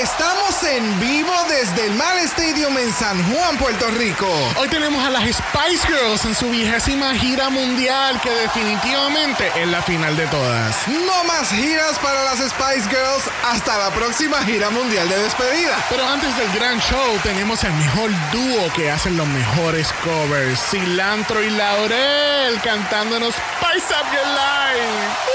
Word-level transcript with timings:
Estamos 0.00 0.62
en 0.62 1.00
vivo 1.00 1.32
desde 1.48 1.86
el 1.86 1.94
Mal 1.94 2.18
Stadium 2.20 2.78
en 2.78 2.92
San 2.92 3.20
Juan, 3.32 3.58
Puerto 3.58 3.90
Rico. 3.90 4.28
Hoy 4.56 4.68
tenemos 4.68 5.04
a 5.04 5.10
las 5.10 5.24
Spice 5.24 5.88
Girls 5.88 6.24
en 6.24 6.36
su 6.36 6.48
vigésima 6.50 7.16
gira 7.16 7.50
mundial, 7.50 8.20
que 8.20 8.30
definitivamente 8.30 9.50
es 9.56 9.66
la 9.66 9.82
final 9.82 10.16
de 10.16 10.24
todas. 10.28 10.86
No 10.86 11.24
más 11.24 11.50
giras 11.50 11.98
para 11.98 12.22
las 12.22 12.38
Spice 12.38 12.88
Girls 12.88 13.24
hasta 13.50 13.76
la 13.76 13.90
próxima 13.90 14.40
gira 14.44 14.70
mundial 14.70 15.08
de 15.08 15.18
despedida. 15.18 15.76
Pero 15.90 16.06
antes 16.06 16.36
del 16.36 16.52
gran 16.52 16.78
show, 16.80 17.18
tenemos 17.24 17.64
el 17.64 17.72
mejor 17.72 18.12
dúo 18.30 18.72
que 18.74 18.92
hacen 18.92 19.16
los 19.16 19.26
mejores 19.26 19.92
covers: 20.04 20.60
Cilantro 20.70 21.42
y 21.42 21.50
Laurel 21.50 22.60
cantándonos 22.62 23.34
Spice 23.34 23.92
Up 23.94 24.06
Your 24.12 24.28
Life. 24.28 25.26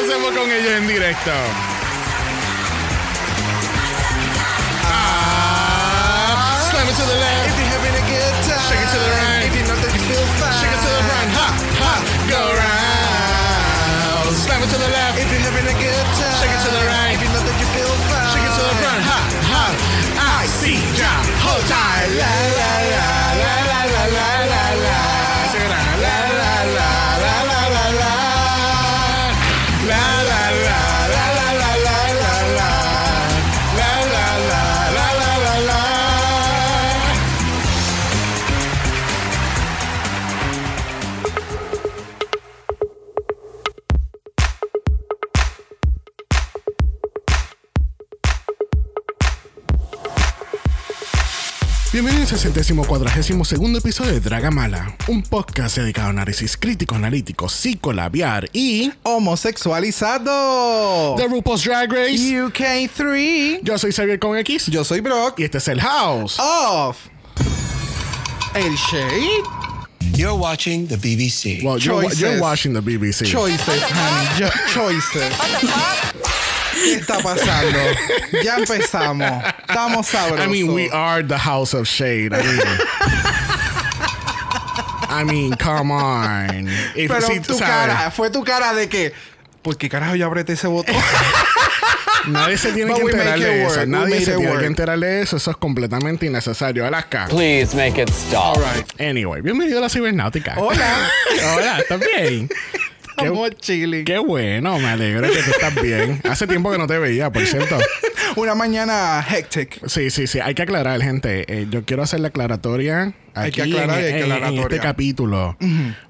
Pasemos 0.00 0.32
con 0.32 0.50
ellos 0.50 0.72
en 0.72 0.88
directo. 0.88 1.32
Slam 6.88 6.96
it 6.96 7.04
to 7.04 7.12
the 7.12 7.20
left. 7.20 7.52
If 7.52 7.56
you're 7.60 7.68
having 7.68 7.96
a 8.00 8.04
good 8.08 8.34
time, 8.48 8.64
Shake 8.64 8.80
it 8.80 8.88
to 8.88 8.96
the 8.96 9.12
right. 9.12 9.44
If 9.44 9.52
you 9.60 9.64
know 9.68 9.76
that 9.76 9.92
you 9.92 10.00
feel 10.08 10.24
fine, 10.40 10.56
Shake 10.56 10.72
it 10.72 10.80
to 10.80 10.88
the 10.88 11.04
front, 11.04 11.30
ha, 11.36 11.48
ha, 11.84 11.94
go 12.32 12.40
round. 12.56 14.32
Slam 14.32 14.62
it 14.64 14.72
to 14.72 14.78
the 14.80 14.88
left, 14.88 15.20
If 15.20 15.28
you're 15.28 15.44
having 15.44 15.68
a 15.68 15.76
good 15.76 16.06
time, 16.16 16.32
Shake 16.40 16.48
it 16.48 16.64
to 16.64 16.70
the 16.72 16.84
right. 16.88 17.12
If 17.12 17.20
you 17.20 17.28
know 17.28 17.44
that 17.44 17.56
you 17.60 17.68
feel 17.76 17.92
fine, 18.08 18.28
shake 18.32 18.48
it 18.48 18.54
to 18.56 18.64
the 18.64 18.76
front, 18.80 19.02
ha, 19.04 19.20
ha. 19.52 19.64
I 20.40 20.48
see 20.48 20.80
ya, 20.96 21.12
hold 21.44 21.60
tight, 21.68 22.08
la 22.16 22.32
la 22.56 22.72
la 22.88 23.04
la 23.36 23.52
la 23.68 23.80
la 23.92 24.02
la 24.08 24.28
la 24.48 24.64
la. 24.80 24.96
Sing 25.52 25.60
it 25.60 25.68
out, 25.68 25.92
la 26.00 26.16
la 26.24 26.40
la 26.40 26.52
la 26.72 26.88
la 26.88 26.97
Bienvenidos 52.00 52.32
al 52.32 52.38
centésimo 52.38 52.84
cuadragésimo 52.84 53.44
segundo 53.44 53.80
episodio 53.80 54.12
de 54.12 54.20
Dragamala, 54.20 54.94
un 55.08 55.20
podcast 55.20 55.78
dedicado 55.78 56.06
a 56.06 56.10
análisis 56.10 56.56
crítico, 56.56 56.94
analítico, 56.94 57.48
psicolabiar 57.48 58.48
y 58.52 58.92
homosexualizado. 59.02 61.16
The 61.16 61.26
RuPaul's 61.26 61.64
Drag 61.64 61.92
Race. 61.92 62.18
UK3. 62.18 63.62
Yo 63.64 63.76
soy 63.78 63.90
Xavier 63.90 64.20
con 64.20 64.38
X 64.38 64.66
Yo 64.66 64.84
soy 64.84 65.00
Brock. 65.00 65.40
y 65.40 65.42
este 65.42 65.58
es 65.58 65.66
el 65.66 65.80
House. 65.80 66.36
Off. 66.38 66.98
El 68.54 68.76
Shade. 68.76 69.42
You're 70.14 70.38
watching 70.38 70.86
the 70.86 70.96
BBC. 70.98 71.64
well, 71.64 71.80
you're, 71.80 72.00
choices. 72.02 72.20
you're 72.20 72.40
watching 72.40 72.74
the 72.74 72.80
BBC. 72.80 73.24
Choices, 73.24 73.82
honey. 73.82 74.38
Yo- 74.38 74.48
choices. 74.72 75.32
¿Qué 76.84 76.94
está 76.94 77.18
pasando? 77.20 77.78
Ya 78.42 78.56
empezamos. 78.58 79.44
Estamos 79.68 80.06
sabrosos. 80.06 80.46
I 80.46 80.48
mean, 80.48 80.70
we 80.70 80.88
are 80.92 81.22
the 81.26 81.38
House 81.38 81.74
of 81.74 81.86
Shade. 81.86 82.32
I 82.32 82.42
mean, 82.42 82.60
I 85.10 85.24
mean, 85.24 85.56
come 85.56 85.90
on. 85.92 86.68
If- 86.94 87.08
Pero 87.10 87.22
si- 87.26 87.40
tu 87.40 87.54
¿sabes? 87.58 87.68
cara, 87.94 88.10
fue 88.10 88.30
tu 88.30 88.44
cara 88.44 88.72
de 88.74 88.88
que. 88.88 89.12
¿Por 89.62 89.76
qué 89.76 89.88
carajo 89.88 90.14
yo 90.14 90.26
apreté 90.26 90.52
ese 90.52 90.66
botón? 90.68 90.94
Nadie 92.26 92.58
se 92.58 92.72
tiene 92.72 92.92
But 92.92 93.00
que 93.00 93.10
enterar 93.10 93.38
de 93.38 93.64
eso. 93.64 93.86
Nadie 93.86 94.20
se 94.20 94.32
tiene 94.32 94.48
work. 94.48 94.60
que 94.60 94.66
enterar 94.66 94.98
de 94.98 95.22
eso. 95.22 95.36
Eso 95.36 95.50
es 95.50 95.56
completamente 95.56 96.26
innecesario. 96.26 96.86
Alaska. 96.86 97.26
Please 97.28 97.74
make 97.74 98.00
it 98.00 98.10
stop. 98.10 98.58
Anyway, 99.00 99.40
bienvenido 99.40 99.78
a 99.78 99.82
la 99.82 99.88
cibernáutica. 99.88 100.54
Hola. 100.58 101.10
Hola, 101.54 101.78
¿estás 101.78 102.00
bien? 102.00 102.48
Estamos 103.18 103.50
chilling. 103.56 104.04
Qué 104.04 104.18
bueno, 104.18 104.78
me 104.78 104.86
alegro 104.88 105.28
que 105.30 105.42
tú 105.42 105.50
estás 105.50 105.74
bien. 105.82 106.20
Hace 106.28 106.46
tiempo 106.46 106.70
que 106.70 106.78
no 106.78 106.86
te 106.86 106.98
veía, 106.98 107.30
por 107.30 107.44
cierto. 107.46 107.78
Una 108.36 108.54
mañana 108.54 109.24
hectic. 109.28 109.80
Sí, 109.86 110.10
sí, 110.10 110.26
sí. 110.26 110.38
Hay 110.40 110.54
que 110.54 110.62
aclarar, 110.62 111.00
gente. 111.02 111.44
Eh, 111.48 111.66
yo 111.70 111.84
quiero 111.84 112.02
hacer 112.02 112.20
la 112.20 112.28
aclaratoria. 112.28 113.14
Hay 113.34 113.50
que 113.52 113.62
aquí 113.62 113.72
aclarar 113.72 113.98
en, 114.00 114.04
hay 114.04 114.12
que 114.12 114.18
en- 114.20 114.24
en 114.26 114.32
aclaratoria. 114.32 114.62
este 114.76 114.80
capítulo. 114.80 115.56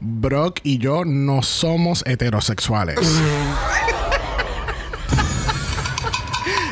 Brock 0.01 0.61
y 0.63 0.79
yo 0.79 1.05
no 1.05 1.43
somos 1.43 2.05
heterosexuales. 2.07 2.99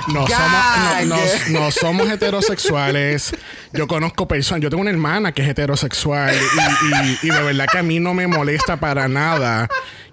No 0.09 0.25
somos, 0.25 0.29
Gag. 0.31 1.07
no, 1.07 1.17
no- 1.17 1.61
no 1.61 1.71
somos 1.73 2.09
heterosexuales. 2.09 3.35
Yo 3.73 3.89
conozco 3.89 4.29
personas. 4.29 4.63
Yo 4.63 4.71
tengo 4.71 4.83
una 4.83 4.91
hermana 4.93 5.33
que 5.33 5.43
es 5.43 5.49
heterosexual 5.49 6.33
y, 6.33 7.09
y- 7.09 7.19
y 7.25 7.31
de 7.31 7.43
verdad 7.43 7.67
que 7.71 7.79
a 7.79 7.83
mí 7.83 7.99
no 7.99 8.15
me 8.15 8.29
molesta 8.29 8.77
para 8.77 9.09
nada 9.09 9.69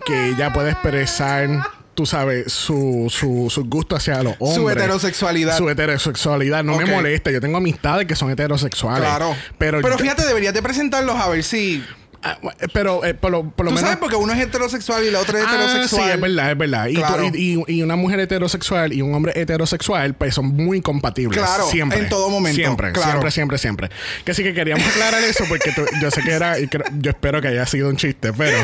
que 0.05 0.29
ella 0.29 0.51
pueda 0.53 0.71
expresar, 0.71 1.49
tú 1.95 2.05
sabes, 2.05 2.51
su, 2.51 3.07
su, 3.09 3.49
su 3.49 3.65
gusto 3.65 3.95
hacia 3.95 4.21
los 4.23 4.35
hombres. 4.39 4.55
Su 4.55 4.69
heterosexualidad. 4.69 5.57
Su 5.57 5.69
heterosexualidad. 5.69 6.63
No 6.63 6.77
me 6.77 6.85
molesta. 6.85 7.31
Yo 7.31 7.39
tengo 7.41 7.57
amistades 7.57 8.07
que 8.07 8.15
son 8.15 8.29
heterosexuales. 8.31 9.07
Claro. 9.07 9.35
Pero, 9.57 9.81
Pero 9.81 9.95
yo- 9.95 9.99
fíjate, 10.01 10.25
deberías 10.25 10.53
de 10.53 10.61
presentarlos 10.61 11.15
a 11.15 11.29
ver 11.29 11.43
si. 11.43 11.83
Ah, 12.25 12.37
pero 12.73 13.03
eh, 13.03 13.13
por 13.13 13.31
lo, 13.31 13.49
por 13.49 13.65
lo 13.65 13.71
Tú 13.71 13.75
menos. 13.75 13.81
sabes 13.81 13.97
porque 13.97 14.15
uno 14.15 14.31
es 14.31 14.39
heterosexual 14.39 15.03
y 15.03 15.11
la 15.11 15.19
otra 15.19 15.39
es 15.39 15.45
Ah, 15.45 15.55
heterosexual. 15.55 16.03
sí, 16.05 16.09
es 16.13 16.21
verdad, 16.21 16.51
es 16.51 16.57
verdad. 16.57 16.87
Y, 16.87 16.93
Claro. 16.95 17.25
y, 17.33 17.59
y- 17.67 17.73
y 17.79 17.81
una 17.83 17.95
mujer 17.97 18.19
heterosexual 18.21 18.93
y 18.93 19.01
un 19.01 19.13
hombre 19.13 19.33
heterosexual, 19.35 20.13
pues 20.13 20.33
son 20.33 20.45
muy 20.47 20.81
compatibles. 20.81 21.37
Claro, 21.37 21.65
siempre. 21.69 21.99
en 21.99 22.07
todo 22.09 22.29
momento, 22.29 22.55
Siempre, 22.55 22.91
claro. 22.93 23.09
siempre, 23.11 23.31
siempre, 23.31 23.57
siempre. 23.57 23.89
Que 24.23 24.33
sí 24.33 24.41
que 24.43 24.53
queríamos 24.53 24.87
aclarar 24.87 25.21
eso 25.23 25.43
porque 25.49 25.71
tú- 25.73 25.85
yo 26.01 26.11
sé 26.11 26.21
que 26.21 26.31
era, 26.31 26.59
y 26.59 26.67
creo- 26.67 26.85
yo 26.99 27.11
espero 27.11 27.41
que 27.41 27.49
haya 27.49 27.65
sido 27.65 27.89
un 27.89 27.97
chiste, 27.97 28.31
pero 28.31 28.57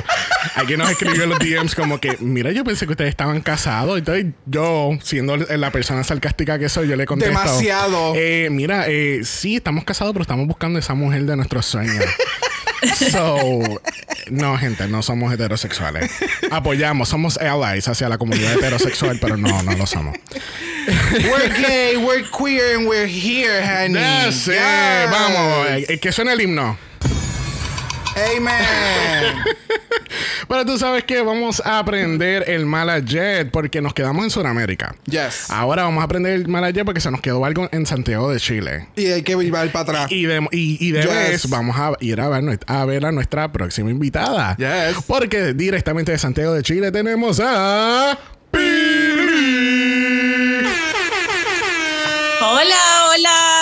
alguien 0.56 0.80
nos 0.80 0.90
escribió 0.92 1.24
en 1.24 1.30
los 1.30 1.40
DMs 1.40 1.76
como 1.76 2.00
que, 2.00 2.16
mira, 2.22 2.52
yo 2.52 2.64
pensé 2.64 2.86
que 2.86 2.92
ustedes 2.94 3.10
estaban 3.10 3.42
casados. 3.42 3.98
Entonces 3.98 4.28
yo, 4.46 4.92
siendo 5.04 5.36
la 5.36 5.72
persona 5.72 6.04
sarcástica 6.06 6.58
que 6.58 6.70
soy, 6.70 6.88
yo 6.88 6.96
le 6.96 7.06
contesto. 7.06 7.38
Demasiado. 7.38 8.14
Eh, 8.16 8.48
mira, 8.52 8.86
eh, 8.88 9.22
sí, 9.26 9.58
estamos 9.58 9.84
casados, 9.84 10.14
pero 10.14 10.22
estamos 10.24 10.48
buscando 10.48 10.80
esa 10.80 10.94
mujer 10.94 11.24
de 11.26 11.36
nuestros 11.36 11.66
sueños. 11.66 12.06
So, 12.96 13.60
no, 14.30 14.58
gente, 14.58 14.88
no 14.88 15.02
somos 15.04 15.34
heterosexuales. 15.34 16.12
Apoyamos, 16.52 17.10
somos 17.10 17.38
allies 17.38 17.88
hacia 17.88 18.10
la 18.10 18.18
comunidad 18.18 18.54
heterosexual, 18.54 19.18
pero 19.20 19.38
no, 19.38 19.62
no 19.64 19.74
lo 19.74 19.86
somos. 19.86 20.16
We're 21.12 21.50
gay, 21.62 21.98
we're 21.98 22.24
queer, 22.30 22.78
and 22.78 22.88
we're 22.88 23.08
here, 23.08 23.62
honey. 23.62 24.32
Sé, 24.32 24.54
Yes. 24.54 25.12
vamos, 25.12 25.68
eh, 25.70 26.00
que 26.00 26.12
suene 26.12 26.34
el 26.34 26.42
himno. 26.42 26.78
Amen. 28.16 29.44
Pero 30.48 30.66
tú 30.66 30.78
sabes 30.80 31.04
que 31.04 31.22
vamos 31.22 31.62
a 31.64 31.80
aprender 31.80 32.46
el 32.50 32.66
Malajet 32.66 33.52
porque 33.52 33.82
nos 33.82 33.94
quedamos 33.94 34.24
en 34.24 34.30
Sudamérica. 34.32 34.96
yes. 35.06 35.50
Ahora 35.50 35.84
vamos 35.84 36.02
a 36.02 36.06
aprender 36.06 36.34
el 36.34 36.48
Malajet 36.48 36.86
porque 36.86 37.02
se 37.02 37.12
nos 37.12 37.22
quedó 37.22 37.46
algo 37.46 37.70
en 37.72 37.86
Santiago 37.86 38.32
de 38.32 38.40
Chile. 38.40 38.88
Y 38.96 39.08
hay 39.08 39.22
que 39.22 39.34
ir 39.34 39.52
para 39.52 39.80
atrás. 39.82 40.12
Y 40.12 40.26
de, 40.26 40.40
y, 40.52 40.88
y 40.88 40.92
de 40.92 41.02
Yes. 41.04 41.10
vez 41.12 41.50
vamos 41.50 41.76
a 41.78 41.92
ir 42.00 42.20
a 42.20 42.30
ver, 42.30 42.60
a 42.66 42.86
ver 42.86 43.06
a 43.06 43.12
nuestra 43.12 43.52
próxima 43.52 43.92
invitada. 43.92 44.56
Yes. 44.58 45.04
Porque 45.08 45.54
directamente 45.54 46.12
de 46.12 46.18
Santiago 46.18 46.54
de 46.54 46.64
Chile 46.64 46.92
tenemos 46.92 47.40
a. 47.44 48.18
Pili. 48.52 50.66
Hola, 52.42 53.09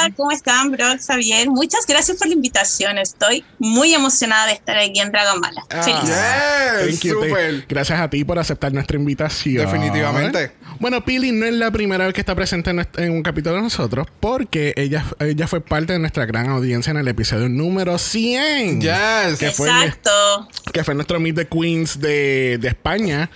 hola, 0.07 0.15
¿cómo 0.15 0.31
están, 0.31 0.71
Brock, 0.71 0.99
Xavier? 1.05 1.49
Muchas 1.49 1.85
gracias 1.87 2.17
por 2.17 2.27
la 2.27 2.33
invitación. 2.33 2.97
Estoy 2.97 3.43
muy 3.59 3.93
emocionada 3.93 4.47
de 4.47 4.53
estar 4.53 4.77
aquí 4.77 4.99
en 4.99 5.11
Dragamala. 5.11 5.65
Feliz. 5.69 6.01
Yes, 6.03 6.89
Thank 6.89 7.01
you, 7.03 7.19
te- 7.21 7.29
super. 7.29 7.65
Gracias 7.67 7.99
a 7.99 8.09
ti 8.09 8.23
por 8.23 8.39
aceptar 8.39 8.73
nuestra 8.73 8.97
invitación. 8.97 9.65
Definitivamente. 9.65 10.51
Bueno, 10.79 11.03
Pili 11.03 11.31
no 11.31 11.45
es 11.45 11.53
la 11.53 11.71
primera 11.71 12.05
vez 12.05 12.13
que 12.13 12.21
está 12.21 12.35
presente 12.35 12.69
en, 12.69 13.11
un 13.11 13.23
capítulo 13.23 13.55
de 13.55 13.61
nosotros 13.61 14.07
porque 14.19 14.73
ella, 14.75 15.03
ella 15.19 15.47
fue 15.47 15.61
parte 15.61 15.93
de 15.93 15.99
nuestra 15.99 16.25
gran 16.25 16.49
audiencia 16.49 16.91
en 16.91 16.97
el 16.97 17.07
episodio 17.07 17.49
número 17.49 17.97
100. 17.97 18.81
Yes. 18.81 19.39
Que 19.39 19.51
fue, 19.51 19.69
Exacto. 19.69 20.47
que 20.71 20.83
fue 20.83 20.93
nuestro 20.93 21.19
Meet 21.19 21.35
the 21.35 21.47
Queens 21.47 21.99
de, 21.99 22.57
de 22.59 22.67
España. 22.67 23.29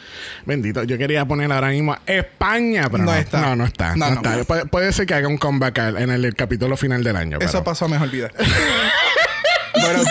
Bendito, 0.45 0.83
yo 0.83 0.97
quería 0.97 1.25
poner 1.25 1.51
ahora 1.51 1.69
mismo 1.69 1.95
España, 2.05 2.87
pero 2.91 3.03
no, 3.05 3.11
No 3.11 3.17
está. 3.17 3.41
No, 3.41 3.55
no 3.55 3.65
está. 3.65 3.95
No, 3.95 4.09
no 4.09 4.09
no, 4.09 4.15
está. 4.21 4.35
no. 4.37 4.43
Pu- 4.45 4.69
puede 4.69 4.93
ser 4.93 5.05
que 5.07 5.13
haga 5.15 5.27
un 5.27 5.37
comeback 5.37 5.77
en 5.97 6.09
el, 6.11 6.35
capítulo 6.35 6.77
final 6.77 7.03
del 7.03 7.15
año. 7.15 7.37
Eso 7.39 7.51
pero- 7.53 7.63
pasó 7.63 7.85
a 7.85 7.87
mejor 7.87 8.09
vida. 8.11 8.29
bueno, 9.81 10.01
ok. 10.01 10.07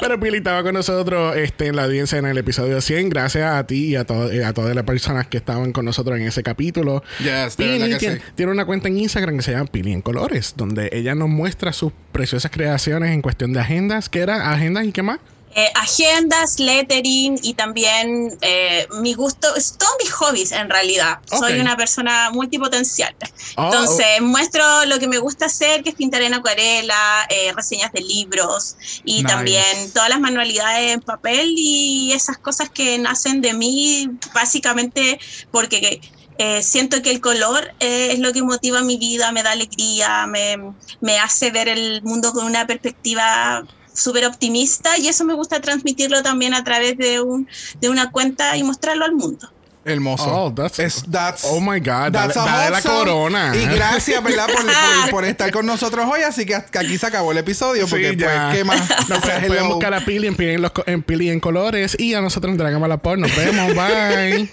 Pero 0.00 0.18
Pili 0.18 0.38
estaba 0.38 0.62
con 0.62 0.74
nosotros 0.74 1.36
este, 1.36 1.66
en 1.66 1.76
la 1.76 1.84
audiencia 1.84 2.18
en 2.18 2.26
el 2.26 2.38
episodio 2.38 2.80
100. 2.80 3.10
Gracias 3.10 3.44
a 3.54 3.66
ti 3.66 3.88
y 3.88 3.96
a, 3.96 4.04
to- 4.04 4.30
eh, 4.30 4.44
a 4.44 4.52
todas 4.52 4.74
las 4.74 4.84
personas 4.84 5.26
que 5.26 5.36
estaban 5.36 5.72
con 5.72 5.84
nosotros 5.84 6.18
en 6.18 6.26
ese 6.26 6.42
capítulo. 6.42 7.02
Yes, 7.18 7.56
Pili 7.56 7.78
tiene, 7.78 7.98
sí. 8.00 8.08
tiene 8.34 8.52
una 8.52 8.64
cuenta 8.64 8.88
en 8.88 8.98
Instagram 8.98 9.36
que 9.36 9.42
se 9.42 9.52
llama 9.52 9.66
Pili 9.66 9.92
en 9.92 10.00
Colores, 10.02 10.54
donde 10.56 10.88
ella 10.92 11.14
nos 11.14 11.28
muestra 11.28 11.72
sus 11.72 11.92
preciosas 12.12 12.50
creaciones 12.50 13.10
en 13.10 13.20
cuestión 13.22 13.52
de 13.52 13.60
agendas. 13.60 14.08
¿Qué 14.08 14.20
eran? 14.20 14.40
¿Agendas 14.40 14.86
y 14.86 14.92
qué 14.92 15.02
más? 15.02 15.18
Eh, 15.52 15.68
agendas, 15.74 16.60
lettering 16.60 17.36
y 17.42 17.54
también 17.54 18.38
eh, 18.40 18.86
mi 19.00 19.14
gusto, 19.14 19.56
es 19.56 19.76
todos 19.76 19.92
mis 20.00 20.12
hobbies 20.12 20.52
en 20.52 20.70
realidad. 20.70 21.18
Soy 21.26 21.58
una 21.58 21.76
persona 21.76 22.30
multipotencial. 22.30 23.16
Oh, 23.56 23.64
Entonces 23.64 24.20
muestro 24.20 24.84
lo 24.86 25.00
que 25.00 25.08
me 25.08 25.18
gusta 25.18 25.46
hacer, 25.46 25.82
que 25.82 25.90
es 25.90 25.96
pintar 25.96 26.22
en 26.22 26.34
acuarela, 26.34 27.26
eh, 27.28 27.52
reseñas 27.52 27.90
de 27.92 28.00
libros 28.00 28.76
y 29.04 29.22
Nice. 29.22 29.26
también 29.26 29.92
todas 29.92 30.08
las 30.08 30.20
manualidades 30.20 30.92
en 30.92 31.00
papel 31.00 31.52
y 31.56 32.12
esas 32.12 32.38
cosas 32.38 32.70
que 32.70 32.96
nacen 32.98 33.40
de 33.40 33.52
mí 33.52 34.08
básicamente 34.32 35.18
porque 35.50 36.00
eh, 36.38 36.62
siento 36.62 37.02
que 37.02 37.10
el 37.10 37.20
color 37.20 37.74
eh, 37.80 38.12
es 38.12 38.18
lo 38.18 38.32
que 38.32 38.42
motiva 38.42 38.82
mi 38.82 38.96
vida, 38.96 39.30
me 39.30 39.42
da 39.42 39.50
alegría, 39.50 40.26
me, 40.26 40.72
me 41.00 41.18
hace 41.18 41.50
ver 41.50 41.68
el 41.68 42.02
mundo 42.02 42.32
con 42.32 42.46
una 42.46 42.66
perspectiva 42.66 43.62
súper 44.00 44.24
optimista 44.26 44.96
y 44.98 45.08
eso 45.08 45.24
me 45.24 45.34
gusta 45.34 45.60
transmitirlo 45.60 46.22
también 46.22 46.54
a 46.54 46.64
través 46.64 46.96
de, 46.98 47.20
un, 47.20 47.48
de 47.80 47.88
una 47.88 48.10
cuenta 48.10 48.56
y 48.56 48.62
mostrarlo 48.62 49.04
al 49.04 49.14
mundo. 49.14 49.50
Hermoso. 49.82 50.24
Oh, 50.26 50.50
that's- 50.54 50.78
Es- 50.78 51.04
that's- 51.10 51.40
Oh 51.44 51.58
my 51.58 51.80
God, 51.80 52.12
that's 52.12 52.34
dale- 52.34 52.70
la 52.70 52.82
corona. 52.82 53.52
Y 53.56 53.64
gracias, 53.64 54.22
¿verdad? 54.22 54.46
Por, 54.46 54.56
por- 55.02 55.10
por 55.10 55.24
estar 55.24 55.50
con 55.50 55.64
nosotros 55.64 56.06
hoy. 56.12 56.20
Así 56.20 56.44
que 56.44 56.54
aquí 56.54 56.98
se 56.98 57.06
acabó 57.06 57.32
el 57.32 57.38
episodio. 57.38 57.86
Porque, 57.88 58.10
Sí, 58.10 58.16
pues, 58.16 58.28
ya. 58.30 58.50
¿qué 58.52 58.62
más? 58.62 58.78
No, 59.08 59.16
O 59.16 59.20
sea, 59.22 59.38
pueden 59.40 59.64
hello. 59.64 59.68
buscar 59.74 59.94
a 59.94 60.04
Pili 60.04 60.26
en 60.26 60.36
Pili 60.36 60.50
en, 60.52 60.62
los 60.62 60.72
co- 60.72 60.84
en 60.86 61.02
Pili 61.02 61.30
en 61.30 61.40
colores 61.40 61.96
y 61.98 62.12
a 62.12 62.20
nosotros 62.20 62.50
en 62.52 62.58
Dragama 62.58 62.88
la 62.88 62.98
Por. 62.98 63.18
Nos 63.18 63.34
vemos. 63.34 63.74
Bye. 63.74 64.50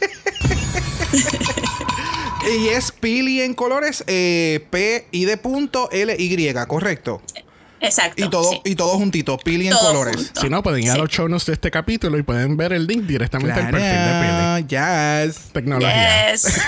Y 2.57 2.69
es 2.69 2.93
Pili 2.93 3.41
en 3.41 3.53
colores, 3.53 4.05
eh, 4.07 4.65
P 4.69 5.07
I 5.11 5.25
de 5.25 5.35
punto 5.35 5.89
L 5.91 6.15
Y, 6.17 6.53
correcto. 6.67 7.21
Exacto. 7.79 8.25
Y 8.25 8.29
todo, 8.29 8.51
sí. 8.51 8.61
y 8.65 8.75
todo 8.75 8.97
juntito, 8.97 9.37
Pili 9.37 9.67
en 9.67 9.73
colores. 9.75 10.15
junto. 10.15 10.41
si 10.41 10.49
no, 10.49 10.63
pueden 10.63 10.83
ir 10.83 10.91
a 10.91 10.97
los 10.97 11.09
show 11.09 11.27
notes 11.27 11.45
de 11.45 11.53
este 11.53 11.71
capítulo 11.71 12.17
y 12.17 12.23
pueden 12.23 12.57
ver 12.57 12.73
el 12.73 12.87
link 12.87 13.03
directamente 13.03 13.59
al 13.59 13.71
perfil 13.71 13.89
de 13.89 14.19
Pili. 14.19 14.67
Claro, 14.67 15.25
yes. 15.25 15.39
Tecnología. 15.51 16.31
Yes. 16.31 16.61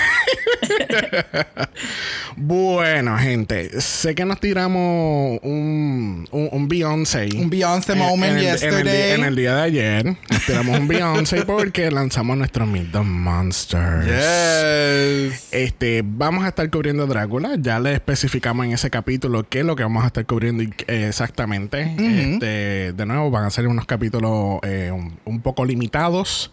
Bueno, 2.36 3.18
gente, 3.18 3.80
sé 3.80 4.14
que 4.14 4.24
nos 4.24 4.40
tiramos 4.40 5.38
un, 5.42 6.26
un, 6.30 6.48
un 6.52 6.68
Beyoncé. 6.68 7.28
Un 7.36 7.50
Beyoncé 7.50 7.92
en- 7.92 7.98
moment 7.98 8.32
en 8.32 8.38
el, 8.38 8.44
en 8.44 8.48
el 8.48 8.52
yesterday. 8.60 9.08
di- 9.08 9.14
En 9.20 9.24
el, 9.24 9.36
día 9.36 9.54
de 9.56 9.62
ayer. 9.62 10.06
Nos 10.30 10.46
tiramos 10.46 10.78
un 10.78 10.88
Beyoncé 10.88 11.42
porque 11.44 11.90
lanzamos 11.90 12.36
nuestro 12.36 12.66
Meet 12.66 12.92
the 12.92 13.00
Monsters. 13.00 14.06
Yes. 14.06 15.48
Este, 15.52 16.02
vamos 16.04 16.44
a 16.44 16.48
estar 16.48 16.68
cubriendo 16.70 17.06
Drácula. 17.06 17.56
Ya 17.58 17.78
le 17.80 17.92
especificamos 17.94 18.66
en 18.66 18.72
ese 18.72 18.90
capítulo 18.90 19.46
qué 19.48 19.60
es 19.60 19.64
lo 19.64 19.76
que 19.76 19.82
vamos 19.82 20.04
a 20.04 20.06
estar 20.08 20.24
cubriendo 20.26 20.64
exactamente. 20.86 21.94
Este, 21.98 22.92
de 22.92 23.06
nuevo, 23.06 23.30
van 23.30 23.44
a 23.44 23.50
ser 23.50 23.66
unos 23.66 23.86
capítulos 23.86 24.60
eh, 24.62 24.90
un, 24.92 25.18
un 25.24 25.40
poco 25.40 25.64
limitados. 25.64 26.52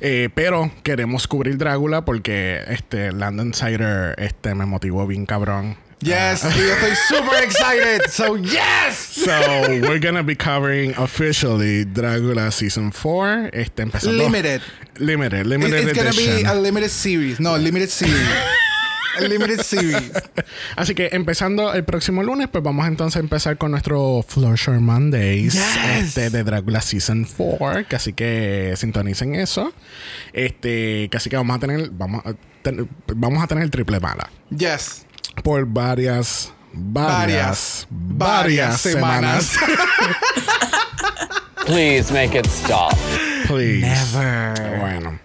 Eh, 0.00 0.28
pero 0.34 0.70
queremos 0.82 1.26
cubrir 1.26 1.58
Drácula 1.58 2.04
porque 2.04 2.62
este 2.68 3.12
Landon 3.12 3.52
Sider 3.54 4.14
este, 4.18 4.54
me 4.54 4.64
motivó 4.66 5.06
bien 5.06 5.26
cabrón. 5.26 5.76
Yes. 6.02 6.42
Yo 6.42 6.48
estoy 6.72 6.92
super 7.10 7.44
excited. 7.44 8.00
So, 8.08 8.38
yes. 8.38 8.96
So, 8.96 9.30
we're 9.82 10.00
gonna 10.00 10.22
be 10.22 10.34
covering 10.34 10.94
officially 10.96 11.84
Drácula 11.84 12.50
Season 12.52 12.90
4. 12.90 13.50
Este, 13.52 13.82
empezando. 13.82 14.16
Limited. 14.24 14.62
Limited. 14.96 15.40
It- 15.40 15.46
Limited 15.46 15.88
It's 15.88 15.92
gonna 15.98 16.08
edition. 16.08 16.36
be 16.42 16.48
a 16.48 16.54
limited 16.54 16.88
series. 16.90 17.38
No, 17.38 17.56
limited 17.58 17.90
series. 17.90 18.16
limited 19.28 19.60
series. 19.62 20.12
Así 20.76 20.94
que 20.94 21.10
empezando 21.12 21.72
el 21.74 21.84
próximo 21.84 22.22
lunes, 22.22 22.48
pues 22.50 22.62
vamos 22.64 22.86
entonces 22.86 23.16
a 23.16 23.20
empezar 23.20 23.56
con 23.58 23.70
nuestro 23.72 24.24
Floor 24.26 24.56
Shore 24.56 24.78
Mondays 24.80 25.54
Yes. 25.54 25.62
este, 26.16 26.30
de 26.30 26.44
Drácula 26.44 26.80
Season 26.80 27.26
4. 27.36 27.86
Que 27.88 27.96
así 27.96 28.12
que 28.12 28.74
sintonicen 28.76 29.34
eso. 29.34 29.72
Este, 30.32 31.08
que 31.10 31.16
así 31.16 31.28
que 31.30 31.36
vamos 31.36 31.56
a 31.56 31.60
tener, 31.60 31.90
vamos 31.90 32.22
a, 32.24 32.32
ten- 32.62 32.88
vamos 33.14 33.42
a 33.42 33.46
tener 33.46 33.64
el 33.64 33.70
triple 33.70 34.00
mala. 34.00 34.28
Yes. 34.50 35.06
Por 35.42 35.66
varias, 35.66 36.52
varias, 36.72 37.86
varias, 37.90 38.76
varias 38.76 38.80
semanas. 38.80 39.44
semanas. 39.44 39.78
Please 41.66 42.12
make 42.12 42.34
it 42.36 42.46
stop. 42.46 42.92
Please. 43.46 43.80
Never. 43.86 44.78
Bueno. 44.80 45.18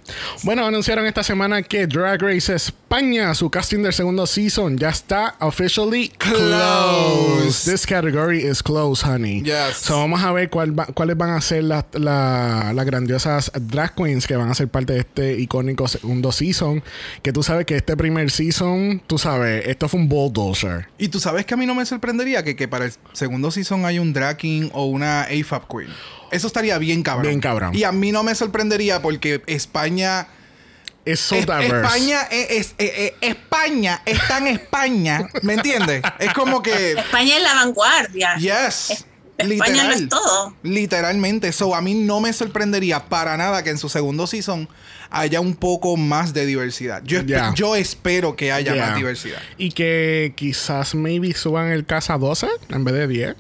Bueno, 0.44 0.66
anunciaron 0.68 1.06
esta 1.06 1.24
semana 1.24 1.64
que 1.64 1.88
Drag 1.88 2.22
Race 2.22 2.54
España, 2.95 3.36
su 3.36 3.50
casting 3.50 3.83
del 3.83 3.92
segundo 3.92 4.25
season, 4.25 4.77
ya 4.77 4.88
está 4.88 5.36
officially 5.42 6.07
closed. 6.18 7.69
This 7.69 7.86
category 7.86 8.42
is 8.42 8.63
closed, 8.63 9.03
honey. 9.06 9.42
Yes. 9.44 9.75
So 9.81 9.97
vamos 10.00 10.24
a 10.24 10.31
ver 10.31 10.50
cuál 10.50 10.71
va- 10.80 10.86
cuáles 10.86 11.18
van 11.18 11.31
a 11.31 11.42
ser 11.42 11.65
las 11.65 11.83
la- 11.92 12.71
las 12.74 12.86
grandiosas 12.86 13.51
drag 13.59 13.95
queens 13.95 14.25
que 14.25 14.38
van 14.38 14.50
a 14.50 14.53
ser 14.56 14.69
parte 14.69 14.94
de 14.94 15.00
este 15.00 15.33
icónico 15.42 15.89
segundo 15.89 16.31
season. 16.31 16.81
Que 17.21 17.33
tú 17.33 17.44
sabes 17.44 17.65
que 17.65 17.75
este 17.75 17.97
primer 17.97 18.31
season, 18.31 19.01
tú 19.06 19.18
sabes, 19.18 19.68
esto 19.68 19.89
fue 19.89 20.00
un 20.00 20.07
bulldozer. 20.07 20.88
Y 20.97 21.09
tú 21.09 21.19
sabes 21.19 21.45
que 21.45 21.53
a 21.53 21.57
mí 21.57 21.65
no 21.65 21.75
me 21.75 21.86
sorprendería 21.86 22.44
que, 22.45 22.56
que 22.56 22.69
para 22.69 22.86
el 22.86 22.94
segundo 23.12 23.51
season 23.51 23.83
hay 23.86 24.00
un 24.00 24.13
drag 24.13 24.38
king 24.38 24.69
o 24.71 24.86
una 24.86 25.24
AFAB 25.24 25.68
queen. 25.68 25.89
Eso 26.31 26.47
estaría 26.47 26.77
bien 26.77 27.03
cabrón. 27.03 27.27
Bien 27.27 27.42
cabrón. 27.42 27.75
Y 27.75 27.83
a 27.83 27.92
mí 27.92 28.13
no 28.13 28.24
me 28.24 28.33
sorprendería 28.36 29.01
porque 29.01 29.42
España. 29.47 30.27
Es 31.06 31.19
so 31.19 31.36
es- 31.36 31.42
diverse. 31.46 31.68
España 31.75 32.22
es, 32.31 32.50
es- 32.50 32.75
eh, 32.78 32.94
eh, 32.98 33.16
España 33.22 34.02
está 34.06 34.40
en 34.40 34.48
España. 34.48 35.28
¿Me 35.44 35.54
entiendes? 35.54 36.02
Es 36.19 36.34
como 36.34 36.62
que. 36.62 36.94
España 36.94 37.38
es 37.38 37.44
la 37.44 37.54
vanguardia. 37.54 38.36
Yes. 38.38 39.06
España 39.38 39.84
lo 39.84 39.94
es 39.94 40.10
todo. 40.10 40.56
Literalmente. 40.63 41.52
So, 41.52 41.75
a 41.75 41.81
mí 41.81 41.94
no 41.94 42.22
me 42.22 42.31
sorprendería 42.34 43.06
para 43.06 43.36
nada 43.38 43.63
que 43.63 43.69
en 43.69 43.78
su 43.78 43.90
segundo 43.90 44.28
season 44.28 44.69
haya 45.10 45.42
un 45.42 45.56
poco 45.56 45.98
más 45.98 46.34
de 46.34 46.46
diversidad. 46.46 47.02
Yo, 47.04 47.22
Yeah. 47.22 47.54
yo 47.54 47.75
espero 47.75 48.36
que 48.36 48.52
haya 48.52 48.74
Yeah. 48.74 48.86
más 48.88 48.96
diversidad. 48.96 49.40
Y 49.57 49.72
que 49.72 50.34
quizás 50.36 50.96
maybe 50.96 51.34
suban 51.34 51.68
el 51.72 51.86
casa 51.86 52.13
a 52.13 52.18
12 52.18 52.48
en 52.69 52.84
vez 52.86 52.96
de 52.96 53.07
10. 53.07 53.36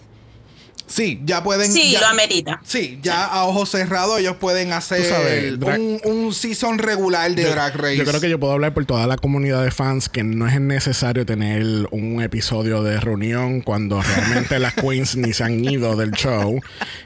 Sí, 0.87 1.19
ya 1.25 1.43
pueden. 1.43 1.71
Sí, 1.71 1.91
ya- 1.91 2.01
lo 2.01 2.07
amerita. 2.07 2.61
Sí, 2.63 2.99
ya 3.01 3.25
a 3.25 3.43
ojos 3.45 3.69
cerrados 3.69 4.19
ellos 4.19 4.35
pueden 4.37 4.71
hacer 4.73 5.03
sabes, 5.03 5.59
drag- 5.59 5.79
un, 6.03 6.11
un 6.25 6.33
season 6.33 6.77
regular 6.77 7.33
de 7.33 7.43
Yo- 7.43 7.51
Drag 7.51 7.75
Race. 7.75 7.97
Yo 7.97 8.05
creo 8.05 8.21
que 8.21 8.29
yo 8.29 8.39
puedo 8.39 8.53
hablar 8.53 8.73
por 8.73 8.85
toda 8.85 9.07
la 9.07 9.17
comunidad 9.17 9.63
de 9.63 9.71
fans 9.71 10.09
que 10.09 10.23
no 10.23 10.47
es 10.47 10.61
necesario 10.61 11.25
tener 11.25 11.87
un 11.91 12.21
episodio 12.21 12.83
de 12.83 12.99
reunión 12.99 13.61
cuando 13.61 14.01
realmente 14.01 14.59
las 14.59 14.73
queens 14.75 15.15
ni 15.15 15.33
se 15.33 15.43
han 15.43 15.63
ido 15.63 15.95
del 15.95 16.11
show. 16.11 16.61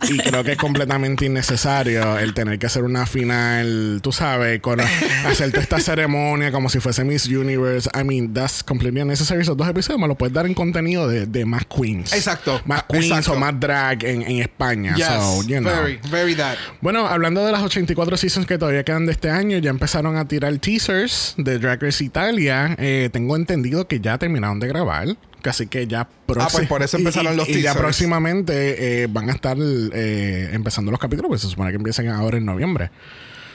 Y 0.10 0.18
creo 0.18 0.44
que 0.44 0.52
es 0.54 0.58
completamente 0.58 1.26
innecesario 1.26 2.18
el 2.20 2.34
tener 2.34 2.60
que 2.60 2.66
hacer 2.66 2.84
una 2.84 3.06
final, 3.06 4.00
tú 4.04 4.12
sabes, 4.12 4.60
con 4.62 4.80
hacer 5.26 5.52
toda 5.52 5.64
esta 5.64 5.80
ceremonia 5.80 6.52
como 6.52 6.70
si 6.70 6.80
fuese 6.80 7.04
Miss 7.06 7.28
Universe. 7.28 7.90
I 8.00 8.04
mean, 8.04 8.34
that's 8.34 8.62
completely 8.64 9.02
unnecessary. 9.02 9.42
Esos 9.42 9.56
dos 9.56 9.68
episodios 9.70 10.00
me 10.02 10.08
los 10.08 10.18
puedes 10.18 10.34
dar 10.34 10.46
en 10.46 10.54
contenido 10.54 11.08
de, 11.08 11.26
de 11.26 11.46
más 11.46 11.64
queens. 11.66 12.12
Exacto. 12.14 12.62
Más 12.66 12.84
queens 12.84 13.06
Exacto. 13.06 13.34
o 13.34 13.40
más 13.40 13.58
drag 13.60 13.69
en, 13.72 14.22
en 14.24 14.40
España. 14.40 14.94
Yes, 14.96 15.08
So, 15.08 15.44
you 15.44 15.60
know. 15.60 15.72
very, 15.74 16.00
very 16.10 16.36
that. 16.36 16.56
Bueno, 16.82 17.08
hablando 17.08 17.46
de 17.46 17.52
las 17.52 17.62
84 17.62 18.18
seasons 18.18 18.46
que 18.48 18.58
todavía 18.58 18.84
quedan 18.84 19.06
de 19.06 19.12
este 19.12 19.30
año, 19.30 19.58
ya 19.60 19.70
empezaron 19.70 20.18
a 20.18 20.28
tirar 20.28 20.58
teasers 20.58 21.36
de 21.38 21.60
Drag 21.60 21.82
Race 21.82 22.04
Italia. 22.04 22.76
Eh, 22.80 23.10
tengo 23.12 23.36
entendido 23.36 23.88
que 23.88 24.00
ya 24.00 24.18
terminaron 24.18 24.60
de 24.60 24.68
grabar. 24.68 25.08
Así 25.44 25.68
que 25.68 25.88
ya 25.88 26.02
Ah, 26.02 26.48
pues 26.52 26.68
por 26.68 26.84
eso 26.84 26.98
empezaron 26.98 27.34
y- 27.34 27.38
los 27.38 27.48
y 27.50 27.54
ya 27.54 27.74
teasers. 27.74 27.78
próximamente 27.78 29.04
eh, 29.04 29.08
van 29.10 29.30
a 29.30 29.34
estar 29.34 29.58
eh, 29.60 30.50
empezando 30.52 30.92
los 30.92 31.00
capítulos, 31.00 31.30
pues 31.30 31.42
se 31.42 31.48
supone 31.48 31.70
que 31.72 31.78
empiezan 31.78 32.08
ahora 32.10 32.38
en 32.38 32.46
noviembre. 32.46 32.92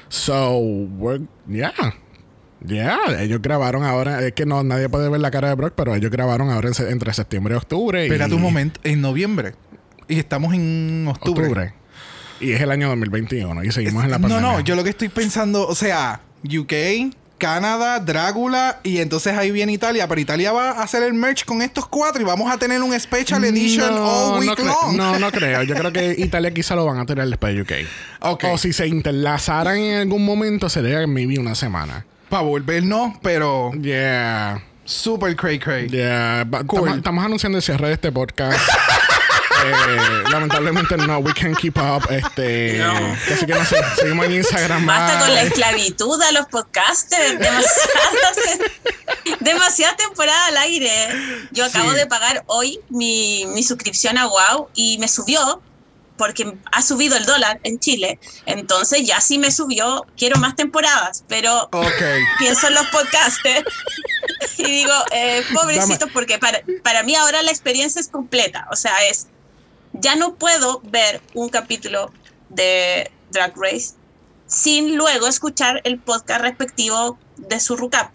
So, 0.08 0.60
yeah. 1.48 1.72
Yeah, 2.66 2.96
ellos 3.20 3.42
grabaron 3.42 3.84
ahora. 3.84 4.26
Es 4.26 4.32
que 4.32 4.46
no, 4.46 4.62
nadie 4.62 4.88
puede 4.88 5.10
ver 5.10 5.20
la 5.20 5.30
cara 5.30 5.48
de 5.48 5.54
Brock, 5.54 5.74
pero 5.76 5.94
ellos 5.94 6.10
grabaron 6.10 6.50
ahora 6.50 6.70
en 6.70 6.86
entre 6.88 7.12
septiembre 7.12 7.52
y 7.54 7.56
octubre. 7.58 8.04
Espérate 8.04 8.32
y, 8.32 8.36
un 8.36 8.42
momento, 8.42 8.80
en 8.84 9.02
noviembre. 9.02 9.54
Y 10.08 10.18
estamos 10.18 10.54
en 10.54 11.06
octubre. 11.08 11.42
Octubre. 11.46 11.74
Y 12.40 12.52
es 12.52 12.60
el 12.60 12.70
año 12.70 12.88
2021 12.88 13.64
y 13.64 13.72
seguimos 13.72 14.04
en 14.04 14.10
la 14.10 14.18
No, 14.18 14.28
pandemia. 14.28 14.52
no, 14.52 14.60
yo 14.60 14.74
lo 14.76 14.84
que 14.84 14.90
estoy 14.90 15.08
pensando, 15.08 15.66
o 15.66 15.74
sea, 15.74 16.20
UK, 16.44 17.14
Canadá, 17.38 18.00
Drácula 18.00 18.80
y 18.82 18.98
entonces 18.98 19.36
ahí 19.36 19.50
viene 19.50 19.72
Italia, 19.72 20.06
pero 20.08 20.20
Italia 20.20 20.52
va 20.52 20.70
a 20.72 20.82
hacer 20.82 21.02
el 21.02 21.14
merch 21.14 21.44
con 21.44 21.62
estos 21.62 21.86
cuatro 21.86 22.20
y 22.20 22.24
vamos 22.24 22.52
a 22.52 22.58
tener 22.58 22.82
un 22.82 22.98
special 22.98 23.44
edition 23.44 23.92
all 23.98 24.38
week 24.40 24.58
no, 24.58 24.64
long. 24.64 24.96
no, 24.96 25.18
no 25.18 25.30
creo. 25.30 25.62
Yo 25.62 25.74
creo 25.74 25.92
que 25.92 26.14
Italia 26.18 26.52
quizá 26.52 26.74
lo 26.74 26.84
van 26.84 26.98
a 26.98 27.06
tirar 27.06 27.26
después 27.28 27.54
de 27.54 27.62
UK. 27.62 27.88
Ok. 28.20 28.44
O 28.52 28.58
si 28.58 28.72
se 28.72 28.86
interlazaran 28.88 29.76
en 29.78 30.00
algún 30.00 30.24
momento, 30.24 30.68
sería 30.68 31.06
maybe 31.06 31.38
una 31.38 31.54
semana. 31.54 32.04
Para 32.28 32.42
volvernos, 32.42 33.14
pero 33.22 33.70
Yeah. 33.80 34.62
super 34.84 35.34
cray 35.36 35.58
cray. 35.58 35.88
Yeah. 35.88 36.46
Cool. 36.66 36.88
Estamos 36.98 37.24
anunciando 37.24 37.58
el 37.58 37.62
cierre 37.62 37.88
de 37.88 37.94
este 37.94 38.10
podcast. 38.12 38.58
Eh, 39.64 40.22
lamentablemente 40.30 40.96
no, 40.96 41.18
we 41.18 41.32
can't 41.34 41.56
keep 41.58 41.76
up. 41.78 42.06
Este, 42.10 42.78
No. 42.78 43.16
Así 43.32 43.46
que 43.46 43.54
no 43.54 43.64
sé, 43.64 43.76
seguimos 43.98 44.26
en 44.26 44.32
Instagram. 44.34 44.86
Basta 44.86 45.18
con 45.20 45.34
la 45.34 45.42
esclavitud 45.42 46.20
a 46.22 46.32
los 46.32 46.46
podcasters. 46.46 47.38
Demasiadas, 47.38 48.36
demasiada 49.40 49.96
temporada 49.96 50.46
al 50.46 50.56
aire. 50.58 51.08
Yo 51.52 51.64
acabo 51.64 51.90
Sí. 51.90 51.96
de 51.96 52.06
pagar 52.06 52.44
hoy 52.46 52.80
mi, 52.90 53.44
mi 53.46 53.62
suscripción 53.62 54.18
a 54.18 54.26
Wow 54.26 54.68
y 54.74 54.98
me 54.98 55.08
subió 55.08 55.62
porque 56.16 56.54
ha 56.70 56.80
subido 56.80 57.16
el 57.16 57.26
dólar 57.26 57.58
en 57.64 57.80
Chile, 57.80 58.20
entonces 58.46 59.04
ya 59.04 59.20
sí 59.20 59.36
me 59.36 59.50
subió, 59.50 60.06
quiero 60.16 60.38
más 60.38 60.54
temporadas, 60.54 61.24
pero 61.26 61.68
Ok. 61.72 62.02
pienso 62.38 62.68
en 62.68 62.74
los 62.74 62.86
podcasters 62.86 63.64
y 64.58 64.62
digo, 64.62 64.92
eh, 65.10 65.42
pobrecitos, 65.52 66.08
porque 66.12 66.38
para, 66.38 66.60
para 66.84 67.02
mí 67.02 67.16
ahora 67.16 67.42
la 67.42 67.50
experiencia 67.50 68.00
es 68.00 68.06
completa, 68.06 68.68
o 68.70 68.76
sea, 68.76 68.94
es, 69.10 69.26
ya 69.94 70.16
no 70.16 70.34
puedo 70.34 70.80
ver 70.84 71.20
un 71.34 71.48
capítulo 71.48 72.12
de 72.48 73.10
Drag 73.30 73.52
Race 73.56 73.94
sin 74.46 74.96
luego 74.96 75.26
escuchar 75.26 75.80
el 75.84 75.98
podcast 75.98 76.42
respectivo 76.42 77.18
de 77.36 77.58
su 77.60 77.76
recap. 77.76 78.14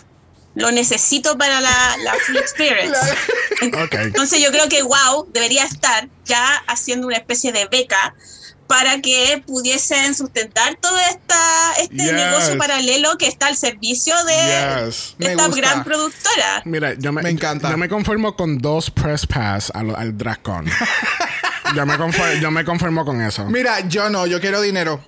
Lo 0.55 0.71
necesito 0.71 1.37
para 1.37 1.59
la, 1.61 1.95
la 2.03 2.13
full 2.25 2.37
experience. 2.37 2.97
Entonces 3.61 4.41
yo 4.41 4.51
creo 4.51 4.67
que 4.69 4.81
Wow 4.83 5.27
debería 5.31 5.63
estar 5.65 6.07
ya 6.25 6.55
haciendo 6.67 7.07
una 7.07 7.17
especie 7.17 7.51
de 7.51 7.65
beca 7.67 8.15
para 8.67 9.01
que 9.01 9.43
pudiesen 9.47 10.13
sustentar 10.13 10.75
todo 10.79 10.97
esta, 11.09 11.73
este 11.79 11.95
Yes. 12.03 12.13
negocio 12.13 12.57
paralelo 12.57 13.17
que 13.17 13.27
está 13.27 13.47
al 13.47 13.57
servicio 13.57 14.13
de, 14.25 14.85
Yes. 14.85 15.15
esta 15.19 15.47
gusta. 15.47 15.61
gran 15.61 15.83
productora. 15.83 16.61
Mira, 16.65 16.93
yo 16.93 17.11
me, 17.11 17.23
Me 17.23 17.29
encanta. 17.31 17.71
Yo 17.71 17.77
me 17.77 17.89
conformo 17.89 18.35
con 18.35 18.59
dos 18.59 18.91
press 18.91 19.25
pass 19.25 19.71
al, 19.73 19.95
al 19.95 20.15
DragCon. 20.17 20.65
yo, 21.75 21.85
me 21.85 21.97
conformo, 21.97 22.33
yo 22.41 22.51
me 22.51 22.63
conformo 22.65 23.05
con 23.05 23.21
eso. 23.21 23.45
Mira, 23.45 23.81
yo 23.87 24.09
no, 24.09 24.25
yo 24.27 24.39
quiero 24.39 24.61
dinero. 24.61 25.03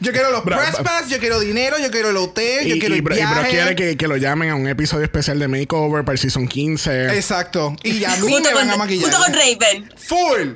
yo 0.00 0.12
quiero 0.12 0.30
los 0.30 0.42
Bra- 0.44 0.58
press 0.58 0.76
pass, 0.82 1.08
yo 1.08 1.18
quiero 1.18 1.40
dinero, 1.40 1.78
yo 1.78 1.90
quiero 1.90 2.10
el 2.10 2.16
hotel, 2.16 2.66
yo 2.66 2.78
quiero 2.78 2.94
y 2.94 2.98
el 2.98 3.02
bro, 3.02 3.14
y 3.16 3.20
bro 3.20 3.28
viaje. 3.34 3.50
quiere 3.50 3.74
que, 3.76 3.96
que 3.96 4.08
lo 4.08 4.16
llamen 4.16 4.50
a 4.50 4.54
un 4.54 4.66
episodio 4.68 5.04
especial 5.04 5.38
de 5.38 5.48
Makeover 5.48 6.04
para 6.04 6.14
el 6.14 6.18
Season 6.18 6.46
15. 6.46 7.14
Exacto. 7.16 7.74
Y 7.82 8.04
a 8.04 8.10
mí 8.16 8.28
Junto 8.30 8.38
me 8.40 8.44
con, 8.52 8.54
van 8.54 8.70
a 8.70 8.76
maquillar. 8.76 9.10
junto 9.10 9.18
con 9.24 9.32
Raven. 9.34 9.92
Full. 9.96 10.48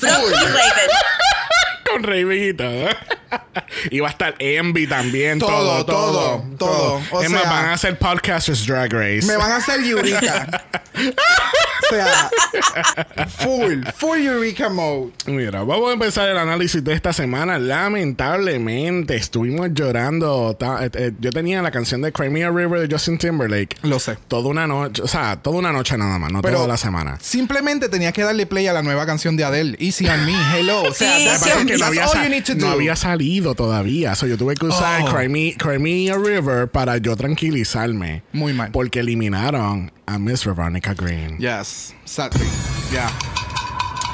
Bro 0.00 0.10
Full. 0.12 0.32
Raven. 0.32 0.90
Con 1.90 2.02
Raven 2.02 2.48
y 2.50 2.54
todo. 2.54 2.88
y 3.90 4.00
va 4.00 4.08
a 4.08 4.10
estar 4.10 4.34
Envy 4.38 4.86
también. 4.86 5.38
Todo, 5.38 5.84
Todo, 5.84 5.84
todo. 5.84 6.44
todo, 6.58 7.00
O 7.10 7.22
es 7.22 7.30
más, 7.30 7.42
sea- 7.42 7.50
van 7.50 7.64
a 7.66 7.72
hacer 7.74 7.98
Podcasters 7.98 8.66
Drag 8.66 8.92
Race. 8.92 9.26
Me 9.26 9.36
van 9.36 9.50
a 9.52 9.56
hacer 9.56 9.80
Eureka. 9.80 10.64
o 10.94 11.94
sea, 11.94 12.30
full, 13.28 13.82
full 13.96 14.18
Eureka 14.20 14.68
mode. 14.68 15.12
Mira, 15.26 15.62
vamos 15.64 15.90
a 15.90 15.92
empezar 15.94 16.28
el 16.28 16.38
análisis 16.38 16.82
de 16.82 16.92
esta 16.94 17.12
semana. 17.12 17.58
Lamentablemente 17.58 19.16
estuvimos 19.16 19.68
llorando. 19.72 20.56
Eh, 20.80 20.90
eh, 20.94 21.12
Yo 21.20 21.30
tenía 21.32 21.60
la 21.62 21.70
canción 21.70 22.00
de 22.02 22.12
Crimea 22.12 22.50
River 22.50 22.86
de 22.86 22.94
Justin 22.94 23.18
Timberlake. 23.18 23.76
Lo 23.82 23.98
sé. 23.98 24.16
Toda 24.28 24.48
una 24.48 24.66
noche, 24.66 25.02
o 25.02 25.08
sea, 25.08 25.36
toda 25.42 25.56
una 25.58 25.72
noche 25.72 25.96
nada 25.98 26.18
más, 26.18 26.32
no 26.32 26.40
Pero 26.42 26.56
toda 26.58 26.68
la 26.68 26.76
semana. 26.76 27.18
Simplemente 27.20 27.88
tenía 27.88 28.12
que 28.12 28.22
darle 28.22 28.46
play 28.46 28.66
a 28.66 28.72
la 28.72 28.82
nueva 28.82 29.04
canción 29.06 29.36
de 29.36 29.44
Adele, 29.44 29.76
Easy 29.80 30.06
on 30.08 30.24
Me, 30.24 30.34
Hello. 30.58 30.82
O 30.84 30.92
sea, 30.94 31.18
sí, 31.38 31.73
all- 31.82 31.94
es 31.94 31.98
que 32.00 32.08
no 32.08 32.20
había, 32.20 32.54
no 32.56 32.68
había 32.70 32.96
salido 32.96 33.54
todavía. 33.54 34.14
So, 34.14 34.26
yo 34.26 34.36
tuve 34.38 34.54
que 34.54 34.66
usar 34.66 35.02
Oh. 35.02 35.14
Crimea, 35.14 35.54
Crimea 35.56 36.16
River 36.16 36.68
para 36.68 36.96
yo 36.98 37.16
tranquilizarme. 37.16 38.22
Muy 38.32 38.52
mal. 38.52 38.70
Porque 38.72 39.00
eliminaron 39.00 39.92
a 40.06 40.18
Miss 40.18 40.44
Veronica 40.44 40.94
Green. 40.94 41.38
Yes, 41.38 41.94
sadly. 42.04 42.46
Yeah. 42.90 43.10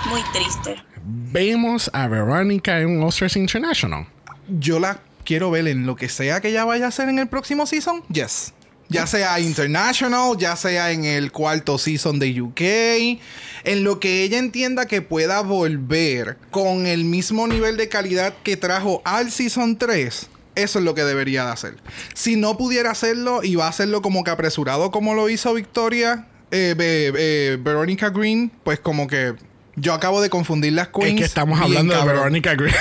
Muy 0.08 0.20
triste. 0.32 0.76
Vemos 1.04 1.90
a 1.92 2.08
Veronica 2.08 2.80
en 2.80 3.02
Oscars 3.02 3.36
International. 3.36 4.06
Yo 4.48 4.78
la 4.80 5.00
quiero 5.24 5.50
ver 5.50 5.66
en 5.68 5.86
lo 5.86 5.96
que 5.96 6.08
sea 6.08 6.40
que 6.40 6.48
ella 6.48 6.64
vaya 6.64 6.86
a 6.86 6.88
hacer 6.88 7.08
en 7.08 7.18
el 7.18 7.28
próximo 7.28 7.66
season. 7.66 8.02
Yes. 8.12 8.52
Ya 8.90 9.06
sea 9.06 9.38
international, 9.40 10.36
ya 10.36 10.56
sea 10.56 10.90
en 10.90 11.04
el 11.04 11.32
cuarto 11.32 11.78
season 11.78 12.18
de 12.18 12.42
UK, 12.42 12.60
en 13.64 13.84
lo 13.84 14.00
que 14.00 14.22
ella 14.24 14.38
entienda 14.38 14.86
que 14.86 15.00
pueda 15.00 15.40
volver 15.42 16.36
con 16.50 16.86
el 16.86 17.04
mismo 17.04 17.46
nivel 17.46 17.76
de 17.76 17.88
calidad 17.88 18.34
que 18.42 18.56
trajo 18.56 19.00
al 19.04 19.30
season 19.30 19.78
3. 19.78 20.28
Eso 20.56 20.78
es 20.80 20.84
lo 20.84 20.94
que 20.94 21.04
debería 21.04 21.44
de 21.46 21.52
hacer. 21.52 21.76
Si 22.14 22.36
no 22.36 22.56
pudiera 22.56 22.90
hacerlo 22.90 23.42
y 23.44 23.54
va 23.54 23.66
a 23.66 23.70
hacerlo 23.70 24.02
como 24.02 24.24
que 24.24 24.30
apresurado 24.30 24.90
como 24.90 25.14
lo 25.14 25.28
hizo 25.28 25.54
Victoria, 25.54 26.26
eh, 26.50 26.74
eh, 26.78 27.58
Veronica 27.60 28.10
Green, 28.10 28.50
pues 28.64 28.80
como 28.80 29.06
que 29.06 29.34
yo 29.76 29.94
acabo 29.94 30.20
de 30.20 30.30
confundir 30.30 30.72
las 30.72 30.88
queens. 30.88 31.14
es 31.14 31.14
que 31.14 31.24
estamos 31.24 31.60
hablando 31.60 31.94
de. 31.96 32.04
Veronica 32.04 32.54
Green. 32.54 32.74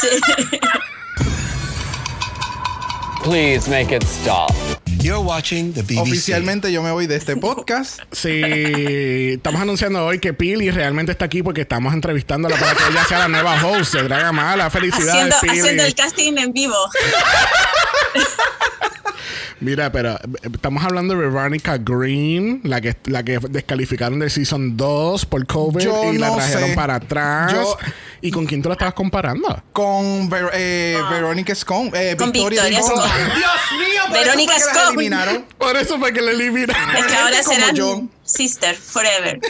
Sí. 0.00 0.58
Please 3.22 3.68
make 3.70 3.92
it 3.94 4.02
stop. 4.04 4.50
You're 5.00 5.20
watching 5.20 5.72
the 5.72 5.82
BBC. 5.82 6.00
Oficialmente 6.00 6.72
yo 6.72 6.82
me 6.82 6.90
voy 6.90 7.06
de 7.06 7.16
este 7.16 7.36
podcast. 7.36 8.00
Sí, 8.12 9.32
estamos 9.34 9.60
anunciando 9.62 10.04
hoy 10.04 10.18
que 10.18 10.32
Pili 10.32 10.70
realmente 10.70 11.12
está 11.12 11.24
aquí 11.26 11.42
porque 11.42 11.62
estamos 11.62 11.94
entrevistándola 11.94 12.56
para 12.56 12.74
que 12.74 12.82
ella 12.90 13.04
sea 13.04 13.18
la 13.20 13.28
nueva 13.28 13.62
host 13.64 13.94
de 13.94 14.02
Draga 14.04 14.32
Mala. 14.32 14.70
Felicidades, 14.70 15.08
haciendo, 15.12 15.36
Pili. 15.40 15.60
haciendo 15.60 15.84
el 15.84 15.94
casting 15.94 16.36
en 16.38 16.52
vivo. 16.52 16.74
Mira, 19.60 19.92
pero 19.92 20.14
eh, 20.14 20.18
estamos 20.54 20.82
hablando 20.84 21.14
de 21.14 21.20
Veronica 21.28 21.78
Green, 21.78 22.60
la 22.64 22.80
que, 22.80 22.96
la 23.04 23.22
que 23.22 23.38
descalificaron 23.48 24.18
del 24.18 24.30
Season 24.30 24.76
2 24.76 25.26
por 25.26 25.46
COVID 25.46 25.80
Yo 25.80 26.12
y 26.12 26.18
la 26.18 26.34
trajeron 26.34 26.70
sé. 26.70 26.74
para 26.74 26.96
atrás. 26.96 27.52
Yo- 27.52 27.76
¿Y 28.24 28.30
con 28.32 28.46
quién 28.46 28.60
tú 28.62 28.68
la 28.68 28.74
estabas 28.74 28.94
comparando? 28.94 29.62
Con 29.72 30.28
Ver- 30.28 30.50
eh, 30.54 30.98
Verónica 31.10 31.54
Scone. 31.54 31.90
eh, 31.94 32.16
Con 32.16 32.32
Victoria, 32.32 32.64
Victoria 32.64 32.86
Scone. 32.88 33.24
Dios 33.24 33.88
mío, 33.88 34.02
por 34.08 34.18
Verónica 34.18 34.56
eso 34.56 34.64
fue 34.64 34.72
que 34.72 34.74
la 34.78 34.82
Scone. 34.82 34.88
eliminaron. 34.94 35.44
Por 35.58 35.76
eso 35.76 35.98
fue 35.98 36.12
que 36.12 36.22
la 36.22 36.30
eliminaron. 36.32 36.96
Es 36.96 37.04
que 37.06 37.14
ahora 37.16 37.42
serán 37.42 37.74
yo. 37.76 38.02
sister 38.24 38.74
forever. 38.76 39.40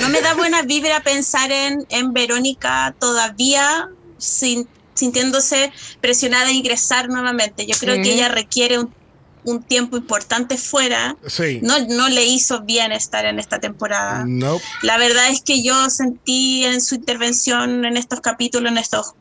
No 0.00 0.08
me 0.08 0.20
da 0.22 0.34
buena 0.34 0.62
vibra 0.62 1.00
pensar 1.00 1.50
en, 1.52 1.84
en 1.90 2.12
Verónica 2.12 2.94
todavía 2.98 3.88
sin- 4.18 4.66
sintiéndose 5.02 5.72
presionada 6.00 6.46
a 6.46 6.52
ingresar 6.52 7.08
nuevamente. 7.08 7.66
Yo 7.66 7.74
creo 7.76 7.96
que 7.96 8.14
ella 8.14 8.28
requiere 8.28 8.78
un, 8.78 8.94
un 9.42 9.60
tiempo 9.64 9.96
importante 9.96 10.56
fuera. 10.56 11.16
Sí. 11.26 11.58
No, 11.60 11.76
no 11.88 12.08
le 12.08 12.24
hizo 12.24 12.62
bien 12.62 12.92
estar 12.92 13.24
en 13.24 13.40
esta 13.40 13.58
temporada. 13.58 14.24
Nope. 14.24 14.62
La 14.82 14.98
verdad 14.98 15.28
es 15.28 15.42
que 15.42 15.64
yo 15.64 15.90
sentí 15.90 16.64
en 16.64 16.80
su 16.80 16.94
intervención 16.94 17.84
en 17.84 17.96
estos 17.96 18.20
capítulos, 18.20 18.70
en 18.70 18.78
estos 18.78 19.14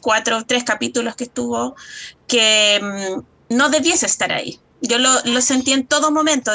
cuatro 0.00 0.38
o 0.38 0.44
tres 0.44 0.64
capítulos 0.64 1.14
que 1.14 1.24
estuvo, 1.24 1.76
que 2.26 2.80
mm, 2.82 3.54
no 3.54 3.70
debiese 3.70 4.06
estar 4.06 4.32
ahí. 4.32 4.58
Yo 4.80 4.98
lo, 4.98 5.10
lo 5.26 5.40
sentí 5.42 5.72
en 5.72 5.86
todo 5.86 6.10
momento. 6.10 6.50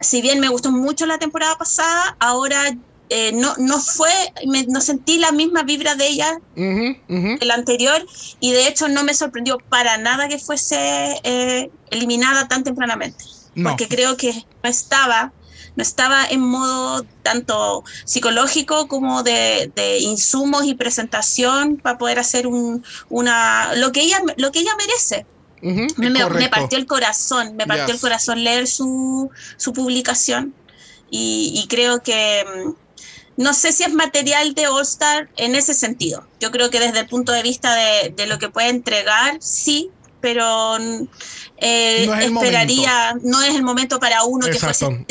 Si 0.00 0.20
bien 0.20 0.40
me 0.40 0.48
gustó 0.48 0.72
mucho 0.72 1.06
la 1.06 1.18
temporada 1.18 1.56
pasada, 1.56 2.16
ahora 2.18 2.76
eh, 3.10 3.32
no, 3.32 3.54
no 3.58 3.80
fue, 3.80 4.10
me- 4.46 4.66
no 4.66 4.80
sentí 4.80 5.18
la 5.18 5.32
misma 5.32 5.62
vibra 5.64 5.94
de 5.96 6.06
ella 6.08 6.38
ujú. 6.56 7.36
el 7.40 7.50
anterior 7.50 8.06
y 8.40 8.52
de 8.52 8.68
hecho 8.68 8.88
no 8.88 9.02
me 9.04 9.14
sorprendió 9.14 9.58
para 9.68 9.98
nada 9.98 10.28
que 10.28 10.38
fuese 10.38 11.20
eh, 11.24 11.70
eliminada 11.90 12.46
tan 12.48 12.62
tempranamente. 12.64 13.24
No. 13.56 13.70
Porque 13.70 13.88
creo 13.88 14.16
que 14.16 14.32
no 14.62 14.70
estaba, 14.70 15.32
no 15.74 15.82
estaba 15.82 16.24
en 16.24 16.40
modo 16.40 17.04
tanto 17.24 17.82
psicológico 18.04 18.86
como 18.86 19.22
de, 19.24 19.72
de 19.74 19.98
insumos 19.98 20.64
y 20.64 20.74
presentación 20.74 21.76
para 21.78 21.98
poder 21.98 22.20
hacer 22.20 22.46
un, 22.46 22.84
una 23.08 23.74
lo 23.74 23.90
que 23.90 24.02
ella 24.02 24.20
lo 24.36 24.52
que 24.52 24.60
ella 24.60 24.72
merece. 24.78 25.26
Me, 25.62 26.08
me- 26.10 26.48
partió 26.48 26.78
el 26.78 26.86
corazón, 26.86 27.56
me 27.56 27.66
partió 27.66 27.86
Yes. 27.86 27.96
el 27.96 28.00
corazón 28.00 28.42
leer 28.44 28.66
su, 28.66 29.30
su 29.58 29.72
publicación 29.74 30.54
y, 31.10 31.52
y 31.54 31.66
creo 31.68 32.02
que 32.02 32.44
mm, 32.46 32.70
no 33.40 33.54
sé 33.54 33.72
si 33.72 33.84
es 33.84 33.94
material 33.94 34.52
de 34.52 34.68
All 34.68 34.82
Star 34.82 35.30
en 35.38 35.54
ese 35.54 35.72
sentido. 35.72 36.26
Yo 36.40 36.50
creo 36.50 36.68
que 36.68 36.78
desde 36.78 37.00
el 37.00 37.06
punto 37.06 37.32
de 37.32 37.42
vista 37.42 37.74
de, 37.74 38.10
de 38.10 38.26
lo 38.26 38.38
que 38.38 38.50
puede 38.50 38.68
entregar, 38.68 39.38
sí, 39.40 39.90
pero 40.20 40.78
mm, 40.78 41.08
eh, 41.56 42.04
No 42.06 42.14
es 42.14 42.26
el 42.26 42.36
esperaría, 42.36 43.16
no 43.22 43.40
es 43.40 43.54
el 43.54 43.62
momento 43.62 43.98
para 43.98 44.24
uno 44.24 44.46
que 44.46 44.58
fuese 44.58 45.06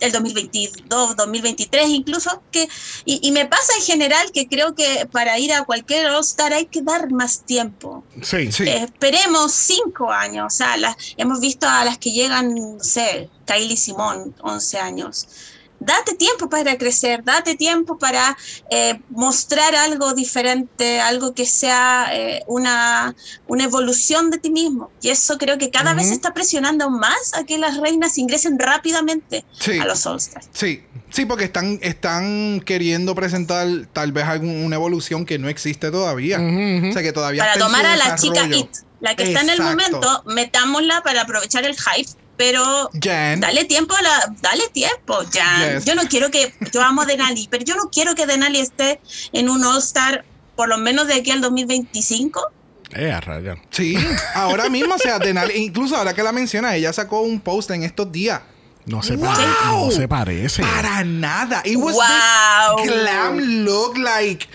el 0.00 0.12
2022, 0.12 1.16
2023 1.16 1.88
incluso, 1.88 2.42
que 2.50 2.68
y, 3.06 3.26
y 3.26 3.32
me 3.32 3.46
pasa 3.46 3.72
en 3.78 3.84
general 3.84 4.30
que 4.32 4.48
creo 4.48 4.74
que 4.74 5.08
para 5.10 5.38
ir 5.38 5.54
a 5.54 5.64
cualquier 5.64 6.08
All 6.08 6.20
Star 6.20 6.52
hay 6.52 6.66
que 6.66 6.82
dar 6.82 7.10
más 7.10 7.46
tiempo. 7.46 8.04
Sí. 8.22 8.52
Sí. 8.52 8.64
Eh, 8.64 8.84
esperemos 8.84 9.52
cinco 9.52 10.10
años. 10.10 10.52
O 10.52 10.54
sea, 10.54 10.76
las, 10.76 10.94
hemos 11.16 11.40
visto 11.40 11.66
a 11.66 11.86
las 11.86 11.96
que 11.96 12.12
llegan, 12.12 12.54
no 12.54 12.84
sé, 12.84 13.30
Kylie 13.46 13.78
Simón, 13.78 14.34
11 14.42 14.78
años. 14.78 15.28
Date 15.84 16.14
tiempo 16.14 16.48
para 16.48 16.76
crecer, 16.78 17.24
date 17.24 17.54
tiempo 17.56 17.98
para 17.98 18.36
eh, 18.70 19.00
mostrar 19.10 19.74
algo 19.74 20.14
diferente, 20.14 21.00
algo 21.00 21.34
que 21.34 21.44
sea 21.46 22.08
eh, 22.12 22.42
una, 22.46 23.14
una 23.48 23.64
evolución 23.64 24.30
de 24.30 24.38
ti 24.38 24.50
mismo. 24.50 24.90
Y 25.00 25.10
eso 25.10 25.38
creo 25.38 25.58
que 25.58 25.70
cada 25.70 25.94
vez 25.94 26.06
Ujú. 26.06 26.14
está 26.14 26.32
presionando 26.34 26.88
más 26.90 27.34
a 27.34 27.44
que 27.44 27.58
las 27.58 27.76
reinas 27.78 28.16
ingresen 28.18 28.58
rápidamente 28.58 29.44
Sí. 29.58 29.78
a 29.78 29.84
los 29.84 30.06
All-Stars. 30.06 30.48
Sí, 30.52 30.82
sí, 31.10 31.24
porque 31.26 31.44
están, 31.44 31.78
están 31.82 32.60
queriendo 32.64 33.14
presentar 33.14 33.66
tal 33.92 34.12
vez 34.12 34.24
algún- 34.24 34.64
una 34.64 34.76
evolución 34.76 35.26
que 35.26 35.38
no 35.38 35.48
existe 35.48 35.90
todavía. 35.90 36.38
Ujú, 36.38 36.46
ujú. 36.78 36.88
O 36.90 36.92
sea, 36.92 37.02
que 37.02 37.12
todavía 37.12 37.42
Para 37.44 37.58
tomar 37.58 37.84
a 37.86 37.96
la 37.96 38.14
chica. 38.16 38.46
It, 38.46 38.68
la 39.00 39.16
que 39.16 39.24
está 39.24 39.40
en 39.40 39.50
el 39.50 39.58
Exacto. 39.58 39.70
momento, 40.00 40.22
metámosla 40.26 41.02
para 41.02 41.22
aprovechar 41.22 41.64
el 41.64 41.74
hype, 41.76 42.10
pero 42.44 42.90
Jen. 43.00 43.38
dale 43.38 43.64
tiempo, 43.66 43.94
a 43.94 44.02
la, 44.02 44.34
dale 44.40 44.64
tiempo, 44.72 45.16
Jan. 45.32 45.74
Yes. 45.76 45.84
Yo 45.84 45.94
no 45.94 46.02
quiero 46.08 46.28
que, 46.32 46.52
yo 46.72 46.82
amo 46.82 47.02
a 47.02 47.06
Denali, 47.06 47.46
pero 47.48 47.64
yo 47.64 47.76
no 47.76 47.84
quiero 47.90 48.16
que 48.16 48.26
Denali 48.26 48.58
esté 48.58 49.00
en 49.32 49.48
un 49.48 49.62
All-Star 49.64 50.24
por 50.56 50.68
lo 50.68 50.76
menos 50.76 51.06
de 51.06 51.14
aquí 51.14 51.30
al 51.30 51.40
2025. 51.40 52.50
Eh, 52.94 53.12
a 53.12 53.20
raya. 53.20 53.54
Sí, 53.70 53.94
ahora 54.34 54.68
mismo, 54.68 54.96
o 54.96 54.98
sea, 54.98 55.18
Denali, 55.20 55.54
incluso 55.54 55.96
ahora 55.96 56.14
que 56.14 56.22
la 56.24 56.32
menciona, 56.32 56.74
ella 56.74 56.92
sacó 56.92 57.20
un 57.20 57.40
post 57.40 57.70
en 57.70 57.84
estos 57.84 58.10
días. 58.10 58.40
No 58.86 59.02
se, 59.04 59.14
Wow. 59.14 59.26
pare- 59.28 59.46
no 59.70 59.90
se 59.92 60.08
parece. 60.08 60.62
Para 60.62 61.04
nada. 61.04 61.62
It 61.64 61.76
was 61.76 61.94
Wow. 61.94 62.76
this 62.82 62.90
glam 62.92 63.38
look 63.64 63.96
like. 63.96 64.48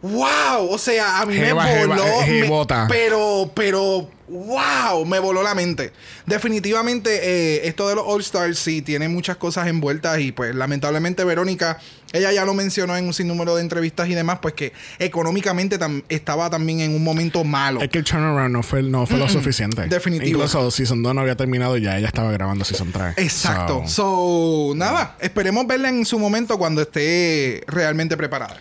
Wow. 0.00 0.68
O 0.70 0.78
sea, 0.78 1.20
a 1.20 1.26
mí 1.26 1.38
me 1.38 1.52
voló. 1.52 2.02
eh, 2.22 2.48
me- 2.48 2.86
pero, 2.88 3.50
pero. 3.54 4.10
Wow, 4.28 5.04
me 5.06 5.18
voló 5.18 5.42
la 5.42 5.54
mente. 5.54 5.92
Definitivamente, 6.26 7.10
eh, 7.22 7.68
esto 7.68 7.88
de 7.88 7.94
los 7.94 8.04
All 8.06 8.20
Stars 8.20 8.58
sí 8.58 8.82
tiene 8.82 9.08
muchas 9.08 9.36
cosas 9.36 9.66
envueltas 9.68 10.18
y 10.20 10.32
pues 10.32 10.54
lamentablemente 10.54 11.24
Verónica, 11.24 11.78
ella 12.12 12.32
ya 12.32 12.44
lo 12.44 12.52
mencionó 12.54 12.96
en 12.96 13.06
un 13.06 13.14
sinnúmero 13.14 13.54
de 13.56 13.62
entrevistas 13.62 14.08
y 14.08 14.14
demás, 14.14 14.38
pues 14.42 14.54
que 14.54 14.72
económicamente 14.98 15.78
tam- 15.78 16.02
estaba 16.08 16.50
también 16.50 16.80
en 16.80 16.94
un 16.94 17.02
momento 17.04 17.44
malo. 17.44 17.80
Es 17.80 17.88
que 17.88 17.98
el 17.98 18.04
turnaround 18.04 18.52
no 18.52 18.62
fue, 18.62 18.82
no 18.82 19.06
fue 19.06 19.18
lo 19.18 19.28
suficiente. 19.28 19.86
Definitivo. 19.86 20.28
Incluso 20.40 20.70
Season 20.70 21.02
2 21.02 21.14
no 21.14 21.20
había 21.20 21.36
terminado 21.36 21.76
y 21.76 21.82
ya 21.82 21.96
ella 21.96 22.08
estaba 22.08 22.30
grabando 22.32 22.64
Season 22.64 22.90
3. 22.92 23.14
Exacto. 23.18 23.82
So- 23.86 24.06
So, 24.06 24.72
nada, 24.76 25.16
esperemos 25.20 25.66
verla 25.66 25.88
en 25.88 26.04
su 26.04 26.18
momento 26.18 26.58
cuando 26.58 26.82
esté 26.82 27.62
realmente 27.66 28.16
preparada. 28.16 28.56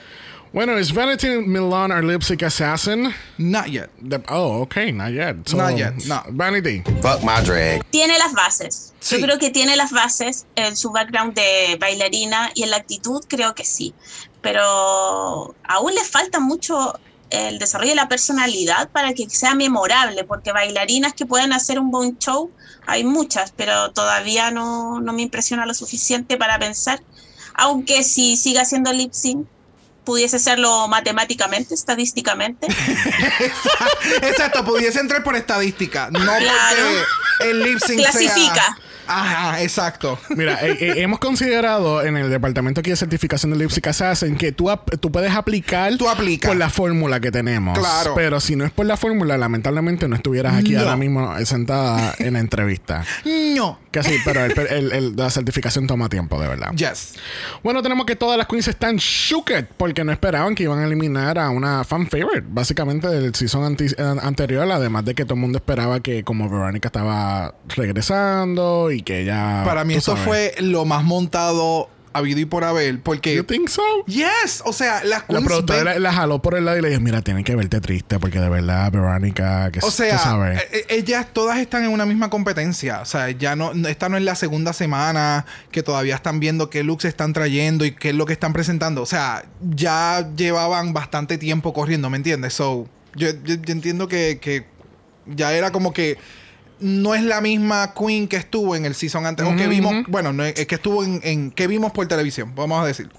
Bueno, 0.55 0.77
¿es 0.77 0.93
Vanity 0.93 1.27
Milan 1.27 1.91
our 1.91 2.01
lipstick 2.01 2.41
assassin? 2.43 3.13
Not 3.37 3.67
yet. 3.67 3.89
The- 4.01 4.23
oh, 4.29 4.61
okay, 4.61 4.89
not 4.93 5.11
yet. 5.11 5.35
So, 5.45 5.57
Not 5.57 5.75
yet, 5.77 5.93
no. 6.07 6.23
Vanity. 6.29 6.81
Fuck 7.01 7.23
my 7.23 7.41
drag. 7.43 7.83
Tiene 7.91 8.17
las 8.17 8.31
bases. 8.33 8.93
Sí. 9.01 9.17
Yo 9.17 9.25
creo 9.25 9.37
que 9.37 9.49
tiene 9.49 9.75
las 9.75 9.91
bases 9.91 10.45
en 10.55 10.77
su 10.77 10.91
background 10.91 11.33
de 11.33 11.77
bailarina 11.77 12.51
y 12.55 12.63
en 12.63 12.69
la 12.69 12.77
actitud 12.77 13.21
creo 13.27 13.53
que 13.53 13.65
sí. 13.65 13.93
Pero 14.41 15.53
aún 15.65 15.93
le 15.93 16.03
falta 16.05 16.39
mucho 16.39 16.97
el 17.31 17.59
desarrollo 17.59 17.89
de 17.89 17.95
la 17.97 18.07
personalidad 18.07 18.89
para 18.91 19.13
que 19.13 19.29
sea 19.29 19.55
memorable, 19.55 20.23
porque 20.23 20.53
bailarinas 20.53 21.13
que 21.13 21.25
pueden 21.25 21.51
hacer 21.51 21.79
un 21.79 21.91
buen 21.91 22.17
show 22.17 22.49
hay 22.87 23.03
muchas, 23.03 23.51
pero 23.51 23.91
todavía 23.91 24.51
no, 24.51 25.01
no 25.01 25.11
me 25.11 25.23
impresiona 25.23 25.65
lo 25.65 25.73
suficiente 25.73 26.37
para 26.37 26.57
pensar, 26.59 27.01
aunque 27.55 28.03
si 28.03 28.37
sigue 28.37 28.59
haciendo 28.59 28.93
lip 28.93 29.11
sync, 29.11 29.47
pudiese 30.05 30.39
serlo 30.39 30.87
matemáticamente, 30.87 31.73
estadísticamente. 31.73 32.67
Exacto, 34.21 34.63
pudiese 34.63 34.99
entrar 34.99 35.23
por 35.23 35.35
estadística. 35.35 36.09
No 36.11 36.19
Claro. 36.19 36.45
porque 37.39 37.49
el 37.49 37.63
lip 37.63 37.79
sync 37.79 37.99
sea- 38.01 38.11
Clasifica. 38.11 38.77
Ajá, 39.07 39.61
exacto. 39.61 40.17
Mira, 40.35 40.59
eh, 40.65 40.77
eh, 40.79 40.93
hemos 40.97 41.19
considerado 41.19 42.03
en 42.03 42.17
el 42.17 42.29
departamento 42.29 42.81
aquí 42.81 42.89
de 42.89 42.95
certificación 42.95 43.51
de 43.51 43.57
Lipstick 43.57 43.87
Assassin 43.87 44.35
que 44.35 44.51
tú, 44.51 44.69
tú 44.99 45.11
puedes 45.11 45.31
aplicar 45.33 45.95
Tú 45.97 46.09
aplicas. 46.09 46.49
por 46.49 46.57
la 46.57 46.69
fórmula 46.69 47.19
que 47.19 47.31
tenemos. 47.31 47.77
Claro. 47.77 48.13
Pero 48.15 48.39
si 48.39 48.55
no 48.55 48.65
es 48.65 48.71
por 48.71 48.85
la 48.85 48.97
fórmula, 48.97 49.37
lamentablemente 49.37 50.07
no 50.07 50.15
estuvieras 50.15 50.55
aquí 50.55 50.71
No. 50.73 50.79
ahora 50.81 50.97
mismo 50.97 51.37
eh, 51.37 51.45
sentada 51.45 52.13
en 52.19 52.33
la 52.33 52.39
entrevista. 52.39 53.03
No. 53.55 53.79
Casi, 53.91 54.15
pero 54.25 54.43
el- 54.43 54.59
el- 54.69 54.91
el- 54.91 55.15
la 55.15 55.29
certificación 55.29 55.87
toma 55.87 56.09
tiempo, 56.09 56.39
de 56.41 56.47
verdad. 56.49 56.71
Yes. 56.75 57.13
Bueno, 57.63 57.81
tenemos 57.81 58.05
que 58.05 58.15
todas 58.17 58.37
las 58.37 58.47
queens 58.47 58.67
están 58.67 58.97
shooked 58.97 59.65
porque 59.77 60.03
no 60.03 60.11
esperaban 60.11 60.53
que 60.55 60.63
iban 60.63 60.79
a 60.79 60.85
eliminar 60.85 61.39
a 61.39 61.49
una 61.49 61.83
fan 61.85 62.07
favorite, 62.07 62.45
básicamente 62.49 63.07
del 63.07 63.33
season 63.33 63.63
anti- 63.63 63.95
an- 63.97 64.19
anterior, 64.21 64.69
además 64.69 65.05
de 65.05 65.15
que 65.15 65.23
todo 65.23 65.35
el 65.35 65.39
mundo 65.39 65.57
esperaba 65.59 65.99
que 66.01 66.23
como 66.23 66.49
Verónica 66.49 66.89
estaba 66.89 67.53
regresando 67.75 68.91
y 68.91 68.94
que 69.01 69.21
ella... 69.21 69.63
Para 69.65 69.83
mí 69.83 69.93
eso 69.95 70.11
sabes. 70.15 70.23
fue 70.25 70.55
lo 70.59 70.85
más 70.85 71.03
montado 71.03 71.89
habido 72.13 72.39
y 72.39 72.45
por 72.45 72.63
haber. 72.63 73.01
Porque. 73.01 73.35
You 73.35 73.43
think 73.43 73.67
so? 73.67 73.81
Yes. 74.07 74.63
O 74.63 74.71
sea, 74.71 75.03
las 75.03 75.23
La 75.23 75.25
queens 75.27 75.43
productora 75.47 75.83
ven- 75.83 76.01
la, 76.01 76.11
la 76.11 76.13
jaló 76.13 76.41
por 76.41 76.55
el 76.55 76.63
lado 76.63 76.77
y 76.77 76.81
le 76.81 76.87
dijo, 76.87 77.01
mira, 77.01 77.21
tienen 77.21 77.43
que 77.43 77.57
verte 77.57 77.81
triste 77.81 78.19
porque 78.19 78.39
de 78.39 78.47
verdad, 78.47 78.89
Verónica, 78.89 79.69
que 79.69 79.79
O 79.83 79.91
sea, 79.91 80.17
sabes. 80.17 80.61
eh, 80.61 80.67
eh, 80.71 80.85
ellas 80.91 81.27
todas 81.33 81.59
están 81.59 81.83
en 81.83 81.89
una 81.89 82.05
misma 82.05 82.29
competencia. 82.29 83.01
O 83.01 83.05
sea, 83.05 83.29
ya 83.31 83.57
no, 83.57 83.73
no- 83.73 83.89
esta 83.89 84.07
no 84.07 84.15
es 84.15 84.23
la 84.23 84.35
segunda 84.35 84.71
semana 84.71 85.45
que 85.71 85.83
todavía 85.83 86.15
están 86.15 86.39
viendo 86.39 86.69
qué 86.69 86.85
looks 86.85 87.03
están 87.03 87.33
trayendo 87.33 87.83
y 87.83 87.91
qué 87.91 88.11
es 88.11 88.15
lo 88.15 88.25
que 88.25 88.31
están 88.31 88.53
presentando. 88.53 89.01
O 89.01 89.05
sea, 89.05 89.43
ya 89.75 90.25
llevaban 90.37 90.93
bastante 90.93 91.37
tiempo 91.37 91.73
corriendo, 91.73 92.09
¿me 92.09 92.15
entiendes? 92.15 92.53
So, 92.53 92.87
yo, 93.15 93.27
yo- 93.43 93.55
yo 93.55 93.73
entiendo 93.73 94.07
que, 94.07 94.39
que 94.41 94.65
ya 95.25 95.51
era 95.53 95.73
como 95.73 95.91
que 95.91 96.17
no 96.79 97.15
es 97.15 97.23
la 97.23 97.41
misma 97.41 97.93
Queen 97.93 98.27
que 98.27 98.37
estuvo 98.37 98.75
en 98.75 98.85
el 98.85 98.95
season 98.95 99.25
anterior. 99.25 99.53
O 99.53 99.57
que 99.57 99.67
vimos, 99.67 99.93
bueno, 100.07 100.33
no 100.33 100.43
es 100.43 100.57
es 100.59 100.67
que 100.67 100.75
estuvo 100.75 101.03
en, 101.03 101.19
en 101.23 101.51
que 101.51 101.67
vimos 101.67 101.91
por 101.91 102.07
televisión, 102.07 102.53
vamos 102.55 102.81
a 102.83 102.85
decir. 102.85 103.09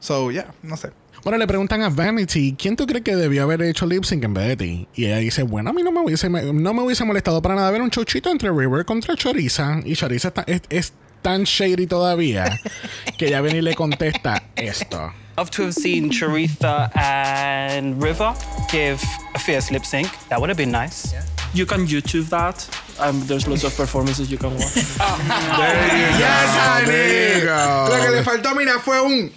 So, 0.00 0.30
ya, 0.30 0.46
no 0.62 0.76
sé. 0.76 0.90
Bueno, 1.22 1.38
le 1.38 1.46
preguntan 1.46 1.80
a 1.82 1.88
Vanity, 1.88 2.54
¿quién 2.58 2.76
tú 2.76 2.86
crees 2.86 3.02
que 3.02 3.16
debió 3.16 3.44
haber 3.44 3.62
hecho 3.62 3.86
lip 3.86 4.04
sync 4.04 4.24
en 4.24 4.34
vez 4.34 4.46
de 4.48 4.56
ti? 4.58 4.88
Y 4.94 5.06
ella 5.06 5.16
dice, 5.16 5.42
bueno, 5.42 5.70
a 5.70 5.72
mí 5.72 5.82
no 5.82 5.90
me 5.90 6.00
hubiese, 6.00 6.28
no 6.28 6.74
me 6.74 6.82
hubiese 6.82 7.02
molestado 7.04 7.40
para 7.40 7.54
nada 7.54 7.70
ver 7.70 7.80
un 7.80 7.88
chochito 7.88 8.30
entre 8.30 8.50
River 8.50 8.84
contra 8.84 9.16
Choriza. 9.16 9.80
Y 9.86 9.94
Choriza 9.96 10.28
está- 10.28 10.44
es, 10.46 10.60
es 10.68 10.92
tan 11.22 11.44
shady 11.44 11.86
todavía 11.86 12.60
que 13.18 13.28
ella 13.28 13.40
viene 13.40 13.60
y 13.60 13.62
le 13.62 13.74
contesta 13.74 14.42
esto. 14.54 15.12
Love 15.38 15.50
to 15.50 15.62
have 15.62 15.72
seen 15.72 16.10
Charitha 16.10 16.90
and 16.94 18.00
River 18.02 18.34
give 18.70 18.98
a 19.34 19.38
fierce 19.38 19.72
lip 19.72 19.84
sync. 19.86 20.06
That 20.28 20.38
would 20.40 20.50
have 20.50 20.58
been 20.58 20.70
nice. 20.70 21.14
You 21.54 21.64
can 21.66 21.86
YouTube 21.86 22.28
that. 22.28 22.68
There's 23.26 23.46
lots 23.48 23.64
of 23.64 23.74
performances 23.76 24.28
you 24.30 24.38
can 24.38 24.54
watch. 24.54 24.76
Yes, 24.76 24.86
there 26.86 27.38
you 27.40 27.46
go. 27.46 27.88
Lo 27.88 28.00
que 28.04 28.10
le 28.10 28.22
faltó, 28.22 28.54
mira, 28.54 28.78
fue 28.80 29.00
un 29.00 29.32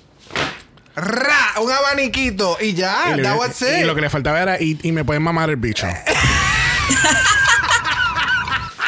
ra, 0.96 1.54
un 1.62 1.72
abaniquito 1.72 2.58
y 2.62 2.74
ya, 2.74 3.12
y, 3.12 3.15
le- 3.17 3.24
that 3.24 3.38
was 3.38 3.62
y 3.62 3.65
it. 3.82 3.86
lo 3.86 3.96
que 3.96 4.02
le 4.02 4.10
faltaba 4.10 4.41
era, 4.41 4.60
y, 4.62 4.78
y 4.84 4.91
me 4.91 5.04
pueden 5.06 5.24
mamar 5.24 5.50
el 5.50 5.56
bicho. 5.58 5.88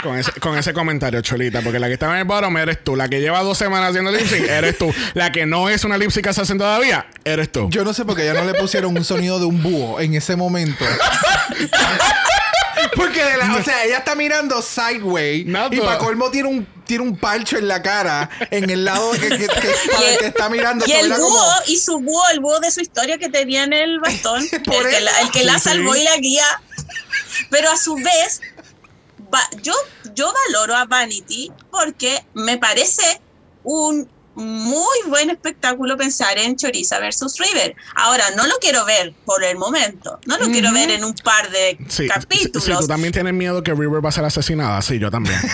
Con 0.03 0.17
ese, 0.17 0.31
con 0.39 0.57
ese 0.57 0.71
comentario, 0.71 1.19
Cholita, 1.21 1.59
porque 1.59 1.77
la 1.77 1.87
que 1.87 1.93
estaba 1.95 2.13
en 2.13 2.19
el 2.19 2.23
bottom 2.25 2.55
eres 2.55 2.81
tú. 2.85 2.95
La 2.95 3.09
que 3.09 3.19
lleva 3.19 3.41
dos 3.43 3.57
semanas 3.57 3.89
haciendo 3.89 4.13
lip 4.13 4.25
sync, 4.25 4.47
eres 4.47 4.77
tú. 4.77 4.93
La 5.13 5.29
que 5.33 5.45
no 5.45 5.67
es 5.67 5.83
una 5.83 5.97
lip 5.97 6.09
sync 6.09 6.27
assassin 6.27 6.57
todavía, 6.57 7.05
eres 7.25 7.51
tú. 7.51 7.67
Yo 7.69 7.83
no 7.83 7.93
sé 7.93 8.05
por 8.05 8.15
qué 8.15 8.23
ya 8.23 8.33
no 8.33 8.45
le 8.45 8.53
pusieron 8.53 8.95
un 8.95 9.03
sonido 9.03 9.39
de 9.39 9.45
un 9.45 9.61
búho 9.61 9.99
en 9.99 10.13
ese 10.13 10.37
momento. 10.37 10.85
Porque 12.99 13.23
de 13.23 13.37
la, 13.37 13.55
o 13.55 13.63
sea, 13.63 13.83
ella 13.85 13.99
está 13.99 14.13
mirando 14.15 14.61
sideways 14.61 15.45
No, 15.45 15.67
y 15.71 15.79
para 15.79 15.97
colmo 15.97 16.29
tiene 16.29 16.49
un 16.49 16.67
tiene 16.85 17.03
un 17.03 17.17
parcho 17.17 17.55
en 17.57 17.67
la 17.67 17.81
cara 17.83 18.29
en 18.49 18.67
el 18.69 18.83
lado 18.83 19.11
que, 19.11 19.19
que- 19.29 19.47
que- 19.47 19.47
el 20.13 20.17
que 20.17 20.25
está 20.27 20.49
mirando. 20.49 20.85
Y 20.87 20.91
el 20.91 21.09
búho, 21.13 21.19
como- 21.19 21.51
y 21.67 21.77
su 21.77 21.99
búho, 21.99 22.23
el 22.33 22.39
búho 22.39 22.59
de 22.59 22.71
su 22.71 22.81
historia 22.81 23.17
que 23.19 23.29
tenía 23.29 23.63
en 23.63 23.73
el 23.73 23.99
bastón, 23.99 24.41
el 24.51 24.61
Por 24.63 24.89
que, 24.89 24.95
eso. 24.97 25.05
la, 25.05 25.19
el 25.21 25.31
que 25.31 25.43
la 25.43 25.59
salvó 25.59 25.95
y 25.95 26.03
la 26.03 26.17
guía. 26.17 26.45
Pero 27.51 27.69
a 27.69 27.77
su 27.77 27.93
vez, 27.95 28.41
va- 29.33 29.49
yo, 29.61 29.73
yo 30.15 30.33
valoro 30.47 30.75
a 30.75 30.85
Vanity 30.85 31.51
porque 31.69 32.25
me 32.33 32.57
parece 32.57 33.21
un 33.63 34.09
muy 34.39 34.97
buen 35.07 35.29
espectáculo 35.29 35.97
pensar 35.97 36.37
en 36.37 36.55
Choriza 36.55 36.99
versus 36.99 37.37
River. 37.37 37.75
Ahora, 37.95 38.23
no 38.35 38.47
lo 38.47 38.55
quiero 38.59 38.85
ver 38.85 39.13
por 39.25 39.43
el 39.43 39.57
momento, 39.57 40.19
no 40.25 40.37
lo 40.37 40.45
quiero 40.47 40.71
ver 40.73 40.91
en 40.91 41.03
un 41.03 41.13
par 41.13 41.49
de 41.51 41.77
Sí, 41.89 42.07
capítulos. 42.07 42.63
Si 42.63 42.71
tú 42.75 42.87
también 42.87 43.13
tienes 43.13 43.33
miedo 43.33 43.61
que 43.63 43.73
River 43.73 44.03
va 44.03 44.09
a 44.09 44.11
ser 44.13 44.25
asesinada, 44.25 44.81
sí, 44.81 44.97
yo 44.99 45.11
también. 45.11 45.39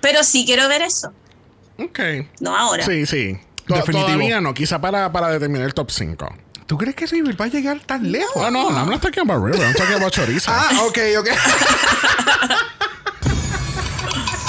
Pero 0.00 0.22
sí 0.22 0.44
quiero 0.46 0.68
ver 0.68 0.82
eso, 0.82 1.12
ok. 1.78 1.98
no 2.40 2.56
ahora. 2.56 2.84
Sí, 2.84 3.06
sí. 3.06 3.38
To- 3.66 3.74
Definitivo. 3.74 4.06
Todavía 4.06 4.40
no, 4.40 4.54
quizá 4.54 4.80
para, 4.80 5.10
para 5.10 5.28
determinar 5.30 5.66
el 5.66 5.74
top 5.74 5.90
5. 5.90 6.28
¿Tú 6.66 6.78
crees 6.78 6.94
que 6.94 7.06
River 7.06 7.40
va 7.40 7.46
a 7.46 7.48
llegar 7.48 7.80
tan 7.80 8.10
lejos? 8.12 8.32
Oh, 8.36 8.50
no, 8.50 8.70
no, 8.70 8.78
I'm 8.78 8.88
not 8.90 9.00
talking 9.00 9.22
about 9.28 9.42
River, 9.44 9.60
I'm 9.64 9.74
talking 9.74 9.94
about 9.96 10.12
Choriza. 10.12 10.50
Ah, 10.52 10.82
ok, 10.86 10.98
ok. 11.18 11.28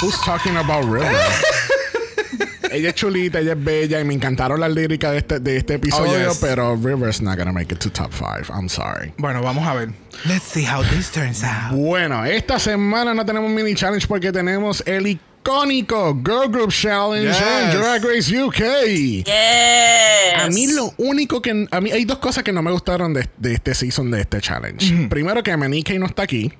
Who's 0.02 0.16
talking 0.24 0.56
about 0.56 0.84
River? 0.84 1.10
ella 2.70 2.90
es 2.90 2.94
chulita, 2.94 3.40
ella 3.40 3.52
es 3.52 3.64
bella 3.64 4.00
y 4.00 4.04
me 4.04 4.14
encantaron 4.14 4.60
las 4.60 4.70
líricas 4.72 5.12
de 5.12 5.18
este, 5.18 5.40
de 5.40 5.56
este 5.56 5.74
episodio, 5.74 6.12
Oh, 6.12 6.28
yes. 6.30 6.38
pero 6.40 6.76
River's 6.76 7.20
not 7.22 7.36
gonna 7.38 7.52
make 7.52 7.72
it 7.74 7.80
to 7.80 7.90
top 7.90 8.12
5. 8.12 8.50
I'm 8.50 8.68
sorry. 8.68 9.12
bueno, 9.18 9.42
vamos 9.42 9.66
a 9.66 9.74
ver. 9.74 9.90
Let's 10.26 10.44
see 10.44 10.64
how 10.64 10.82
this 10.82 11.10
turns 11.10 11.42
out. 11.42 11.72
Bueno, 11.72 12.24
esta 12.24 12.58
semana 12.58 13.14
no 13.14 13.24
tenemos 13.24 13.50
mini 13.50 13.74
challenge 13.74 14.06
porque 14.06 14.32
tenemos 14.32 14.82
el 14.86 15.06
icónico 15.06 16.14
Girl 16.24 16.48
Group 16.50 16.70
Challenge 16.72 17.28
Yes. 17.28 17.40
en 17.40 17.78
Drag 17.78 18.04
Race 18.04 18.42
UK. 18.42 19.24
Yes. 19.24 20.42
A 20.42 20.48
mí 20.48 20.66
lo 20.72 20.92
único 20.98 21.40
que... 21.40 21.66
A 21.70 21.80
mí 21.80 21.90
hay 21.90 22.04
dos 22.04 22.18
cosas 22.18 22.42
que 22.44 22.52
no 22.52 22.62
me 22.62 22.70
gustaron 22.70 23.14
de, 23.14 23.28
de 23.38 23.54
este 23.54 23.74
season 23.74 24.10
de 24.10 24.20
este 24.20 24.40
challenge. 24.40 25.08
Primero 25.08 25.42
que 25.42 25.56
Manike 25.56 25.98
no 25.98 26.06
está 26.06 26.22
aquí. 26.24 26.52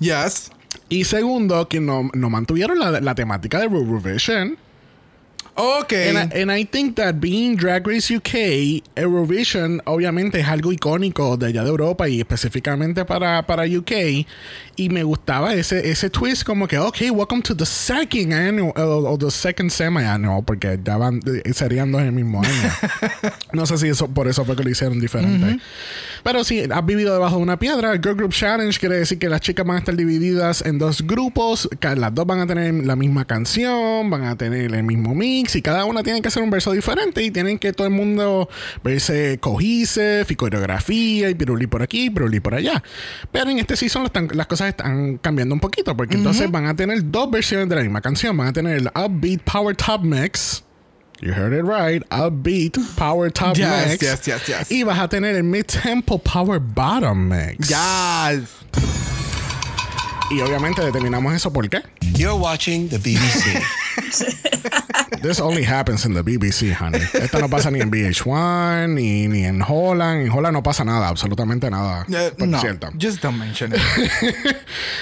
Yes. 0.00 0.50
Y 0.88 1.04
segundo, 1.04 1.68
que 1.68 1.80
no, 1.80 2.10
no 2.14 2.30
mantuvieron 2.30 2.78
la, 2.78 3.00
la 3.00 3.14
temática 3.14 3.58
de 3.58 3.68
Revision. 3.68 4.56
Ok. 5.58 5.92
And 5.92 6.18
I, 6.18 6.42
and 6.42 6.52
I 6.52 6.64
think 6.64 6.96
that 6.96 7.14
being 7.18 7.56
Drag 7.56 7.86
Race 7.86 8.14
UK, 8.14 8.82
Eurovision 8.94 9.80
obviamente 9.86 10.40
es 10.40 10.46
algo 10.46 10.70
icónico 10.70 11.38
de 11.38 11.46
allá 11.46 11.64
de 11.64 11.70
Europa 11.70 12.06
y 12.08 12.20
específicamente 12.20 13.06
para, 13.06 13.46
para 13.46 13.64
UK. 13.64 14.26
Y 14.76 14.88
me 14.90 15.02
gustaba 15.02 15.54
ese, 15.54 15.90
ese 15.90 16.10
twist 16.10 16.44
como 16.44 16.68
que, 16.68 16.78
ok, 16.78 16.96
welcome 17.10 17.40
to 17.40 17.56
the 17.56 17.64
second 17.64 18.34
annual, 18.34 18.72
o 18.76 19.10
o 19.10 19.16
the 19.16 19.30
second 19.30 19.70
semi-annual, 19.70 20.44
porque 20.44 20.78
ya 20.84 20.98
van, 20.98 21.20
eh, 21.24 21.52
serían 21.54 21.90
dos 21.90 22.02
en 22.02 22.08
el 22.08 22.12
mismo 22.12 22.42
año. 22.42 22.70
no 23.54 23.64
sé 23.64 23.78
si 23.78 23.88
eso 23.88 24.08
por 24.08 24.28
eso 24.28 24.44
fue 24.44 24.56
que 24.56 24.62
lo 24.62 24.68
hicieron 24.68 25.00
diferente. 25.00 25.58
Pero 26.22 26.44
si 26.44 26.60
has 26.60 26.84
vivido 26.84 27.14
debajo 27.14 27.36
de 27.36 27.42
una 27.42 27.58
piedra, 27.58 27.92
el 27.92 28.02
Girl 28.02 28.16
Group 28.16 28.32
Challenge 28.32 28.78
quiere 28.78 28.96
decir 28.96 29.18
que 29.18 29.30
las 29.30 29.40
chicas 29.40 29.64
van 29.64 29.76
a 29.76 29.78
estar 29.78 29.96
divididas 29.96 30.62
en 30.66 30.78
dos 30.78 31.06
grupos, 31.06 31.66
que 31.80 31.96
las 31.96 32.14
dos 32.14 32.26
van 32.26 32.40
a 32.40 32.46
tener 32.46 32.74
la 32.84 32.96
misma 32.96 33.24
canción, 33.24 34.10
van 34.10 34.24
a 34.24 34.36
tener 34.36 34.74
el 34.74 34.82
mismo 34.82 35.14
mix 35.14 35.45
y 35.54 35.62
cada 35.62 35.84
una 35.84 36.02
tiene 36.02 36.20
que 36.22 36.28
hacer 36.28 36.42
un 36.42 36.50
verso 36.50 36.72
diferente 36.72 37.22
y 37.22 37.30
tienen 37.30 37.58
que 37.58 37.72
todo 37.72 37.86
el 37.86 37.92
mundo 37.92 38.48
verse 38.82 39.38
cohesive 39.40 40.26
y 40.28 40.34
coreografía 40.34 41.30
y 41.30 41.34
piruli 41.34 41.66
por 41.66 41.82
aquí, 41.82 42.10
piruli 42.10 42.40
por 42.40 42.54
allá. 42.54 42.82
Pero 43.30 43.50
en 43.50 43.58
este 43.58 43.76
season 43.76 44.02
lo 44.02 44.06
están- 44.06 44.28
las 44.32 44.46
cosas 44.46 44.68
están 44.68 45.18
cambiando 45.18 45.54
un 45.54 45.60
poquito 45.60 45.96
porque 45.96 46.16
entonces 46.16 46.50
van 46.50 46.66
a 46.66 46.74
tener 46.74 47.10
dos 47.10 47.30
versiones 47.30 47.68
de 47.68 47.76
la 47.76 47.82
misma 47.82 48.00
canción. 48.00 48.36
Van 48.36 48.48
a 48.48 48.52
tener 48.52 48.78
el 48.78 48.86
Upbeat 48.88 49.42
Power 49.42 49.76
Top 49.76 50.02
Mix. 50.02 50.64
You 51.20 51.32
heard 51.32 51.54
it 51.54 51.64
right. 51.64 52.02
Upbeat 52.12 52.76
Power 52.96 53.30
Top 53.32 53.54
Yes, 53.56 53.88
Mix. 53.88 54.02
yes, 54.02 54.20
yes, 54.26 54.46
yes. 54.46 54.70
Y 54.70 54.82
vas 54.82 54.98
a 54.98 55.08
tener 55.08 55.34
el 55.36 55.44
Mid-Tempo 55.44 56.18
Power 56.18 56.58
Bottom 56.60 57.28
Mix. 57.28 57.68
Yes. 57.68 58.48
Y 60.30 60.40
obviamente 60.40 60.82
determinamos 60.82 61.32
eso 61.34 61.52
por 61.52 61.68
qué. 61.70 61.82
You're 62.14 62.34
watching 62.38 62.88
the 62.88 62.98
BBC. 62.98 63.62
This 65.22 65.40
only 65.40 65.64
happens 65.64 66.04
in 66.04 66.14
the 66.14 66.22
BBC, 66.22 66.72
honey. 66.72 67.00
Esto 67.14 67.38
no 67.40 67.48
pasa 67.48 67.70
ni 67.70 67.80
en 67.80 67.90
VH1, 67.90 68.88
ni, 68.94 69.28
ni 69.28 69.44
en 69.44 69.62
Holland. 69.62 70.22
En 70.22 70.30
Holland 70.30 70.52
no 70.54 70.62
pasa 70.62 70.84
nada, 70.84 71.08
absolutamente 71.08 71.70
nada. 71.70 72.04
Eh, 72.08 72.32
por 72.36 72.48
no, 72.48 72.60
cierto. 72.60 72.90
just 72.98 73.22
don't 73.22 73.38
mention 73.38 73.72
it. 73.72 73.80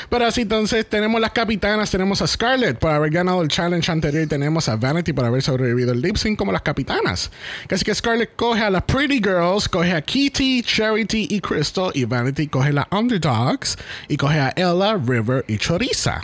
Pero 0.08 0.26
así 0.26 0.42
entonces 0.42 0.88
tenemos 0.88 1.20
las 1.20 1.32
capitanas, 1.32 1.90
tenemos 1.90 2.22
a 2.22 2.26
Scarlett 2.26 2.78
por 2.78 2.90
haber 2.90 3.10
ganado 3.10 3.42
el 3.42 3.48
challenge 3.48 3.90
anterior 3.90 4.24
y 4.24 4.26
tenemos 4.26 4.68
a 4.68 4.76
Vanity 4.76 5.12
por 5.12 5.24
haber 5.24 5.42
sobrevivido 5.42 5.92
el 5.92 6.00
lip 6.00 6.16
sync 6.16 6.38
como 6.38 6.52
las 6.52 6.62
capitanas. 6.62 7.30
Así 7.70 7.84
que 7.84 7.94
Scarlett 7.94 8.36
coge 8.36 8.62
a 8.62 8.70
las 8.70 8.82
Pretty 8.82 9.18
Girls, 9.18 9.68
coge 9.68 9.92
a 9.92 10.00
Kitty, 10.02 10.62
Charity 10.62 11.28
y 11.30 11.40
Crystal 11.40 11.90
y 11.94 12.04
Vanity 12.04 12.46
coge 12.48 12.68
a 12.68 12.72
las 12.72 12.86
Underdogs 12.90 13.76
y 14.08 14.16
coge 14.16 14.38
a 14.40 14.52
Ella, 14.56 14.96
River 14.96 15.44
y 15.48 15.58
Choriza. 15.58 16.20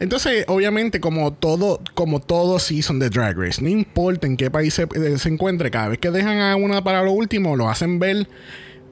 Entonces, 0.00 0.44
obviamente, 0.48 1.00
como 1.00 1.32
todo, 1.32 1.80
como 1.94 2.20
todo 2.20 2.58
season 2.58 2.98
de 2.98 3.10
Drag 3.10 3.36
Race, 3.38 3.62
no 3.62 3.68
importa 3.68 4.26
en 4.26 4.36
qué 4.36 4.50
país 4.50 4.74
se, 4.74 4.82
eh, 4.94 5.18
se 5.18 5.28
encuentre, 5.28 5.70
cada 5.70 5.88
vez 5.88 5.98
que 5.98 6.10
dejan 6.10 6.40
a 6.40 6.56
una 6.56 6.82
para 6.84 7.02
lo 7.02 7.12
último, 7.12 7.56
lo 7.56 7.68
hacen 7.68 7.98
ver 7.98 8.28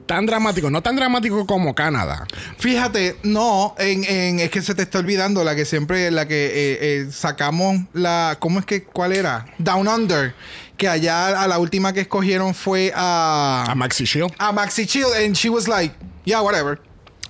tan 0.05 0.25
dramático, 0.25 0.69
no 0.69 0.81
tan 0.83 0.97
dramático 0.97 1.45
como 1.47 1.73
Canadá. 1.75 2.27
Fíjate, 2.57 3.15
no, 3.23 3.73
en, 3.77 4.03
en- 4.03 4.39
es 4.39 4.49
que 4.51 4.61
se 4.61 4.75
te 4.75 4.81
está 4.81 4.99
olvidando 4.99 5.43
la 5.45 5.55
que 5.55 5.63
siempre, 5.63 6.11
la 6.11 6.27
que 6.27 6.45
eh, 6.47 6.77
eh, 6.81 7.07
sacamos 7.09 7.77
la, 7.93 8.35
¿cómo 8.39 8.59
es 8.59 8.65
que, 8.65 8.83
cuál 8.83 9.13
era? 9.13 9.45
Down 9.59 9.87
Under, 9.87 10.35
que 10.75 10.89
allá 10.89 11.41
a 11.41 11.47
la 11.47 11.57
última 11.57 11.93
que 11.93 12.01
escogieron 12.01 12.53
fue 12.53 12.91
a, 12.93 13.65
A 13.69 13.75
Maxi 13.75 14.03
Shield. 14.03 14.33
a 14.39 14.51
Maxi 14.51 14.85
Chill, 14.85 15.05
and 15.25 15.35
she 15.37 15.47
was 15.49 15.69
like, 15.69 15.95
yeah, 16.25 16.41
whatever. 16.41 16.79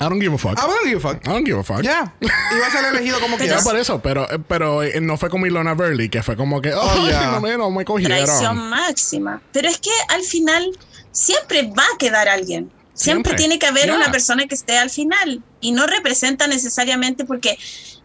I 0.05 0.09
don't 0.09 0.19
give 0.21 0.33
a 0.33 0.37
fuck. 0.37 0.59
I 0.59 0.67
don't 0.67 0.85
give 0.85 0.97
a 0.97 0.99
fuck. 0.99 1.25
I 1.25 1.29
don't 1.31 1.45
give 1.45 1.57
a 1.57 1.63
fuck. 1.63 1.81
Yeah, 1.81 2.13
iba 2.21 2.67
a 2.67 2.71
ser 2.71 2.85
elegido 2.93 3.19
como 3.19 3.37
Ya 3.39 3.43
quiera. 3.45 3.61
por 3.63 3.77
eso, 3.77 4.01
pero, 4.01 4.27
pero 4.47 4.83
eh, 4.83 4.99
no 5.01 5.17
fue 5.17 5.29
como 5.29 5.45
Ilona 5.45 5.73
Burley, 5.73 6.09
que 6.09 6.21
fue 6.23 6.35
como 6.35 6.61
que, 6.61 6.73
oh, 6.73 6.81
Oh, 6.81 7.05
yeah. 7.07 7.31
no, 7.31 7.41
me, 7.41 7.57
no 7.57 7.69
me 7.71 7.85
Traición 7.85 8.25
cogieron. 8.27 8.69
máxima. 8.69 9.41
Pero 9.51 9.69
es 9.69 9.77
que 9.77 9.91
al 10.09 10.21
final 10.23 10.77
siempre 11.11 11.63
va 11.63 11.83
a 11.83 11.97
quedar 11.97 12.27
alguien. 12.27 12.71
Siempre, 12.95 13.31
Siempre. 13.31 13.35
tiene 13.35 13.57
que 13.59 13.65
haber 13.65 13.87
Ya. 13.87 13.95
una 13.95 14.11
persona 14.11 14.45
que 14.45 14.53
esté 14.55 14.77
al 14.77 14.89
final. 14.91 15.41
Y 15.61 15.71
no 15.71 15.87
representa 15.87 16.45
necesariamente 16.47 17.25
porque 17.25 17.57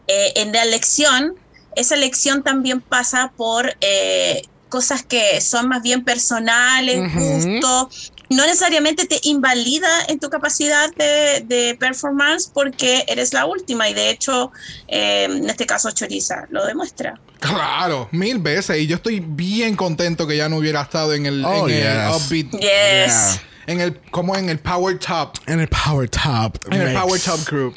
eh, 0.07 0.33
en 0.37 0.53
la 0.53 0.63
elección, 0.63 1.35
esa 1.77 1.95
elección 1.95 2.43
también 2.43 2.81
pasa 2.81 3.33
por 3.37 3.77
eh, 3.83 4.43
cosas 4.71 5.03
que 5.03 5.41
son 5.43 5.69
más 5.69 5.83
bien 5.83 6.05
personales, 6.05 7.01
Ujú. 7.01 7.21
gustos. 7.21 8.13
No 8.31 8.45
necesariamente 8.45 9.07
te 9.07 9.19
invalida 9.23 9.89
en 10.09 10.19
tu 10.21 10.29
capacidad 10.29 10.93
de, 10.95 11.45
de 11.47 11.77
performance 11.79 12.51
porque 12.53 13.05
eres 13.09 13.33
la 13.33 13.47
última. 13.47 13.89
Y 13.89 13.95
de 13.95 14.11
hecho, 14.11 14.53
eh, 14.87 15.25
en 15.25 15.49
este 15.49 15.65
caso, 15.67 15.91
Choriza 15.91 16.47
lo 16.51 16.67
demuestra. 16.67 17.19
Claro, 17.41 18.09
mil 18.13 18.39
veces. 18.39 18.79
Y 18.79 18.87
yo 18.87 18.97
estoy 18.97 19.21
bien 19.21 19.77
contento 19.77 20.27
que 20.27 20.37
ya 20.37 20.49
no 20.49 20.57
hubiera 20.57 20.83
estado 20.83 21.15
en 21.15 21.27
el, 21.27 21.45
Oh, 21.45 21.69
en 21.69 21.75
el 21.75 21.83
yes. 22.11 22.17
upbeat. 22.27 22.51
Yes. 22.53 22.61
Yeah. 22.61 23.43
En 23.67 23.81
el, 23.81 23.99
como 24.11 24.37
en 24.37 24.49
el 24.49 24.59
Power 24.59 24.99
Top. 24.99 25.37
En 25.47 25.61
el 25.61 25.69
Power 25.69 26.09
Top. 26.09 26.59
En 26.71 26.81
el. 26.83 26.95
Power 26.95 27.21
Top 27.21 27.41
Group. 27.49 27.77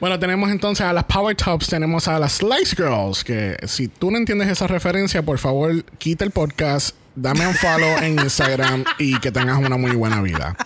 Bueno, 0.00 0.18
tenemos 0.18 0.50
entonces 0.50 0.86
a 0.86 0.94
las 0.94 1.04
Power 1.04 1.36
Tops, 1.36 1.68
tenemos 1.68 2.08
a 2.08 2.18
las 2.18 2.32
Slice 2.38 2.74
Girls, 2.74 3.22
que 3.22 3.58
si 3.66 3.88
tú 3.88 4.10
no 4.10 4.16
entiendes 4.16 4.48
esa 4.48 4.66
referencia, 4.66 5.20
por 5.22 5.38
favor, 5.38 5.84
quita 5.98 6.24
el 6.24 6.30
podcast, 6.30 6.96
dame 7.20 7.46
un 7.46 7.54
follow 7.54 7.98
en 8.02 8.18
Instagram 8.18 8.84
y 8.98 9.18
que 9.20 9.30
tengas 9.30 9.58
una 9.58 9.76
muy 9.76 9.92
buena 9.92 10.20
vida. 10.22 10.56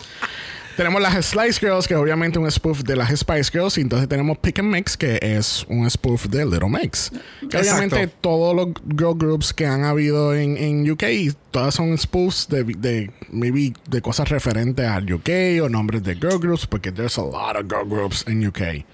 Tenemos 0.77 1.01
las 1.01 1.27
Slice 1.27 1.61
Girls, 1.61 1.87
que 1.87 1.95
obviamente 1.95 2.37
es 2.37 2.43
un 2.43 2.51
spoof 2.51 2.83
de 2.83 2.97
las 2.97 3.17
Spice 3.17 3.51
Girls, 3.53 3.79
y 3.79 3.83
entonces 3.83 4.09
tenemos 4.09 4.39
Pick 4.39 4.59
and 4.59 4.73
Mix, 4.73 4.97
que 4.97 5.21
es 5.23 5.65
un 5.69 5.89
spoof 5.89 6.27
de 6.27 6.45
Little 6.45 6.69
Mix. 6.69 7.13
Que 7.49 7.59
obviamente 7.59 8.09
todos 8.09 8.57
los 8.57 8.69
girl 8.89 9.15
groups 9.17 9.53
que 9.55 9.67
han 9.67 9.85
habido 9.85 10.35
en, 10.35 10.57
en 10.57 10.91
UK, 10.91 11.05
todas 11.53 11.77
son 11.77 11.97
spoofs 11.97 12.49
de, 12.49 12.65
de 12.65 13.13
maybe 13.31 13.73
de 13.89 14.03
cosas 14.03 14.29
referentes 14.31 14.85
al 14.85 15.13
UK 15.13 15.63
o 15.63 15.69
nombres 15.69 16.03
de 16.03 16.17
girl 16.17 16.41
groups, 16.41 16.67
porque 16.67 16.91
there's 16.91 17.19
a 17.19 17.23
lot 17.23 17.55
of 17.55 17.69
girl 17.69 17.87
groups 17.89 18.25
en 18.27 18.45
UK. 18.45 18.85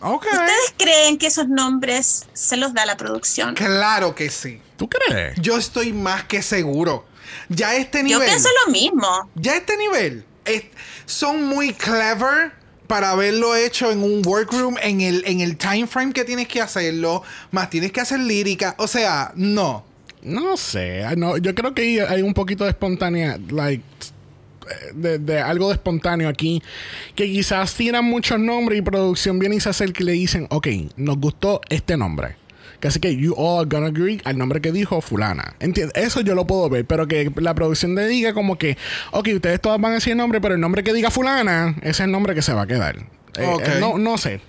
Ok. 0.00 0.24
¿Ustedes 0.24 0.74
creen 0.78 1.18
que 1.18 1.26
esos 1.26 1.48
nombres 1.48 2.26
se 2.32 2.56
los 2.56 2.72
da 2.74 2.86
la 2.86 2.96
producción? 2.96 3.54
Claro 3.54 4.14
que 4.14 4.30
sí. 4.30 4.60
¿Tú 4.76 4.88
crees? 4.88 5.34
Yo 5.40 5.56
estoy 5.58 5.92
más 5.92 6.24
que 6.24 6.42
seguro. 6.42 7.06
Ya 7.48 7.70
a 7.70 7.76
este 7.76 7.98
Yo 7.98 8.04
nivel. 8.04 8.26
pienso 8.28 8.48
lo 8.66 8.72
mismo. 8.72 9.30
Ya 9.34 9.52
a 9.52 9.56
este 9.56 9.76
nivel. 9.76 10.24
es- 10.44 10.64
son 11.06 11.44
muy 11.44 11.72
clever 11.74 12.52
para 12.86 13.10
haberlo 13.10 13.54
hecho 13.54 13.92
en 13.92 14.02
un 14.02 14.22
workroom 14.26 14.76
en 14.82 15.00
el, 15.00 15.22
en 15.26 15.40
el 15.40 15.56
time 15.56 15.86
frame 15.86 16.12
que 16.12 16.24
tienes 16.24 16.48
que 16.48 16.60
hacerlo. 16.60 17.22
Más 17.50 17.68
tienes 17.70 17.92
que 17.92 18.00
hacer 18.00 18.18
lírica. 18.20 18.74
O 18.78 18.88
sea, 18.88 19.32
no. 19.36 19.84
No 20.22 20.56
sé, 20.56 21.04
no, 21.16 21.36
yo 21.38 21.54
creo 21.54 21.72
que 21.74 22.02
hay- 22.02 22.22
un 22.22 22.34
poquito 22.34 22.64
de 22.64 22.70
espontánea, 22.70 23.38
like, 23.50 23.84
de, 24.94 25.18
de 25.18 25.40
algo 25.40 25.68
de 25.68 25.74
espontáneo 25.74 26.28
aquí, 26.28 26.62
que 27.14 27.26
quizás 27.26 27.74
tiran 27.74 28.04
muchos 28.04 28.38
nombres 28.38 28.78
y 28.78 28.82
producción 28.82 29.38
viene 29.38 29.56
y 29.56 29.60
se 29.60 29.68
acerca 29.70 30.02
y 30.02 30.06
le 30.06 30.12
dicen, 30.12 30.46
ok, 30.50 30.66
nos 30.96 31.18
gustó 31.18 31.60
este 31.68 31.96
nombre. 31.96 32.36
Que 32.80 32.88
así 32.88 32.98
que 32.98 33.14
you 33.14 33.34
all 33.36 33.66
gonna 33.68 33.88
agree 33.88 34.22
al 34.24 34.38
nombre 34.38 34.60
que 34.62 34.72
dijo 34.72 35.02
fulana. 35.02 35.54
Entiendes, 35.60 35.94
eso 36.02 36.22
yo 36.22 36.34
lo 36.34 36.46
puedo 36.46 36.70
ver, 36.70 36.86
pero 36.86 37.06
que 37.06 37.30
la 37.36 37.54
producción 37.54 37.94
le 37.94 38.06
diga 38.08 38.32
como 38.32 38.56
que, 38.56 38.78
ok, 39.10 39.28
ustedes 39.34 39.60
todas 39.60 39.78
van 39.78 39.92
a 39.92 39.94
decir 39.96 40.12
el 40.12 40.16
nombre, 40.16 40.40
pero 40.40 40.54
el 40.54 40.60
nombre 40.62 40.82
que 40.82 40.94
diga 40.94 41.10
fulana, 41.10 41.74
ese 41.82 41.90
es 41.90 42.00
el 42.00 42.10
nombre 42.10 42.34
que 42.34 42.40
se 42.40 42.54
va 42.54 42.62
a 42.62 42.66
quedar. 42.66 42.96
Eh, 43.36 43.46
Ok. 43.46 43.62
eh, 43.66 43.76
no, 43.80 43.98
no 43.98 44.16
sé. 44.16 44.40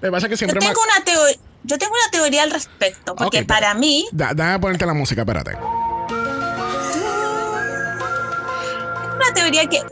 Lo 0.00 0.08
que 0.08 0.12
pasa 0.12 0.26
es 0.26 0.30
que 0.30 0.34
Yo 0.34 0.36
siempre... 0.36 0.60
tengo 0.60 0.72
me- 0.74 0.96
una 0.96 1.04
teoría. 1.04 1.36
Yo 1.62 1.76
tengo 1.78 1.92
una 1.92 2.10
teoría 2.10 2.42
al 2.44 2.50
respecto, 2.52 3.14
porque 3.16 3.44
para 3.44 3.74
mí, 3.74 4.06
Da- 4.12 4.32
Déjame 4.34 4.58
ponerte 4.60 4.86
la 4.86 4.94
música, 4.94 5.22
espérate. 5.22 5.52
Una 9.30 9.34
teoría 9.34 9.66
que 9.68 9.82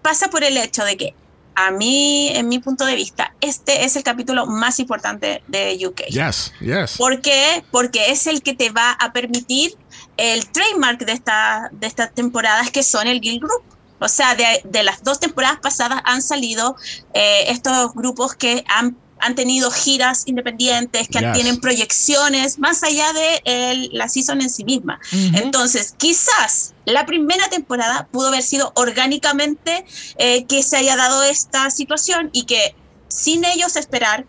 pasa 0.00 0.28
por 0.28 0.44
el 0.44 0.56
hecho 0.56 0.84
de 0.84 0.96
que 0.96 1.14
a 1.54 1.70
mí, 1.70 2.30
en 2.30 2.48
mi 2.48 2.58
punto 2.60 2.86
de 2.86 2.94
vista, 2.94 3.34
este 3.42 3.84
es 3.84 3.94
el 3.96 4.02
capítulo 4.02 4.46
más 4.46 4.80
importante 4.80 5.42
de 5.48 5.78
UK. 5.86 6.06
Yes, 6.08 6.52
yes. 6.60 6.96
¿Por 6.96 7.20
qué? 7.20 7.62
Porque 7.70 8.10
es 8.10 8.26
el 8.26 8.42
que 8.42 8.54
te 8.54 8.70
va 8.70 8.92
a 8.92 9.12
permitir 9.12 9.76
el 10.16 10.46
trademark 10.48 11.04
de, 11.04 11.12
esta, 11.12 11.68
de 11.72 11.86
estas 11.86 12.14
temporadas 12.14 12.70
que 12.70 12.82
son 12.82 13.06
el 13.06 13.20
Guild 13.20 13.40
Group. 13.40 13.62
O 14.00 14.08
sea, 14.08 14.34
de, 14.34 14.62
de 14.64 14.82
las 14.82 15.04
dos 15.04 15.20
temporadas 15.20 15.58
pasadas 15.60 16.00
han 16.04 16.22
salido 16.22 16.74
eh, 17.12 17.44
estos 17.48 17.92
grupos 17.94 18.34
que 18.34 18.64
han, 18.66 18.96
han 19.22 19.34
tenido 19.34 19.70
giras 19.70 20.24
independientes, 20.26 21.08
que 21.08 21.20
Yes. 21.20 21.32
tienen 21.32 21.60
proyecciones 21.60 22.58
más 22.58 22.82
allá 22.82 23.12
de 23.12 23.40
el- 23.44 23.90
la 23.92 24.08
season 24.08 24.40
en 24.42 24.50
sí 24.50 24.64
misma. 24.64 25.00
Entonces, 25.12 25.94
quizás 25.96 26.74
la 26.84 27.06
primera 27.06 27.48
temporada 27.48 28.08
pudo 28.10 28.28
haber 28.28 28.42
sido 28.42 28.72
orgánicamente 28.74 29.84
eh, 30.18 30.44
que 30.46 30.62
se 30.62 30.76
haya 30.76 30.96
dado 30.96 31.22
esta 31.22 31.70
situación 31.70 32.30
y 32.32 32.44
que 32.44 32.74
sin 33.08 33.44
ellos 33.44 33.76
esperar 33.76 34.26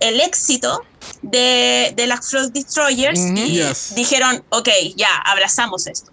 el 0.00 0.20
éxito 0.20 0.82
de, 1.22 1.92
de 1.96 2.06
las 2.06 2.28
Frog 2.28 2.50
Destroyers 2.52 3.20
Ujú. 3.20 3.36
y 3.36 3.52
Yes. 3.54 3.94
dijeron, 3.94 4.42
ok, 4.48 4.68
ya, 4.96 5.14
abrazamos 5.24 5.86
esto. 5.86 6.10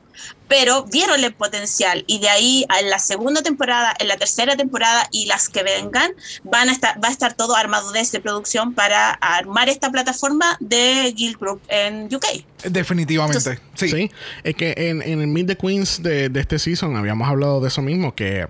Pero 0.50 0.84
vieron 0.84 1.24
el 1.24 1.34
potencial 1.34 2.04
y 2.08 2.20
de 2.20 2.28
ahí 2.28 2.66
en 2.82 2.90
la 2.90 3.00
segunda 3.00 3.42
temporada, 3.42 3.94
en 4.00 4.08
la 4.08 4.18
tercera 4.18 4.58
temporada 4.58 5.08
y 5.12 5.28
las 5.28 5.48
que 5.48 5.64
vengan, 5.64 6.12
van 6.44 6.68
a 6.68 6.72
estar, 6.72 7.02
va 7.02 7.08
a 7.08 7.12
estar 7.12 7.36
todo 7.36 7.56
armado 7.56 7.92
desde 7.92 8.20
producción 8.20 8.74
para 8.74 9.12
armar 9.12 9.70
esta 9.70 9.92
plataforma 9.92 10.58
de 10.60 11.14
Guild 11.16 11.38
Group 11.40 11.62
en 11.70 12.14
UK. 12.14 12.26
Definitivamente. 12.66 13.60
Sí. 13.76 13.90
Sí, 13.90 14.12
es 14.44 14.56
que 14.56 14.74
en, 14.76 15.02
en 15.04 15.22
el 15.22 15.28
Meet 15.28 15.48
the 15.48 15.56
Queens 15.56 16.02
de, 16.02 16.30
de 16.30 16.40
este 16.40 16.58
season 16.58 16.98
habíamos 16.98 17.30
hablado 17.30 17.62
de 17.62 17.68
eso 17.68 17.82
mismo, 17.84 18.16
que 18.16 18.48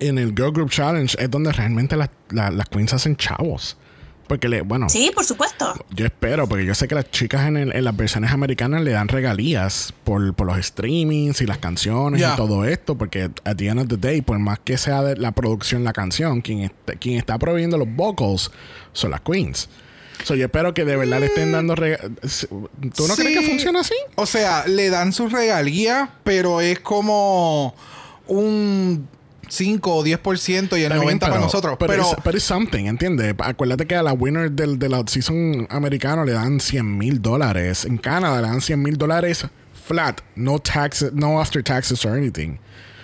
en 0.00 0.18
el 0.18 0.30
Girl 0.30 0.52
Group 0.52 0.70
Challenge 0.70 1.16
es 1.18 1.30
donde 1.30 1.52
realmente 1.52 1.96
las, 1.96 2.10
las, 2.30 2.52
las 2.52 2.68
queens 2.68 2.92
hacen 2.92 3.16
chavos. 3.16 3.76
Porque, 4.26 4.48
le, 4.48 4.62
bueno, 4.62 4.88
Sí, 4.88 5.10
por 5.14 5.24
supuesto. 5.24 5.72
yo 5.94 6.04
espero, 6.06 6.48
porque 6.48 6.64
yo 6.66 6.74
sé 6.74 6.88
que 6.88 6.94
las 6.96 7.10
chicas 7.10 7.46
en, 7.46 7.56
el- 7.56 7.72
en 7.76 7.84
las 7.84 7.96
versiones 7.96 8.32
americanas 8.32 8.82
le 8.82 8.90
dan 8.90 9.08
regalías 9.08 9.92
por, 10.04 10.34
por 10.34 10.46
los 10.48 10.64
streamings 10.66 11.40
y 11.40 11.46
las 11.46 11.58
canciones 11.58 12.20
y 12.22 12.36
todo 12.36 12.64
esto, 12.64 12.96
porque 12.98 13.30
at 13.44 13.56
the 13.56 13.68
end 13.68 13.80
of 13.80 13.88
the 13.88 13.96
day, 13.96 14.22
por 14.22 14.38
más 14.38 14.58
que 14.58 14.76
sea 14.78 15.02
de 15.02 15.16
la 15.16 15.32
producción 15.32 15.84
la 15.84 15.92
canción, 15.92 16.40
quien, 16.40 16.60
está- 16.62 16.94
quien 16.94 17.18
está 17.18 17.38
proveyendo 17.38 17.78
los 17.78 17.88
vocals 17.88 18.50
son 18.92 19.12
las 19.12 19.20
queens. 19.20 19.68
So, 20.24 20.34
yo 20.34 20.46
espero 20.46 20.72
que 20.74 20.84
de 20.84 20.96
verdad 20.96 21.20
le 21.20 21.26
estén 21.26 21.52
dando 21.52 21.74
regalías. 21.74 22.48
¿Tú 22.48 23.06
no 23.06 23.14
crees 23.14 23.38
que 23.38 23.46
funciona 23.48 23.80
así? 23.80 23.94
O 24.16 24.24
sea, 24.26 24.66
le 24.66 24.88
dan 24.90 25.12
sus 25.12 25.30
regalías, 25.30 26.08
pero 26.24 26.60
es 26.62 26.80
como 26.80 27.74
un 28.26 29.08
5 29.48 29.94
o 29.94 30.04
10% 30.04 30.78
y 30.78 30.82
el 30.84 30.92
Está 30.92 30.96
90% 30.96 31.06
bien, 31.06 31.18
para 31.18 31.38
nosotros. 31.38 31.76
Pero, 31.78 32.04
pero 32.24 32.36
es 32.38 32.44
something, 32.44 32.84
¿entiendes? 32.86 33.34
Acuérdate 33.38 33.86
que 33.86 33.94
a 33.96 34.02
la 34.02 34.12
winner 34.12 34.50
del, 34.50 34.78
de 34.78 34.88
la 34.88 35.02
season 35.06 35.66
americano 35.70 36.24
le 36.24 36.32
dan 36.32 36.60
100 36.60 36.98
mil 36.98 37.20
dólares. 37.22 37.84
En 37.84 37.98
Canadá 37.98 38.40
le 38.42 38.48
dan 38.48 38.60
100 38.60 38.82
mil 38.82 38.96
dólares 38.96 39.46
flat. 39.86 40.20
No 40.34 40.58
taxes, 40.58 41.12
no 41.12 41.40
after 41.40 41.62
taxes 41.62 42.04
or 42.04 42.12
anything. 42.16 42.58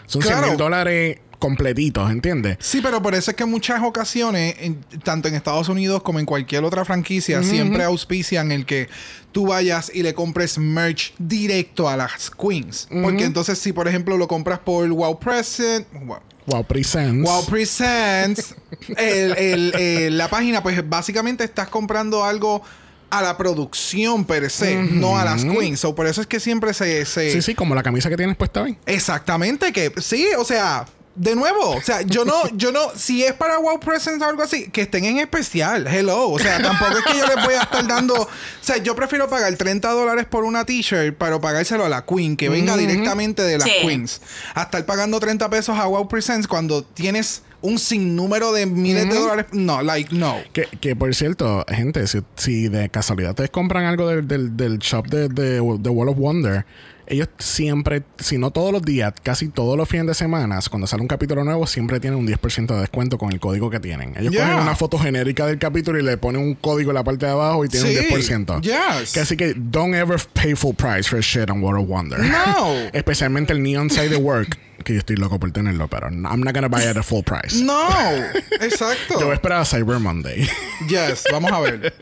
Son 0.07 0.21
100 0.21 0.33
Claro. 0.35 0.49
mil 0.49 0.57
dólares 0.57 1.19
completitos, 1.39 2.09
¿entiendes? 2.09 2.57
sí, 2.61 2.79
pero 2.81 3.03
por 3.03 3.17
eso 3.17 3.33
es 3.33 3.37
que 3.37 3.43
en 3.43 3.51
muchas 3.51 3.83
ocasiones, 3.83 4.55
en- 4.61 4.81
tanto 5.03 5.27
en 5.27 5.35
Estados 5.35 5.69
Unidos 5.69 6.01
como 6.05 6.21
en 6.21 6.25
cualquier 6.27 6.63
otra 6.63 6.85
franquicia, 6.85 7.43
siempre 7.43 7.83
auspician 7.83 8.53
el 8.53 8.65
que 8.65 8.89
tú 9.33 9.49
vayas 9.49 9.91
y 9.93 10.05
le 10.05 10.15
compres 10.15 10.57
merch 10.57 11.13
directo 11.19 11.89
a 11.89 11.97
las 11.97 12.31
queens. 12.31 12.87
Porque 13.03 13.25
entonces, 13.25 13.59
si 13.59 13.73
por 13.73 13.89
ejemplo 13.89 14.17
lo 14.17 14.29
compras 14.29 14.61
por 14.61 14.89
Wow 14.89 15.19
Present, 15.19 15.85
Wow, 15.93 16.19
Wow, 16.47 16.65
presents. 16.65 17.29
Wow 17.31 17.47
Presents, 17.47 18.55
el- 18.97 19.37
el- 19.37 19.75
el- 19.77 20.19
la 20.19 20.29
página, 20.29 20.63
pues 20.63 20.89
básicamente 20.89 21.45
estás 21.45 21.69
comprando 21.69 22.25
algo 22.25 22.63
a 23.11 23.21
la 23.23 23.37
producción 23.37 24.25
per 24.25 24.49
se, 24.51 24.75
no 24.75 25.19
a 25.19 25.25
las 25.25 25.45
queens. 25.45 25.81
So, 25.81 25.95
por 25.95 26.07
eso 26.07 26.21
es 26.23 26.27
que 26.27 26.41
siempre 26.41 26.73
se... 26.75 27.05
se- 27.05 27.31
Sí, 27.33 27.43
sí, 27.43 27.55
como 27.55 27.75
la 27.75 27.83
camisa 27.83 28.09
que 28.09 28.17
tienes 28.17 28.37
puesta 28.37 28.63
hoy. 28.63 28.77
Exactamente, 28.87 29.73
que 29.73 29.93
sí, 30.01 30.27
o 30.39 30.45
sea, 30.45 30.87
de 31.15 31.35
nuevo, 31.37 31.71
o 31.71 31.83
sea, 31.83 32.03
yo 32.03 32.25
no, 32.25 32.35
yo 32.57 32.73
no, 32.73 32.81
si 32.97 33.23
es 33.23 33.35
para 33.35 33.59
Wow 33.59 33.81
Presents 33.81 34.23
o 34.23 34.27
algo 34.29 34.43
así, 34.43 34.69
que 34.71 34.83
estén 34.83 35.05
en 35.05 35.19
especial, 35.19 35.87
hello, 35.87 36.31
o 36.31 36.39
sea, 36.39 36.61
tampoco 36.63 36.99
es 36.99 37.05
que 37.05 37.19
yo 37.19 37.27
les 37.27 37.45
voy 37.45 37.55
a 37.55 37.63
estar 37.63 37.87
dando, 37.87 38.15
o 38.15 38.29
sea, 38.61 38.79
yo 38.79 38.95
prefiero 38.97 39.29
pagar 39.29 39.55
30 39.55 39.91
dólares 39.91 40.25
por 40.25 40.45
una 40.45 40.65
t-shirt 40.65 41.17
para 41.17 41.39
pagárselo 41.41 41.85
a 41.85 41.89
la 41.89 42.07
Queen, 42.07 42.37
que 42.37 42.49
venga 42.49 42.77
directamente 42.77 43.43
de 43.43 43.59
las 43.59 43.69
Sí. 43.69 43.75
Queens, 43.87 44.21
a 44.55 44.63
estar 44.63 44.85
pagando 44.87 45.21
30 45.21 45.51
pesos 45.51 45.79
a 45.79 45.87
Wow 45.87 46.09
Presents 46.09 46.47
cuando 46.49 46.83
tienes 46.83 47.43
un 47.61 47.79
sinnúmero 47.79 48.53
de 48.53 48.67
miles 48.67 49.09
de 49.09 49.15
dólares, 49.15 49.47
no, 49.53 49.83
like, 49.83 50.15
no. 50.15 50.37
Que, 50.53 50.67
que 50.81 50.97
por 50.97 51.15
cierto, 51.15 51.65
gente, 51.69 52.07
si, 52.09 52.21
si 52.37 52.69
de 52.69 52.89
casualidad 52.89 53.31
ustedes 53.31 53.51
compran 53.51 53.85
algo 53.85 54.09
del, 54.09 54.27
del, 54.27 54.57
del 54.57 54.79
shop 54.79 55.07
de, 55.07 55.29
de, 55.29 55.45
de 55.55 55.61
World 55.61 56.13
of 56.13 56.17
Wonder, 56.19 56.67
ellos 57.07 57.29
siempre, 57.39 58.03
si 58.19 58.39
no 58.39 58.51
todos 58.53 58.73
los 58.73 58.83
días, 58.83 59.13
casi 59.23 59.49
todos 59.49 59.77
los 59.77 59.89
fines 59.89 60.07
de 60.07 60.15
semana, 60.15 60.59
cuando 60.71 60.87
sale 60.87 61.03
un 61.03 61.09
capítulo 61.09 61.45
nuevo, 61.45 61.67
siempre 61.67 62.01
tienen 62.01 62.19
un 62.19 62.27
10% 62.27 62.75
de 62.75 62.81
descuento 62.81 63.19
con 63.19 63.33
el 63.33 63.41
código 63.41 63.71
que 63.71 63.81
tienen. 63.81 64.15
Ellos 64.17 64.33
Yeah. 64.33 64.47
cogen 64.47 64.63
una 64.63 64.75
foto 64.77 64.99
genérica 64.99 65.47
del 65.47 65.59
capítulo 65.59 65.99
y 65.99 66.03
le 66.03 66.17
ponen 66.17 66.41
un 66.43 66.55
código 66.55 66.91
en 66.91 66.95
la 66.95 67.05
parte 67.05 67.27
de 67.27 67.33
abajo 67.33 67.65
y 67.65 67.69
tienen 67.69 67.93
Sí, 67.93 67.99
un 67.99 68.05
10%. 68.07 68.61
yes. 68.63 69.13
Que 69.13 69.21
así 69.21 69.37
que 69.37 69.55
don't 69.57 69.95
ever 69.95 70.19
pay 70.33 70.55
full 70.55 70.75
price 70.75 71.09
for 71.09 71.21
shit 71.21 71.51
on 71.51 71.63
World 71.63 71.83
of 71.85 71.89
Wonder. 71.89 72.19
No. 72.21 72.69
Especialmente 72.93 73.53
el 73.53 73.63
Neon 73.63 73.91
Side 73.91 74.15
of 74.17 74.23
Work, 74.23 74.59
que 74.85 74.95
yo 74.95 74.99
estoy 75.01 75.17
loco 75.17 75.39
por 75.39 75.51
tenerlo, 75.53 75.89
pero 75.89 76.09
I'm 76.09 76.41
not 76.41 76.55
gonna 76.55 76.69
buy 76.69 76.83
it 76.83 76.97
at 76.97 77.03
full 77.03 77.23
price. 77.23 77.63
No, 77.63 77.89
exacto. 78.61 79.15
Yo 79.19 79.27
voy 79.27 79.31
a 79.33 79.35
esperar 79.35 79.61
a 79.61 79.65
Cyber 79.65 79.99
Monday. 79.99 80.49
Yes, 80.89 81.25
vamos 81.31 81.53
a 81.53 81.61
ver. 81.61 81.95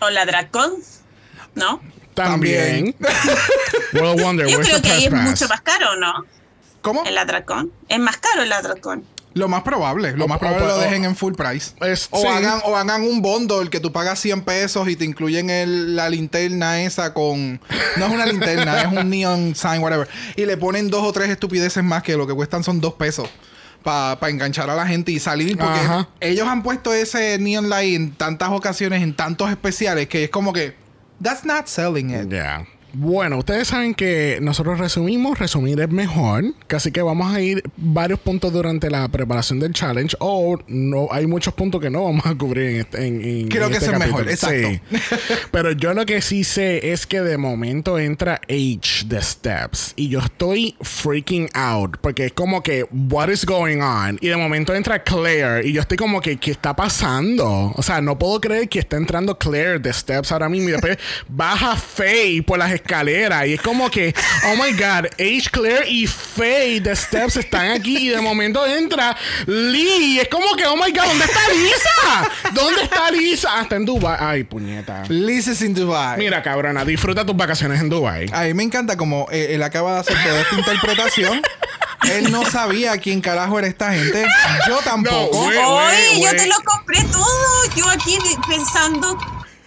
O 0.00 0.10
la 0.10 0.24
Dracon, 0.26 0.72
¿no? 1.54 1.80
También. 2.14 2.94
World 3.92 4.18
of 4.18 4.22
Wonder, 4.22 4.46
Yo 4.46 4.56
where's 4.58 4.68
creo 4.68 4.80
the 4.82 4.88
que 4.88 4.94
ahí 4.94 5.04
es 5.06 5.12
mucho 5.12 5.48
más 5.48 5.60
caro, 5.60 5.96
¿no? 5.96 6.12
¿Cómo? 6.82 7.04
El 7.04 7.16
Atracón. 7.18 7.72
Es 7.88 7.98
más 7.98 8.16
caro 8.18 8.42
el 8.42 8.52
Atracón. 8.52 9.04
Lo 9.34 9.48
más 9.48 9.62
probable, 9.64 10.16
lo 10.16 10.26
O- 10.26 10.28
más 10.28 10.36
o- 10.36 10.40
probable 10.40 10.66
lo 10.68 10.76
o- 10.76 10.78
dejen 10.80 11.04
en 11.04 11.16
full 11.16 11.34
price. 11.34 11.72
Es- 11.80 12.06
o, 12.12 12.20
sí. 12.20 12.26
hagan, 12.26 12.60
o 12.64 12.76
hagan 12.76 13.02
un 13.02 13.20
bundle 13.20 13.68
que 13.68 13.80
tú 13.80 13.90
pagas 13.90 14.20
100 14.20 14.42
pesos 14.42 14.88
y 14.88 14.94
te 14.94 15.04
incluyen 15.04 15.50
el, 15.50 15.96
la 15.96 16.08
linterna 16.08 16.82
esa 16.82 17.12
con... 17.14 17.60
No 17.96 18.06
es 18.06 18.12
una 18.12 18.26
linterna, 18.26 18.82
es 18.82 18.86
un 18.92 19.10
neon 19.10 19.54
sign, 19.56 19.80
whatever. 19.80 20.08
Y 20.36 20.44
le 20.46 20.56
ponen 20.56 20.88
dos 20.88 21.02
o 21.02 21.12
tres 21.12 21.30
estupideces 21.30 21.82
más 21.82 22.02
que 22.04 22.16
lo 22.16 22.26
que 22.28 22.34
cuestan 22.34 22.62
son 22.62 22.80
dos 22.80 22.94
pesos. 22.94 23.28
Para 23.82 24.16
enganchar 24.30 24.70
a 24.70 24.76
la 24.76 24.86
gente 24.86 25.10
y 25.12 25.18
salir. 25.18 25.58
Porque 25.58 25.80
Ajá. 25.80 26.08
ellos 26.20 26.46
han 26.48 26.62
puesto 26.62 26.94
ese 26.94 27.36
neon 27.38 27.68
light 27.68 27.96
en 27.96 28.12
tantas 28.14 28.50
ocasiones, 28.50 29.02
en 29.02 29.14
tantos 29.16 29.50
especiales, 29.50 30.06
que 30.06 30.24
es 30.24 30.30
como 30.30 30.52
que... 30.52 30.76
That's 31.20 31.44
not 31.44 31.68
selling 31.68 32.10
it. 32.10 32.30
Ya. 32.30 32.64
Bueno, 32.96 33.38
ustedes 33.38 33.68
saben 33.68 33.92
que 33.94 34.38
nosotros 34.40 34.78
resumimos, 34.78 35.38
resumir 35.38 35.80
es 35.80 35.88
mejor, 35.90 36.44
así 36.70 36.92
que 36.92 37.02
vamos 37.02 37.34
a 37.34 37.40
ir 37.40 37.62
varios 37.76 38.20
puntos 38.20 38.52
durante 38.52 38.88
la 38.88 39.08
preparación 39.08 39.58
del 39.58 39.72
challenge 39.72 40.16
o 40.20 40.58
no 40.68 41.08
hay 41.10 41.26
muchos 41.26 41.54
puntos 41.54 41.80
que 41.80 41.90
no 41.90 42.04
vamos 42.04 42.24
a 42.24 42.34
cubrir 42.36 42.66
en 42.70 42.76
este 42.80 43.06
en, 43.06 43.22
en- 43.24 43.48
Creo 43.48 43.64
en 43.66 43.70
que 43.72 43.78
este 43.78 43.90
es 43.92 43.98
mejor, 43.98 44.28
exacto. 44.28 44.68
Sí. 44.70 44.80
Pero 45.50 45.72
yo 45.72 45.92
lo 45.92 46.06
que 46.06 46.22
sí 46.22 46.44
sé 46.44 46.92
es 46.92 47.06
que 47.06 47.20
de 47.20 47.36
momento 47.36 47.98
entra 47.98 48.40
H 48.48 49.04
de 49.06 49.20
Steps 49.20 49.92
y 49.96 50.08
yo 50.08 50.20
estoy 50.20 50.76
freaking 50.80 51.48
out 51.54 51.96
porque 52.00 52.26
es 52.26 52.32
como 52.32 52.62
que 52.62 52.86
what 53.10 53.28
is 53.28 53.44
going 53.44 53.80
on 53.80 54.18
y 54.20 54.28
de 54.28 54.36
momento 54.36 54.72
entra 54.72 55.02
Claire 55.02 55.66
y 55.66 55.72
yo 55.72 55.80
estoy 55.80 55.96
como 55.96 56.20
que 56.20 56.36
¿qué 56.36 56.52
está 56.52 56.76
pasando? 56.76 57.72
O 57.74 57.82
sea, 57.82 58.00
no 58.00 58.18
puedo 58.18 58.40
creer 58.40 58.68
que 58.68 58.78
está 58.78 58.96
entrando 58.96 59.36
Claire 59.36 59.80
de 59.80 59.92
Steps 59.92 60.30
ahora 60.30 60.48
mismo 60.48 60.68
y 60.68 60.72
después 60.72 60.96
baja 61.28 61.74
Faye 61.74 62.42
por 62.42 62.56
las 62.58 62.68
escaleras 62.70 62.83
y 63.46 63.54
es 63.54 63.60
como 63.60 63.90
que 63.90 64.14
oh 64.44 64.56
my 64.56 64.72
god, 64.72 65.06
H 65.18 65.48
Claire 65.50 65.88
y 65.88 66.06
Faye 66.06 66.80
de 66.80 66.94
Steps 66.94 67.36
están 67.36 67.70
aquí 67.70 67.96
y 67.96 68.08
de 68.10 68.20
momento 68.20 68.64
entra 68.66 69.16
Lee 69.46 70.14
y 70.14 70.18
es 70.20 70.28
como 70.28 70.54
que 70.54 70.66
oh 70.66 70.76
my 70.76 70.90
god, 70.92 71.04
¿dónde 71.06 71.24
está 71.24 71.40
Lisa? 71.52 72.32
¿Dónde 72.52 72.82
está 72.82 73.10
Lisa? 73.10 73.48
Ah, 73.52 73.62
está 73.62 73.76
en 73.76 73.84
Dubai. 73.84 74.16
Ay, 74.20 74.44
puñeta. 74.44 75.02
Lises 75.08 75.62
in 75.62 75.74
Dubai. 75.74 76.18
Mira, 76.18 76.42
cabrona, 76.42 76.84
disfruta 76.84 77.24
tus 77.24 77.36
vacaciones 77.36 77.80
en 77.80 77.88
Dubai. 77.88 78.26
A 78.32 78.42
mí 78.44 78.54
me 78.54 78.62
encanta 78.62 78.96
como 78.96 79.26
eh, 79.30 79.54
él 79.54 79.62
acaba 79.62 79.94
de 79.94 80.00
hacer 80.00 80.16
toda 80.22 80.40
esta 80.40 80.56
interpretación. 80.56 81.42
Él 82.10 82.30
no 82.30 82.44
sabía 82.44 82.98
quién 82.98 83.20
carajo 83.20 83.58
era 83.58 83.66
esta 83.68 83.92
gente. 83.92 84.26
Yo 84.68 84.78
tampoco. 84.80 85.44
güey. 85.44 85.58
Oye, 85.58 86.20
yo 86.22 86.30
te 86.32 86.46
lo 86.46 86.56
compré 86.64 87.02
todo. 87.04 87.74
Yo 87.76 87.88
aquí 87.88 88.18
pensando 88.46 89.18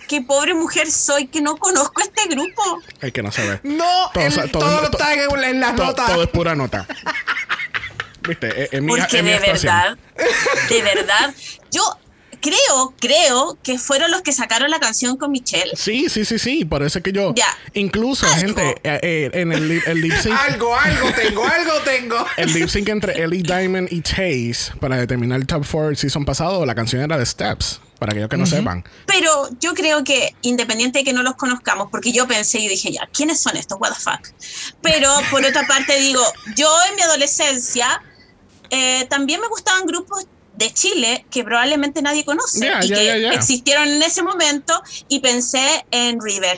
qué 0.08 0.22
pobre 0.22 0.54
mujer 0.54 0.90
soy 0.92 1.28
que 1.28 1.42
no 1.42 1.58
conozco 1.58 2.02
este 2.02 2.28
grupo. 2.30 2.82
Es 3.02 3.12
que 3.12 3.22
no 3.24 3.32
se 3.32 3.48
ve. 3.48 3.60
No, 3.64 4.12
Todo, 4.14 4.30
todo- 4.50 4.60
todo, 4.60 4.84
está 4.92 5.14
en, 5.14 5.44
en 5.44 5.60
las 5.60 5.76
To- 5.76 5.86
notas. 5.86 6.08
Todo 6.12 6.24
es 6.24 6.30
pura 6.30 6.56
nota. 6.56 6.88
¿Viste? 8.28 8.64
Es, 8.64 8.74
es 8.74 8.82
mi, 8.82 8.90
Porque 8.90 9.18
es 9.20 9.24
mi 9.24 9.32
de 9.32 9.40
verdad, 9.40 9.98
de 10.70 10.82
verdad, 10.82 11.34
yo 11.72 11.82
creo, 12.42 12.94
creo 13.00 13.58
que 13.64 13.80
fueron 13.80 14.12
los 14.12 14.22
que 14.22 14.34
sacaron 14.34 14.70
la 14.70 14.80
canción 14.80 15.16
con 15.18 15.32
Michelle. 15.32 15.72
Sí, 15.76 16.10
sí, 16.10 16.26
sí, 16.26 16.38
sí. 16.38 16.66
Por 16.66 16.84
eso 16.84 17.00
es 17.00 17.04
que 17.04 17.12
yo. 17.14 17.34
Ya. 17.36 17.48
Incluso, 17.74 18.26
Algo. 18.26 18.40
gente, 18.40 18.76
eh, 18.84 19.00
eh, 19.02 19.30
en 19.34 19.54
el, 19.54 19.70
lip- 19.70 19.88
el 19.88 20.02
lip 20.02 20.14
sync. 20.22 20.38
Algo, 20.38 20.76
algo 20.78 21.10
tengo, 21.14 21.46
algo 21.46 21.74
tengo. 21.86 22.26
El 22.36 22.54
lip 22.54 22.68
sync 22.68 22.90
entre 22.90 23.24
Ellie 23.24 23.44
Diamond 23.44 23.88
y 23.92 24.02
Taze 24.02 24.74
para 24.80 24.98
determinar 24.98 25.40
el 25.40 25.48
top 25.48 25.66
4 25.70 25.96
season 25.96 26.26
pasado, 26.26 26.66
la 26.66 26.76
canción 26.76 27.02
era 27.02 27.18
de 27.18 27.26
Steps. 27.26 27.80
Para 28.00 28.12
aquellos 28.12 28.30
que 28.30 28.38
no 28.38 28.46
sepan. 28.46 28.84
Pero 29.06 29.50
yo 29.60 29.74
creo 29.74 30.04
que, 30.04 30.36
independiente 30.44 31.00
de 31.00 31.06
que 31.06 31.14
no 31.14 31.24
los 31.24 31.36
conozcamos, 31.36 31.90
porque 31.90 32.12
yo 32.12 32.28
pensé 32.28 32.60
y 32.60 32.68
dije, 32.68 32.92
ya, 32.92 33.08
¿quiénes 33.12 33.40
son 33.40 33.58
estos? 33.58 33.80
What 33.80 33.94
the 33.94 34.00
fuck. 34.00 34.28
Pero 34.82 35.12
por 35.32 35.44
otra 35.44 35.66
parte, 35.66 36.00
digo, 36.00 36.22
yo 36.56 36.70
en 36.90 36.96
mi 36.96 37.02
adolescencia 37.02 38.02
eh, 38.70 39.06
también 39.10 39.42
me 39.42 39.48
gustaban 39.48 39.86
grupos 39.86 40.26
de 40.56 40.72
Chile 40.74 41.26
que 41.32 41.44
probablemente 41.44 42.02
nadie 42.02 42.26
conoce 42.26 42.60
Ya, 42.60 42.84
y 42.84 42.90
que 42.90 43.30
existieron 43.30 43.88
en 43.88 44.02
ese 44.02 44.24
momento 44.24 44.82
y 45.08 45.20
pensé 45.20 45.86
en 45.92 46.20
River, 46.22 46.58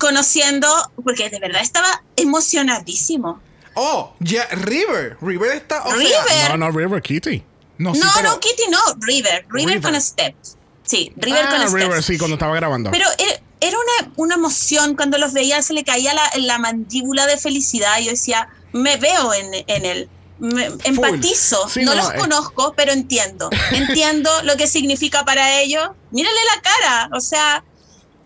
conociendo, 0.00 0.68
porque 1.02 1.30
de 1.30 1.38
verdad 1.38 1.62
estaba 1.62 2.02
emocionadísimo. 2.16 3.40
Oh, 3.74 4.14
ya, 4.20 4.46
River. 4.52 5.18
River 5.20 5.56
está. 5.56 5.82
O 5.84 5.94
sea. 5.96 6.48
No, 6.50 6.56
no, 6.56 6.70
River 6.70 7.02
Kitty. 7.02 7.42
no, 7.78 7.94
sí, 7.94 8.00
no, 8.00 8.10
pero- 8.16 8.30
no, 8.30 8.40
Kitty, 8.40 8.62
no, 8.70 8.78
River, 9.00 9.46
River, 9.50 9.74
River. 9.76 9.82
con 9.82 10.00
Steps. 10.00 10.55
Sí, 10.86 11.12
River 11.16 11.44
ah, 11.44 11.64
con 11.64 11.74
River, 11.74 12.02
sí, 12.02 12.16
cuando 12.16 12.36
estaba 12.36 12.54
grabando. 12.54 12.90
Pero 12.90 13.06
eh, 13.18 13.40
era 13.60 13.76
una, 13.76 14.12
una 14.16 14.34
emoción 14.36 14.94
cuando 14.96 15.18
los 15.18 15.32
veía, 15.32 15.60
se 15.62 15.74
le 15.74 15.84
caía 15.84 16.14
la, 16.14 16.30
la 16.36 16.58
mandíbula 16.58 17.26
de 17.26 17.36
felicidad. 17.36 17.98
Yo 18.00 18.10
decía, 18.10 18.48
me 18.72 18.96
veo 18.96 19.34
en, 19.34 19.64
en 19.66 19.84
él. 19.84 20.08
Me- 20.38 20.66
empatizo, 20.84 21.66
Sí, 21.68 21.82
no, 21.82 21.94
no, 21.94 22.02
los 22.02 22.14
eh. 22.14 22.18
conozco, 22.18 22.74
pero 22.76 22.92
entiendo. 22.92 23.48
Entiendo 23.72 24.30
lo 24.44 24.56
que 24.56 24.66
significa 24.66 25.24
para 25.24 25.60
ellos. 25.60 25.88
Mírale 26.10 26.38
la 26.54 26.62
cara, 26.62 27.10
o 27.16 27.20
sea, 27.20 27.64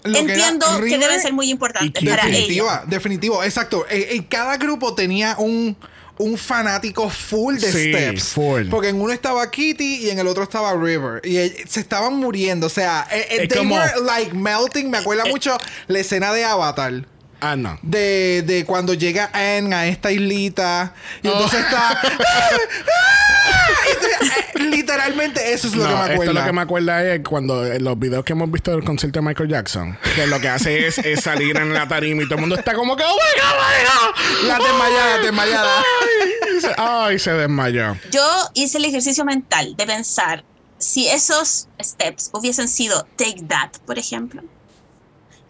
Lo 0.02 0.12
que 0.12 0.18
entiendo 0.18 0.66
que, 0.76 0.82
River 0.82 1.00
deben 1.00 1.20
ser 1.22 1.32
muy 1.32 1.50
importantes 1.50 2.02
para 2.04 2.24
ellos. 2.24 2.32
Definitiva, 2.32 2.84
definitivo, 2.86 3.44
exacto. 3.44 3.86
Eh, 3.88 4.26
cada 4.28 4.56
grupo 4.56 4.94
tenía 4.94 5.36
un, 5.38 5.76
un 6.22 6.36
fanático 6.36 7.08
full 7.08 7.56
de 7.56 7.72
Sí, 7.72 7.92
Steps. 7.92 8.24
full. 8.34 8.68
Porque 8.68 8.88
en 8.88 9.00
uno 9.00 9.12
estaba 9.12 9.50
Kitty 9.50 10.04
y 10.06 10.10
en 10.10 10.18
el 10.18 10.26
otro 10.26 10.42
estaba 10.42 10.72
River. 10.74 11.20
Y 11.24 11.38
eh, 11.38 11.64
se 11.68 11.80
estaban 11.80 12.14
muriendo. 12.16 12.66
O 12.66 12.70
sea, 12.70 13.06
eh, 13.10 13.26
eh, 13.30 13.48
they 13.48 13.58
como- 13.58 13.76
were 13.76 13.90
like 14.04 14.34
melting. 14.34 14.90
Me 14.90 14.98
acuerda 14.98 15.24
mucho 15.24 15.56
la 15.86 15.98
escena 15.98 16.32
de 16.32 16.44
Avatar. 16.44 17.06
Ah, 17.40 17.56
no. 17.56 17.78
De, 17.82 18.42
de 18.46 18.64
cuando 18.64 18.94
llega 18.94 19.30
Anne 19.32 19.74
a 19.74 19.86
esta 19.86 20.12
islita. 20.12 20.92
Y 21.22 21.28
entonces 21.28 21.60
está. 21.60 22.00
Te- 24.00 24.60
eh, 24.60 24.64
Literalmente, 24.70 25.52
eso 25.52 25.68
es 25.68 25.74
lo 25.74 25.84
No, 25.84 25.88
que 25.90 25.94
me 25.94 26.00
esto 26.02 26.12
acuerda. 26.14 26.32
lo 26.40 26.44
que 26.46 26.52
me 26.52 26.60
acuerda 26.62 27.04
es 27.14 27.20
cuando 27.26 27.66
en 27.66 27.82
los 27.84 27.98
videos 27.98 28.24
que 28.24 28.32
hemos 28.32 28.50
visto 28.50 28.70
del 28.70 28.84
concierto 28.84 29.20
de 29.20 29.26
Michael 29.26 29.48
Jackson, 29.48 29.98
que 30.14 30.26
lo 30.26 30.40
que 30.40 30.48
hace 30.48 30.86
es, 30.86 30.98
es 30.98 31.20
salir 31.22 31.56
en 31.56 31.72
la 31.72 31.88
tarima 31.88 32.22
y 32.22 32.26
todo 32.26 32.34
el 32.36 32.40
mundo 32.42 32.56
está 32.56 32.74
como 32.74 32.96
que, 32.96 33.02
oh 33.04 33.06
my 33.08 33.40
god, 33.40 33.54
oh 33.54 33.62
my 33.62 33.84
god. 33.84 34.48
La 34.48 34.58
desmayada, 34.58 35.18
desmayada. 35.18 35.82
Ay, 35.82 36.60
se, 36.60 36.74
ay, 36.76 37.18
se 37.18 37.32
desmayó. 37.32 37.96
Yo 38.10 38.22
hice 38.54 38.78
el 38.78 38.84
ejercicio 38.84 39.24
mental 39.24 39.74
de 39.76 39.86
pensar 39.86 40.44
si 40.78 41.08
esos 41.08 41.68
steps 41.82 42.30
hubiesen 42.32 42.68
sido 42.68 43.06
Take 43.16 43.42
That, 43.48 43.70
por 43.86 43.98
ejemplo, 43.98 44.42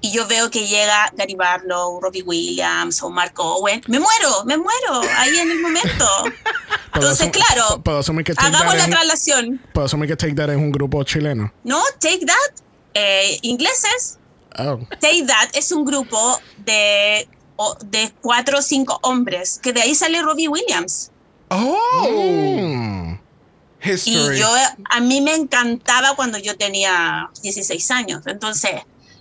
y 0.00 0.12
yo 0.12 0.26
veo 0.26 0.50
que 0.50 0.66
llega 0.66 1.10
Gary 1.16 1.34
Barlow, 1.34 2.00
Robbie 2.00 2.22
Williams 2.22 3.02
o 3.02 3.10
Mark 3.10 3.34
Owen, 3.38 3.82
me 3.88 3.98
muero, 4.00 4.44
me 4.46 4.56
muero 4.56 5.00
ahí 5.16 5.36
en 5.38 5.50
el 5.50 5.60
momento. 5.60 6.06
Entonces, 6.94 7.28
asum- 7.28 7.30
claro, 7.32 7.82
puedo 7.82 7.98
asumir 7.98 8.24
que 8.24 8.32
hagamos 8.36 8.74
la 8.74 8.88
traslación. 8.88 9.60
Puedo 9.72 9.86
asumir 9.86 10.08
que 10.08 10.16
Take 10.16 10.34
That 10.34 10.50
es 10.50 10.56
un 10.56 10.72
grupo 10.72 11.02
chileno. 11.04 11.52
No, 11.64 11.82
Take 12.00 12.24
That, 12.26 12.64
eh, 12.94 13.38
ingleses, 13.42 14.18
Oh. 14.58 14.78
Take 15.00 15.24
That 15.26 15.50
es 15.54 15.70
un 15.70 15.84
grupo 15.84 16.40
de, 16.58 17.28
de 17.84 18.12
cuatro 18.20 18.58
o 18.58 18.62
cinco 18.62 18.98
hombres, 19.02 19.60
que 19.62 19.72
de 19.72 19.80
ahí 19.82 19.94
sale 19.94 20.20
Robbie 20.22 20.48
Williams. 20.48 21.10
Oh. 21.50 22.08
Mm. 22.10 23.18
History. 23.82 24.36
Y 24.36 24.40
yo, 24.40 24.48
a 24.90 25.00
mí 25.00 25.20
me 25.20 25.34
encantaba 25.34 26.14
cuando 26.14 26.36
yo 26.38 26.56
tenía 26.56 27.30
16 27.42 27.90
años. 27.92 28.22
Entonces, 28.26 28.72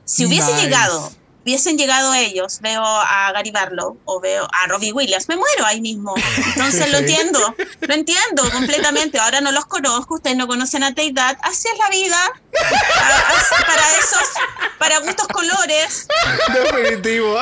si 0.09 0.25
hubiese 0.25 0.51
Nice. 0.53 0.63
llegado, 0.65 1.11
hubiesen 1.43 1.77
llegado 1.77 2.13
ellos, 2.13 2.59
veo 2.61 2.83
a 2.83 3.31
Gary 3.33 3.51
Barlow 3.51 3.97
o 4.05 4.19
veo 4.19 4.47
a 4.51 4.67
Robbie 4.67 4.91
Williams, 4.91 5.27
me 5.29 5.37
muero 5.37 5.65
ahí 5.65 5.81
mismo. 5.81 6.15
Entonces 6.47 6.85
Sí, 6.85 6.91
lo 6.91 6.97
sí. 6.97 7.03
entiendo, 7.05 7.55
lo 7.81 7.93
entiendo 7.93 8.49
completamente. 8.51 9.19
Ahora 9.19 9.39
no 9.41 9.51
los 9.51 9.65
conozco, 9.65 10.15
ustedes 10.15 10.35
no 10.37 10.47
conocen 10.47 10.83
a 10.83 10.93
That. 10.93 11.37
Así 11.43 11.67
es 11.71 11.77
la 11.77 11.89
vida. 11.89 12.17
A- 12.55 13.37
así- 13.37 13.63
para 13.65 13.97
esos, 13.97 14.29
para 14.77 14.99
gustos 14.99 15.27
colores. 15.27 16.07
Definitivo. 16.53 17.37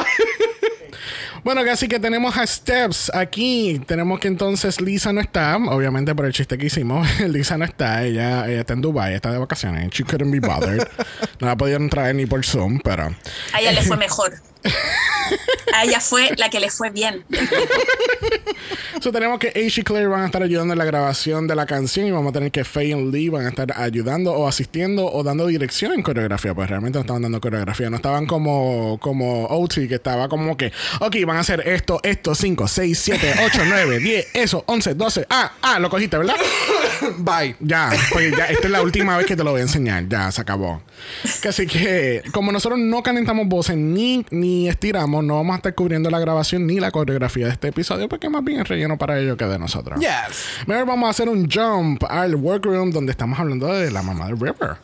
Bueno, 1.44 1.64
casi 1.64 1.88
que 1.88 1.98
tenemos 2.00 2.36
a 2.36 2.46
Steps 2.46 3.10
aquí. 3.14 3.82
Tenemos 3.88 4.20
que 4.20 4.28
entonces 4.28 4.82
Lisa 4.82 5.14
no 5.14 5.22
está, 5.22 5.56
obviamente 5.56 6.14
por 6.14 6.26
el 6.26 6.34
chiste 6.34 6.58
que 6.58 6.66
hicimos. 6.66 7.08
Lisa 7.28 7.58
no 7.58 7.64
está, 7.66 8.04
ella, 8.04 8.48
ella 8.48 8.62
está 8.62 8.74
en 8.74 8.82
Dubai, 8.82 9.14
está 9.14 9.32
de 9.32 9.38
vacaciones. 9.38 9.90
She 9.92 10.04
couldn't 10.04 10.32
be 10.32 10.40
bothered. 10.46 10.86
No 11.40 11.48
la 11.48 11.56
pudieron 11.56 11.90
traer 11.90 12.16
ni 12.16 12.26
por 12.26 12.44
Zoom, 12.46 12.80
pero 12.84 13.16
A 13.54 13.62
ella 13.62 13.72
le 13.72 13.82
fue 13.84 13.96
mejor. 13.96 14.34
A 15.74 15.84
ella 15.84 16.00
fue 16.00 16.32
la 16.38 16.50
que 16.50 16.60
le 16.60 16.70
fue 16.72 16.90
bien. 16.90 17.26
So, 19.02 19.12
tenemos 19.12 19.38
que 19.38 19.50
Ace 19.50 19.82
y 19.82 19.84
Claire 19.84 20.08
van 20.08 20.22
a 20.22 20.26
estar 20.26 20.42
ayudando 20.42 20.74
en 20.74 20.80
la 20.80 20.86
grabación 20.86 21.46
de 21.48 21.56
la 21.56 21.66
canción 21.66 22.08
y 22.08 22.12
vamos 22.12 22.32
a 22.32 22.34
tener 22.34 22.52
que 22.52 22.64
Faye 22.64 22.98
y 22.98 23.12
Lee 23.12 23.30
van 23.30 23.46
a 23.46 23.50
estar 23.50 23.72
ayudando 23.80 24.34
o 24.34 24.48
asistiendo 24.48 25.06
o 25.06 25.24
dando 25.24 25.46
dirección 25.46 25.94
en 25.94 26.02
coreografía, 26.02 26.56
pues 26.56 26.70
realmente 26.70 26.98
no 26.98 27.02
estaban 27.02 27.22
dando 27.22 27.40
coreografía, 27.40 27.90
no 27.90 27.98
estaban 27.98 28.26
como, 28.26 28.98
como 29.00 29.46
OT, 29.46 29.88
que 29.88 29.96
estaba 29.96 30.28
como 30.30 30.58
que, 30.58 30.72
ok, 31.00 31.16
van 31.26 31.38
a 31.38 31.42
hacer 31.42 31.68
esto, 31.68 32.00
esto, 32.02 32.34
5, 32.34 32.68
6, 32.68 33.00
7, 33.00 33.34
8, 33.46 33.62
9, 33.68 34.00
10, 34.00 34.28
eso, 34.34 34.64
11, 34.66 34.96
12, 34.96 35.28
ah, 35.30 35.54
ah, 35.62 35.80
lo 35.80 35.90
cogiste, 35.90 36.18
¿verdad? 36.18 36.36
Bye. 37.18 37.56
Ya, 37.60 37.92
pues 38.12 38.36
ya, 38.36 38.46
esta 38.46 38.68
es 38.68 38.72
la 38.72 38.82
última 38.82 39.18
vez 39.18 39.28
que 39.28 39.36
te 39.36 39.44
lo 39.44 39.52
voy 39.52 39.60
a 39.60 39.64
enseñar. 39.64 40.08
Ya, 40.08 40.32
se 40.32 40.42
acabó. 40.42 40.82
Así 41.48 41.68
que, 41.68 42.24
como 42.32 42.52
nosotros 42.52 42.80
no 42.80 43.04
calentamos 43.04 43.48
voces 43.48 43.78
ni, 43.78 44.26
ni 44.32 44.57
estiramos, 44.66 45.24
no 45.24 45.36
vamos 45.36 45.54
a 45.54 45.58
estar 45.58 45.76
cubriendo 45.76 46.10
la 46.10 46.20
grabación 46.20 46.66
ni 46.66 46.80
la 46.80 46.90
coreografía 46.92 47.46
de 47.46 47.52
este 47.52 47.68
episodio, 47.68 48.08
porque 48.10 48.30
más 48.30 48.44
bien 48.44 48.62
es 48.62 48.68
relleno 48.68 48.98
para 48.98 49.20
ello 49.20 49.36
que 49.38 49.46
de 49.46 49.60
nosotros. 49.60 50.00
Yes. 50.00 50.66
Mejor 50.66 50.88
vamos 50.88 51.08
a 51.08 51.10
hacer 51.12 51.30
un 51.30 51.50
jump 51.50 52.04
al 52.10 52.36
workroom 52.36 52.92
donde 52.92 53.12
estamos 53.12 53.38
hablando 53.38 53.68
de 53.68 53.92
la 53.92 54.02
mamá 54.02 54.28
de 54.28 54.36
River. 54.36 54.78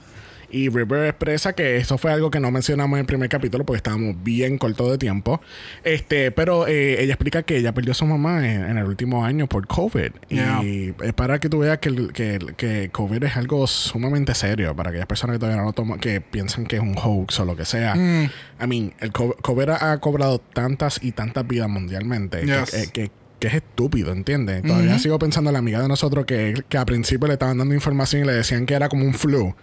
Y 0.54 0.70
River 0.70 1.06
expresa 1.10 1.54
que 1.54 1.78
eso 1.78 1.98
fue 1.98 2.12
algo 2.14 2.30
que 2.30 2.40
no 2.40 2.52
mencionamos 2.52 2.96
en 2.98 3.02
el 3.02 3.06
primer 3.08 3.28
capítulo 3.28 3.66
porque 3.66 3.78
estábamos 3.78 4.16
bien 4.24 4.60
cortos 4.60 4.92
de 4.92 4.98
tiempo. 5.00 5.42
Este, 5.84 6.32
pero 6.32 6.68
eh, 6.68 7.02
ella 7.02 7.14
explica 7.14 7.42
que 7.42 7.58
ella 7.58 7.74
perdió 7.74 7.92
a 7.92 7.96
su 7.96 8.06
mamá 8.06 8.48
en, 8.48 8.64
en 8.64 8.78
el 8.78 8.86
último 8.86 9.26
año 9.26 9.48
por 9.48 9.66
COVID. 9.66 10.12
Yeah. 10.30 10.64
Y 10.64 10.94
es 11.04 11.14
para 11.14 11.40
que 11.40 11.50
tú 11.50 11.60
veas 11.60 11.80
que, 11.80 11.90
que, 12.14 12.40
que 12.56 12.90
COVID 12.92 13.24
es 13.24 13.36
algo 13.36 13.66
sumamente 13.66 14.36
serio 14.36 14.76
para 14.76 14.92
aquellas 14.92 15.08
personas 15.08 15.36
que 15.36 15.40
todavía 15.40 15.60
no 15.60 15.66
lo 15.68 15.74
toman, 15.74 16.00
que 16.00 16.22
piensan 16.22 16.66
que 16.68 16.76
es 16.76 16.82
un 16.84 16.96
hoax 16.96 17.40
o 17.40 17.46
lo 17.46 17.56
que 17.56 17.66
sea. 17.66 17.96
Mm. 17.96 18.24
I 18.64 18.68
mean, 18.68 18.94
el 19.00 19.12
co- 19.12 19.36
COVID 19.42 19.70
ha 19.70 19.98
cobrado 20.00 20.38
tantas 20.40 21.00
y 21.04 21.14
tantas 21.14 21.48
vidas 21.48 21.68
mundialmente 21.68 22.42
que- 22.42 22.46
Yes. 22.46 22.72
que- 22.72 22.88
que 23.08 23.12
que 23.40 23.48
es 23.50 23.56
estúpido, 23.56 24.14
¿entiendes? 24.14 24.62
Todavía 24.64 24.98
sigo 25.00 25.20
pensando 25.20 25.50
en 25.50 25.54
la 25.54 25.60
amiga 25.60 25.82
de 25.82 25.90
nosotros 25.90 26.26
que, 26.26 26.54
que 26.70 26.78
a 26.78 26.86
principio 26.86 27.28
le 27.28 27.34
estaban 27.34 27.58
dando 27.58 27.74
información 27.76 28.22
y 28.22 28.26
le 28.26 28.32
decían 28.32 28.66
que 28.66 28.74
era 28.74 28.88
como 28.88 29.04
un 29.04 29.14
flu. 29.14 29.54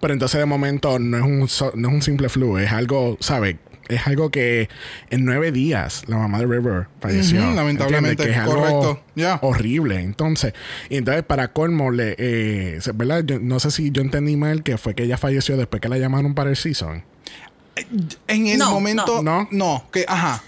Pero 0.00 0.12
entonces 0.14 0.38
de 0.38 0.46
momento 0.46 0.98
no 0.98 1.16
es 1.16 1.22
un, 1.24 1.48
so- 1.48 1.72
no 1.74 1.88
es 1.88 1.94
un 1.94 2.02
simple 2.02 2.28
flu, 2.28 2.58
es 2.58 2.70
algo, 2.72 3.16
¿sabes? 3.20 3.56
Es 3.88 4.04
algo 4.08 4.30
que 4.30 4.68
en 5.10 5.24
nueve 5.24 5.52
días 5.52 6.02
la 6.08 6.16
mamá 6.16 6.40
de 6.40 6.46
River 6.46 6.88
falleció. 7.00 7.38
Lamentablemente. 7.54 8.24
Que 8.24 8.30
es 8.32 8.36
algo 8.36 8.56
correcto, 8.56 9.02
horrible. 9.42 10.00
Entonces, 10.00 10.54
y 10.90 10.96
entonces 10.96 11.22
para 11.22 11.52
colmo, 11.52 11.92
le, 11.92 12.16
eh, 12.18 12.80
¿verdad? 12.94 13.22
Yo 13.24 13.38
no 13.38 13.60
sé 13.60 13.70
si 13.70 13.92
yo 13.92 14.02
entendí 14.02 14.36
mal 14.36 14.64
que 14.64 14.76
fue 14.76 14.94
que 14.96 15.04
ella 15.04 15.16
falleció 15.16 15.56
después 15.56 15.80
que 15.80 15.88
la 15.88 15.98
llamaron 15.98 16.34
para 16.34 16.50
el 16.50 16.56
season. 16.56 17.04
En 18.26 18.46
el 18.48 18.58
No, 18.58 18.72
momento. 18.72 19.22
no. 19.22 19.46
No. 19.52 19.86
que, 19.92 20.04
ajá. 20.08 20.42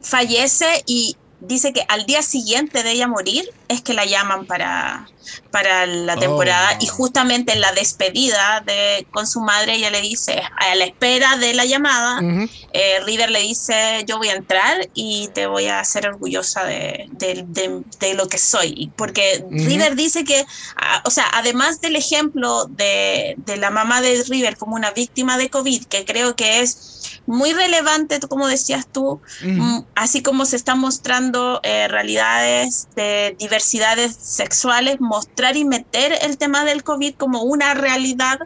fallece 0.00 0.66
y 0.86 1.16
dice 1.40 1.72
que 1.72 1.82
al 1.88 2.06
día 2.06 2.22
siguiente 2.22 2.82
de 2.82 2.92
ella 2.92 3.06
morir 3.08 3.44
es 3.72 3.82
que 3.82 3.94
la 3.94 4.04
llaman 4.04 4.46
para, 4.46 5.06
para 5.50 5.86
la 5.86 6.16
temporada 6.16 6.76
y 6.80 6.86
justamente 6.86 7.52
en 7.52 7.60
la 7.60 7.72
despedida 7.72 8.62
de, 8.64 9.06
con 9.10 9.26
su 9.26 9.40
madre 9.40 9.74
ella 9.74 9.90
le 9.90 10.00
dice, 10.00 10.42
a 10.58 10.74
la 10.74 10.84
espera 10.84 11.36
de 11.36 11.54
la 11.54 11.64
llamada, 11.64 12.20
Ujú. 12.20 12.48
eh, 12.72 13.00
River 13.04 13.30
le 13.30 13.40
dice, 13.40 14.04
yo 14.06 14.18
voy 14.18 14.28
a 14.28 14.34
entrar 14.34 14.88
y 14.94 15.28
te 15.34 15.46
voy 15.46 15.66
a 15.66 15.80
hacer 15.80 16.06
orgullosa 16.06 16.64
de, 16.64 17.06
de- 17.10 17.44
de- 17.46 17.82
de 18.00 18.14
lo 18.14 18.28
que 18.28 18.38
soy. 18.38 18.92
Porque 18.96 19.44
River 19.50 19.94
dice 19.96 20.24
que, 20.24 20.44
ah, 20.76 21.02
o 21.04 21.10
sea, 21.10 21.26
además 21.32 21.80
del 21.80 21.96
ejemplo 21.96 22.66
de, 22.68 23.34
de 23.38 23.56
la 23.56 23.70
mamá 23.70 24.00
de 24.00 24.22
River 24.28 24.56
como 24.56 24.74
una 24.76 24.90
víctima 24.92 25.38
de 25.38 25.50
COVID, 25.50 25.86
que 25.86 26.04
creo 26.04 26.34
que 26.36 26.60
es 26.60 27.20
muy 27.26 27.52
relevante, 27.52 28.20
como 28.20 28.46
decías 28.48 28.86
tú, 28.90 29.20
mm, 29.42 29.80
así 29.94 30.22
como 30.22 30.44
se 30.46 30.56
están 30.56 30.78
mostrando 30.78 31.60
eh, 31.62 31.88
realidades 31.88 32.88
de 32.94 33.36
diversidades 33.62 34.16
sexuales, 34.16 35.00
mostrar 35.00 35.56
y 35.56 35.64
meter 35.64 36.18
el 36.22 36.36
tema 36.38 36.64
del 36.64 36.82
COVID 36.82 37.14
como 37.14 37.42
una 37.42 37.74
realidad 37.74 38.40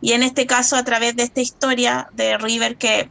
y 0.00 0.12
en 0.12 0.22
este 0.22 0.46
caso 0.46 0.76
a 0.76 0.84
través 0.84 1.16
de 1.16 1.22
esta 1.22 1.40
historia 1.40 2.08
de 2.12 2.36
River 2.38 2.76
que 2.76 3.08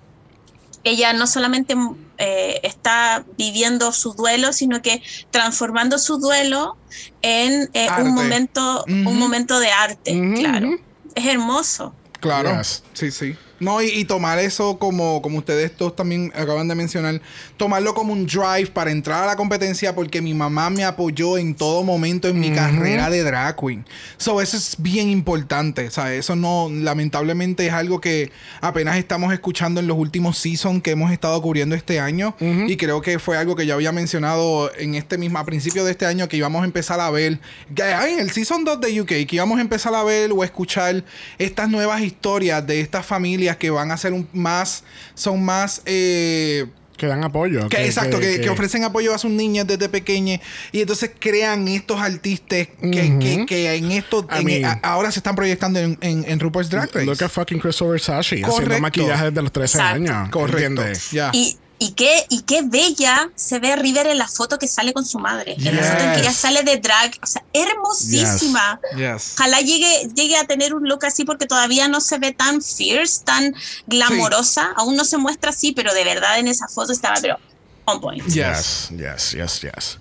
ella 0.84 1.14
no 1.14 1.26
solamente 1.26 1.76
eh, 2.18 2.60
está 2.64 3.26
viviendo 3.38 3.92
su 3.92 4.14
duelo, 4.14 4.54
sino 4.54 4.82
que 4.82 5.02
transformando 5.32 5.98
su 5.98 6.18
duelo 6.18 6.78
en 7.22 7.70
eh, 7.74 7.88
un 8.00 8.14
momento, 8.14 8.84
un 8.88 9.18
momento 9.18 9.60
de 9.60 9.72
arte, 9.72 10.34
claro. 10.36 10.78
Es 11.16 11.26
hermoso. 11.26 11.94
Claro. 12.20 12.58
Yes. 12.58 12.84
Sí, 12.94 13.12
sí. 13.12 13.36
No, 13.60 13.82
y, 13.82 13.88
y 13.88 14.06
tomar 14.06 14.38
eso 14.40 14.78
como, 14.78 15.22
como 15.22 15.38
ustedes 15.38 15.76
todos 15.76 15.96
también 15.96 16.32
acaban 16.36 16.68
de 16.68 16.76
mencionar, 16.76 17.22
tomarlo 17.58 17.94
como 17.94 18.14
un 18.14 18.26
drive 18.26 18.68
para 18.68 18.92
entrar 18.92 19.24
a 19.24 19.26
la 19.26 19.36
competencia 19.36 19.96
porque 19.96 20.22
mi 20.22 20.34
mamá 20.34 20.70
me 20.70 20.84
apoyó 20.84 21.38
en 21.38 21.56
todo 21.56 21.84
momento 21.84 22.28
en 22.28 22.40
mi 22.40 22.52
carrera 22.52 23.10
de 23.10 23.24
drag 23.24 23.56
queen. 23.56 23.86
So, 24.18 24.42
eso 24.42 24.56
es 24.58 24.76
bien 24.80 25.10
importante. 25.10 25.88
O 25.88 25.92
sea, 25.92 26.14
eso 26.14 26.36
no, 26.36 26.70
lamentablemente 26.72 27.68
es 27.68 27.74
algo 27.74 28.00
que 28.00 28.32
apenas 28.62 28.98
estamos 28.98 29.34
escuchando 29.34 29.80
en 29.80 29.88
los 29.88 29.98
últimos 29.98 30.38
seasons 30.38 30.82
que 30.82 30.92
hemos 30.92 31.12
estado 31.12 31.42
cubriendo 31.42 31.76
este 31.76 32.00
año. 32.00 32.36
Y 32.40 32.78
creo 32.78 33.02
que 33.02 33.20
fue 33.20 33.38
algo 33.38 33.56
que 33.56 33.66
ya 33.66 33.74
había 33.74 33.92
mencionado 33.92 34.72
en 34.78 34.96
este 34.96 35.18
mismo, 35.18 35.40
a 35.40 35.46
principio 35.46 35.84
de 35.84 35.92
este 35.92 36.06
año, 36.06 36.28
que 36.28 36.38
íbamos 36.38 36.62
a 36.62 36.66
empezar 36.66 37.00
a 37.00 37.10
ver, 37.10 37.40
que, 37.74 37.84
ay, 37.84 38.16
el 38.20 38.32
season 38.32 38.64
2 38.64 38.82
de 38.82 39.02
UK, 39.02 39.08
que 39.08 39.28
íbamos 39.32 39.58
a 39.58 39.62
empezar 39.62 39.94
a 39.94 40.04
ver 40.04 40.32
o 40.32 40.42
a 40.42 40.46
escuchar 40.46 41.04
estas 41.38 41.70
nuevas 41.70 42.02
historias 42.02 42.66
de 42.66 42.80
estas 42.80 43.06
familias 43.06 43.16
familias 43.16 43.56
que 43.58 43.70
van 43.70 43.92
a 43.92 43.98
ser 43.98 44.14
un, 44.14 44.28
más, 44.34 44.84
son 45.16 45.44
más... 45.44 45.82
eh, 45.86 46.68
Que 46.98 47.08
dan 47.08 47.24
apoyo. 47.24 47.68
que, 47.70 47.86
exacto, 47.86 48.20
que, 48.20 48.40
que 48.42 48.50
ofrecen 48.50 48.84
apoyo 48.84 49.14
a 49.14 49.18
sus 49.18 49.32
niñas 49.32 49.68
desde 49.68 49.90
pequeñas 49.90 50.40
y 50.72 50.82
entonces 50.82 51.12
crean 51.20 51.68
estos 51.68 52.00
artistas 52.00 52.68
que, 52.82 53.18
que, 53.20 53.46
que 53.48 53.76
en 53.76 53.92
esto 53.92 54.26
en- 54.32 54.46
mean- 54.46 54.66
a- 54.66 54.80
ahora 54.84 55.12
se 55.12 55.20
están 55.20 55.36
proyectando 55.36 55.80
en, 55.80 55.98
en, 56.02 56.24
en 56.28 56.40
RuPaul's 56.40 56.70
Drag 56.70 56.90
Race. 56.94 57.06
Look 57.06 57.22
at 57.24 57.30
fucking 57.30 57.60
Christopher 57.60 58.00
Sashi 58.00 58.36
haciendo 58.36 58.52
Correcto. 58.52 58.82
maquillaje 58.82 59.26
desde 59.26 59.42
los 59.42 59.52
13 59.52 59.78
Exacto. 59.78 59.96
años. 59.96 60.30
Correcto. 60.30 60.84
Ya. 61.12 61.32
Y, 61.34 61.58
y, 61.86 61.92
qué, 61.92 62.26
y 62.30 62.42
qué 62.42 62.64
bella 62.64 63.30
se 63.36 63.60
ve 63.60 63.76
River 63.76 64.08
en 64.08 64.18
la 64.18 64.28
foto 64.28 64.58
que 64.58 64.68
sale 64.68 64.92
con 64.92 65.06
su 65.06 65.20
madre. 65.20 65.56
En 65.58 65.76
la 65.76 65.84
foto 65.84 66.04
en 66.04 66.14
que 66.14 66.20
ella 66.22 66.34
sale 66.34 66.64
de 66.64 66.78
drag. 66.78 67.12
O 67.22 67.28
sea, 67.28 67.44
hermosísima. 67.54 68.80
Yes. 68.96 69.36
Ojalá 69.36 69.62
llegue, 69.62 70.10
llegue 70.16 70.38
a 70.38 70.46
tener 70.46 70.74
un 70.74 70.88
look 70.88 71.06
así 71.06 71.26
porque 71.26 71.46
todavía 71.46 71.88
no 71.88 72.02
se 72.02 72.18
ve 72.18 72.32
tan 72.32 72.62
fierce, 72.62 73.24
tan 73.24 73.54
glamorosa. 73.86 74.72
Aún 74.76 74.96
no 74.96 75.06
se 75.06 75.18
muestra 75.18 75.52
así, 75.52 75.74
pero 75.74 75.94
de 75.94 76.04
verdad 76.04 76.40
en 76.40 76.48
esa 76.48 76.68
foto 76.68 76.92
estaba, 76.92 77.16
pero 77.22 77.38
on 77.86 78.02
point. 78.02 78.26
Yes. 78.26 78.90
Yes, 78.90 79.32
yes, 79.32 79.62
yes. 79.62 80.00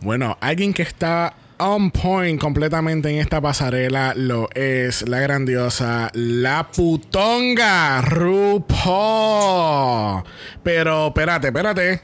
Bueno, 0.00 0.36
alguien 0.40 0.74
que 0.74 0.82
está 0.82 1.34
on 1.62 1.90
point 1.92 2.40
completamente 2.40 3.08
en 3.08 3.18
esta 3.18 3.40
pasarela 3.40 4.14
lo 4.16 4.48
es 4.54 5.08
la 5.08 5.20
grandiosa, 5.20 6.10
la 6.12 6.68
putonga 6.68 8.02
RuPaul. 8.02 8.74
Pero 10.62 11.06
espérate, 11.08 11.46
espérate. 11.48 12.00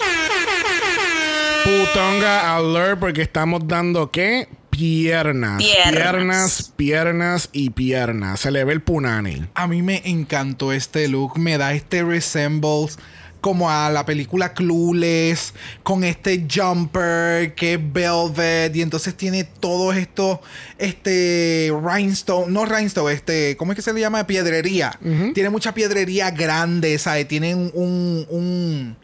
Putonga 1.64 2.56
alert 2.56 3.00
porque 3.00 3.22
estamos 3.22 3.66
dando 3.66 4.12
qué? 4.12 4.48
Piernas. 4.70 5.58
Piernas. 5.58 5.92
Piernas, 5.92 6.72
piernas 6.76 7.48
y 7.52 7.70
piernas. 7.70 8.38
Se 8.40 8.52
le 8.52 8.62
ve 8.62 8.72
el 8.72 8.82
punani. 8.82 9.44
A 9.54 9.66
mí 9.66 9.82
me 9.82 10.02
encantó 10.04 10.72
este 10.72 11.08
look, 11.08 11.36
me 11.36 11.58
da 11.58 11.72
este 11.74 12.04
resembles 12.04 12.96
como 13.40 13.70
a 13.70 13.90
la 13.90 14.04
película 14.04 14.52
Clueless, 14.52 15.54
con 15.82 16.04
este 16.04 16.46
jumper 16.52 17.54
que 17.54 17.74
es 17.74 17.92
velvet 17.92 18.74
y 18.74 18.82
entonces 18.82 19.14
tiene 19.14 19.44
todos 19.44 19.96
estos, 19.96 20.40
este 20.78 21.72
rhinestone, 21.82 22.50
no 22.52 22.64
rhinestone, 22.64 23.12
este, 23.12 23.56
¿cómo 23.56 23.72
es 23.72 23.76
que 23.76 23.82
se 23.82 23.92
le 23.92 24.00
llama? 24.00 24.26
Piedrería. 24.26 24.98
Tiene 25.34 25.50
mucha 25.50 25.72
piedrería 25.74 26.30
grande, 26.30 26.98
¿sabes? 26.98 27.28
Tiene 27.28 27.54
un, 27.54 27.70
un, 27.74 28.26
un, 28.28 28.96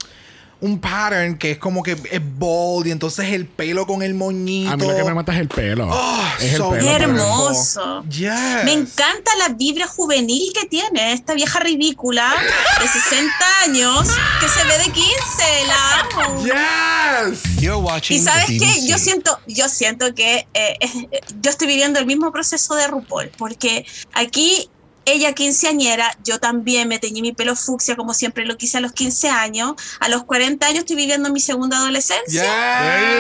un 0.65 0.79
pattern 0.79 1.37
que 1.37 1.51
es 1.53 1.59
como 1.59 1.83
que 1.83 1.93
es 1.93 2.39
bold 2.39 2.87
y 2.87 2.91
entonces 2.91 3.27
el 3.33 3.47
pelo 3.47 3.87
con 3.87 4.03
el 4.03 4.15
moñito. 4.15 4.73
A 4.73 4.77
mí 4.79 4.87
lo 4.87 4.97
que 4.97 5.05
me 5.05 5.13
mata 5.13 5.35
es 5.35 5.41
el 5.41 5.49
pelo. 5.49 5.91
Oh, 5.91 6.25
es 6.41 6.55
el 6.55 6.63
pelo. 6.63 6.91
Hermoso. 6.91 8.03
Yes. 8.05 8.65
Me 8.65 8.73
encanta 8.73 9.31
la 9.37 9.51
vibra 9.51 9.87
juvenil 9.87 10.55
que 10.59 10.67
tiene 10.67 11.13
esta 11.13 11.35
vieja 11.35 11.61
ridícula 11.61 12.35
de 12.81 12.89
60 12.89 13.31
años 13.65 14.09
que 14.41 14.49
se 14.49 14.65
ve 14.65 14.79
de 14.79 14.91
15. 14.91 15.05
La 15.67 16.01
amo. 16.01 16.45
Yes. 16.45 17.61
You're 17.61 17.77
watching 17.77 18.17
Y 18.17 18.21
sabes 18.21 18.47
qué, 18.47 18.87
yo 18.87 18.97
siento, 18.97 19.39
yo 19.47 19.69
siento 19.69 20.15
que 20.15 20.49
eh, 20.55 20.79
eh, 20.81 21.21
yo 21.43 21.51
estoy 21.51 21.69
viviendo 21.69 21.99
el 21.99 22.07
mismo 22.07 22.33
proceso 22.33 22.75
de 22.75 22.87
RuPaul, 22.87 23.31
porque 23.37 23.85
aquí 24.15 24.71
ella 25.07 25.33
quinceañera, 25.33 26.17
yo 26.25 26.39
también 26.39 26.89
me 26.89 26.99
teñí 26.99 27.23
mi 27.23 27.33
pelo 27.33 27.57
fucsia 27.57 27.97
como 27.97 28.15
siempre 28.15 28.45
lo 28.45 28.57
quise 28.57 28.79
a 28.79 28.81
los 28.81 28.93
15 28.93 29.29
años, 29.29 29.75
a 30.01 30.09
los 30.09 30.25
40 30.25 30.67
años 30.67 30.81
estoy 30.81 30.97
viviendo 30.97 31.31
mi 31.31 31.41
segunda 31.41 31.79
adolescencia. 31.79 32.43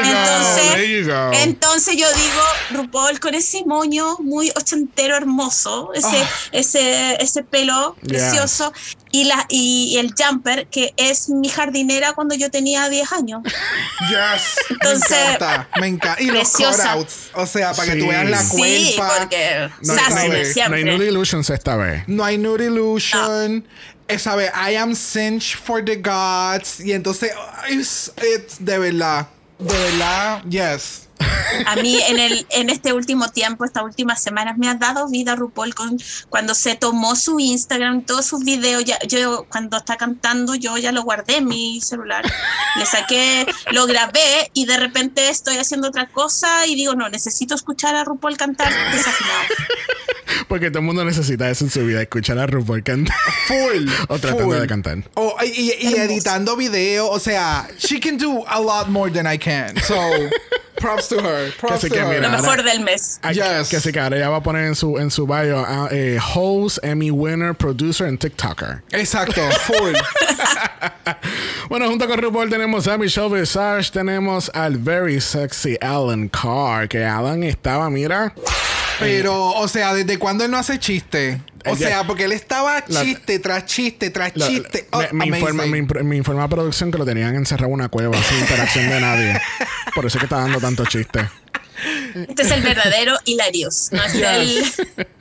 Entonces, 0.02 0.72
there 0.72 1.00
you 1.00 1.06
go. 1.06 1.32
entonces 1.42 1.96
yo 1.96 2.06
digo, 2.06 2.82
RuPaul 2.82 3.20
con 3.20 3.34
ese 3.34 3.64
moño 3.64 4.16
muy 4.18 4.50
ochentero 4.56 5.16
hermoso, 5.16 5.92
ese, 5.94 6.24
ese, 6.52 7.22
ese 7.22 7.42
pelo 7.42 7.96
precioso, 8.06 8.72
y, 9.16 9.24
la, 9.24 9.46
y 9.48 9.96
el 9.98 10.12
jumper 10.18 10.66
que 10.66 10.92
es 10.96 11.28
mi 11.28 11.48
jardinera 11.48 12.14
cuando 12.14 12.34
yo 12.34 12.50
tenía 12.50 12.88
10 12.88 13.12
años. 13.12 13.42
Yes. 14.08 14.56
Entonces, 14.70 15.10
me 15.10 15.22
encanta. 15.34 15.68
Me 15.80 15.86
encanta. 15.86 16.22
Y 16.22 16.26
los 16.26 16.50
preciosa. 16.50 16.92
cutouts. 16.94 17.14
O 17.34 17.46
sea, 17.46 17.72
para 17.74 17.84
Sí. 17.84 17.92
que 17.98 18.02
tú 18.02 18.08
veas 18.08 18.28
la 18.28 18.42
Sí, 18.42 18.94
cuerpa. 18.96 19.14
porque 19.18 19.68
No, 19.82 19.94
sassy 19.94 20.10
no 20.12 20.16
hay- 20.18 20.30
de 20.30 20.36
no 20.40 20.44
hay 20.46 20.52
siempre. 20.52 20.84
Nude 20.84 21.06
Illusions 21.06 21.50
esta 21.50 21.76
vez. 21.76 22.02
No 22.08 22.24
hay 22.24 22.38
nude 22.38 22.66
illusion. 22.66 23.64
Eh, 24.08 24.18
sabe, 24.18 24.50
I 24.54 24.74
am 24.76 24.94
cinch 24.96 25.56
for 25.56 25.84
the 25.84 25.96
gods. 25.96 26.80
Y 26.80 26.92
entonces, 26.92 27.30
it's, 27.70 28.10
it's 28.34 28.56
de 28.58 28.78
verdad. 28.78 29.28
De 29.58 29.72
verdad, 29.78 30.42
yes. 30.48 31.03
A 31.66 31.76
mí 31.76 31.98
en, 32.08 32.18
el, 32.18 32.46
en 32.50 32.70
este 32.70 32.92
último 32.92 33.28
tiempo, 33.30 33.64
estas 33.64 33.84
últimas 33.84 34.22
semanas, 34.22 34.58
me 34.58 34.68
ha 34.68 34.74
dado 34.74 35.08
vida 35.08 35.36
RuPaul 35.36 35.74
con, 35.74 35.98
cuando 36.28 36.54
se 36.54 36.74
tomó 36.74 37.14
su 37.16 37.38
Instagram, 37.38 38.02
todos 38.02 38.26
sus 38.26 38.44
videos. 38.44 38.84
Ya, 38.84 38.98
yo 39.06 39.46
cuando 39.48 39.76
está 39.76 39.96
cantando, 39.96 40.54
yo 40.54 40.76
ya 40.78 40.92
lo 40.92 41.02
guardé 41.02 41.36
en 41.36 41.46
mi 41.46 41.80
celular. 41.80 42.24
Le 42.76 42.86
saqué, 42.86 43.46
lo 43.70 43.86
grabé 43.86 44.50
y 44.52 44.66
de 44.66 44.76
repente 44.76 45.28
estoy 45.28 45.56
haciendo 45.58 45.88
otra 45.88 46.08
cosa 46.08 46.66
y 46.66 46.74
digo, 46.74 46.94
no, 46.94 47.08
necesito 47.08 47.54
escuchar 47.54 47.94
a 47.94 48.04
RuPaul 48.04 48.36
cantar 48.36 48.72
desafinado. 48.92 49.42
Porque 50.48 50.70
todo 50.70 50.80
el 50.80 50.84
mundo 50.86 51.04
necesita 51.04 51.50
eso 51.50 51.64
en 51.64 51.70
su 51.70 51.84
vida, 51.84 52.02
escuchar 52.02 52.38
a 52.38 52.46
RuPaul 52.46 52.82
cantar. 52.82 53.16
Full. 53.48 53.88
O 54.08 54.18
tratando 54.18 54.44
full. 54.44 54.60
de 54.60 54.66
cantar. 54.66 54.98
Oh, 55.14 55.34
y, 55.42 55.48
y- 55.48 55.88
y 55.88 55.94
editando 55.96 56.56
video. 56.56 57.08
O 57.08 57.18
sea, 57.18 57.68
she 57.78 58.00
can 58.00 58.16
do 58.18 58.44
a 58.46 58.60
lot 58.60 58.88
more 58.88 59.10
than 59.10 59.26
I 59.26 59.38
can. 59.38 59.76
So, 59.82 59.94
props 60.76 61.08
to 61.08 61.20
her. 61.20 61.52
Props 61.58 61.76
Así 61.84 61.88
to 61.88 61.94
que 61.94 62.00
her. 62.00 62.20
Lo 62.20 62.28
mira, 62.28 62.42
mejor 62.42 62.62
del 62.62 62.80
mes. 62.80 63.18
Yes. 63.32 63.68
Que 63.68 63.80
sí, 63.80 63.92
que 63.92 64.00
ahora 64.00 64.16
ella 64.16 64.28
va 64.28 64.36
a 64.38 64.42
poner 64.42 64.64
en 64.66 64.74
su, 64.74 64.98
en 64.98 65.10
su 65.10 65.26
bio 65.26 65.64
ah, 65.66 65.88
eh, 65.90 66.18
host, 66.34 66.78
Emmy 66.82 67.10
winner, 67.10 67.54
producer 67.54 68.06
and 68.06 68.18
TikToker. 68.18 68.82
Exacto, 68.92 69.40
full. 69.66 69.94
Bueno, 71.68 71.88
junto 71.88 72.06
con 72.06 72.18
RuPaul 72.18 72.50
tenemos 72.50 72.86
a 72.88 72.98
Michelle 72.98 73.30
Visage, 73.40 73.90
tenemos 73.90 74.50
al 74.54 74.76
very 74.76 75.20
sexy 75.20 75.76
Alan 75.80 76.28
Carr, 76.28 76.88
que 76.88 77.04
Alan 77.04 77.42
estaba, 77.42 77.88
mira, 77.90 78.34
Pero, 79.04 79.50
o 79.50 79.68
sea, 79.68 79.94
¿desde 79.94 80.18
cuándo 80.18 80.44
él 80.44 80.50
no 80.50 80.58
hace 80.58 80.78
chiste? 80.78 81.40
O 81.66 81.70
Ella- 81.70 81.88
sea, 81.88 82.04
porque 82.06 82.24
él 82.24 82.32
estaba 82.32 82.84
La- 82.88 83.02
chiste 83.02 83.38
tras 83.38 83.64
chiste 83.66 84.10
tras 84.10 84.32
la- 84.36 84.46
chiste. 84.48 84.86
Oh, 84.92 85.02
me, 85.12 85.26
me 85.30 85.38
informa, 85.38 85.64
me, 85.66 86.16
informa 86.16 86.48
producción 86.48 86.90
que 86.90 86.98
lo 86.98 87.04
tenían 87.06 87.34
encerrado 87.36 87.68
en 87.68 87.74
una 87.74 87.88
cueva 87.88 88.16
sin 88.22 88.38
interacción 88.40 88.88
de 88.90 89.00
nadie. 89.00 89.40
Por 89.94 90.04
eso 90.06 90.18
es 90.18 90.20
que 90.20 90.26
está 90.26 90.38
dando 90.38 90.60
tanto 90.60 90.84
chiste. 90.86 91.28
Este 92.14 92.42
es 92.42 92.50
el 92.52 92.62
verdadero 92.62 93.16
Hilarious. 93.24 93.88
No 93.92 94.02
es 94.04 94.14
el 94.14 94.64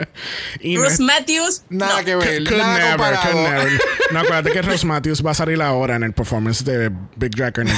Y 0.62 0.78
Bruce 0.78 1.02
Matthews. 1.02 1.64
Nada 1.70 2.00
no. 2.00 2.06
que 2.06 2.16
ver. 2.16 2.44
Could 2.44 2.58
nada 2.58 2.78
never, 2.98 3.16
could 3.20 3.36
never. 3.36 3.82
No, 4.12 4.20
acuérdate 4.20 4.52
que 4.52 4.62
Ross 4.62 4.86
Matthews 4.86 5.26
va 5.26 5.32
a 5.32 5.34
salir 5.34 5.62
ahora 5.62 5.96
en 5.96 6.04
el 6.04 6.14
performance 6.14 6.64
de 6.64 6.92
Big 7.16 7.36
Carnegie 7.36 7.74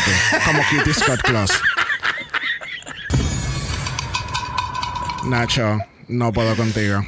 como 0.46 0.62
Kitty 0.70 0.94
Scott 0.94 1.22
Claus. 1.24 1.52
Nacho, 5.26 5.80
no 6.08 6.32
puedo 6.32 6.56
contigo. 6.56 7.06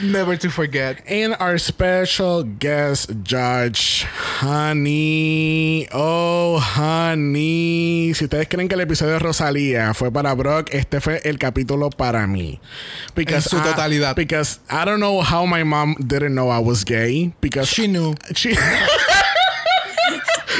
Never 0.00 0.38
to 0.38 0.48
forget. 0.48 1.02
And 1.06 1.36
our 1.38 1.58
special 1.58 2.42
guest 2.42 3.10
judge, 3.22 4.06
Honey. 4.40 5.86
Oh, 5.92 6.58
Honey. 6.58 8.12
Si 8.14 8.24
ustedes 8.24 8.48
creen 8.48 8.66
que 8.68 8.76
el 8.76 8.80
episodio 8.80 9.12
de 9.12 9.18
Rosalía 9.18 9.92
fue 9.94 10.10
para 10.10 10.32
Brock, 10.34 10.70
este 10.72 11.00
fue 11.02 11.20
el 11.24 11.38
capítulo 11.38 11.90
para 11.90 12.26
mí. 12.26 12.60
Because 13.14 13.48
su 13.50 13.58
I- 13.58 13.60
totalidad. 13.62 14.16
because 14.16 14.58
I 14.70 14.86
don't 14.86 15.00
know 15.00 15.20
how 15.22 15.44
my 15.44 15.64
mom 15.64 15.96
didn't 16.00 16.34
know 16.34 16.48
I 16.50 16.60
was 16.60 16.82
gay. 16.84 17.34
Because 17.42 17.68
She 17.68 17.86
knew. 17.86 18.14
She, 18.34 18.56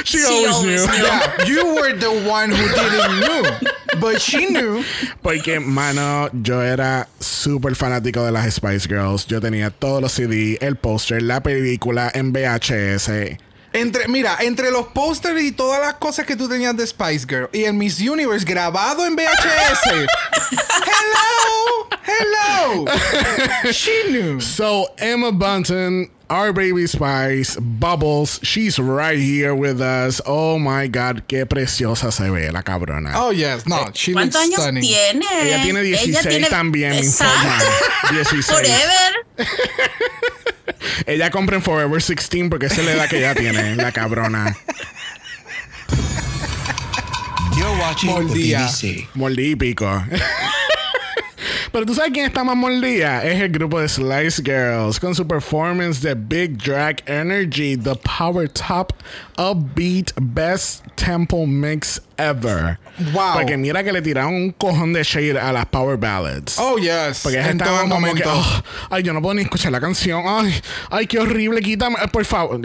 she, 0.05 0.19
She 0.19 0.23
always, 0.25 0.55
always 0.55 0.85
knew. 0.85 0.97
knew. 0.97 1.03
Yeah, 1.03 1.45
you 1.45 1.75
were 1.75 1.93
the 1.93 2.11
one 2.29 2.49
who 2.51 2.63
didn't 2.73 3.19
know. 3.19 3.99
But 3.99 4.21
she 4.21 4.45
knew. 4.47 4.83
Porque, 5.21 5.59
mano, 5.59 6.29
yo 6.31 6.61
era 6.61 7.07
súper 7.19 7.75
fanático 7.75 8.23
de 8.25 8.31
las 8.31 8.53
Spice 8.53 8.87
Girls. 8.87 9.25
Yo 9.25 9.39
tenía 9.41 9.71
todos 9.71 10.01
los 10.01 10.11
CD, 10.13 10.57
el 10.61 10.75
póster, 10.77 11.21
la 11.21 11.41
película 11.41 12.11
en 12.13 12.31
VHS. 12.31 13.09
Entre, 13.73 14.07
mira, 14.07 14.37
entre 14.39 14.71
los 14.71 14.87
pósters 14.87 15.41
y 15.41 15.51
todas 15.51 15.81
las 15.81 15.95
cosas 15.95 16.25
que 16.25 16.37
tú 16.37 16.47
tenías 16.47 16.77
de 16.77 16.87
Spice 16.87 17.25
Girl 17.27 17.49
y 17.51 17.65
el 17.65 17.73
Miss 17.73 17.99
Universe 17.99 18.45
grabado 18.45 19.05
en 19.05 19.15
VHS. 19.17 19.85
hello, 20.85 21.89
hello. 22.05 22.85
She 23.71 24.03
knew. 24.11 24.39
So, 24.39 24.87
Emma 24.97 25.31
Bunton, 25.31 26.09
our 26.29 26.53
baby 26.53 26.85
Spice, 26.87 27.57
Bubbles, 27.59 28.39
she's 28.43 28.77
right 28.77 29.17
here 29.17 29.55
with 29.55 29.81
us. 29.81 30.21
Oh 30.25 30.59
my 30.59 30.87
God, 30.87 31.23
qué 31.27 31.45
preciosa 31.47 32.11
se 32.11 32.29
ve 32.29 32.51
la 32.51 32.61
cabrona. 32.61 33.11
Oh 33.15 33.31
yes, 33.31 33.65
no, 33.65 33.89
she 33.93 34.13
looks 34.13 34.35
¿Cuántos 34.35 34.41
años 34.41 34.61
stunning. 34.61 34.83
tiene? 34.83 35.25
Ella 35.41 35.63
tiene 35.63 35.81
16 35.81 36.21
tiene- 36.27 36.47
también, 36.49 36.91
me 36.91 36.99
informan. 36.99 37.61
Exacto. 37.61 38.13
16. 38.13 38.45
Forever. 38.45 39.13
Ella 41.07 41.29
compra 41.31 41.55
en 41.57 41.61
Forever 41.63 42.01
16 42.01 42.49
porque 42.49 42.67
esa 42.67 42.81
es 42.81 42.85
la 42.85 42.93
edad 42.93 43.09
que 43.09 43.17
ella 43.17 43.33
tiene, 43.35 43.75
la 43.75 43.91
cabrona. 43.91 44.55
You're 47.57 47.77
watching 47.79 48.27
BBC. 48.27 49.07
Mordí 49.15 49.51
y 49.51 49.55
pico. 49.55 50.03
Pero 51.75 51.85
tú 51.87 51.93
sabes 51.93 52.11
quién 52.13 52.25
está 52.25 52.41
más 52.45 52.55
mordida. 52.55 53.21
Es 53.25 53.41
el 53.41 53.49
grupo 53.49 53.81
de 53.81 53.89
Slice 53.89 54.41
Girls 54.41 54.97
con 54.97 55.13
su 55.13 55.27
performance 55.27 55.99
de 56.01 56.13
Big 56.15 56.57
Drag 56.57 57.03
Energy, 57.05 57.75
the 57.75 57.95
power 57.97 58.47
top 58.47 58.93
upbeat 59.37 60.13
best 60.21 60.85
tempo 60.95 61.45
mix 61.45 62.01
ever. 62.15 62.79
Wow. 63.11 63.33
Porque 63.33 63.57
mira 63.57 63.83
que 63.83 63.91
le 63.91 64.01
tiraron 64.01 64.35
un 64.35 64.51
cojón 64.53 64.93
de 64.93 65.03
shade 65.03 65.37
a 65.37 65.51
las 65.51 65.65
power 65.65 65.97
ballads. 65.97 66.57
Oh, 66.57 66.77
yes. 66.77 67.19
Porque 67.23 67.41
en 67.41 67.57
todo 67.57 67.77
como 67.81 67.95
que, 67.95 67.99
momento. 67.99 68.31
"Oh, 68.33 68.63
ay, 68.91 69.03
yo 69.03 69.11
no 69.11 69.21
puedo 69.21 69.33
ni 69.33 69.41
escuchar 69.41 69.73
la 69.73 69.81
canción. 69.81 70.23
Ay, 70.25 70.53
ay, 70.89 71.07
qué 71.07 71.19
horrible, 71.19 71.59
quítame, 71.61 71.97
por 72.09 72.23
favor. 72.23 72.61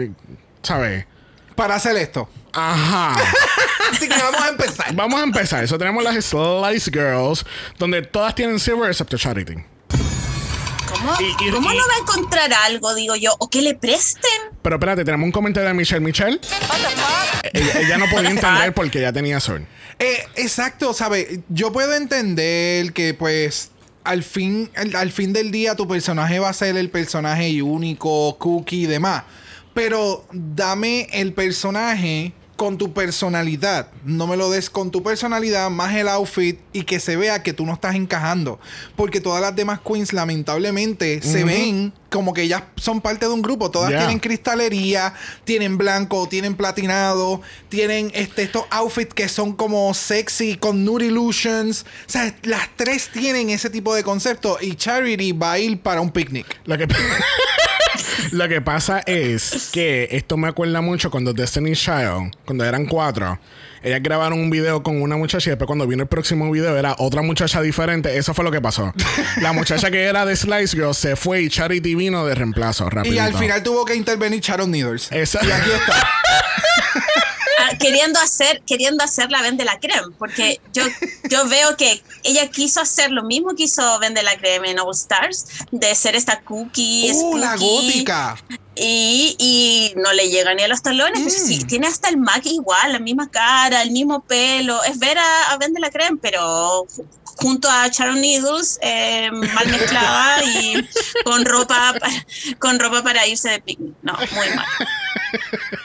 ¿Sabes? 0.63 1.05
Para 1.53 1.75
hacer 1.75 1.97
esto. 1.97 2.29
Ajá. 2.53 3.15
Así 3.91 4.07
que 4.07 4.17
vamos 4.17 4.41
a 4.41 4.49
empezar. 4.49 4.95
Vamos 4.95 5.19
a 5.19 5.23
empezar. 5.23 5.63
Eso 5.63 5.77
tenemos 5.77 6.03
las 6.03 6.15
Slice 6.25 6.91
Girls, 6.91 7.45
donde 7.77 8.01
todas 8.01 8.33
tienen 8.35 8.59
silver 8.59 8.89
excepto 8.89 9.17
Charity. 9.17 9.55
¿Cómo, 10.89 11.13
Y- 11.21 11.47
y- 11.47 11.51
cómo 11.51 11.71
y- 11.71 11.77
no 11.77 11.83
va 11.87 11.93
a 11.95 11.99
encontrar 12.01 12.53
algo, 12.65 12.93
digo 12.95 13.15
yo? 13.15 13.33
¿O 13.39 13.49
que 13.49 13.61
le 13.61 13.75
presten? 13.75 14.29
Pero 14.61 14.75
espérate, 14.75 15.05
tenemos 15.05 15.25
un 15.25 15.31
comentario 15.31 15.69
de 15.69 15.73
Michelle. 15.73 16.01
Michelle, 16.01 16.39
ella, 17.53 17.79
ella 17.79 17.97
no 17.97 18.05
podía 18.09 18.29
entender 18.29 18.73
porque 18.73 18.99
ya 19.01 19.13
tenía 19.13 19.39
sol. 19.39 19.65
Eh, 19.99 20.23
exacto, 20.35 20.93
¿sabes? 20.93 21.27
Yo 21.49 21.71
puedo 21.71 21.93
entender 21.93 22.91
que, 22.93 23.13
pues, 23.13 23.71
al 24.03 24.23
fin, 24.23 24.69
al, 24.75 24.95
al 24.95 25.11
fin 25.11 25.31
del 25.31 25.51
día 25.51 25.75
tu 25.75 25.87
personaje 25.87 26.39
va 26.39 26.49
a 26.49 26.53
ser 26.53 26.75
el 26.75 26.89
personaje 26.89 27.61
único, 27.61 28.37
cookie 28.37 28.83
y 28.83 28.85
demás. 28.87 29.23
Pero 29.73 30.25
dame 30.33 31.07
el 31.13 31.33
personaje 31.33 32.33
con 32.61 32.77
tu 32.77 32.93
personalidad. 32.93 33.87
No 34.05 34.27
me 34.27 34.37
lo 34.37 34.51
des 34.51 34.69
con 34.69 34.91
tu 34.91 35.01
personalidad, 35.01 35.71
más 35.71 35.95
el 35.95 36.07
outfit 36.07 36.59
y 36.73 36.83
que 36.83 36.99
se 36.99 37.15
vea 37.15 37.41
que 37.41 37.53
tú 37.53 37.65
no 37.65 37.73
estás 37.73 37.95
encajando. 37.95 38.59
Porque 38.95 39.19
todas 39.19 39.41
las 39.41 39.55
demás 39.55 39.79
queens, 39.79 40.13
lamentablemente, 40.13 41.23
se 41.23 41.43
ven 41.43 41.91
como 42.11 42.33
que 42.33 42.43
ellas 42.43 42.63
son 42.75 43.01
parte 43.01 43.25
de 43.25 43.31
un 43.31 43.41
grupo. 43.41 43.71
Todas 43.71 43.89
Yeah. 43.89 44.01
tienen 44.01 44.19
cristalería, 44.19 45.13
tienen 45.43 45.77
blanco, 45.77 46.27
tienen 46.29 46.55
platinado, 46.55 47.41
tienen 47.69 48.11
este, 48.13 48.43
estos 48.43 48.65
outfits 48.69 49.13
que 49.13 49.27
son 49.27 49.53
como 49.53 49.93
sexy 49.93 50.55
con 50.55 50.85
nude 50.85 51.07
illusions. 51.07 51.85
O 52.07 52.09
sea, 52.09 52.35
las 52.43 52.69
tres 52.75 53.09
tienen 53.09 53.49
ese 53.49 53.69
tipo 53.69 53.95
de 53.95 54.03
concepto 54.03 54.57
y 54.61 54.75
Charity 54.75 55.31
va 55.31 55.53
a 55.53 55.59
ir 55.59 55.79
para 55.79 56.01
un 56.01 56.11
picnic. 56.11 56.45
Lo 56.65 56.77
que, 56.77 56.87
lo 58.31 58.47
que 58.47 58.61
pasa 58.61 58.99
es 58.99 59.69
que 59.71 60.07
esto 60.11 60.37
me 60.37 60.47
acuerda 60.47 60.81
mucho 60.81 61.09
cuando 61.09 61.33
Destiny 61.33 61.73
Child, 61.73 62.35
cuando 62.45 62.63
eran 62.65 62.85
cuatro, 62.85 63.39
ellas 63.83 64.01
grabaron 64.03 64.39
un 64.39 64.49
video 64.49 64.83
con 64.83 65.01
una 65.01 65.17
muchacha 65.17 65.49
y 65.49 65.51
después 65.51 65.65
cuando 65.67 65.87
vino 65.87 66.03
el 66.03 66.07
próximo 66.09 66.49
video 66.51 66.77
era 66.77 66.95
otra 66.99 67.21
muchacha 67.21 67.61
diferente. 67.61 68.17
Eso 68.17 68.33
fue 68.33 68.43
lo 68.45 68.51
que 68.51 68.61
pasó. 68.61 68.93
La 69.41 69.53
muchacha 69.53 69.89
que 69.91 70.03
era 70.03 70.25
de 70.25 70.35
Slice 70.35 70.75
Girl 70.77 70.93
se 70.93 71.15
fue 71.15 71.41
y 71.41 71.49
Charity 71.49 71.95
vino 71.95 72.25
de 72.25 72.35
reemplazo. 72.35 72.85
Y 72.87 72.89
rapidito. 72.89 73.21
al 73.23 73.33
final 73.35 73.63
tuvo 73.63 73.85
que 73.85 73.95
intervenir 73.95 74.39
Sharon 74.41 74.69
Needles. 74.71 75.07
Esa- 75.11 75.39
Y 75.45 75.51
aquí 75.51 75.69
está. 75.71 76.07
Ah, 77.59 77.75
queriendo 77.77 78.19
hacer 78.19 78.61
queriendo 78.65 79.03
hacer 79.03 79.29
la 79.31 79.41
vende 79.41 79.65
la 79.65 79.79
creme 79.79 80.13
porque 80.17 80.61
yo 80.73 80.83
yo 81.29 81.47
veo 81.47 81.75
que 81.75 82.01
ella 82.23 82.49
quiso 82.49 82.81
hacer 82.81 83.11
lo 83.11 83.23
mismo 83.23 83.55
que 83.55 83.63
hizo 83.63 83.99
vende 83.99 84.23
la 84.23 84.37
creme 84.37 84.71
en 84.71 84.79
All 84.79 84.93
Stars 84.95 85.45
de 85.71 85.93
ser 85.95 86.15
esta 86.15 86.41
cookie 86.41 87.11
¡Uh, 87.13 87.37
la 87.37 87.55
gótica! 87.57 88.37
y, 88.75 89.35
y 89.37 89.93
no 89.97 90.13
le 90.13 90.29
llega 90.29 90.53
ni 90.53 90.63
a 90.63 90.67
los 90.67 90.81
talones 90.81 91.19
pero 91.23 91.35
Mm. 91.43 91.47
sí 91.47 91.59
tiene 91.65 91.87
hasta 91.87 92.09
el 92.09 92.17
mac 92.17 92.45
igual 92.45 92.93
la 92.93 92.99
misma 92.99 93.29
cara 93.29 93.81
el 93.81 93.91
mismo 93.91 94.21
pelo 94.23 94.81
es 94.83 94.97
ver 94.97 95.17
a, 95.17 95.51
a 95.51 95.57
vende 95.57 95.79
la 95.79 95.89
creme 95.89 96.17
pero 96.21 96.85
ju- 96.85 97.05
junto 97.37 97.69
a 97.69 97.87
Sharon 97.89 98.21
Needles 98.21 98.77
eh, 98.81 99.29
mal 99.31 99.67
mezclada 99.67 100.43
y 100.45 100.87
con 101.25 101.43
ropa 101.45 101.95
pa- 101.99 102.09
con 102.59 102.79
ropa 102.79 103.03
para 103.03 103.27
irse 103.27 103.49
de 103.49 103.61
picnic 103.61 103.93
no 104.03 104.13
muy 104.31 104.49
mal 104.55 104.65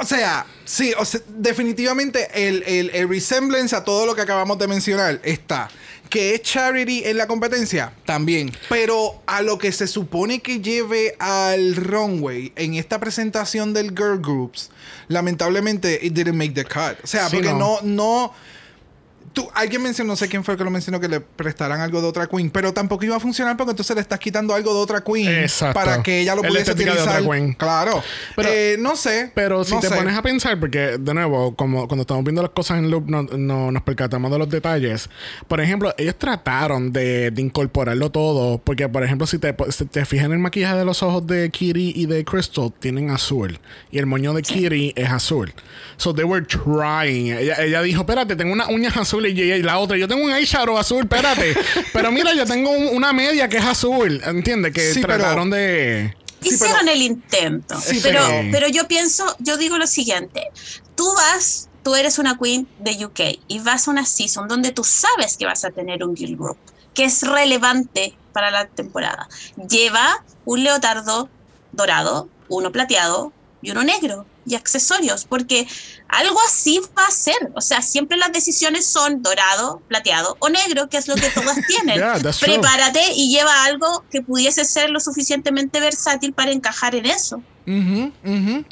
O 0.00 0.04
sea, 0.04 0.46
sí, 0.64 0.92
o 0.98 1.04
sea, 1.04 1.20
definitivamente 1.28 2.28
el, 2.34 2.62
el, 2.66 2.90
el 2.94 3.08
resemblance 3.08 3.74
a 3.74 3.84
todo 3.84 4.06
lo 4.06 4.14
que 4.14 4.22
acabamos 4.22 4.58
de 4.58 4.68
mencionar 4.68 5.20
está. 5.22 5.68
Que 6.08 6.34
es 6.34 6.42
charity 6.42 7.02
en 7.04 7.18
la 7.18 7.26
competencia, 7.26 7.92
también. 8.06 8.50
Pero 8.70 9.20
a 9.26 9.42
lo 9.42 9.58
que 9.58 9.72
se 9.72 9.86
supone 9.86 10.40
que 10.40 10.60
lleve 10.60 11.14
al 11.18 11.76
runway 11.76 12.50
en 12.56 12.74
esta 12.74 12.98
presentación 12.98 13.74
del 13.74 13.90
Girl 13.90 14.18
Groups, 14.18 14.70
lamentablemente 15.08 15.98
it 16.02 16.14
didn't 16.14 16.34
make 16.36 16.52
the 16.54 16.64
cut. 16.64 16.96
O 17.04 17.06
sea, 17.06 17.28
Sí, 17.28 17.36
porque 17.36 17.52
no. 17.52 17.80
no, 17.82 17.82
no. 17.82 18.34
Tú, 19.38 19.48
alguien 19.54 19.82
mencionó, 19.82 20.08
no 20.12 20.16
sé 20.16 20.28
quién 20.28 20.42
fue 20.44 20.54
el 20.54 20.58
que 20.58 20.64
lo 20.64 20.70
mencionó, 20.70 20.98
que 21.00 21.08
le 21.08 21.20
prestaran 21.20 21.80
algo 21.80 22.00
de 22.02 22.08
otra 22.08 22.26
queen, 22.26 22.50
pero 22.50 22.72
tampoco 22.72 23.04
iba 23.04 23.16
a 23.16 23.20
funcionar 23.20 23.56
porque 23.56 23.70
entonces 23.70 23.94
le 23.94 24.02
estás 24.02 24.18
quitando 24.18 24.54
algo 24.54 24.74
de 24.74 24.80
otra 24.80 25.02
queen 25.02 25.28
Exacto. 25.28 25.74
para 25.78 26.02
que 26.02 26.20
ella 26.20 26.34
lo 26.34 26.42
pudiese 26.42 26.70
estética 26.72 26.94
de 26.94 27.00
otra 27.00 27.12
utilizar. 27.14 27.38
queen. 27.38 27.52
Claro. 27.54 28.02
Pero- 28.36 28.48
Eh, 28.48 28.76
no 28.80 28.96
sé. 28.96 29.30
Pero 29.34 29.62
si 29.64 29.74
no 29.74 29.80
te 29.80 29.88
sé. 29.88 29.94
pones 29.94 30.16
a 30.16 30.22
pensar, 30.22 30.58
porque 30.58 30.96
de 30.98 31.14
nuevo, 31.14 31.54
como 31.54 31.86
cuando 31.86 32.02
estamos 32.02 32.24
viendo 32.24 32.42
las 32.42 32.50
cosas 32.50 32.78
en 32.78 32.90
loop, 32.90 33.08
no, 33.08 33.22
no- 33.22 33.70
nos 33.70 33.82
percatamos 33.82 34.30
de 34.30 34.38
los 34.38 34.48
detalles. 34.48 35.08
Por 35.46 35.60
ejemplo, 35.60 35.94
ellos 35.98 36.16
trataron 36.18 36.92
de, 36.92 37.30
de 37.30 37.42
incorporarlo 37.42 38.10
todo, 38.10 38.58
porque 38.58 38.88
por 38.88 39.04
ejemplo, 39.04 39.26
si 39.26 39.38
te, 39.38 39.54
si 39.70 39.84
te 39.86 40.04
fijas 40.04 40.26
en 40.26 40.32
el 40.32 40.38
maquillaje 40.38 40.76
de 40.76 40.84
los 40.84 41.02
ojos 41.02 41.26
de 41.26 41.50
Kitty 41.50 41.92
y 41.94 42.06
de 42.06 42.24
Crystal, 42.24 42.72
tienen 42.78 43.10
azul. 43.10 43.58
Y 43.90 43.98
el 43.98 44.06
moño 44.06 44.32
de 44.34 44.42
Kitty 44.42 44.92
es 44.96 45.10
azul. 45.10 45.52
So 45.96 46.14
they 46.14 46.24
were 46.24 46.44
trying. 46.44 47.32
Ella, 47.32 47.56
ella 47.62 47.82
dijo, 47.82 48.00
espérate, 48.02 48.36
tengo 48.36 48.52
unas 48.52 48.68
uñas 48.68 48.96
azules 48.96 49.27
y, 49.28 49.40
y 49.40 49.62
la 49.62 49.78
otra, 49.78 49.96
yo 49.96 50.08
tengo 50.08 50.24
un 50.24 50.32
eyeshadow 50.32 50.76
azul, 50.78 51.02
espérate. 51.02 51.54
pero 51.92 52.10
mira, 52.12 52.34
yo 52.34 52.44
tengo 52.46 52.70
un- 52.70 52.88
una 52.96 53.12
media 53.12 53.48
que 53.48 53.58
es 53.58 53.64
azul. 53.64 54.20
¿Entiendes? 54.24 54.72
Que 54.72 54.92
Sí, 54.94 55.00
pero- 55.00 55.14
trataron 55.18 55.50
de... 55.50 56.14
Sí, 56.40 56.50
Hicieron 56.54 56.76
pero- 56.80 56.92
el 56.92 57.02
intento. 57.02 57.80
Sí, 57.80 57.98
pero, 58.02 58.20
pero- 58.26 58.48
pero 58.52 58.68
yo 58.68 58.86
pienso, 58.86 59.24
yo 59.40 59.56
digo 59.56 59.76
lo 59.78 59.86
siguiente. 59.88 60.42
Tú 60.94 61.04
vas, 61.16 61.68
tú 61.82 61.94
eres 61.96 62.18
una 62.18 62.38
queen 62.38 62.68
de 62.78 63.04
UK 63.06 63.20
y 63.48 63.58
vas 63.60 63.88
a 63.88 63.90
una 63.90 64.04
season 64.06 64.46
donde 64.48 64.70
tú 64.72 64.84
sabes 64.84 65.36
que 65.36 65.46
vas 65.46 65.64
a 65.64 65.70
tener 65.70 66.04
un 66.04 66.14
guild 66.14 66.38
group 66.38 66.56
que 66.94 67.04
es 67.04 67.22
relevante 67.22 68.16
para 68.32 68.50
la 68.50 68.66
temporada. 68.66 69.28
Lleva 69.68 70.24
un 70.44 70.62
leotardo 70.64 71.28
dorado, 71.72 72.28
uno 72.48 72.72
plateado 72.72 73.32
y 73.62 73.70
uno 73.72 73.82
negro 73.84 74.24
y 74.48 74.54
accesorios, 74.54 75.24
porque 75.24 75.66
algo 76.08 76.38
así 76.46 76.80
va 76.96 77.06
a 77.06 77.10
ser. 77.10 77.52
O 77.54 77.60
sea, 77.60 77.82
siempre 77.82 78.16
las 78.16 78.32
decisiones 78.32 78.86
son 78.86 79.22
dorado, 79.22 79.82
plateado 79.88 80.36
o 80.40 80.48
negro, 80.48 80.88
que 80.88 80.96
es 80.96 81.08
lo 81.08 81.14
que 81.14 81.28
todas 81.30 81.58
tienen. 81.66 81.96
Yeah, 81.96 82.18
that's 82.20 82.38
true. 82.38 82.54
Prepárate 82.54 83.00
y 83.14 83.30
lleva 83.30 83.64
algo 83.64 84.04
que 84.10 84.22
pudiese 84.22 84.64
ser 84.64 84.90
lo 84.90 85.00
suficientemente 85.00 85.80
versátil 85.80 86.32
para 86.32 86.52
encajar 86.52 86.94
en 86.94 87.06
eso. 87.06 87.42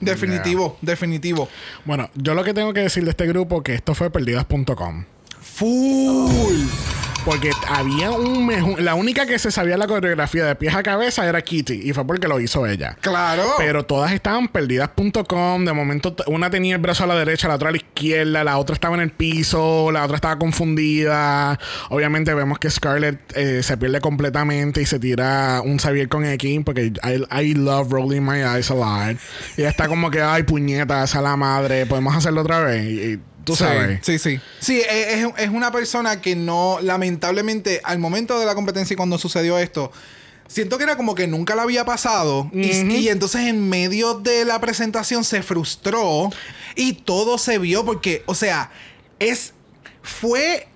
Definitivo, 0.01 0.79
definitivo. 0.81 1.49
Bueno, 1.85 2.09
yo 2.15 2.35
lo 2.35 2.45
que 2.45 2.55
tengo 2.55 2.73
que 2.73 2.81
decir 2.81 3.05
de 3.05 3.11
este 3.11 3.27
grupo 3.27 3.63
que 3.63 3.75
esto 3.75 3.95
fue 3.95 4.11
perdidas.com. 4.11 5.05
Full. 5.41 7.06
Porque 7.27 7.51
había 7.69 8.13
un 8.13 8.49
meju- 8.49 8.79
La 8.79 8.95
única 8.95 9.27
que 9.27 9.39
se 9.41 9.51
sabía 9.51 9.77
la 9.77 9.89
coreografía 9.89 10.45
de 10.45 10.55
pies 10.55 10.75
a 10.77 10.83
cabeza 10.85 11.27
era 11.29 11.43
Kitty. 11.43 11.81
Y 11.83 11.93
fue 11.93 12.07
porque 12.07 12.29
lo 12.29 12.39
hizo 12.41 12.67
ella. 12.67 12.97
Claro. 13.01 13.43
Pero 13.59 13.85
todas 13.85 14.13
estaban 14.13 14.47
perdidas.com. 14.47 15.65
De 15.65 15.73
momento, 15.73 16.15
una 16.29 16.51
tenía 16.51 16.77
el 16.77 16.81
brazo 16.81 17.03
a 17.03 17.09
la 17.09 17.17
derecha, 17.17 17.49
la 17.49 17.57
otra 17.57 17.71
a 17.71 17.73
la 17.73 17.79
izquierda, 17.79 18.45
la 18.45 18.59
otra 18.59 18.75
estaba 18.75 18.95
en 18.95 19.01
el 19.03 19.11
piso, 19.11 19.91
la 19.91 20.05
otra 20.05 20.15
estaba 20.17 20.39
confundida. 20.39 21.59
Obviamente, 21.91 22.33
vemos 22.33 22.59
que 22.61 22.71
Scarlett 22.71 23.21
eh, 23.37 23.63
se 23.65 23.77
pierde 23.77 24.01
completamente 24.01 24.81
y 24.81 24.87
se 24.87 24.99
tira 25.01 25.61
un 25.65 25.79
Xavier 25.79 26.09
con 26.09 26.25
X. 26.25 26.61
Porque 26.65 26.93
I, 27.03 27.25
I 27.43 27.55
love 27.55 27.91
rolling 27.91 28.21
my 28.23 28.39
eyes 28.43 28.71
a 28.71 28.75
lot. 28.75 29.17
Y 29.57 29.63
ella 29.63 29.71
está 29.71 29.89
como 29.89 30.11
que, 30.13 30.23
ay, 30.23 30.45
puñetas 30.45 31.15
a 31.17 31.21
la 31.23 31.37
madre, 31.37 31.87
podemos 31.87 32.15
hacerlo 32.15 32.43
otra 32.43 32.61
vez. 32.61 32.85
Y, 32.85 33.01
y 33.15 33.21
tú 33.47 33.55
Sí, 33.57 33.65
sabes. 33.65 34.01
Sí, 34.03 34.19
sí. 34.19 34.41
Sí, 34.61 34.81
e- 34.81 35.15
es, 35.23 35.27
es 35.39 35.49
una 35.49 35.71
persona 35.73 36.21
que 36.21 36.37
no, 36.37 36.79
lamentablemente, 36.83 37.81
al 37.85 37.99
momento 37.99 38.39
de 38.39 38.45
la 38.45 38.55
competencia 38.55 38.93
y 38.93 38.97
cuando 38.97 39.17
sucedió 39.17 39.57
esto, 39.59 39.91
siento 40.49 40.77
que 40.77 40.85
era 40.85 40.97
como 40.97 41.15
que 41.15 41.27
nunca 41.27 41.55
la 41.55 41.63
había 41.63 41.85
pasado. 41.87 42.51
y, 42.53 42.73
y 42.97 43.09
entonces 43.09 43.43
en 43.43 43.69
medio 43.69 44.15
de 44.15 44.45
la 44.45 44.61
presentación 44.61 45.25
se 45.25 45.43
frustró 45.43 46.29
y 46.75 46.93
todo 46.95 47.39
se 47.39 47.59
vio 47.59 47.85
porque, 47.87 48.23
o 48.27 48.35
sea, 48.35 48.71
es. 49.19 49.55
Fue. 50.03 50.69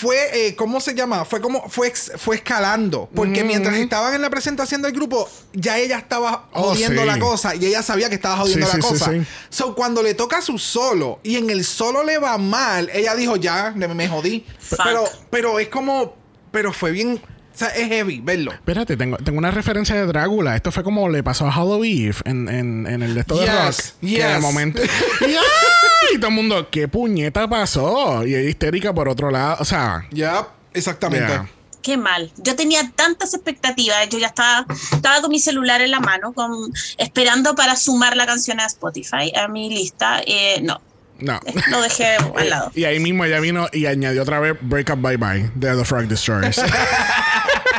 Fue, 0.00 0.16
eh, 0.46 0.54
¿cómo 0.56 0.80
se 0.80 0.94
llama? 0.94 1.24
Fue 1.26 1.40
como, 1.42 1.68
fue, 1.68 1.88
ex- 1.88 2.12
fue 2.16 2.36
escalando. 2.36 3.08
Porque 3.14 3.44
mientras 3.44 3.76
estaban 3.76 4.14
en 4.14 4.22
la 4.22 4.30
presentación 4.30 4.80
del 4.80 4.92
grupo, 4.92 5.28
ya 5.52 5.76
ella 5.78 5.98
estaba 5.98 6.48
Oh, 6.52 6.70
jodiendo 6.70 7.02
sí. 7.02 7.06
la 7.06 7.18
cosa 7.18 7.54
y 7.54 7.66
ella 7.66 7.82
sabía 7.82 8.08
que 8.08 8.14
estaba 8.14 8.38
jodiendo 8.38 8.66
Sí, 8.66 8.72
la 8.78 8.82
sí, 8.82 8.88
sí, 8.88 8.88
cosa. 9.04 9.10
sí. 9.12 9.20
So, 9.50 9.74
cuando 9.74 10.02
le 10.02 10.14
toca 10.14 10.40
su 10.40 10.58
solo 10.58 11.20
y 11.22 11.36
en 11.36 11.50
el 11.50 11.64
solo 11.64 12.02
le 12.02 12.16
va 12.18 12.38
mal, 12.38 12.88
ella 12.94 13.14
dijo, 13.14 13.36
ya, 13.36 13.72
me, 13.76 13.88
me 13.88 14.08
jodí. 14.08 14.46
Fuck. 14.58 14.80
Pero, 14.84 15.04
pero 15.30 15.58
es 15.58 15.68
como, 15.68 16.16
pero 16.50 16.72
fue 16.72 16.92
bien, 16.92 17.20
o 17.22 17.58
sea, 17.58 17.68
es 17.68 17.88
heavy 17.88 18.20
verlo. 18.20 18.52
Espérate, 18.52 18.96
tengo, 18.96 19.16
tengo 19.18 19.38
una 19.38 19.50
referencia 19.50 19.94
de 19.96 20.06
Drácula. 20.06 20.56
Esto 20.56 20.72
fue 20.72 20.82
como 20.82 21.08
le 21.10 21.22
pasó 21.22 21.46
a 21.46 21.52
Halloween 21.52 22.14
en, 22.24 22.48
en, 22.48 22.86
en 22.86 23.02
el 23.02 23.14
de 23.14 23.20
esto 23.20 23.34
de 23.36 23.44
Yes, 23.46 23.52
rock. 23.52 23.76
Que 24.00 24.06
de 24.24 24.32
yes. 24.34 24.40
momento. 24.40 24.80
y, 26.14 26.18
todo 26.18 26.28
el 26.28 26.34
mundo, 26.34 26.68
¿qué 26.70 26.88
puñeta 26.88 27.48
pasó? 27.48 28.24
Y 28.26 28.34
ella 28.34 28.48
histérica 28.48 28.92
por 28.94 29.08
otro 29.08 29.30
lado. 29.30 29.56
O 29.60 29.64
sea, 29.64 30.06
Ya, 30.10 30.48
exactamente. 30.74 31.26
Yeah. 31.28 31.48
qué 31.82 31.96
mal. 31.96 32.30
Yo 32.38 32.56
tenía 32.56 32.90
tantas 32.94 33.32
expectativas, 33.34 34.08
yo 34.10 34.18
ya 34.18 34.26
estaba, 34.28 34.66
estaba 34.92 35.20
con 35.22 35.30
mi 35.30 35.38
celular 35.40 35.80
en 35.80 35.90
la 35.90 36.00
mano, 36.00 36.32
con, 36.32 36.52
esperando 36.98 37.54
para 37.54 37.76
sumar 37.76 38.16
la 38.16 38.26
canción 38.26 38.60
a 38.60 38.66
Spotify, 38.66 39.32
a 39.34 39.48
mi 39.48 39.70
lista. 39.70 40.20
Eh, 40.26 40.60
no, 40.62 40.80
No. 41.20 41.40
lo 41.70 41.80
dejé 41.82 42.16
al 42.36 42.48
lado. 42.50 42.70
Y 42.74 42.84
ahí 42.84 42.98
mismo 43.00 43.24
ella 43.24 43.40
vino 43.40 43.66
y 43.72 43.86
añadió 43.86 44.22
otra 44.22 44.40
vez 44.40 44.56
Break 44.60 44.90
Up 44.90 45.00
Bye 45.00 45.16
Bye 45.16 45.50
de 45.54 45.74
The 45.76 45.84
Frog 45.84 46.06
Destroyers. 46.06 46.60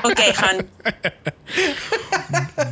Ok, 0.03 0.19
Han. 0.41 0.65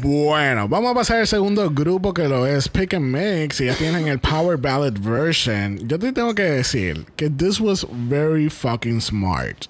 bueno, 0.02 0.68
vamos 0.68 0.92
a 0.92 0.96
pasar 0.96 1.18
al 1.18 1.28
segundo 1.28 1.70
grupo 1.70 2.14
que 2.14 2.28
lo 2.28 2.46
es 2.48 2.68
Pick 2.70 2.94
and 2.94 3.06
Mix 3.06 3.60
y 3.62 3.66
ya 3.66 3.76
tienen 3.76 4.08
el 4.08 4.20
Power 4.20 4.58
Ballad 4.58 4.94
version. 5.00 5.80
Yo 5.88 5.98
te 6.00 6.12
tengo 6.14 6.34
que 6.36 6.44
decir 6.44 7.06
que 7.16 7.30
this 7.30 7.60
was 7.60 7.86
very 7.92 8.50
fucking 8.50 9.02
smart. 9.02 9.66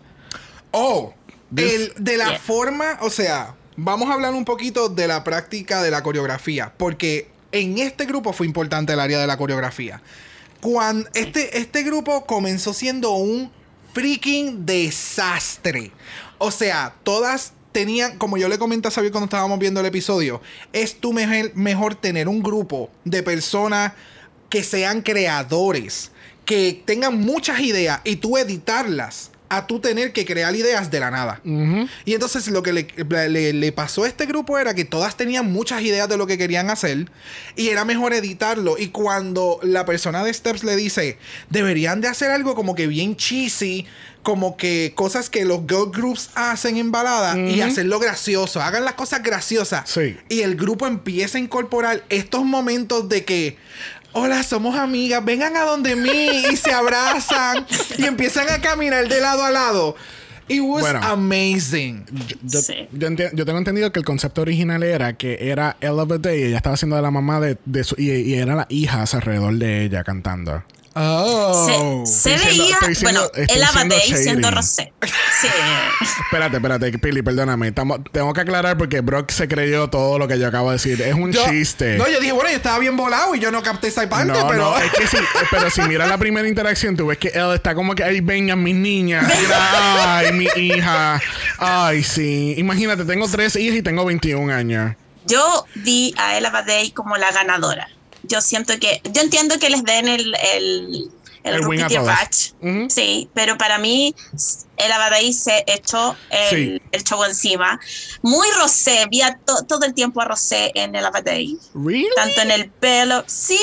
Oh, 0.72 1.14
This- 1.54 1.74
el- 1.98 2.04
de 2.04 2.18
la 2.18 2.30
Yeah. 2.32 2.40
forma, 2.40 2.98
o 3.02 3.10
sea, 3.10 3.56
vamos 3.76 4.10
a 4.10 4.14
hablar 4.14 4.34
un 4.34 4.46
poquito 4.46 4.90
de 4.90 5.08
la 5.08 5.24
práctica 5.24 5.82
de 5.82 5.90
la 5.92 6.04
coreografía, 6.04 6.72
porque 6.78 7.30
en 7.52 7.78
este 7.80 8.06
grupo 8.06 8.34
fue 8.34 8.46
importante 8.46 8.94
el 8.94 9.00
área 9.00 9.20
de 9.20 9.26
la 9.28 9.38
coreografía. 9.38 10.02
Cuando 10.62 11.10
este, 11.16 11.58
este 11.58 11.84
grupo 11.84 12.26
comenzó 12.26 12.74
siendo 12.74 13.12
un 13.14 13.52
freaking 13.94 14.66
desastre. 14.66 15.92
O 16.38 16.52
sea, 16.52 16.94
todas 17.04 17.54
tenían, 17.72 18.18
como 18.18 18.38
yo 18.38 18.48
le 18.48 18.58
comenté 18.58 18.88
a 18.88 18.92
Xavier 18.92 19.12
cuando 19.12 19.26
estábamos 19.26 19.60
viendo 19.60 19.80
el 19.80 19.86
episodio, 19.86 20.42
es 20.74 21.00
tu 21.00 21.14
mejor, 21.14 21.52
mejor 21.56 21.96
tener 21.96 22.28
un 22.28 22.42
grupo 22.42 22.90
de 23.06 23.24
personas 23.24 23.94
que 24.50 24.64
sean 24.64 25.02
creadores, 25.02 26.12
que 26.46 26.82
tengan 26.86 27.20
muchas 27.20 27.60
ideas 27.60 28.02
y 28.04 28.16
tú 28.18 28.38
editarlas 28.38 29.32
a 29.50 29.66
tú 29.68 29.80
tener 29.80 30.14
que 30.14 30.26
crear 30.26 30.56
ideas 30.56 30.92
de 30.92 31.00
la 31.00 31.12
nada. 31.12 31.42
Y 32.06 32.14
entonces 32.14 32.48
lo 32.50 32.62
que 32.64 32.72
le, 32.74 32.88
le- 33.30 33.54
le 33.54 33.72
pasó 33.72 34.04
a 34.04 34.08
este 34.08 34.26
grupo 34.26 34.58
era 34.60 34.74
que 34.76 34.86
todas 34.86 35.18
tenían 35.18 35.52
muchas 35.52 35.82
ideas 35.82 36.08
de 36.08 36.18
lo 36.18 36.28
que 36.28 36.38
querían 36.38 36.70
hacer 36.70 37.10
y 37.56 37.70
era 37.70 37.84
mejor 37.86 38.14
editarlo. 38.14 38.78
Y 38.78 38.90
cuando 38.90 39.60
la 39.64 39.86
persona 39.86 40.24
de 40.24 40.34
Steps 40.34 40.64
le 40.64 40.76
dice, 40.76 41.18
deberían 41.50 42.02
de 42.02 42.08
hacer 42.08 42.32
algo 42.32 42.56
como 42.56 42.76
que 42.76 42.88
bien 42.88 43.16
cheesy, 43.16 43.88
como 44.22 44.58
que 44.58 44.92
cosas 44.96 45.30
que 45.30 45.46
los 45.46 45.62
girl 45.62 45.92
groups 45.92 46.30
hacen 46.36 46.76
en 46.78 46.92
balada 46.92 47.38
y 47.38 47.62
hacerlo 47.62 48.00
gracioso, 48.00 48.62
hagan 48.62 48.84
las 48.86 48.94
cosas 48.96 49.24
graciosas. 49.24 49.90
Sí. 49.90 50.18
Y 50.28 50.42
el 50.42 50.56
grupo 50.58 50.86
empieza 50.88 51.38
a 51.38 51.42
incorporar 51.42 52.04
estos 52.10 52.44
momentos 52.46 53.08
de 53.10 53.24
que, 53.24 53.58
hola, 54.14 54.44
somos 54.44 54.76
amigas, 54.76 55.24
vengan 55.24 55.56
a 55.56 55.62
donde 55.62 55.96
mí 55.96 56.28
y 56.52 56.56
se 56.58 56.72
abrazan 56.72 57.66
y 57.98 58.06
empiezan 58.06 58.50
a 58.50 58.60
caminar 58.62 59.08
de 59.08 59.22
lado 59.22 59.44
a 59.44 59.52
lado. 59.52 59.96
It 60.52 60.62
was 60.62 60.82
Bueno. 60.82 61.00
amazing. 61.04 62.06
Yo, 62.42 62.60
Sí. 62.62 62.74
yo 62.92 63.46
tengo 63.46 63.60
entendido 63.60 63.92
que 63.92 64.00
el 64.00 64.06
concepto 64.06 64.42
original 64.42 64.82
era 64.82 65.14
que 65.14 65.38
era 65.52 65.78
Ella 65.80 66.00
of 66.00 66.10
the 66.10 66.18
Day, 66.18 66.42
ella 66.44 66.58
estaba 66.58 66.74
haciendo 66.74 66.96
de 66.96 67.04
la 67.04 67.12
mamá 67.12 67.40
de, 67.40 67.58
de 67.66 67.84
su 67.84 67.94
y, 68.00 68.10
y 68.10 68.34
era 68.34 68.56
la 68.56 68.66
hija 68.70 69.04
alrededor 69.14 69.54
de 69.56 69.86
ella 69.86 70.04
cantando. 70.04 70.64
Oh. 71.02 72.04
Se, 72.06 72.12
se 72.12 72.34
Estoy 72.36 72.50
diciendo- 72.50 72.76
veía, 72.82 73.00
bueno, 73.04 73.22
el 73.36 73.48
siendo 73.48 73.66
Abadei 73.96 74.14
siendo 74.18 74.52
Rosé. 74.52 74.94
Sí. 75.42 75.48
Espérate, 76.26 76.58
espérate, 76.58 76.98
Pili, 77.00 77.22
perdóname. 77.22 77.72
Tengo 77.72 78.34
que 78.34 78.42
aclarar 78.42 78.78
porque 78.78 79.00
Brock 79.02 79.32
se 79.32 79.48
creyó 79.48 79.90
todo 79.90 80.20
lo 80.20 80.28
que 80.28 80.38
yo 80.38 80.48
acabo 80.48 80.70
de 80.70 80.76
decir. 80.76 81.02
Es 81.02 81.14
un 81.16 81.32
Yo- 81.32 81.44
chiste. 81.50 81.98
No, 81.98 82.08
yo 82.10 82.20
dije, 82.20 82.34
bueno, 82.34 82.50
yo 82.50 82.58
estaba 82.58 82.78
bien 82.80 82.98
volado 82.98 83.34
y 83.36 83.40
yo 83.40 83.50
no 83.52 83.64
capté 83.64 83.88
esa 83.88 84.08
parte, 84.10 84.34
No, 84.34 84.48
pero. 84.48 84.72
no, 84.72 84.78
es 84.78 84.92
que 84.92 85.08
sí, 85.08 85.18
eh, 85.18 85.22
pero 85.52 85.70
si 85.70 85.82
miras 85.84 86.08
la 86.10 86.18
primera 86.18 86.48
interacción, 86.48 86.96
tú 86.98 87.08
ves 87.08 87.18
que 87.18 87.30
él 87.30 87.54
está 87.54 87.74
como 87.76 87.96
que, 87.96 88.04
ay, 88.04 88.20
vengan 88.22 88.62
mis 88.62 88.76
niñas, 88.76 89.26
mira, 89.26 90.18
ay, 90.18 90.34
mi 90.34 90.48
hija, 90.58 91.22
ay, 91.58 92.04
sí. 92.04 92.56
Imagínate, 92.58 93.06
tengo 93.06 93.28
tres 93.30 93.56
hijas 93.56 93.78
y 93.78 93.82
tengo 93.82 94.06
21 94.06 94.54
años. 94.54 94.96
Yo 95.26 95.66
vi 95.76 96.14
a 96.18 96.38
Ella 96.38 96.50
Badei 96.50 96.92
como 96.92 97.16
la 97.18 97.32
ganadora. 97.32 97.88
Yo 98.24 98.42
siento 98.42 98.78
que, 98.80 99.02
yo 99.14 99.22
entiendo 99.22 99.58
que 99.60 99.70
les 99.70 99.84
den 99.84 100.08
el, 100.08 100.36
el, 100.54 101.10
el, 101.44 101.54
El 101.56 101.68
win 101.68 101.82
a 101.84 102.30
sí, 102.90 103.30
pero 103.34 103.58
para 103.58 103.78
mí 103.78 104.14
Ella 104.78 104.98
Badei 104.98 105.32
se 105.34 105.64
echó 105.68 106.16
el, 106.30 106.50
Sí. 106.50 106.82
el 106.92 107.04
show 107.04 107.24
encima. 107.24 107.80
Muy 108.22 108.48
Rosé, 108.60 109.06
vi 109.10 109.22
a 109.22 109.38
to- 109.38 109.64
todo 109.68 109.86
el 109.86 109.94
tiempo 109.94 110.22
a 110.22 110.26
Rosé 110.26 110.72
en 110.76 110.96
Ella 110.96 111.12
Badei. 111.12 111.58
¿Really? 111.74 112.10
Tanto 112.16 112.42
en 112.42 112.52
el 112.52 112.70
pelo, 112.70 113.24
sí, 113.28 113.60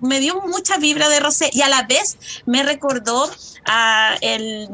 me 0.00 0.20
dio 0.20 0.40
mucha 0.42 0.76
vibra 0.78 1.08
de 1.08 1.20
Rosé 1.20 1.50
y 1.52 1.62
a 1.62 1.68
la 1.68 1.82
vez 1.84 2.18
me 2.46 2.62
recordó 2.62 3.30
a 3.64 4.16
el 4.20 4.68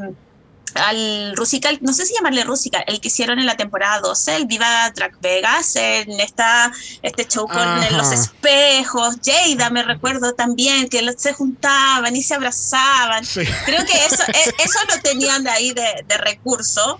al 0.75 1.35
Rusical, 1.35 1.79
no 1.81 1.93
sé 1.93 2.05
si 2.05 2.13
llamarle 2.13 2.43
Rusical, 2.43 2.83
el 2.87 2.99
que 2.99 3.07
hicieron 3.07 3.39
en 3.39 3.45
la 3.45 3.57
temporada 3.57 3.99
12, 3.99 4.35
el 4.35 4.45
Viva 4.45 4.89
Drag 4.91 5.19
Vegas, 5.21 5.75
en 5.75 6.19
esta, 6.19 6.71
este 7.01 7.27
show 7.27 7.47
con 7.47 7.57
Ajá. 7.57 7.91
los 7.91 8.11
espejos, 8.11 9.15
Jada 9.25 9.69
me 9.69 9.83
recuerdo 9.83 10.33
también, 10.33 10.89
que 10.89 11.03
se 11.17 11.33
juntaban 11.33 12.15
y 12.15 12.23
se 12.23 12.35
abrazaban. 12.35 13.25
Sí. 13.25 13.41
Creo 13.65 13.85
que 13.85 14.05
eso, 14.05 14.23
e- 14.27 14.63
eso 14.63 14.79
lo 14.87 15.01
tenían 15.01 15.43
de 15.43 15.49
ahí 15.49 15.71
de, 15.71 16.05
de 16.07 16.17
recurso, 16.17 16.99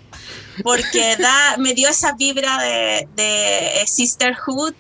porque 0.64 1.16
da, 1.18 1.58
me 1.58 1.74
dio 1.74 1.90
esa 1.90 2.14
vibra 2.14 2.58
de, 2.62 3.08
de 3.16 3.82
eh, 3.82 3.88
Sisterhood. 3.88 4.74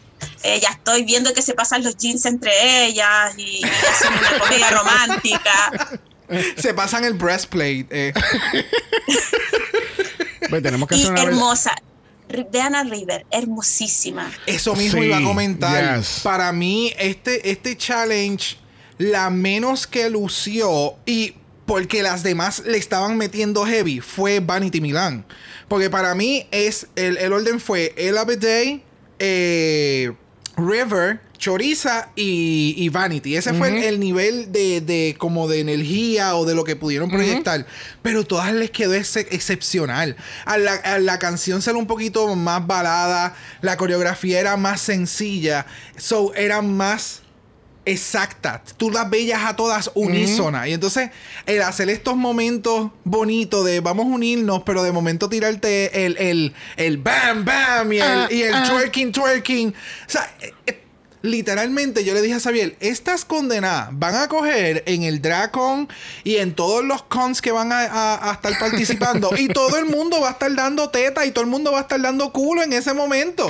Eh, 0.43 0.59
ya 0.61 0.69
estoy 0.69 1.03
viendo 1.03 1.33
que 1.33 1.41
se 1.41 1.53
pasan 1.53 1.83
los 1.83 1.95
jeans 1.95 2.25
entre 2.25 2.85
ellas 2.85 3.33
y, 3.37 3.61
y 3.61 3.63
hacen 3.63 4.13
una 4.13 4.39
comedia 4.39 4.69
romántica. 4.71 5.71
Se 6.57 6.73
pasan 6.73 7.03
el 7.05 7.13
breastplate. 7.13 7.87
eh. 7.91 8.13
Pues 10.49 10.63
tenemos 10.63 10.87
que 10.89 10.95
Y 10.95 11.01
hacer 11.01 11.11
una 11.11 11.23
hermosa. 11.23 11.75
Ri- 12.29 12.47
Vean 12.51 12.75
a 12.75 12.83
River, 12.83 13.25
hermosísima. 13.31 14.31
Eso 14.45 14.75
mismo 14.75 14.99
Sí, 15.01 15.07
iba 15.07 15.17
a 15.17 15.23
comentar. 15.23 15.97
yes. 15.99 16.21
Para 16.23 16.51
mí, 16.51 16.93
este, 16.97 17.51
este 17.51 17.75
challenge, 17.77 18.57
la 18.97 19.29
menos 19.29 19.85
que 19.87 20.09
lució 20.09 20.95
y 21.05 21.35
porque 21.65 22.01
las 22.01 22.23
demás 22.23 22.63
le 22.65 22.77
estaban 22.77 23.17
metiendo 23.17 23.65
heavy, 23.65 23.99
fue 23.99 24.39
Vanity 24.39 24.81
Milan. 24.81 25.25
Porque 25.67 25.89
para 25.89 26.15
mí 26.15 26.47
es 26.51 26.87
el, 26.95 27.17
el 27.17 27.31
orden 27.31 27.59
fue 27.59 27.93
Ella 27.95 28.25
Day, 28.25 28.83
eh, 29.19 30.11
River, 30.57 31.21
Choriza 31.39 32.09
y, 32.15 32.75
y 32.77 32.89
Vanity. 32.89 33.37
Ese 33.37 33.53
fue 33.53 33.69
el, 33.69 33.83
el 33.83 33.99
nivel 33.99 34.51
de, 34.51 34.81
de 34.81 35.15
como 35.17 35.47
de 35.47 35.61
energía 35.61 36.35
o 36.35 36.45
de 36.45 36.53
lo 36.53 36.65
que 36.65 36.75
pudieron 36.75 37.09
proyectar. 37.09 37.65
Pero 38.03 38.25
todas 38.25 38.53
les 38.53 38.69
quedó 38.69 38.93
ex- 38.93 39.15
excepcional. 39.15 40.17
A 40.45 40.57
la, 40.57 40.73
a 40.73 40.99
la 40.99 41.17
canción 41.17 41.61
salió 41.61 41.79
un 41.79 41.87
poquito 41.87 42.35
más 42.35 42.67
balada. 42.67 43.35
La 43.61 43.77
coreografía 43.77 44.39
era 44.39 44.57
más 44.57 44.81
sencilla. 44.81 45.65
So, 45.97 46.33
era 46.35 46.61
más 46.61 47.21
exacta. 47.85 48.61
Tú 48.77 48.91
las 48.91 49.09
veías 49.09 49.41
a 49.45 49.55
todas 49.55 49.89
unísonas. 49.95 50.67
Y 50.67 50.73
entonces, 50.73 51.09
el 51.45 51.61
hacer 51.61 51.89
estos 51.89 52.15
momentos 52.17 52.91
bonitos 53.03 53.65
de 53.65 53.79
vamos 53.79 54.05
a 54.05 54.09
unirnos, 54.09 54.61
pero 54.63 54.83
de 54.83 54.91
momento 54.91 55.29
tirarte 55.29 56.05
el, 56.05 56.17
el, 56.17 56.53
el 56.75 56.97
bam, 56.97 57.45
bam 57.45 57.91
y 57.93 57.99
el, 57.99 58.27
y 58.31 58.41
el 58.43 58.61
twerking, 58.63 59.11
twerking. 59.11 59.69
O 59.69 60.11
sea, 60.11 60.29
literalmente 61.21 62.03
yo 62.03 62.13
le 62.13 62.21
dije 62.21 62.35
a 62.35 62.39
Xavier, 62.39 62.75
estas 62.79 63.25
condenadas 63.25 63.89
van 63.91 64.15
a 64.15 64.27
coger 64.27 64.83
en 64.85 65.03
el 65.03 65.21
Dracon 65.21 65.89
y 66.23 66.37
en 66.37 66.53
todos 66.53 66.83
los 66.83 67.03
cons 67.03 67.41
que 67.41 67.51
van 67.51 67.71
a, 67.71 67.81
a- 67.83 68.29
a 68.29 68.33
estar 68.33 68.57
participando 68.59 69.31
y 69.37 69.47
todo 69.49 69.77
el 69.77 69.85
mundo 69.85 70.21
va 70.21 70.29
a 70.29 70.31
estar 70.31 70.53
dando 70.55 70.89
teta 70.89 71.25
y 71.25 71.31
todo 71.31 71.43
el 71.43 71.49
mundo 71.49 71.71
va 71.71 71.79
a 71.79 71.81
estar 71.81 72.01
dando 72.01 72.31
culo 72.31 72.63
en 72.63 72.73
ese 72.73 72.93
momento. 72.93 73.47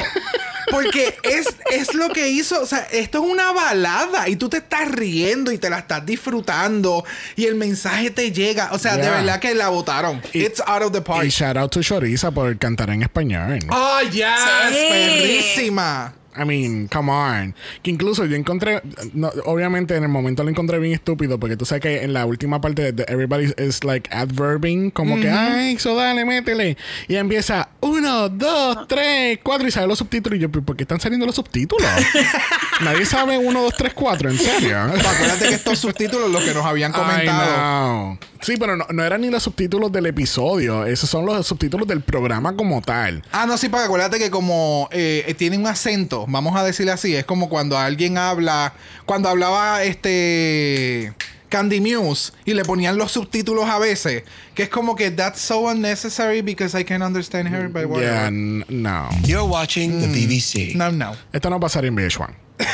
Porque 0.71 1.17
es, 1.23 1.47
es 1.71 1.93
lo 1.95 2.09
que 2.09 2.29
hizo, 2.29 2.61
o 2.61 2.65
sea, 2.65 2.87
esto 2.91 3.23
es 3.23 3.31
una 3.31 3.51
balada 3.51 4.29
y 4.29 4.35
tú 4.35 4.49
te 4.49 4.57
estás 4.57 4.89
riendo 4.91 5.51
y 5.51 5.57
te 5.57 5.69
la 5.69 5.79
estás 5.79 6.05
disfrutando 6.05 7.03
y 7.35 7.45
el 7.45 7.55
mensaje 7.55 8.11
te 8.11 8.31
llega. 8.31 8.69
O 8.71 8.77
sea, 8.79 8.95
de 8.97 9.09
verdad 9.09 9.39
que 9.39 9.55
la 9.55 9.69
votaron. 9.69 10.21
Y- 10.33 10.43
It's 10.43 10.61
out 10.65 10.83
of 10.83 10.91
the 10.91 10.99
Y 10.99 11.01
park. 11.01 11.25
shout 11.29 11.57
out 11.57 11.71
to 11.71 11.81
Choriza 11.81 12.31
por 12.31 12.55
cantar 12.59 12.89
en 12.91 13.01
español. 13.01 13.59
¡Oh, 13.71 13.99
yes! 14.11 14.25
Sí. 14.69 14.85
Perrísima. 14.89 16.13
I 16.39 16.45
mean, 16.45 16.87
come 16.87 17.11
on. 17.11 17.55
Que 17.83 17.91
incluso 17.91 18.25
yo 18.25 18.35
encontré, 18.35 18.81
no, 19.13 19.29
obviamente 19.45 19.95
en 19.95 20.03
el 20.03 20.09
momento 20.09 20.43
lo 20.43 20.49
encontré 20.49 20.79
bien 20.79 20.93
estúpido 20.93 21.39
porque 21.39 21.57
tú 21.57 21.65
sabes 21.65 21.81
que 21.81 22.03
en 22.03 22.13
la 22.13 22.25
última 22.25 22.61
parte 22.61 22.91
de 22.91 23.05
Everybody 23.07 23.53
is 23.57 23.83
like 23.83 24.09
adverbing, 24.13 24.91
como 24.91 25.19
que, 25.19 25.29
ay, 25.29 25.75
eso 25.75 25.95
dale, 25.95 26.25
métele. 26.25 26.77
Y 27.07 27.15
empieza, 27.15 27.69
uno, 27.81 28.29
dos, 28.29 28.87
tres, 28.87 29.39
cuatro, 29.43 29.67
y 29.67 29.71
sale 29.71 29.87
los 29.87 29.99
subtítulos. 29.99 30.37
Y 30.37 30.41
yo, 30.41 30.49
¿pero 30.49 30.65
¿por 30.65 30.75
qué 30.77 30.83
están 30.83 30.99
saliendo 30.99 31.25
los 31.25 31.35
subtítulos? 31.35 31.89
Nadie 32.81 33.05
sabe 33.05 33.37
uno, 33.37 33.63
dos, 33.63 33.73
tres, 33.77 33.93
cuatro, 33.93 34.29
en 34.29 34.37
serio. 34.37 34.77
Acuérdate 34.79 35.49
que 35.49 35.55
estos 35.55 35.79
subtítulos, 35.79 36.29
los 36.31 36.43
que 36.43 36.53
nos 36.53 36.65
habían 36.65 36.91
comentado. 36.91 38.17
Sí, 38.41 38.55
pero 38.57 38.77
no, 38.77 38.85
no 38.89 39.03
eran 39.03 39.21
ni 39.21 39.29
los 39.29 39.43
subtítulos 39.43 39.91
del 39.91 40.05
episodio, 40.05 40.85
esos 40.85 41.09
son 41.09 41.25
los 41.25 41.45
subtítulos 41.45 41.87
del 41.87 42.01
programa 42.01 42.55
como 42.55 42.81
tal. 42.81 43.21
Ah, 43.31 43.45
no, 43.45 43.57
sí, 43.57 43.67
porque 43.67 43.85
acuérdate 43.85 44.17
que 44.17 44.29
como 44.29 44.87
eh, 44.91 45.35
tiene 45.37 45.57
un 45.57 45.67
acento, 45.67 46.25
vamos 46.31 46.55
a 46.55 46.63
decirle 46.63 46.91
así, 46.91 47.15
es 47.15 47.25
como 47.25 47.49
cuando 47.49 47.77
alguien 47.77 48.17
habla, 48.17 48.73
cuando 49.05 49.29
hablaba 49.29 49.83
este 49.83 51.13
Candy 51.49 51.81
Muse 51.81 52.31
y 52.45 52.53
le 52.53 52.63
ponían 52.63 52.97
los 52.97 53.11
subtítulos 53.11 53.67
a 53.69 53.79
veces, 53.79 54.23
que 54.53 54.63
es 54.63 54.69
como 54.69 54.95
que 54.95 55.11
that's 55.11 55.41
so 55.41 55.67
unnecessary 55.69 56.41
because 56.41 56.79
I 56.79 56.83
can 56.83 57.01
understand 57.01 57.47
her, 57.49 57.67
but 57.67 57.85
whatever. 57.85 58.31
Yeah, 58.31 58.65
no. 58.69 59.09
You're 59.23 59.47
watching 59.47 59.99
the 59.99 60.07
BBC. 60.07 60.75
No, 60.75 60.91
no. 60.91 61.15
Esto 61.33 61.49
no 61.49 61.59
pasaría 61.59 61.89
en 61.89 61.95
VH1. 61.97 62.29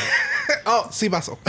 Oh, 0.68 0.88
sí 0.90 1.08
pasó. 1.08 1.38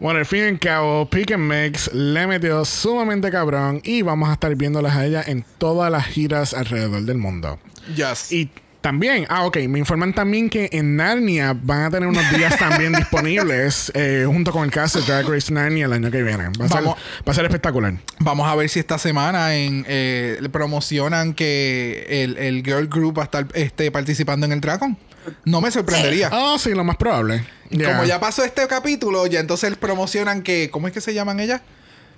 Bueno, 0.00 0.18
al 0.18 0.26
fin 0.26 0.40
y 0.40 0.42
al 0.48 0.58
cabo, 0.58 1.08
Pick 1.08 1.30
and 1.30 1.50
Mix 1.50 1.90
le 1.94 2.26
metió 2.26 2.64
sumamente 2.66 3.30
cabrón 3.30 3.80
y 3.84 4.02
vamos 4.02 4.28
a 4.28 4.34
estar 4.34 4.54
viéndolas 4.54 4.96
a 4.96 5.06
ella 5.06 5.22
en 5.26 5.46
todas 5.56 5.90
las 5.90 6.04
giras 6.04 6.52
alrededor 6.52 7.02
del 7.04 7.16
mundo. 7.16 7.58
Yes. 7.96 8.30
Y 8.32 8.50
también, 8.84 9.24
ah, 9.30 9.46
ok, 9.46 9.56
me 9.66 9.78
informan 9.78 10.12
también 10.12 10.50
que 10.50 10.68
en 10.70 10.96
Narnia 10.96 11.56
van 11.58 11.84
a 11.84 11.90
tener 11.90 12.06
unos 12.06 12.30
días 12.36 12.58
también 12.58 12.92
disponibles 12.98 13.90
eh, 13.94 14.24
junto 14.26 14.52
con 14.52 14.62
el 14.62 14.70
cast 14.70 14.96
de 14.96 15.00
Drag 15.00 15.26
Race 15.26 15.50
Narnia 15.50 15.86
el 15.86 15.92
año 15.94 16.10
que 16.10 16.22
viene. 16.22 16.50
Va 16.60 16.66
a, 16.66 16.68
ser, 16.68 16.84
va 16.84 16.96
a 17.24 17.32
ser 17.32 17.46
espectacular. 17.46 17.94
Vamos 18.18 18.46
a 18.46 18.54
ver 18.54 18.68
si 18.68 18.80
esta 18.80 18.98
semana 18.98 19.54
en, 19.54 19.86
eh, 19.88 20.38
promocionan 20.52 21.32
que 21.32 22.04
el, 22.10 22.36
el 22.36 22.62
girl 22.62 22.86
group 22.86 23.16
va 23.16 23.22
a 23.22 23.24
estar 23.24 23.46
este, 23.54 23.90
participando 23.90 24.44
en 24.44 24.52
el 24.52 24.60
Dragon. 24.60 24.98
No 25.46 25.62
me 25.62 25.70
sorprendería. 25.70 26.28
Ah, 26.30 26.56
sí, 26.58 26.74
lo 26.74 26.84
más 26.84 26.98
probable. 26.98 27.42
Yeah. 27.70 27.90
Como 27.90 28.04
ya 28.04 28.20
pasó 28.20 28.44
este 28.44 28.66
capítulo, 28.66 29.26
ya 29.26 29.40
entonces 29.40 29.74
promocionan 29.78 30.42
que. 30.42 30.68
¿Cómo 30.70 30.88
es 30.88 30.92
que 30.92 31.00
se 31.00 31.14
llaman 31.14 31.40
ellas? 31.40 31.62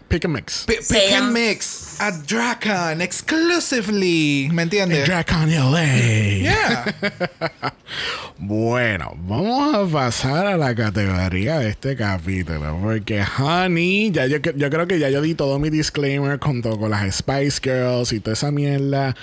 Pick 0.08 0.24
and 0.24 0.34
Mix. 0.34 0.64
P- 0.66 0.76
Pick 0.88 1.12
and 1.12 1.32
Mix 1.32 2.00
at 2.00 2.26
Dragon 2.26 3.00
exclusively. 3.00 4.48
¿Me 4.52 4.62
entiendes? 4.62 5.04
Drag 5.06 5.26
on 5.32 5.50
LA. 5.50 5.84
Yeah. 6.42 6.92
Bueno, 8.38 9.14
vamos 9.16 9.74
a 9.74 9.90
pasar 9.90 10.46
a 10.46 10.56
la 10.58 10.74
categoría 10.74 11.58
de 11.58 11.70
este 11.70 11.96
capítulo. 11.96 12.78
Porque, 12.82 13.22
honey, 13.22 14.10
ya 14.10 14.26
yo, 14.26 14.38
yo 14.38 14.68
creo 14.70 14.86
que 14.86 14.98
ya 14.98 15.08
yo 15.08 15.22
di 15.22 15.34
todo 15.34 15.58
mi 15.58 15.70
disclaimer 15.70 16.38
junto 16.38 16.78
con 16.78 16.90
las 16.90 17.14
Spice 17.16 17.60
Girls 17.62 18.12
y 18.12 18.20
toda 18.20 18.34
esa 18.34 18.50
mierda. 18.50 19.16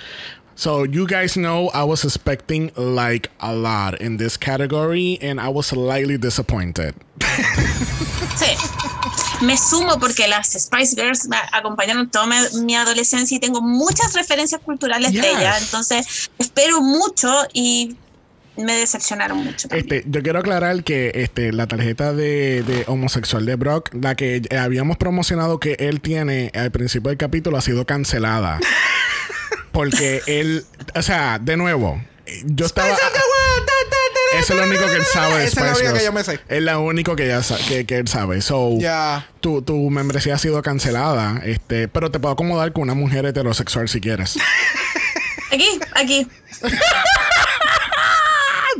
So, 0.56 0.84
you 0.84 1.06
guys 1.06 1.34
know 1.36 1.70
I 1.74 1.84
was 1.84 2.04
expecting 2.04 2.72
like 2.76 3.30
a 3.40 3.52
lot 3.54 4.00
in 4.00 4.16
this 4.18 4.36
category, 4.36 5.18
and 5.22 5.40
I 5.40 5.48
was 5.48 5.66
slightly 5.68 6.16
disappointed. 6.16 6.94
Sí. 8.36 8.56
Me 9.44 9.56
sumo 9.58 9.98
porque 9.98 10.26
las 10.28 10.52
Spice 10.52 10.96
Girls 10.96 11.28
me 11.28 11.36
acompañaron 11.52 12.10
toda 12.10 12.26
mi, 12.26 12.36
mi 12.62 12.74
adolescencia 12.76 13.36
y 13.36 13.40
tengo 13.40 13.60
muchas 13.60 14.12
referencias 14.14 14.60
culturales 14.62 15.12
de 15.12 15.20
Yes. 15.20 15.26
ellas. 15.36 15.62
Entonces, 15.62 16.30
espero 16.38 16.80
mucho 16.80 17.30
y 17.52 17.96
me 18.56 18.74
decepcionaron 18.76 19.38
mucho. 19.38 19.68
Este, 19.72 20.04
yo 20.06 20.22
quiero 20.22 20.38
aclarar 20.38 20.84
que 20.84 21.10
este, 21.14 21.52
la 21.52 21.66
tarjeta 21.66 22.12
de, 22.12 22.62
de 22.62 22.84
homosexual 22.86 23.44
de 23.46 23.56
Brock, 23.56 23.90
la 23.94 24.14
que 24.14 24.42
eh, 24.48 24.58
habíamos 24.58 24.96
promocionado 24.96 25.58
que 25.58 25.72
él 25.80 26.00
tiene 26.00 26.50
al 26.54 26.70
principio 26.70 27.08
del 27.08 27.18
capítulo, 27.18 27.56
ha 27.58 27.60
sido 27.60 27.84
cancelada. 27.84 28.60
Porque 29.72 30.22
él, 30.26 30.64
o 30.94 31.02
sea, 31.02 31.38
de 31.40 31.56
nuevo, 31.56 32.00
yo 32.44 32.66
estaba. 32.66 32.88
Eso 34.38 34.52
es 34.54 34.58
lo 34.60 34.66
único 34.66 34.86
que 34.86 34.96
él 34.96 35.04
sabe 35.12 35.38
de 35.38 35.44
Esa 35.46 35.60
es 35.60 35.66
la 35.66 35.74
Spice 35.74 35.80
única 35.80 35.92
que 35.92 36.00
Girls. 36.00 36.04
yo 36.04 36.12
me 36.12 36.24
sé. 36.24 36.40
Es 36.48 36.62
la 36.62 36.78
única 36.78 37.16
que, 37.16 37.26
ya 37.28 37.42
sa- 37.42 37.56
que, 37.68 37.84
que 37.86 37.98
él 37.98 38.08
sabe. 38.08 38.40
So, 38.42 38.78
Ya. 38.78 39.26
tu, 39.40 39.62
tu 39.62 39.90
membresía 39.90 40.34
ha 40.34 40.38
sido 40.38 40.60
cancelada. 40.62 41.40
Este, 41.44 41.88
pero 41.88 42.10
te 42.10 42.18
puedo 42.18 42.32
acomodar 42.34 42.72
con 42.72 42.82
una 42.84 42.94
mujer 42.94 43.24
heterosexual 43.26 43.88
si 43.88 44.00
quieres. 44.00 44.36
Aquí, 45.52 45.78
aquí. 45.94 46.26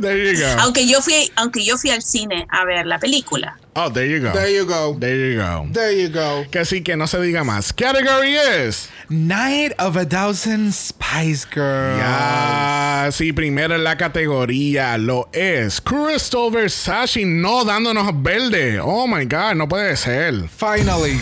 There 0.05 0.33
you 0.33 0.39
go. 0.39 0.61
Aunque 0.61 0.85
yo 0.87 1.01
fui, 1.01 1.31
aunque 1.35 1.65
yo 1.65 1.77
fui 1.77 1.89
al 1.89 2.03
cine 2.03 2.45
a 2.51 2.63
ver 2.63 2.85
la 2.85 2.99
película. 2.99 3.57
Oh, 3.75 3.89
there 3.89 4.07
you 4.07 4.21
go. 4.21 4.31
There 4.31 4.53
you 4.53 4.65
go. 4.65 4.95
There 4.99 5.17
you 5.17 5.37
go. 5.41 5.67
There 5.73 5.91
you 5.91 6.09
go. 6.09 6.45
Que 6.51 6.59
así 6.59 6.83
que 6.83 6.95
no 6.95 7.07
se 7.07 7.19
diga 7.19 7.43
más. 7.43 7.73
Category 7.73 8.35
is. 8.35 8.87
Night 9.09 9.73
of 9.79 9.97
a 9.97 10.05
Thousand 10.05 10.71
Spice 10.73 11.45
Girls. 11.51 11.97
Ya, 11.97 13.09
sí, 13.11 13.33
primero 13.33 13.73
en 13.73 13.83
la 13.83 13.97
categoría 13.97 14.97
lo 14.99 15.27
es 15.33 15.81
Crystal 15.81 16.51
Versace 16.51 17.25
no 17.25 17.65
dándonos 17.65 18.11
verde. 18.21 18.79
Oh 18.79 19.07
my 19.07 19.25
god, 19.25 19.55
no 19.55 19.67
puede 19.67 19.97
ser. 19.97 20.47
Finally. 20.49 21.19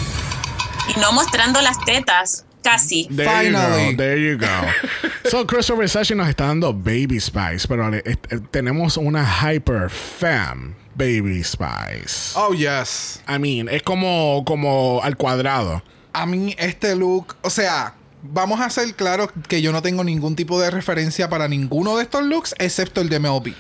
Y 0.93 0.99
no 0.99 1.13
mostrando 1.13 1.61
las 1.61 1.79
tetas. 1.85 2.45
Casi. 2.63 3.07
There 3.11 3.25
Finally. 3.25 3.85
you 3.85 3.91
go, 3.91 3.97
there 3.97 4.17
you 4.17 4.37
go. 4.37 5.09
so, 5.29 5.45
Crystal 5.45 5.75
Versace 5.77 6.15
nos 6.15 6.27
está 6.29 6.47
dando 6.47 6.73
Baby 6.73 7.19
Spice, 7.19 7.67
pero 7.67 7.89
le- 7.89 8.03
eh, 8.05 8.15
tenemos 8.51 8.97
una 8.97 9.25
hyper 9.25 9.89
fam 9.89 10.75
Baby 10.95 11.43
Spice. 11.43 12.33
Oh, 12.35 12.53
yes. 12.53 13.21
I 13.27 13.37
mean, 13.39 13.67
es 13.67 13.83
como, 13.83 14.43
como 14.45 15.01
al 15.03 15.17
cuadrado. 15.17 15.83
A 16.13 16.25
mí 16.25 16.55
este 16.59 16.95
look, 16.95 17.35
o 17.41 17.49
sea, 17.49 17.95
vamos 18.21 18.61
a 18.61 18.69
ser 18.69 18.93
claros 18.95 19.29
que 19.49 19.61
yo 19.61 19.71
no 19.71 19.81
tengo 19.81 20.03
ningún 20.03 20.35
tipo 20.35 20.61
de 20.61 20.69
referencia 20.71 21.27
para 21.29 21.47
ninguno 21.47 21.97
de 21.97 22.03
estos 22.03 22.23
looks, 22.23 22.53
excepto 22.59 23.01
el 23.01 23.09
de 23.09 23.19
Mel 23.19 23.39
B. 23.43 23.53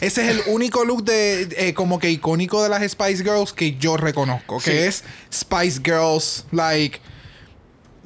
Ese 0.00 0.24
es 0.24 0.36
el 0.36 0.42
único 0.54 0.84
look 0.84 1.04
de 1.04 1.48
eh, 1.58 1.74
como 1.74 1.98
que 1.98 2.10
icónico 2.10 2.62
de 2.62 2.70
las 2.70 2.82
Spice 2.90 3.22
Girls 3.22 3.52
que 3.52 3.76
yo 3.76 3.96
reconozco, 3.98 4.58
Sí. 4.60 4.70
que 4.70 4.86
es 4.86 5.04
Spice 5.32 5.80
Girls, 5.84 6.46
like, 6.50 6.98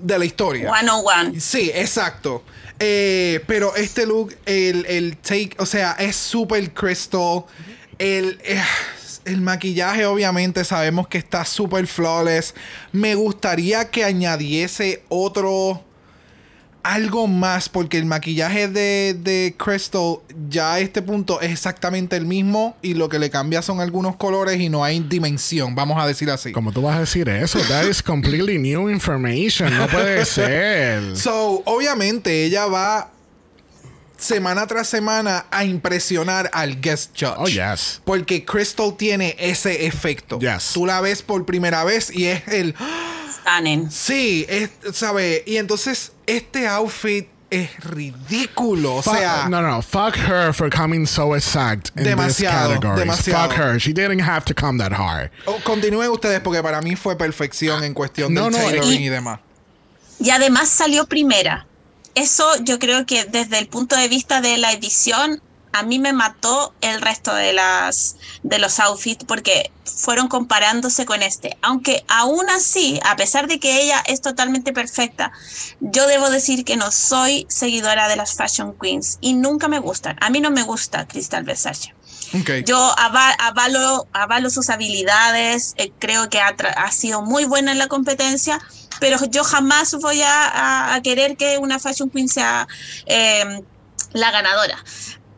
de 0.03 0.18
la 0.18 0.24
historia. 0.24 0.70
One 0.70 0.90
on 0.90 1.05
one. 1.05 1.40
Sí, 1.40 1.70
exacto. 1.74 2.42
Eh, 2.78 3.42
pero 3.46 3.74
este 3.76 4.07
look, 4.07 4.36
el, 4.44 4.84
el 4.86 5.16
take, 5.18 5.53
o 5.59 5.66
sea, 5.66 5.92
es 5.92 6.16
súper 6.16 6.72
crystal. 6.74 7.44
El, 7.98 8.40
eh, 8.44 8.61
el 9.24 9.40
maquillaje, 9.40 10.05
obviamente, 10.05 10.64
sabemos 10.64 11.07
que 11.07 11.18
está 11.18 11.44
súper 11.44 11.86
flawless. 11.86 12.55
Me 12.90 13.14
gustaría 13.14 13.90
que 13.90 14.05
añadiese 14.05 15.05
otro. 15.09 15.84
Algo 16.83 17.28
más, 17.28 17.68
porque 17.68 17.97
el 17.97 18.07
maquillaje 18.07 18.66
de, 18.66 19.16
de 19.18 19.55
Crystal 19.57 20.16
ya 20.49 20.74
a 20.74 20.80
este 20.80 21.01
punto 21.01 21.41
es 21.41 21.53
exactamente 21.53 22.16
el 22.16 22.26
mismo 22.26 22.76
y 22.83 22.95
lo 22.95 23.09
que 23.09 23.20
le 23.20 23.30
cambia 23.30 23.62
son 23.62 23.80
algunos 23.80 24.16
colores 24.16 24.61
y 24.61 24.68
no 24.68 24.83
hay 24.83 24.99
dimensión, 24.99 25.76
vamos 25.76 26.03
a 26.03 26.07
decir 26.07 26.28
así. 26.30 26.51
¿Cómo 26.51 26.72
tú 26.72 26.83
vas 26.83 26.97
a 26.97 27.01
decir 27.01 27.28
eso? 27.28 27.61
That 27.68 27.85
is 27.85 28.03
completely 28.03 28.59
new 28.59 28.91
information. 28.91 29.76
No 29.76 29.87
puede 29.87 30.24
ser. 30.26 31.16
So, 31.16 31.62
obviamente, 31.66 32.45
ella 32.45 32.66
va 32.66 33.12
semana 34.22 34.66
tras 34.66 34.89
semana 34.89 35.47
a 35.51 35.64
impresionar 35.64 36.51
al 36.53 36.80
guest 36.80 37.11
judge. 37.18 37.35
Oh, 37.37 37.47
yes. 37.47 38.01
Porque 38.05 38.45
Crystal 38.45 38.97
tiene 38.97 39.37
ese 39.39 39.87
efecto. 39.87 40.39
Yes. 40.39 40.70
Tú 40.74 40.87
la 40.87 41.01
ves 41.01 41.22
por 41.22 41.45
primera 41.45 41.85
vez 41.85 42.11
y 42.14 42.26
es 42.26 42.47
el. 42.49 42.74
Stunning. 43.43 43.90
Sí, 43.90 44.47
es, 44.49 44.70
¿sabes? 44.95 45.43
Y 45.47 45.57
entonces, 45.57 46.12
este 46.26 46.66
outfit 46.66 47.26
es 47.51 47.68
ridículo. 47.84 48.97
O 48.97 49.03
Fuck- 49.03 49.18
sea. 49.18 49.47
no, 49.49 49.61
no, 49.61 49.82
fuck 49.82 50.16
her 50.16 50.55
for 50.55 50.70
coming 50.70 51.07
so 51.07 51.34
exact 51.34 51.90
in 51.99 52.05
Demasiado, 52.05 52.68
this 52.70 52.78
category. 52.78 53.01
demasiado. 53.01 53.49
Fuck 53.51 53.59
her. 53.59 53.78
She 53.78 53.93
didn't 53.93 54.20
have 54.20 54.45
to 54.47 54.55
come 54.55 54.78
that 54.78 54.93
hard. 54.93 55.30
oh, 55.47 55.59
continúen 55.64 56.09
ustedes 56.11 56.40
porque 56.40 56.62
para 56.62 56.80
mí 56.80 56.97
fue 56.97 57.16
perfección 57.16 57.84
en 57.84 57.93
cuestión 57.95 58.32
No, 58.32 58.45
del 58.45 58.53
no, 58.53 58.59
tailoring 58.59 59.03
y- 59.03 59.07
y 59.07 59.09
demás. 59.11 59.40
Y 60.18 60.30
además 60.30 60.68
salió 60.70 61.07
primera. 61.07 61.66
Eso 62.14 62.45
yo 62.64 62.78
creo 62.78 63.05
que 63.07 63.24
desde 63.24 63.59
el 63.59 63.68
punto 63.68 63.97
de 63.97 64.09
vista 64.09 64.40
de 64.40 64.57
la 64.57 64.72
edición, 64.72 65.43
a 65.72 65.82
mí 65.82 65.98
me 65.98 66.12
mató 66.12 66.74
el 66.80 67.00
resto 67.00 67.34
de 67.34 67.52
las 67.52 68.16
de 68.42 68.58
los 68.58 68.78
outfits 68.80 69.24
porque 69.24 69.70
fueron 69.84 70.28
comparándose 70.28 71.04
con 71.06 71.22
este. 71.22 71.56
Aunque 71.62 72.04
aún 72.08 72.48
así, 72.50 73.00
a 73.04 73.16
pesar 73.16 73.46
de 73.48 73.58
que 73.58 73.82
ella 73.82 74.02
es 74.06 74.20
totalmente 74.20 74.72
perfecta, 74.72 75.32
yo 75.80 76.06
debo 76.06 76.30
decir 76.30 76.64
que 76.64 76.76
no 76.76 76.90
soy 76.92 77.46
seguidora 77.48 78.08
de 78.08 78.16
las 78.16 78.34
fashion 78.34 78.74
queens 78.80 79.18
y 79.20 79.34
nunca 79.34 79.68
me 79.68 79.78
gustan. 79.78 80.16
A 80.20 80.30
mí 80.30 80.40
no 80.40 80.50
me 80.50 80.62
gusta 80.62 81.06
Crystal 81.06 81.44
Versace. 81.44 81.94
Yo 82.64 82.78
ava- 82.96 83.34
avalo, 83.38 84.06
avalo 84.12 84.48
sus 84.50 84.70
habilidades, 84.70 85.74
eh, 85.76 85.92
creo 85.98 86.28
que 86.30 86.40
ha, 86.40 86.54
ha 86.76 86.90
sido 86.92 87.22
muy 87.22 87.44
buena 87.44 87.72
en 87.72 87.78
la 87.78 87.88
competencia, 87.88 88.60
pero 89.00 89.18
yo 89.30 89.44
jamás 89.44 89.94
voy 90.00 90.22
a, 90.22 90.48
a- 90.48 90.94
a 90.94 91.02
querer 91.02 91.36
que 91.36 91.58
una 91.58 91.78
Fashion 91.78 92.08
Queen 92.10 92.28
sea 92.28 92.66
eh, 93.06 93.60
la 94.12 94.30
ganadora. 94.30 94.82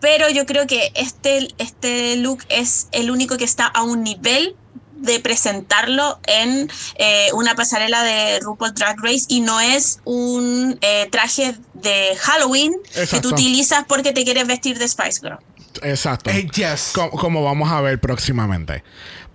Pero 0.05 0.29
yo 0.29 0.45
creo 0.45 0.67
que 0.67 0.93
este, 0.95 1.49
este 1.57 2.17
look 2.17 2.45
es 2.51 2.89
el 2.93 3.11
único 3.11 3.39
que 3.39 3.45
está 3.45 3.65
a 3.65 3.83
un 3.83 4.03
nivel 4.03 4.55
de 4.97 5.19
presentarlo 5.19 6.19
en 6.27 6.71
eh, 6.97 7.29
una 7.33 7.55
pasarela 7.55 8.03
de 8.03 8.39
RuPaul 8.41 8.75
Drag 8.75 8.99
Race 9.01 9.25
y 9.29 9.41
no 9.41 9.63
es 9.63 10.01
un 10.05 10.79
eh, 10.83 11.09
traje 11.11 11.57
de 11.73 12.15
Halloween 12.21 12.75
que 13.11 13.21
tú 13.23 13.31
utilizas 13.31 13.87
porque 13.89 14.13
te 14.13 14.25
quieres 14.25 14.47
vestir 14.47 14.79
de 14.79 14.87
Spice 14.87 15.21
Girl. 15.23 15.39
Exacto. 15.81 16.29
Eh, 16.29 16.49
yes. 16.55 16.93
Como 16.93 17.43
vamos 17.43 17.73
a 17.73 17.81
ver 17.81 17.99
próximamente. 17.99 18.85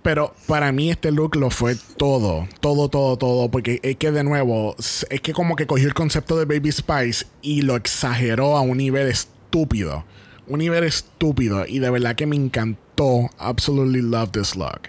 Pero 0.02 0.36
para 0.46 0.70
mí 0.70 0.88
este 0.88 1.10
look 1.10 1.34
lo 1.34 1.50
fue 1.50 1.74
todo, 1.96 2.46
todo, 2.60 2.88
todo, 2.88 3.18
todo, 3.18 3.50
porque 3.50 3.80
es 3.82 3.96
que 3.96 4.12
de 4.12 4.22
nuevo, 4.22 4.76
es 4.78 5.20
que 5.20 5.32
como 5.32 5.56
que 5.56 5.66
cogió 5.66 5.88
el 5.88 5.94
concepto 5.94 6.38
de 6.38 6.44
Baby 6.44 6.70
Spice 6.70 7.26
y 7.42 7.62
lo 7.62 7.74
exageró 7.74 8.56
a 8.56 8.60
un 8.60 8.78
nivel 8.78 9.08
estúpido, 9.08 10.04
un 10.50 10.58
nivel 10.58 10.84
estúpido 10.84 11.64
y 11.66 11.78
de 11.78 11.88
verdad 11.90 12.14
que 12.16 12.26
me 12.26 12.36
encantó, 12.36 13.30
absolutely 13.38 14.02
love 14.02 14.30
this 14.32 14.54
look. 14.56 14.88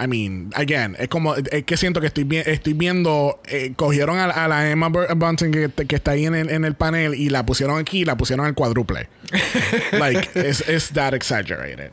I 0.00 0.06
mean, 0.06 0.50
again, 0.54 0.94
es 0.98 1.08
como, 1.08 1.34
es 1.34 1.64
que 1.64 1.76
siento 1.76 2.00
que 2.00 2.06
estoy, 2.06 2.22
vi- 2.24 2.36
estoy 2.46 2.72
viendo, 2.72 3.40
eh, 3.46 3.72
cogieron 3.74 4.16
a, 4.18 4.26
a 4.26 4.46
la 4.46 4.70
Emma 4.70 4.88
Bur- 4.88 5.12
Bunting 5.16 5.50
que, 5.50 5.86
que 5.86 5.96
está 5.96 6.12
ahí 6.12 6.24
en 6.24 6.36
el, 6.36 6.50
en 6.50 6.64
el 6.64 6.74
panel 6.76 7.14
y 7.14 7.30
la 7.30 7.44
pusieron 7.44 7.78
aquí 7.78 8.00
y 8.00 8.04
la 8.04 8.16
pusieron 8.16 8.46
al 8.46 8.54
cuádruple. 8.54 9.08
like, 9.98 10.28
it's, 10.36 10.62
it's 10.68 10.92
that 10.92 11.14
exaggerated. 11.14 11.90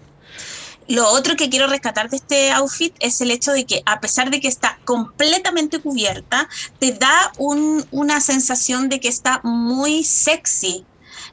Lo 0.87 1.07
otro 1.09 1.35
que 1.35 1.49
quiero 1.49 1.65
rescatar 1.65 2.11
de 2.11 2.17
este 2.17 2.51
outfit 2.51 2.93
es 2.99 3.19
el 3.21 3.31
hecho 3.31 3.51
de 3.53 3.65
que 3.65 3.81
a 3.87 3.99
pesar 3.99 4.29
de 4.29 4.39
que 4.39 4.47
está 4.47 4.77
completamente 4.85 5.79
cubierta, 5.79 6.47
te 6.77 6.91
da 6.91 7.31
un- 7.39 7.83
una 7.89 8.21
sensación 8.21 8.87
de 8.87 8.99
que 8.99 9.07
está 9.07 9.41
muy 9.43 10.03
sexy 10.03 10.85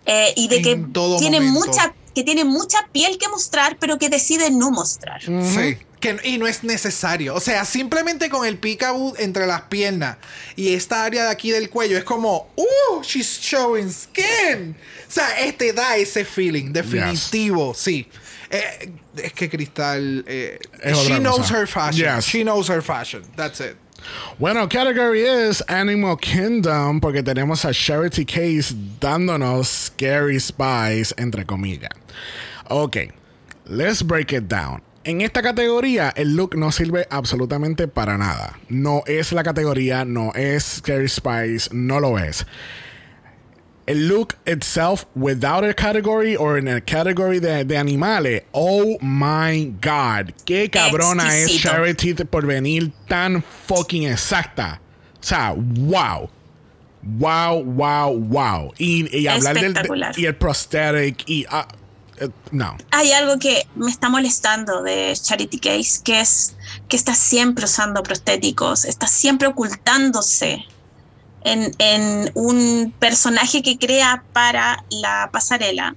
eh, 0.06 0.32
y 0.36 0.48
de 0.48 0.56
En 0.56 0.62
que 0.62 0.76
todo 0.92 1.18
tiene 1.18 1.40
momento. 1.40 1.66
mucha 1.68 1.94
que 2.14 2.24
tiene 2.24 2.44
mucha 2.44 2.76
piel 2.92 3.16
que 3.16 3.26
mostrar, 3.28 3.78
pero 3.80 3.98
que 3.98 4.10
decide 4.10 4.50
no 4.50 4.70
mostrar. 4.70 5.22
Sí. 5.22 5.78
Que, 5.98 6.18
y 6.24 6.36
no 6.36 6.46
es 6.46 6.62
necesario. 6.62 7.34
O 7.34 7.40
sea, 7.40 7.64
simplemente 7.64 8.28
con 8.28 8.44
el 8.44 8.58
peekaboo 8.58 9.14
entre 9.18 9.46
las 9.46 9.62
piernas 9.62 10.18
y 10.56 10.74
esta 10.74 11.04
área 11.04 11.24
de 11.24 11.30
aquí 11.30 11.52
del 11.52 11.70
cuello 11.70 11.96
es 11.96 12.04
como, 12.04 12.50
¡Uh! 12.56 13.00
She's 13.02 13.38
showing 13.40 13.90
skin. 13.90 14.76
O 15.08 15.10
sea, 15.10 15.40
este 15.40 15.72
da 15.72 15.96
ese 15.96 16.24
feeling, 16.26 16.72
definitivo, 16.72 17.72
sí. 17.72 18.06
Eh, 18.50 18.92
es 19.16 19.32
que 19.32 19.48
Cristal. 19.48 20.24
eh, 20.26 20.58
Es 20.82 20.98
she 20.98 21.18
knows 21.18 21.38
cosa. 21.38 21.60
her 21.60 21.66
fashion. 21.66 22.16
Yes. 22.16 22.24
She 22.26 22.42
knows 22.42 22.68
her 22.68 22.82
fashion. 22.82 23.22
That's 23.36 23.60
it. 23.60 23.76
Bueno, 24.38 24.68
category 24.68 25.22
is 25.22 25.62
Animal 25.68 26.16
Kingdom 26.18 27.00
porque 27.00 27.22
tenemos 27.22 27.64
a 27.64 27.72
Charity 27.72 28.24
Case 28.24 28.74
dándonos 29.00 29.68
Scary 29.68 30.38
Spies, 30.38 31.14
entre 31.18 31.44
comillas. 31.44 31.90
Ok, 32.68 32.96
let's 33.66 34.02
break 34.02 34.32
it 34.32 34.44
down. 34.44 34.82
En 35.04 35.20
esta 35.20 35.42
categoría, 35.42 36.12
el 36.14 36.36
look 36.36 36.56
no 36.56 36.70
sirve 36.70 37.08
absolutamente 37.10 37.88
para 37.88 38.16
nada. 38.16 38.58
No 38.68 39.02
es 39.06 39.32
la 39.32 39.42
categoría, 39.42 40.04
no 40.04 40.32
es 40.34 40.76
Scary 40.78 41.08
Spies, 41.08 41.72
no 41.72 41.98
lo 41.98 42.18
es. 42.18 42.46
El 43.86 44.08
look 44.08 44.36
itself, 44.46 45.06
without 45.14 45.64
a 45.64 45.74
category 45.74 46.36
or 46.36 46.56
in 46.56 46.68
a 46.68 46.80
category 46.80 47.40
de, 47.40 47.64
de 47.64 47.76
animales, 47.76 48.42
oh 48.52 48.96
my 49.00 49.74
god, 49.80 50.32
qué 50.44 50.70
cabrona 50.70 51.36
es 51.36 51.50
Exquisito. 51.50 51.70
Charity 51.70 52.14
por 52.24 52.46
venir 52.46 52.92
tan 53.08 53.42
fucking 53.42 54.04
exacta. 54.04 54.80
O 55.20 55.24
sea, 55.24 55.54
wow. 55.56 56.30
Wow, 57.02 57.64
wow, 57.64 58.16
wow. 58.16 58.72
Y, 58.78 59.16
y 59.16 59.26
hablar 59.26 59.58
del 59.58 59.74
y 60.16 60.26
el 60.26 60.36
prosthetic 60.36 61.28
y 61.28 61.44
ah, 61.50 61.66
eh, 62.18 62.28
no. 62.52 62.76
Hay 62.92 63.10
algo 63.12 63.38
que 63.38 63.66
me 63.74 63.90
está 63.90 64.08
molestando 64.08 64.82
de 64.82 65.12
Charity 65.20 65.58
Case, 65.58 66.00
que 66.04 66.20
es 66.20 66.54
que 66.88 66.96
está 66.96 67.14
siempre 67.14 67.64
usando 67.64 68.02
prostéticos, 68.04 68.84
está 68.84 69.08
siempre 69.08 69.48
ocultándose 69.48 70.64
en, 71.44 71.72
en 71.78 72.30
un 72.34 72.92
personaje 72.98 73.62
que 73.62 73.78
crea 73.78 74.24
para 74.32 74.84
la 74.90 75.30
pasarela. 75.32 75.96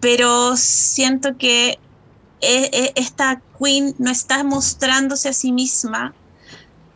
Pero 0.00 0.56
siento 0.56 1.36
que 1.38 1.78
e- 2.40 2.70
e- 2.72 2.92
esta 2.96 3.42
Queen 3.58 3.94
no 3.98 4.10
está 4.10 4.44
mostrándose 4.44 5.28
a 5.30 5.32
sí 5.32 5.52
misma 5.52 6.14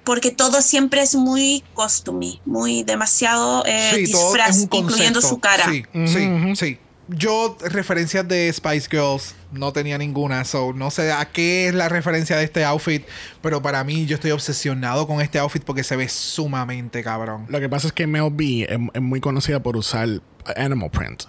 porque 0.05 0.31
todo 0.31 0.61
siempre 0.62 1.03
es 1.03 1.14
muy 1.14 1.62
costumey, 1.74 2.41
muy 2.45 2.83
demasiado 2.83 3.64
eh, 3.66 3.91
Sí, 3.95 4.01
disfraz, 4.07 4.62
incluyendo 4.62 5.20
su 5.20 5.39
cara. 5.39 5.66
Sí, 5.70 5.85
sí, 6.07 6.55
sí. 6.57 6.78
Yo, 7.09 7.57
referencias 7.61 8.26
de 8.26 8.53
Spice 8.53 8.89
Girls, 8.91 9.35
no 9.53 9.72
tenía 9.72 9.98
ninguna. 9.98 10.44
So, 10.44 10.72
no 10.72 10.90
sé 10.90 11.12
a 11.12 11.24
qué 11.26 11.68
es 11.68 11.74
la 11.74 11.88
referencia 11.88 12.36
de 12.36 12.44
este 12.44 12.64
outfit. 12.64 13.05
Pero 13.42 13.62
para 13.62 13.84
mí, 13.84 14.07
yo 14.07 14.14
estoy 14.14 14.30
obsesionado 14.30 15.07
con 15.07 15.20
este 15.20 15.38
outfit 15.38 15.62
porque 15.64 15.84
se 15.84 15.96
ve 15.96 16.09
sumamente 16.09 17.03
cabrón. 17.03 17.46
Lo 17.48 17.61
que 17.61 17.68
pasa 17.68 17.88
es 17.88 17.92
que 17.92 18.07
Mel 18.07 18.30
B 18.32 18.66
es, 18.68 18.78
es 18.94 19.03
muy 19.03 19.20
conocida 19.20 19.61
por 19.61 19.76
usar 19.76 20.20
animal 20.57 20.91
print. 20.91 21.24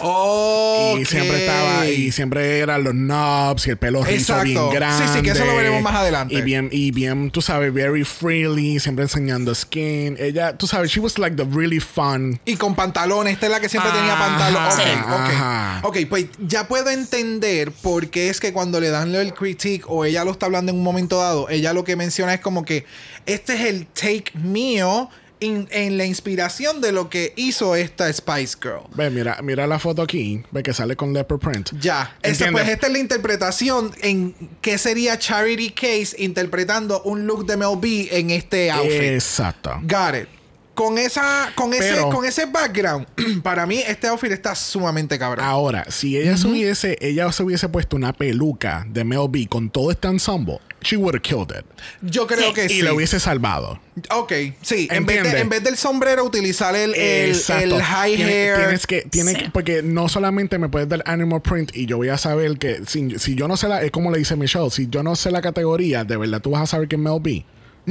Oh, 0.00 0.96
Y 1.00 1.04
siempre 1.04 1.46
estaba, 1.46 1.86
y 1.86 2.12
siempre 2.12 2.58
eran 2.60 2.84
los 2.84 2.92
knobs 2.94 3.66
y 3.66 3.70
el 3.70 3.76
pelo 3.76 4.02
rizo 4.04 4.40
bien 4.42 4.58
Sí, 4.58 4.74
grande. 4.74 5.08
sí, 5.12 5.22
que 5.22 5.30
eso 5.30 5.44
lo 5.44 5.56
veremos 5.56 5.82
más 5.82 5.94
adelante. 5.94 6.34
Y 6.34 6.42
bien, 6.42 6.68
y 6.72 6.90
bien, 6.90 7.30
tú 7.30 7.42
sabes, 7.42 7.72
very 7.72 8.04
freely, 8.04 8.78
siempre 8.80 9.04
enseñando 9.04 9.54
skin. 9.54 10.16
Ella, 10.18 10.56
tú 10.56 10.66
sabes, 10.66 10.90
she 10.90 11.00
was 11.00 11.18
like 11.18 11.36
the 11.36 11.44
really 11.44 11.80
fun. 11.80 12.40
Y 12.44 12.56
con 12.56 12.74
pantalones, 12.74 13.34
esta 13.34 13.46
es 13.46 13.52
la 13.52 13.60
que 13.60 13.68
siempre 13.68 13.90
tenía 13.92 14.16
pantalones. 14.18 14.74
Ok, 14.74 14.80
Sí. 14.82 14.90
ok. 15.04 15.10
ajá. 15.20 15.80
Ok, 15.84 15.96
pues 16.08 16.26
ya 16.38 16.68
puedo 16.68 16.90
entender 16.90 17.72
por 17.72 18.08
qué 18.10 18.28
es 18.30 18.40
que 18.40 18.52
cuando 18.52 18.80
le 18.80 18.90
dan 18.90 19.14
el 19.14 19.34
critique 19.34 19.84
o 19.88 20.04
ella 20.04 20.24
lo 20.24 20.30
está 20.32 20.46
hablando 20.46 20.70
en 20.72 20.78
un 20.78 20.84
momento 20.84 21.18
dado, 21.18 21.48
ella 21.48 21.72
lo 21.72 21.84
que 21.84 21.96
menciona 21.96 22.34
es 22.34 22.40
como 22.40 22.64
que 22.64 22.84
este 23.26 23.54
es 23.54 23.60
el 23.62 23.86
take 23.86 24.32
mío 24.34 25.10
en, 25.40 25.68
en 25.70 25.98
la 25.98 26.04
inspiración 26.04 26.80
de 26.80 26.92
lo 26.92 27.08
que 27.10 27.32
hizo 27.36 27.76
esta 27.76 28.12
Spice 28.12 28.56
Girl. 28.60 28.82
Ve, 28.94 29.10
mira, 29.10 29.38
mira 29.42 29.66
la 29.66 29.78
foto 29.78 30.02
aquí, 30.02 30.42
ve 30.50 30.62
que 30.62 30.72
sale 30.72 30.96
con 30.96 31.12
leopard 31.12 31.38
print. 31.38 31.70
Ya, 31.80 32.16
¿Entiendes? 32.22 32.52
pues 32.62 32.68
esta 32.68 32.86
es 32.86 32.92
la 32.92 32.98
interpretación 32.98 33.92
en 34.00 34.34
qué 34.60 34.78
sería 34.78 35.18
Charity 35.18 35.70
Case 35.70 36.16
interpretando 36.18 37.02
un 37.02 37.26
look 37.26 37.46
de 37.46 37.56
Mel 37.56 37.76
B 37.78 38.08
en 38.10 38.30
este 38.30 38.70
outfit. 38.70 39.02
Exacto. 39.02 39.80
Got 39.82 40.14
it. 40.22 40.37
Con 40.78 40.96
esa, 40.96 41.50
con 41.56 41.74
ese, 41.74 41.94
Pero- 41.94 42.08
con 42.10 42.24
ese 42.24 42.46
background, 42.46 43.04
para 43.42 43.66
mí 43.66 43.82
este 43.84 44.06
outfit 44.06 44.30
está 44.30 44.54
sumamente 44.54 45.18
cabrón. 45.18 45.44
Ahora, 45.44 45.84
si 45.90 46.16
ella 46.16 46.36
se 46.36 46.46
hubiese, 46.46 46.96
ella 47.00 47.32
se 47.32 47.42
hubiese 47.42 47.68
puesto 47.68 47.96
una 47.96 48.12
peluca 48.12 48.86
de 48.88 49.02
Mel 49.02 49.26
B 49.28 49.48
con 49.48 49.70
todo 49.70 49.90
este 49.90 50.06
ensemble, 50.06 50.60
she 50.80 50.96
would 50.96 51.16
have 51.16 51.22
killed 51.22 51.50
it. 51.50 51.66
Yo 52.00 52.28
creo 52.28 52.52
que 52.52 52.66
y 52.66 52.68
sí. 52.68 52.82
lo 52.82 52.94
hubiese 52.94 53.18
salvado. 53.18 53.80
Ok, 54.14 54.32
sí. 54.62 54.86
En 54.92 55.04
vez, 55.04 55.26
en 55.34 55.48
vez 55.48 55.64
del 55.64 55.76
sombrero, 55.76 56.22
utilizar 56.22 56.76
el, 56.76 56.94
el, 56.94 57.34
high 57.82 58.14
Tiene- 58.14 58.32
hair. 58.32 58.56
Tienes 58.58 58.86
que, 58.86 59.00
tiene 59.02 59.32
Sí. 59.32 59.36
que- 59.38 59.50
porque 59.50 59.82
no 59.82 60.08
solamente 60.08 60.58
me 60.58 60.68
puedes 60.68 60.88
dar 60.88 61.02
animal 61.06 61.42
print 61.42 61.74
y 61.74 61.86
yo 61.86 61.96
voy 61.96 62.10
a 62.10 62.18
saber 62.18 62.56
que 62.56 62.82
si, 62.86 63.18
si 63.18 63.34
yo 63.34 63.48
no 63.48 63.56
sé 63.56 63.66
la, 63.66 63.82
es 63.82 63.90
como 63.90 64.12
le 64.12 64.18
dice 64.18 64.36
Michelle, 64.36 64.70
si 64.70 64.86
yo 64.88 65.02
no 65.02 65.16
sé 65.16 65.32
la 65.32 65.42
categoría, 65.42 66.04
de 66.04 66.16
verdad 66.16 66.40
tú 66.40 66.50
vas 66.52 66.62
a 66.62 66.66
saber 66.66 66.86
que 66.86 66.94
es 66.94 67.02
Mel 67.02 67.18
B. 67.20 67.44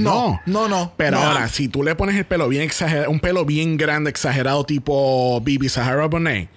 No, 0.04 0.40
no, 0.46 0.68
no, 0.68 0.94
Pero 0.98 1.18
no. 1.20 1.24
ahora, 1.26 1.48
si 1.50 1.68
tú 1.68 1.84
le 1.84 1.96
pones 1.96 2.16
el 2.16 2.26
pelo 2.26 2.48
bien 2.50 2.64
exagerado, 2.64 3.10
un 3.10 3.20
pelo 3.20 3.46
bien 3.46 3.78
grande, 3.78 4.10
exagerado, 4.10 4.64
tipo 4.66 5.40
Bibi 5.42 5.70
Sahara 5.70 6.06
Bonet, 6.08 6.50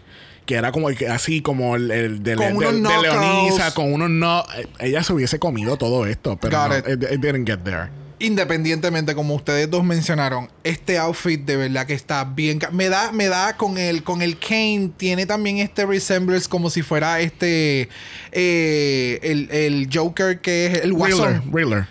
que 0.47 0.55
era 0.57 0.73
como 0.73 0.89
así 0.89 1.43
como 1.43 1.77
el, 1.77 1.91
el 1.91 2.23
de, 2.23 2.37
Con 2.37 2.47
de- 2.49 2.55
unos 2.55 2.73
de 2.73 2.79
knuckles. 2.81 3.03
Leonisa, 3.03 3.75
con 3.75 3.93
unos 3.93 4.11
no. 4.11 4.45
eh, 4.57 4.67
Ella 4.81 5.03
se 5.03 5.13
hubiese 5.13 5.39
comido 5.39 5.77
todo 5.77 6.07
esto, 6.07 6.37
pero 6.41 6.69
no, 6.69 6.77
it. 6.77 6.85
it, 6.89 7.03
it 7.13 7.21
didn't 7.21 7.47
get 7.49 7.59
there. 7.65 7.89
Independientemente, 8.23 9.15
como 9.15 9.35
ustedes 9.35 9.71
dos 9.71 9.83
mencionaron, 9.83 10.51
este 10.63 10.99
outfit 10.99 11.41
de 11.41 11.57
verdad 11.57 11.87
que 11.87 11.95
está 11.95 12.25
bien. 12.25 12.59
Me 12.71 12.91
da, 12.91 13.13
me 13.13 13.29
da 13.29 13.57
con 13.57 13.79
el, 13.79 14.03
con 14.03 14.21
el 14.21 14.39
Kane, 14.39 14.91
tiene 14.99 15.25
también 15.25 15.57
este 15.57 15.87
resemblance 15.87 16.47
como 16.47 16.69
si 16.69 16.83
fuera 16.83 17.21
este. 17.21 17.89
eh, 18.33 19.19
el, 19.23 19.49
el 19.51 19.89
Joker 19.93 20.41
que 20.41 20.67
es 20.67 20.85
el 20.85 20.93
Guasón. 20.93 21.43
Riddler, 21.51 21.87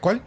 ¿Cuál? 0.00 0.22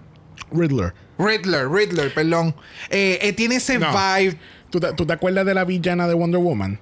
Riddler. 0.56 0.94
Riddler, 1.18 1.70
Riddler, 1.70 2.14
perdón. 2.14 2.56
Eh, 2.90 3.20
eh, 3.22 3.34
tiene 3.34 3.56
ese 3.56 3.78
No. 3.80 3.88
vibe. 3.92 4.38
¿Tú 4.70 4.80
te, 4.80 4.92
tú 4.94 5.06
te 5.06 5.14
acuerdas 5.14 5.46
de 5.46 5.54
la 5.54 5.64
villana 5.64 6.08
de 6.08 6.14
Wonder 6.14 6.42
Woman? 6.42 6.80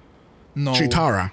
No. 0.54 0.72
Chitara. 0.72 1.32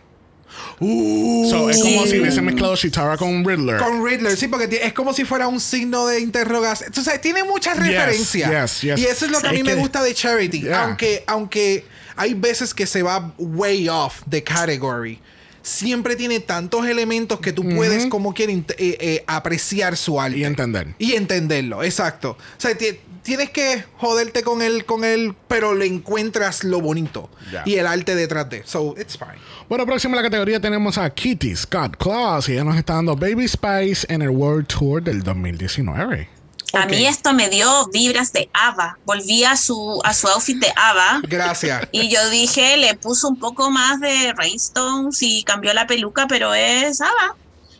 So, 0.79 1.69
es 1.69 1.81
como 1.81 2.05
si 2.05 2.19
hubiese 2.19 2.41
mezclado 2.41 2.75
Chitara 2.75 3.15
con 3.17 3.45
Riddler. 3.45 3.77
Con 3.77 4.05
Riddler, 4.05 4.35
sí, 4.35 4.47
porque 4.47 4.81
es 4.83 4.93
como 4.93 5.13
si 5.13 5.23
fuera 5.25 5.47
un 5.47 5.59
signo 5.59 6.07
de 6.07 6.19
interrogación. 6.19 6.87
Entonces, 6.87 7.21
tiene 7.21 7.43
muchas 7.43 7.77
Yes, 7.77 7.87
referencias. 7.87 8.49
yes, 8.51 8.81
yes. 8.81 8.99
Y 8.99 9.05
eso 9.05 9.25
es 9.25 9.31
lo 9.31 9.39
que 9.39 9.47
a 9.47 9.51
Es 9.51 9.57
mí 9.57 9.63
me 9.63 9.75
que- 9.75 9.79
gusta 9.79 10.03
de 10.03 10.13
Charity. 10.13 10.61
Yeah. 10.61 10.83
Aunque, 10.83 11.23
aunque 11.27 11.85
hay 12.15 12.33
veces 12.33 12.73
que 12.73 12.85
se 12.85 13.01
va 13.01 13.33
way 13.37 13.87
off 13.89 14.21
the 14.29 14.43
category. 14.43 15.19
Siempre 15.63 16.15
tiene 16.15 16.39
tantos 16.39 16.85
elementos 16.87 17.39
que 17.39 17.53
tú 17.53 17.63
puedes, 17.75 18.07
como 18.07 18.33
quieras, 18.33 18.55
int- 18.55 18.75
eh, 18.77 18.97
eh, 18.99 19.23
apreciar 19.27 19.95
su 19.95 20.19
arte. 20.19 20.37
Y 20.39 20.43
entender. 20.43 20.87
Y 20.97 21.13
entenderlo, 21.13 21.83
exacto. 21.83 22.31
O 22.31 22.37
sea, 22.57 22.75
ti- 22.75 22.99
tienes 23.21 23.51
que 23.51 23.83
joderte 23.97 24.41
con 24.41 24.63
él, 24.63 24.85
con 24.85 25.03
él, 25.03 25.35
pero 25.47 25.75
le 25.75 25.85
encuentras 25.85 26.63
lo 26.63 26.81
bonito. 26.81 27.29
Y 27.65 27.75
el 27.75 27.85
arte 27.85 28.15
detrás 28.15 28.49
de. 28.49 28.63
So, 28.65 28.95
it's 28.99 29.17
fine. 29.17 29.39
Bueno, 29.69 29.85
próximo 29.85 30.13
en 30.15 30.17
la 30.17 30.23
categoría 30.23 30.59
tenemos 30.59 30.97
a 30.97 31.09
Kitty 31.09 31.55
Scott 31.55 31.95
Claus 31.97 32.49
y 32.49 32.53
ella 32.53 32.63
nos 32.63 32.77
está 32.77 32.95
dando 32.95 33.15
Baby 33.15 33.47
Spice 33.47 34.05
en 34.09 34.21
el 34.23 34.29
World 34.29 34.65
Tour 34.67 35.03
del 35.03 35.21
2019. 35.23 36.27
A 36.73 36.85
mí 36.85 37.05
esto 37.05 37.33
me 37.33 37.49
dio 37.49 37.87
vibras 37.87 38.33
de 38.33 38.49
Ava. 38.53 38.97
Volví 39.05 39.43
a 39.43 39.57
su, 39.57 39.99
a 40.03 40.13
su 40.13 40.27
outfit 40.27 40.57
de 40.57 40.71
Ava. 40.75 41.21
Gracias. 41.23 41.87
Y 41.91 42.09
yo 42.09 42.29
dije, 42.29 42.77
le 42.77 42.95
puso 42.95 43.27
un 43.27 43.37
poco 43.37 43.69
más 43.69 43.99
de 43.99 44.33
Rainstones 44.33 45.21
y 45.21 45.43
cambió 45.43 45.73
la 45.73 45.87
peluca, 45.87 46.27
pero 46.27 46.53
es 46.53 47.01
Ava. 47.01 47.35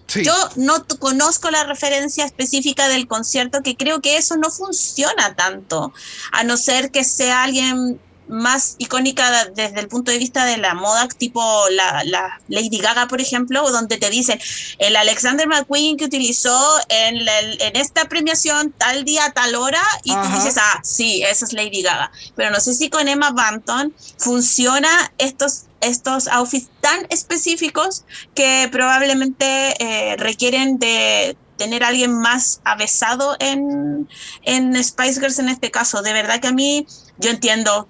Sí. 0.07 0.23
Yo 0.25 0.33
no 0.57 0.85
conozco 0.99 1.49
la 1.51 1.63
referencia 1.63 2.25
específica 2.25 2.89
del 2.89 3.07
concierto, 3.07 3.61
que 3.63 3.77
creo 3.77 4.01
que 4.01 4.17
eso 4.17 4.35
no 4.35 4.51
funciona 4.51 5.35
tanto, 5.35 5.93
a 6.33 6.43
no 6.43 6.57
ser 6.57 6.91
que 6.91 7.05
sea 7.05 7.43
alguien 7.43 7.99
más 8.27 8.75
icónica 8.77 9.45
desde 9.55 9.79
el 9.81 9.87
punto 9.87 10.11
de 10.11 10.17
vista 10.17 10.45
de 10.45 10.57
la 10.57 10.73
moda, 10.73 11.07
tipo 11.17 11.41
la, 11.71 12.03
la 12.05 12.39
Lady 12.47 12.77
Gaga, 12.77 13.07
por 13.07 13.19
ejemplo, 13.19 13.69
donde 13.71 13.97
te 13.97 14.09
dicen 14.09 14.39
el 14.77 14.95
Alexander 14.95 15.47
McQueen 15.47 15.97
que 15.97 16.05
utilizó 16.05 16.57
en, 16.87 17.25
la- 17.25 17.39
en 17.41 17.75
esta 17.75 18.05
premiación 18.05 18.71
tal 18.77 19.03
día, 19.03 19.31
tal 19.35 19.55
hora, 19.55 19.81
y 20.03 20.11
Ajá. 20.11 20.23
tú 20.23 20.35
dices, 20.35 20.55
ah, 20.57 20.79
sí, 20.83 21.23
esa 21.23 21.45
es 21.45 21.53
Lady 21.53 21.81
Gaga. 21.81 22.11
Pero 22.35 22.51
no 22.51 22.59
sé 22.61 22.73
si 22.73 22.89
con 22.89 23.07
Emma 23.07 23.31
Banton 23.31 23.93
funciona 24.17 24.89
estos 25.17 25.63
estos 25.81 26.27
outfits 26.27 26.69
tan 26.79 27.07
específicos 27.09 28.03
que 28.35 28.69
probablemente 28.71 29.73
eh, 29.83 30.15
requieren 30.15 30.77
de 30.77 31.35
tener 31.57 31.83
a 31.83 31.87
alguien 31.87 32.13
más 32.13 32.61
avesado 32.63 33.35
en, 33.39 34.07
en 34.43 34.83
Spice 34.83 35.19
Girls 35.19 35.39
en 35.39 35.49
este 35.49 35.71
caso. 35.71 36.03
De 36.03 36.13
verdad 36.13 36.39
que 36.39 36.49
a 36.49 36.51
mí, 36.53 36.85
yo 37.17 37.31
entiendo 37.31 37.87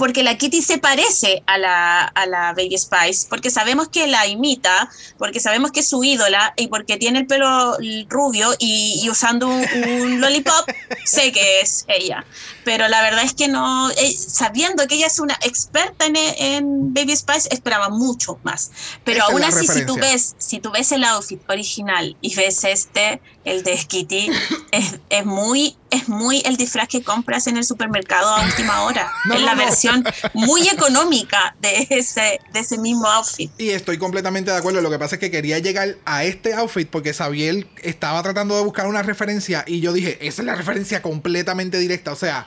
porque 0.00 0.22
la 0.22 0.38
Kitty 0.38 0.62
se 0.62 0.78
parece 0.78 1.42
a 1.44 1.58
la, 1.58 2.00
a 2.04 2.24
la 2.24 2.54
Baby 2.54 2.78
Spice, 2.78 3.26
porque 3.28 3.50
sabemos 3.50 3.88
que 3.88 4.06
la 4.06 4.26
imita, 4.26 4.88
porque 5.18 5.40
sabemos 5.40 5.72
que 5.72 5.80
es 5.80 5.90
su 5.90 6.02
ídola 6.02 6.54
y 6.56 6.68
porque 6.68 6.96
tiene 6.96 7.18
el 7.18 7.26
pelo 7.26 7.76
rubio 8.08 8.48
y, 8.58 9.02
y 9.04 9.10
usando 9.10 9.46
un, 9.48 9.62
un 9.84 10.20
lollipop, 10.22 10.70
sé 11.04 11.30
que 11.32 11.60
es 11.60 11.84
ella. 11.86 12.24
Pero 12.64 12.88
la 12.88 13.02
verdad 13.02 13.24
es 13.24 13.34
que 13.34 13.48
no, 13.48 13.90
eh, 13.90 14.12
sabiendo 14.12 14.86
que 14.86 14.96
ella 14.96 15.06
es 15.06 15.18
una 15.18 15.38
experta 15.42 16.06
en, 16.06 16.16
en 16.16 16.94
Baby 16.94 17.16
Spice, 17.16 17.48
esperaba 17.50 17.88
mucho 17.88 18.38
más. 18.42 18.70
Pero 19.04 19.18
Esa 19.18 19.26
es 19.26 19.32
aún 19.32 19.44
así, 19.44 19.66
si 19.66 19.86
tú 19.86 19.96
ves, 19.96 20.34
si 20.38 20.60
tú 20.60 20.70
ves 20.70 20.92
el 20.92 21.04
outfit 21.04 21.40
original 21.48 22.16
y 22.20 22.34
ves 22.34 22.64
este, 22.64 23.20
el 23.44 23.62
de 23.62 23.76
Kitty, 23.76 24.30
es, 24.72 24.98
es 25.08 25.26
muy, 25.26 25.76
es 25.90 26.08
muy 26.08 26.42
el 26.44 26.56
disfraz 26.56 26.88
que 26.88 27.02
compras 27.02 27.46
en 27.46 27.56
el 27.56 27.64
supermercado 27.64 28.28
a 28.28 28.44
última 28.44 28.82
hora. 28.82 29.10
No, 29.26 29.34
es 29.34 29.40
no, 29.40 29.46
la 29.46 29.54
no. 29.54 29.64
versión 29.64 30.04
muy 30.32 30.66
económica 30.72 31.54
de 31.60 31.86
ese, 31.90 32.40
de 32.52 32.60
ese 32.60 32.78
mismo 32.78 33.06
outfit. 33.06 33.50
Y 33.58 33.70
estoy 33.70 33.98
completamente 33.98 34.50
de 34.50 34.56
acuerdo. 34.56 34.80
Lo 34.80 34.90
que 34.90 34.98
pasa 34.98 35.16
es 35.16 35.20
que 35.20 35.30
quería 35.30 35.58
llegar 35.58 35.96
a 36.04 36.24
este 36.24 36.54
outfit 36.54 36.88
porque 36.88 37.12
Xavier 37.12 37.66
estaba 37.82 38.22
tratando 38.22 38.56
de 38.56 38.64
buscar 38.64 38.86
una 38.86 39.02
referencia 39.02 39.64
y 39.66 39.80
yo 39.80 39.92
dije, 39.92 40.18
esa 40.26 40.42
es 40.42 40.46
la 40.46 40.54
referencia 40.54 41.02
completamente 41.02 41.78
directa. 41.78 42.12
O 42.12 42.16
sea, 42.16 42.46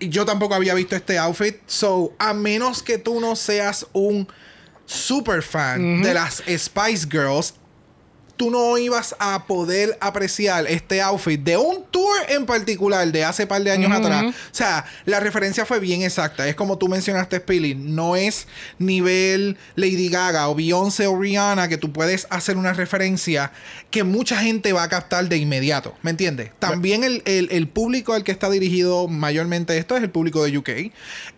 yo 0.00 0.24
tampoco 0.24 0.54
había 0.54 0.74
visto 0.74 0.96
este 0.96 1.18
outfit. 1.18 1.56
So, 1.66 2.14
a 2.18 2.34
menos 2.34 2.82
que 2.82 2.98
tú 2.98 3.20
no 3.20 3.36
seas 3.36 3.86
un 3.92 4.28
super 4.86 5.42
fan 5.42 6.02
de 6.02 6.14
las 6.14 6.42
Spice 6.46 7.06
Girls, 7.10 7.54
tú 8.42 8.50
no 8.50 8.76
ibas 8.76 9.14
a 9.20 9.44
poder 9.46 9.96
apreciar 10.00 10.66
este 10.66 11.00
outfit 11.00 11.40
de 11.40 11.56
un 11.56 11.84
tour 11.92 12.12
en 12.28 12.44
particular 12.44 13.06
de 13.12 13.22
hace 13.24 13.46
par 13.46 13.62
de 13.62 13.70
años 13.70 13.92
atrás. 13.92 14.24
O 14.24 14.34
sea, 14.50 14.84
la 15.04 15.20
referencia 15.20 15.64
fue 15.64 15.78
bien 15.78 16.02
exacta. 16.02 16.48
Es 16.48 16.56
como 16.56 16.76
tú 16.76 16.88
mencionaste, 16.88 17.36
Spilly. 17.36 17.76
No 17.76 18.16
es 18.16 18.48
nivel 18.78 19.56
Lady 19.76 20.08
Gaga 20.08 20.48
o 20.48 20.56
Beyoncé 20.56 21.06
o 21.06 21.16
Rihanna 21.16 21.68
que 21.68 21.76
tú 21.76 21.92
puedes 21.92 22.26
hacer 22.30 22.56
una 22.56 22.72
referencia 22.72 23.52
que 23.92 24.02
mucha 24.02 24.38
gente 24.38 24.72
va 24.72 24.82
a 24.82 24.88
captar 24.88 25.28
de 25.28 25.36
inmediato. 25.36 25.94
¿Me 26.02 26.10
entiendes? 26.10 26.50
También 26.58 27.04
el, 27.04 27.22
el- 27.26 27.48
el 27.52 27.68
público 27.68 28.12
al 28.12 28.24
que 28.24 28.32
está 28.32 28.50
dirigido 28.50 29.06
mayormente 29.06 29.78
esto 29.78 29.96
es 29.96 30.02
el 30.02 30.10
público 30.10 30.42
de 30.42 30.58
UK. 30.58 30.70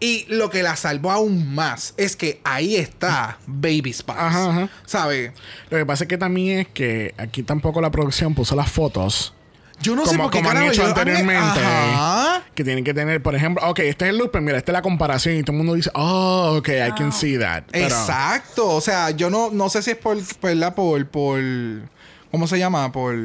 Y 0.01 0.25
lo 0.29 0.49
que 0.49 0.63
la 0.63 0.75
salvó 0.77 1.11
aún 1.11 1.55
más 1.55 1.93
es 1.99 2.17
que 2.17 2.41
ahí 2.45 2.77
está 2.77 3.39
Baby 3.47 3.93
Spice. 3.93 4.19
Ajá, 4.19 4.51
ajá. 4.51 4.69
¿Sabes? 4.87 5.33
Lo 5.69 5.77
que 5.77 5.85
pasa 5.85 6.05
es 6.05 6.09
que 6.09 6.17
también 6.17 6.61
es 6.61 6.69
que 6.69 6.93
aquí 7.18 7.42
tampoco 7.42 7.80
la 7.80 7.90
producción 7.90 8.34
puso 8.34 8.55
las 8.57 8.70
fotos. 8.70 9.34
Yo 9.82 9.97
no 9.97 10.05
sé 10.07 10.12
como 10.12 10.24
por 10.24 10.32
qué 10.32 10.38
como 10.38 10.51
han 10.51 10.62
hecho 10.64 10.82
yo- 10.82 10.86
anteriormente. 10.88 11.61
Ajá. 11.61 12.42
Que 12.55 12.62
tienen 12.62 12.84
que 12.84 12.95
tener, 12.95 13.20
por 13.22 13.34
ejemplo, 13.34 13.68
ok, 13.68 13.80
este 13.80 14.05
es 14.05 14.11
el 14.12 14.18
look, 14.18 14.30
pero 14.32 14.42
mira, 14.45 14.57
esta 14.57 14.70
es 14.70 14.74
la 14.74 14.82
comparación 14.82 15.36
y 15.36 15.42
todo 15.42 15.53
el 15.53 15.59
mundo 15.59 15.74
dice, 15.74 15.90
oh, 15.95 16.57
ok, 16.59 16.68
I 16.68 16.92
can 16.97 17.12
see 17.12 17.36
that. 17.38 17.64
Pero- 17.72 17.86
Exacto. 17.86 18.68
O 18.70 18.80
sea, 18.80 19.11
yo 19.11 19.30
no, 19.30 19.51
no 19.51 19.68
sé 19.68 19.82
si 19.82 19.90
es 19.90 19.97
por, 19.97 20.16
¿verdad? 20.40 20.74
Por, 20.74 21.07
por. 21.09 21.40
¿Cómo 22.30 22.47
se 22.47 22.59
llama? 22.59 22.90
Por 22.92 23.16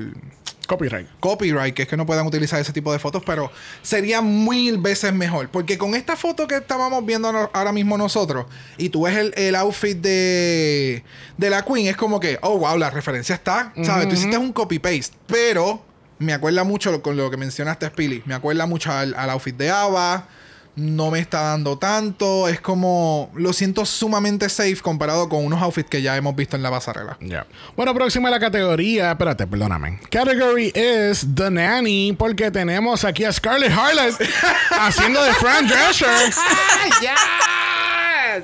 Copyright. 0.69 1.07
copyright, 1.19 1.73
que 1.73 1.81
es 1.81 1.87
que 1.87 1.97
no 1.97 2.05
puedan 2.05 2.27
utilizar 2.27 2.59
ese 2.61 2.71
tipo 2.71 2.93
de 2.93 2.99
fotos, 2.99 3.23
pero 3.25 3.51
sería 3.81 4.21
mil 4.21 4.77
veces 4.77 5.11
mejor. 5.11 5.49
Porque 5.49 5.79
con 5.79 5.95
esta 5.95 6.15
foto 6.15 6.47
que 6.47 6.55
estábamos 6.57 7.03
viendo 7.05 7.31
no- 7.31 7.49
ahora 7.53 7.71
mismo 7.71 7.97
nosotros, 7.97 8.45
y 8.77 8.89
tú 8.89 9.01
ves 9.03 9.17
el, 9.17 9.33
el 9.35 9.55
outfit 9.55 9.97
de, 9.97 11.03
de 11.37 11.49
la 11.49 11.63
Queen, 11.65 11.87
es 11.87 11.97
como 11.97 12.19
que, 12.19 12.37
oh, 12.43 12.59
wow, 12.59 12.77
la 12.77 12.91
referencia 12.91 13.33
está, 13.33 13.73
¿sabes? 13.83 14.07
Tú 14.07 14.13
hiciste 14.13 14.37
un 14.37 14.53
copy-paste, 14.53 15.17
pero 15.25 15.83
me 16.19 16.33
acuerda 16.33 16.63
mucho 16.63 16.91
lo- 16.91 17.01
con 17.01 17.17
lo 17.17 17.31
que 17.31 17.37
mencionaste, 17.37 17.87
Spilly, 17.87 18.21
me 18.25 18.35
acuerda 18.35 18.65
mucho 18.67 18.91
al, 18.91 19.15
al 19.15 19.29
outfit 19.31 19.57
de 19.57 19.71
Ava. 19.71 20.27
No 20.75 21.11
me 21.11 21.19
está 21.19 21.41
dando 21.41 21.77
tanto. 21.77 22.47
Es 22.47 22.61
como. 22.61 23.31
Lo 23.35 23.51
siento 23.53 23.85
sumamente 23.85 24.47
safe 24.49 24.77
comparado 24.77 25.27
con 25.27 25.45
unos 25.45 25.61
outfits 25.61 25.89
que 25.89 26.01
ya 26.01 26.15
hemos 26.15 26.35
visto 26.35 26.55
en 26.55 26.63
la 26.63 26.71
pasarela. 26.71 27.17
Ya. 27.19 27.45
Bueno, 27.75 27.93
próxima 27.93 28.29
a 28.29 28.31
la 28.31 28.39
categoría. 28.39 29.11
Espérate, 29.11 29.45
perdóname. 29.45 29.99
Category 30.09 30.71
is 30.75 31.25
The 31.35 31.51
Nanny, 31.51 32.15
porque 32.17 32.49
tenemos 32.51 33.03
aquí 33.03 33.25
a 33.25 33.33
Scarlett 33.33 33.71
Harlot 33.71 34.15
haciendo 34.71 35.21
de 35.23 35.33
Fran 35.33 35.67
Drescher. 35.67 36.09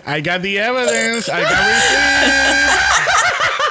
I 0.08 0.20
got 0.22 0.42
the 0.42 0.58
evidence. 0.58 1.30
I 1.30 1.42
got 1.42 1.68
receipts. 1.68 2.96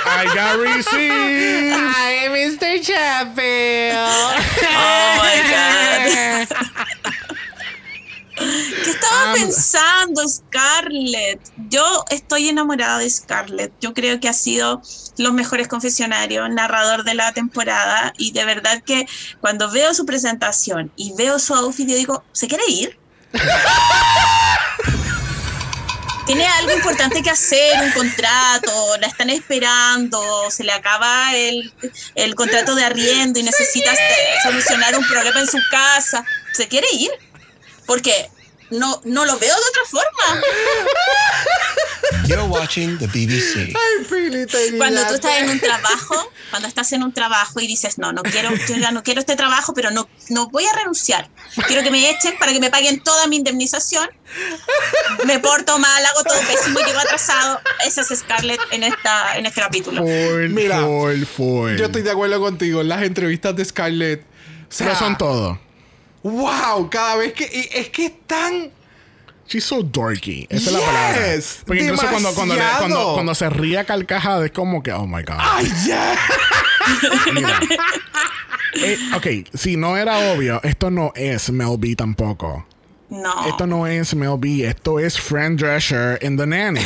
I 0.06 0.24
got 0.34 0.58
receipts. 0.60 1.94
Ay, 1.96 2.28
Mr. 2.30 2.80
Chapel. 2.80 3.96
Oh 3.96 5.16
my 5.18 5.36
God. 5.50 6.70
¿Qué 8.84 8.90
estaba 8.90 9.32
pensando, 9.34 10.28
Scarlett? 10.28 11.40
Yo 11.68 12.04
estoy 12.10 12.48
enamorada 12.48 12.98
de 12.98 13.08
Scarlett. 13.08 13.72
Yo 13.80 13.94
creo 13.94 14.20
que 14.20 14.28
ha 14.28 14.32
sido 14.32 14.82
los 15.18 15.32
mejores 15.32 15.68
confesionarios, 15.68 16.48
narrador 16.50 17.04
de 17.04 17.14
la 17.14 17.32
temporada. 17.32 18.12
Y 18.18 18.32
de 18.32 18.44
verdad 18.44 18.82
que 18.82 19.06
cuando 19.40 19.70
veo 19.70 19.94
su 19.94 20.06
presentación 20.06 20.92
y 20.96 21.14
veo 21.14 21.38
su 21.38 21.54
outfit, 21.54 21.88
yo 21.88 21.96
digo, 21.96 22.24
¿se 22.32 22.48
quiere 22.48 22.64
ir? 22.68 22.98
Tiene 26.26 26.46
algo 26.46 26.72
importante 26.72 27.22
que 27.22 27.28
hacer, 27.28 27.82
un 27.82 27.90
contrato, 27.92 28.96
la 28.98 29.06
están 29.08 29.28
esperando, 29.28 30.50
se 30.50 30.64
le 30.64 30.72
acaba 30.72 31.36
el, 31.36 31.70
el 32.14 32.34
contrato 32.34 32.74
de 32.74 32.82
arriendo 32.82 33.38
y 33.40 33.42
necesita 33.42 33.92
solucionar 34.42 34.96
un 34.96 35.06
problema 35.06 35.40
en 35.40 35.46
su 35.46 35.58
casa. 35.70 36.24
¿Se 36.54 36.66
quiere 36.66 36.86
ir? 36.92 37.10
Porque 37.84 38.30
no, 38.70 39.00
no 39.04 39.24
lo 39.24 39.38
veo 39.38 39.54
de 39.54 39.62
otra 39.70 39.82
forma. 39.88 40.42
You're 42.26 42.44
watching 42.44 42.98
the 42.98 43.06
BBC. 43.06 43.72
Cuando 44.78 45.06
tú 45.06 45.14
estás 45.14 45.38
en 45.42 45.50
un 45.50 45.60
trabajo, 45.60 46.32
cuando 46.50 46.68
estás 46.68 46.92
en 46.92 47.02
un 47.02 47.12
trabajo 47.12 47.60
y 47.60 47.66
dices, 47.66 47.98
no, 47.98 48.12
no 48.12 48.22
quiero, 48.22 48.50
yo 48.68 48.76
ya 48.76 48.92
no 48.92 49.02
quiero 49.02 49.20
este 49.20 49.36
trabajo, 49.36 49.74
pero 49.74 49.90
no, 49.90 50.08
no 50.30 50.48
voy 50.48 50.64
a 50.64 50.72
renunciar. 50.72 51.28
Quiero 51.66 51.82
que 51.82 51.90
me 51.90 52.10
echen 52.10 52.38
para 52.38 52.52
que 52.52 52.60
me 52.60 52.70
paguen 52.70 53.00
toda 53.00 53.26
mi 53.26 53.36
indemnización. 53.36 54.08
Me 55.24 55.38
porto 55.38 55.78
mal, 55.78 56.06
hago 56.06 56.24
todo 56.24 56.38
pésimo, 56.40 56.80
llego 56.80 56.98
atrasado. 56.98 57.60
Esa 57.86 58.00
es 58.00 58.08
Scarlett 58.18 58.60
en, 58.70 58.84
esta, 58.84 59.36
en 59.36 59.46
este 59.46 59.60
capítulo. 59.60 60.02
Full, 60.02 60.48
Mira, 60.50 60.80
full, 60.80 61.24
full. 61.24 61.76
Yo 61.76 61.86
estoy 61.86 62.02
de 62.02 62.10
acuerdo 62.10 62.40
contigo. 62.40 62.82
Las 62.82 63.02
entrevistas 63.02 63.54
de 63.54 63.64
Scarlett. 63.64 64.22
O 64.22 64.72
sea, 64.72 64.86
Pero 64.86 64.98
son 64.98 65.18
todo. 65.18 65.63
Wow, 66.24 66.88
cada 66.90 67.16
vez 67.16 67.32
que. 67.34 67.44
y 67.44 67.68
es 67.78 67.88
que 67.90 68.06
es 68.06 68.12
tan. 68.26 68.70
She's 69.46 69.64
so 69.64 69.82
dorky. 69.82 70.46
Esa 70.50 70.70
es 70.70 70.72
la 70.72 70.80
palabra. 70.80 71.18
Porque 71.66 71.82
incluso 71.84 72.06
cuando, 72.08 72.34
cuando, 72.34 72.54
le- 72.56 72.62
cuando, 72.78 73.12
cuando 73.14 73.34
se 73.34 73.50
ríe 73.50 73.78
a 73.78 73.84
carcajada 73.84 74.44
es 74.46 74.50
como 74.52 74.82
que, 74.82 74.90
oh 74.92 75.06
my 75.06 75.22
God. 75.22 75.36
¡Ay, 75.38 75.70
ya! 75.86 76.16
Mira. 77.32 77.60
Eh, 78.76 78.98
ok, 79.14 79.26
si 79.54 79.76
no 79.76 79.96
era 79.96 80.32
obvio, 80.32 80.60
esto 80.64 80.90
no 80.90 81.12
es 81.14 81.50
Mel 81.50 81.76
B 81.78 81.94
tampoco. 81.94 82.66
No. 83.10 83.46
Esto 83.46 83.66
no 83.66 83.86
es 83.86 84.14
Mel 84.16 84.36
B, 84.38 84.66
esto 84.66 84.98
es 84.98 85.20
Fran 85.20 85.56
Drescher 85.56 86.18
in 86.22 86.36
The 86.38 86.46
Nanny. 86.46 86.80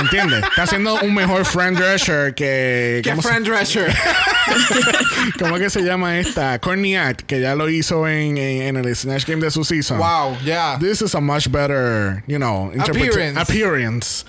¿Entiendes? 0.00 0.44
Está 0.44 0.62
haciendo 0.62 0.94
un 1.00 1.14
mejor 1.14 1.44
Fran 1.44 1.74
Drescher 1.74 2.34
que. 2.34 3.00
Que 3.02 3.10
¿cómo 3.10 3.22
se- 3.22 3.28
Fran 3.28 3.44
Drescher. 3.44 3.94
¿Cómo 5.38 5.56
es 5.56 5.62
que 5.62 5.70
se 5.70 5.82
llama 5.82 6.18
esta? 6.18 6.58
Corniat, 6.58 7.22
que 7.22 7.40
ya 7.40 7.54
lo 7.54 7.68
hizo 7.68 8.06
en, 8.08 8.38
en, 8.38 8.62
en 8.62 8.76
el 8.76 8.94
Snatch 8.96 9.26
Game 9.26 9.42
de 9.42 9.50
su 9.50 9.64
season. 9.64 9.98
wow, 9.98 10.36
ya. 10.44 10.78
This 10.78 11.02
is 11.02 11.14
a 11.14 11.20
much 11.20 11.48
better, 11.50 12.22
you 12.26 12.38
know, 12.38 12.72
Appearance. 12.78 13.38
appearance. 13.40 14.24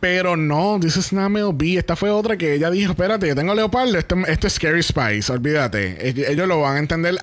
Pero 0.00 0.36
no, 0.36 0.78
this 0.80 0.96
is 0.96 1.12
not 1.12 1.30
Mel 1.30 1.52
B. 1.54 1.76
Esta 1.78 1.94
fue 1.94 2.10
otra 2.10 2.36
que 2.36 2.54
ella 2.54 2.70
dijo, 2.70 2.90
espérate, 2.92 3.28
yo 3.28 3.36
tengo 3.36 3.54
Leopardo, 3.54 3.96
este, 3.98 4.16
este 4.26 4.46
es 4.48 4.54
Scary 4.54 4.82
Spice, 4.82 5.30
olvídate. 5.32 5.96
Ell- 6.12 6.24
Ellos 6.28 6.48
lo 6.48 6.60
van 6.60 6.76
a 6.76 6.78
entender 6.80 7.14
en- 7.14 7.20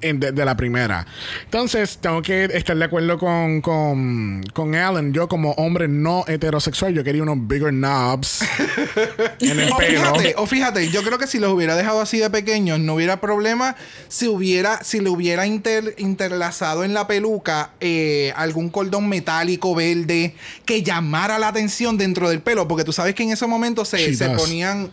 de, 0.00 0.32
de 0.32 0.44
la 0.44 0.56
primera. 0.56 1.06
Entonces, 1.44 1.96
tengo 1.98 2.20
que 2.20 2.44
estar 2.44 2.76
de 2.76 2.84
acuerdo 2.84 3.18
con, 3.18 3.60
con, 3.62 4.42
con 4.52 4.74
Alan. 4.74 5.12
Yo, 5.14 5.28
como 5.28 5.52
hombre 5.52 5.88
no 5.88 6.24
heterosexual, 6.28 6.92
yo 6.92 7.02
quería 7.02 7.22
unos 7.22 7.38
bigger 7.48 7.72
knobs 7.72 8.42
en 9.40 9.60
el 9.60 9.72
O 9.72 9.76
pelo. 9.78 10.00
fíjate, 10.14 10.34
o 10.36 10.46
fíjate, 10.46 10.90
yo 10.90 11.02
creo 11.02 11.18
que 11.18 11.26
si 11.26 11.38
los 11.38 11.52
hubiera 11.52 11.74
dejado 11.76 12.00
así 12.00 12.18
de 12.18 12.28
pequeños, 12.30 12.78
no 12.80 12.94
hubiera 12.94 13.20
problema 13.20 13.76
si 14.08 14.28
hubiera, 14.28 14.82
si 14.84 15.00
le 15.00 15.08
hubiera 15.08 15.46
inter- 15.46 15.94
interlazado 15.98 16.84
en 16.84 16.92
la 16.92 17.06
peluca 17.06 17.70
eh, 17.80 18.32
algún 18.36 18.68
cordón 18.68 19.08
metálico 19.08 19.74
verde 19.74 20.34
que 20.66 20.82
llamara 20.82 21.38
la 21.38 21.48
atención 21.48 21.96
dentro 21.96 22.28
del 22.28 22.40
pelo, 22.40 22.68
porque 22.68 22.84
tú 22.84 22.92
sabes 22.92 23.14
que 23.14 23.22
en 23.22 23.30
ese 23.30 23.46
momento 23.46 23.84
se, 23.84 23.98
She 23.98 24.14
se 24.14 24.28
does. 24.28 24.40
ponían. 24.42 24.90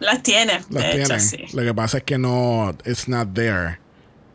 Las 0.00 0.22
tiene, 0.22 0.54
hecho, 0.54 0.66
tienen. 0.90 1.20
sí. 1.20 1.44
Lo 1.52 1.62
que 1.62 1.74
pasa 1.74 1.98
es 1.98 2.04
que 2.04 2.16
no, 2.18 2.74
it's 2.86 3.06
not 3.06 3.34
there. 3.34 3.78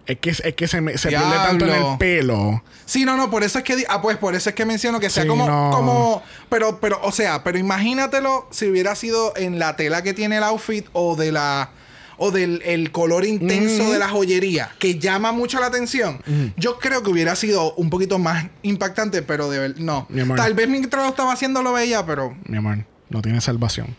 Es 0.08 0.20
que, 0.20 0.30
es 0.30 0.54
que 0.56 0.68
se, 0.68 0.82
me- 0.82 0.98
se 0.98 1.10
pierde 1.10 1.36
tanto 1.36 1.66
en 1.66 1.74
el 1.74 1.98
pelo. 1.98 2.62
Sí, 2.86 3.06
no, 3.06 3.18
no, 3.18 3.32
por 3.32 3.44
eso 3.44 3.58
es 3.58 3.64
que 3.64 3.86
ah, 3.90 4.02
pues 4.02 4.18
por 4.18 4.36
eso 4.36 4.50
es 4.50 4.56
que 4.56 4.64
menciono 4.66 5.00
que 5.00 5.10
sea 5.10 5.24
Sí, 5.24 5.30
como, 5.30 5.48
no. 5.48 5.72
como, 5.72 6.24
pero, 6.50 6.80
pero, 6.80 7.00
o 7.02 7.12
sea, 7.12 7.44
pero 7.44 7.58
imagínatelo 7.58 8.48
si 8.52 8.68
hubiera 8.70 8.96
sido 8.96 9.34
en 9.36 9.58
la 9.58 9.76
tela 9.76 10.04
que 10.04 10.14
tiene 10.14 10.38
el 10.38 10.44
outfit 10.44 10.86
o 10.94 11.16
de 11.16 11.32
la 11.32 11.72
o 12.18 12.32
del 12.32 12.62
el 12.64 12.92
color 12.94 13.26
intenso 13.26 13.92
de 13.92 14.00
la 14.00 14.08
joyería 14.08 14.70
que 14.80 15.00
llama 15.00 15.32
mucho 15.32 15.60
la 15.60 15.66
atención. 15.66 16.22
Yo 16.56 16.78
creo 16.78 17.02
que 17.04 17.10
hubiera 17.10 17.36
sido 17.36 17.74
un 17.74 17.90
poquito 17.90 18.20
más 18.20 18.46
impactante, 18.62 19.22
pero 19.24 19.50
de 19.50 19.60
ver, 19.60 19.74
no. 19.80 20.06
Mi 20.10 20.22
amor. 20.22 20.38
Tal 20.38 20.54
vez 20.54 20.70
mientras 20.70 21.04
lo 21.04 21.10
estaba 21.10 21.34
haciendo 21.34 21.62
lo 21.64 21.74
veía, 21.74 22.06
pero 22.06 22.38
Mi 22.46 22.58
amor, 22.58 22.86
no 23.10 23.22
tiene 23.24 23.42
salvación. 23.42 23.96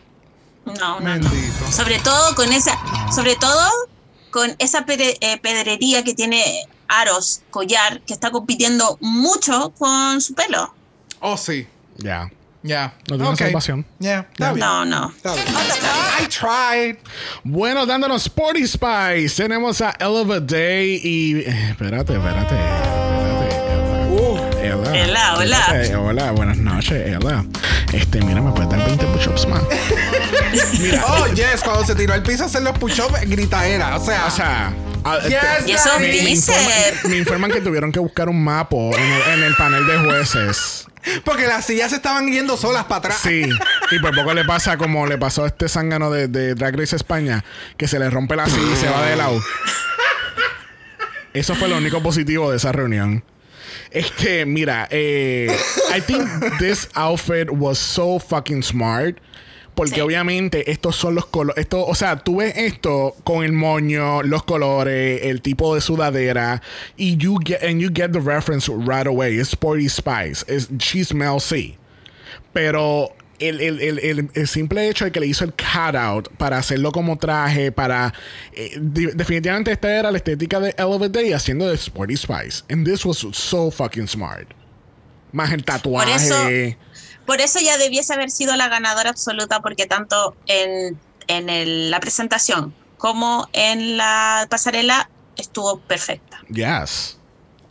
No, 0.65 0.99
no. 0.99 1.29
Sobre 1.71 1.99
todo 1.99 2.33
con 2.35 2.51
esa, 2.53 2.77
sobre 3.13 3.35
todo 3.35 3.69
con 4.37 4.55
esa 4.59 4.85
eh, 4.87 5.39
pedrería 5.41 6.03
que 6.03 6.13
tiene 6.13 6.43
aros, 6.87 7.41
collar, 7.49 8.01
que 8.01 8.13
está 8.13 8.29
compitiendo 8.29 8.99
mucho 9.01 9.73
con 9.79 10.21
su 10.21 10.35
pelo. 10.35 10.71
oh 11.21 11.35
sí, 11.37 11.65
Ya. 11.97 12.29
ya. 12.61 12.93
No 13.09 13.15
tiene 13.15 13.31
Ok. 13.31 13.37
salvación. 13.39 13.83
Ya, 13.97 14.27
está 14.31 14.53
bien. 14.53 14.59
No, 14.67 14.85
no. 14.85 15.11
Bien. 15.23 15.35
I 16.21 16.27
tried. 16.27 16.97
Bueno, 17.43 17.87
dándonos 17.87 18.25
Sporty 18.25 18.67
Spice, 18.67 19.41
tenemos 19.41 19.81
a 19.81 19.89
Eleva 19.99 20.39
Day 20.39 21.01
y. 21.03 21.39
espérate, 21.39 22.13
espérate. 22.15 22.55
Espérate. 22.55 23.57
Uh. 24.11 24.37
Ella. 24.61 25.03
Ella, 25.03 25.33
hola. 25.35 25.99
Hola, 25.99 26.31
buenas 26.33 26.57
noches, 26.57 26.91
Ella. 27.07 27.43
Este, 27.91 28.21
mira, 28.21 28.39
me 28.41 28.51
puedes 28.51 28.69
dar 28.69 28.85
20 28.85 29.03
push-ups 29.07 29.47
más. 29.47 29.63
Oh, 31.07 31.27
yes, 31.33 31.61
cuando 31.63 31.85
se 31.85 31.95
tiró 31.95 32.13
al 32.13 32.23
piso 32.23 32.43
a 32.43 32.45
hacer 32.47 32.61
los 32.61 32.77
push-ups, 32.77 33.21
gritaera. 33.27 33.95
O 33.97 34.05
sea, 34.05 34.25
O 34.27 34.31
sea. 34.31 34.73
a- 35.03 35.19
Yes, 35.27 35.67
Y 35.67 35.71
esos 35.71 35.99
Me- 35.99 36.07
me, 36.07 36.23
me 36.23 36.29
informan, 36.31 36.65
bíceps. 36.65 37.05
me 37.09 37.17
informan 37.17 37.51
que 37.51 37.61
tuvieron 37.61 37.91
que 37.91 37.99
buscar 37.99 38.29
un 38.29 38.43
mapo 38.43 38.91
en 38.97 39.03
el, 39.03 39.21
en 39.33 39.43
el 39.43 39.55
panel 39.55 39.85
de 39.87 39.97
jueces. 39.99 40.85
porque 41.23 41.47
las 41.47 41.65
sillas 41.65 41.91
se 41.91 41.97
estaban 41.97 42.29
yendo 42.31 42.57
solas 42.57 42.83
para 42.85 42.99
atrás. 42.99 43.19
Sí, 43.23 43.47
y 43.91 43.99
por 43.99 44.13
poco 44.15 44.33
le 44.33 44.43
pasa 44.43 44.77
como 44.77 45.05
le 45.07 45.17
pasó 45.17 45.45
a 45.45 45.47
este 45.47 45.69
zángano 45.69 46.11
de, 46.11 46.27
de 46.27 46.53
Drag 46.55 46.77
Race 46.77 46.95
España, 46.95 47.45
que 47.77 47.87
se 47.87 47.97
le 47.99 48.09
rompe 48.09 48.35
la 48.35 48.45
silla 48.47 48.73
y 48.73 48.75
se 48.75 48.89
va 48.89 49.05
de 49.05 49.15
lado. 49.15 49.41
Eso 51.33 51.55
fue 51.55 51.67
lo 51.67 51.77
único 51.77 52.01
positivo 52.01 52.49
de 52.51 52.57
esa 52.57 52.71
reunión. 52.71 53.23
Es 53.91 54.11
que, 54.11 54.45
mira, 54.45 54.87
eh, 54.91 55.55
I 55.95 56.01
think 56.01 56.27
this 56.59 56.89
outfit 56.93 57.47
was 57.51 57.77
so 57.77 58.19
fucking 58.19 58.63
smart. 58.63 59.17
Porque 59.77 59.95
Sí. 59.95 60.01
obviamente 60.01 60.71
estos 60.71 60.95
son 60.97 61.13
los 61.15 61.27
colores. 61.27 61.61
Esto, 61.61 61.85
o 61.85 61.93
sea, 61.95 62.17
tú 62.17 62.37
ves 62.37 62.53
esto 62.57 63.15
con 63.23 63.45
el 63.45 63.53
moño, 63.53 64.23
los 64.23 64.43
colores, 64.43 65.21
el 65.23 65.41
tipo 65.41 65.73
de 65.75 65.81
sudadera. 65.81 66.61
Y 66.97 67.15
you 67.17 67.37
get, 67.45 67.63
and 67.63 67.79
you 67.79 67.89
get 67.93 68.11
the 68.11 68.19
reference 68.19 68.69
right 68.69 69.07
away. 69.07 69.39
It's 69.39 69.49
Sporty 69.53 69.87
Spice. 69.87 70.43
It's, 70.47 70.67
she's 70.79 71.13
Mel 71.13 71.39
C. 71.39 71.77
Pero 72.53 73.13
el, 73.39 73.61
el- 73.61 73.79
el- 73.79 73.99
el- 73.99 74.29
el 74.33 74.47
simple 74.47 74.89
hecho 74.89 75.05
de 75.05 75.11
que 75.11 75.19
le 75.19 75.27
hizo 75.27 75.43
el 75.45 75.53
cutout 75.53 76.29
para 76.37 76.57
hacerlo 76.57 76.91
como 76.91 77.17
traje, 77.17 77.71
para. 77.71 78.11
eh, 78.53 78.71
di- 78.81 79.11
definitivamente 79.13 79.71
esta 79.71 79.95
era 79.95 80.09
la 80.11 80.17
estética 80.17 80.59
de 80.59 80.73
Elevate 80.75 81.09
Day 81.09 81.33
haciendo 81.33 81.67
de 81.69 81.75
Sporty 81.75 82.17
Spice. 82.17 82.63
And 82.69 82.83
this 82.83 83.05
was 83.05 83.19
so 83.33 83.69
fucking 83.69 84.07
smart. 84.07 84.47
Más 85.31 85.51
el 85.51 85.63
tatuaje. 85.63 86.77
Por 87.27 87.39
eso 87.41 87.59
ya 87.59 87.77
debiese 87.77 88.13
haber 88.13 88.31
sido 88.31 88.55
la 88.55 88.67
ganadora 88.69 89.11
absoluta, 89.11 89.59
porque 89.59 89.85
tanto 89.85 90.35
en, 90.47 90.97
en 91.27 91.49
el- 91.49 91.91
la 91.91 91.99
presentación 91.99 92.73
como 92.97 93.47
en 93.53 93.97
la 93.97 94.47
pasarela 94.49 95.09
estuvo 95.35 95.79
perfecta. 95.81 96.39
Yes. 96.49 97.13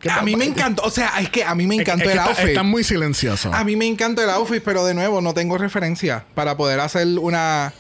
A 0.09 0.23
mí 0.23 0.37
me 0.37 0.45
encantó. 0.45 0.83
O 0.85 0.91
sea, 0.91 1.19
es 1.19 1.31
que 1.31 1.43
a 1.43 1.55
mí 1.57 1.67
me 1.67 1.75
encantó 1.77 2.05
es 2.05 2.13
el 2.13 2.19
outfit. 2.21 2.45
está 2.51 2.63
muy 2.63 2.85
silencioso. 2.85 3.53
A 3.53 3.65
mí 3.65 3.75
me 3.75 3.87
encantó 3.87 4.23
el 4.23 4.31
outfit, 4.31 4.63
pero 4.63 4.85
de 4.85 4.95
nuevo 4.95 5.21
no 5.21 5.35
tengo 5.35 5.59
referencia 5.59 6.25
para 6.37 6.57
poder 6.57 6.79
hacer 6.79 7.07
una. 7.19 7.73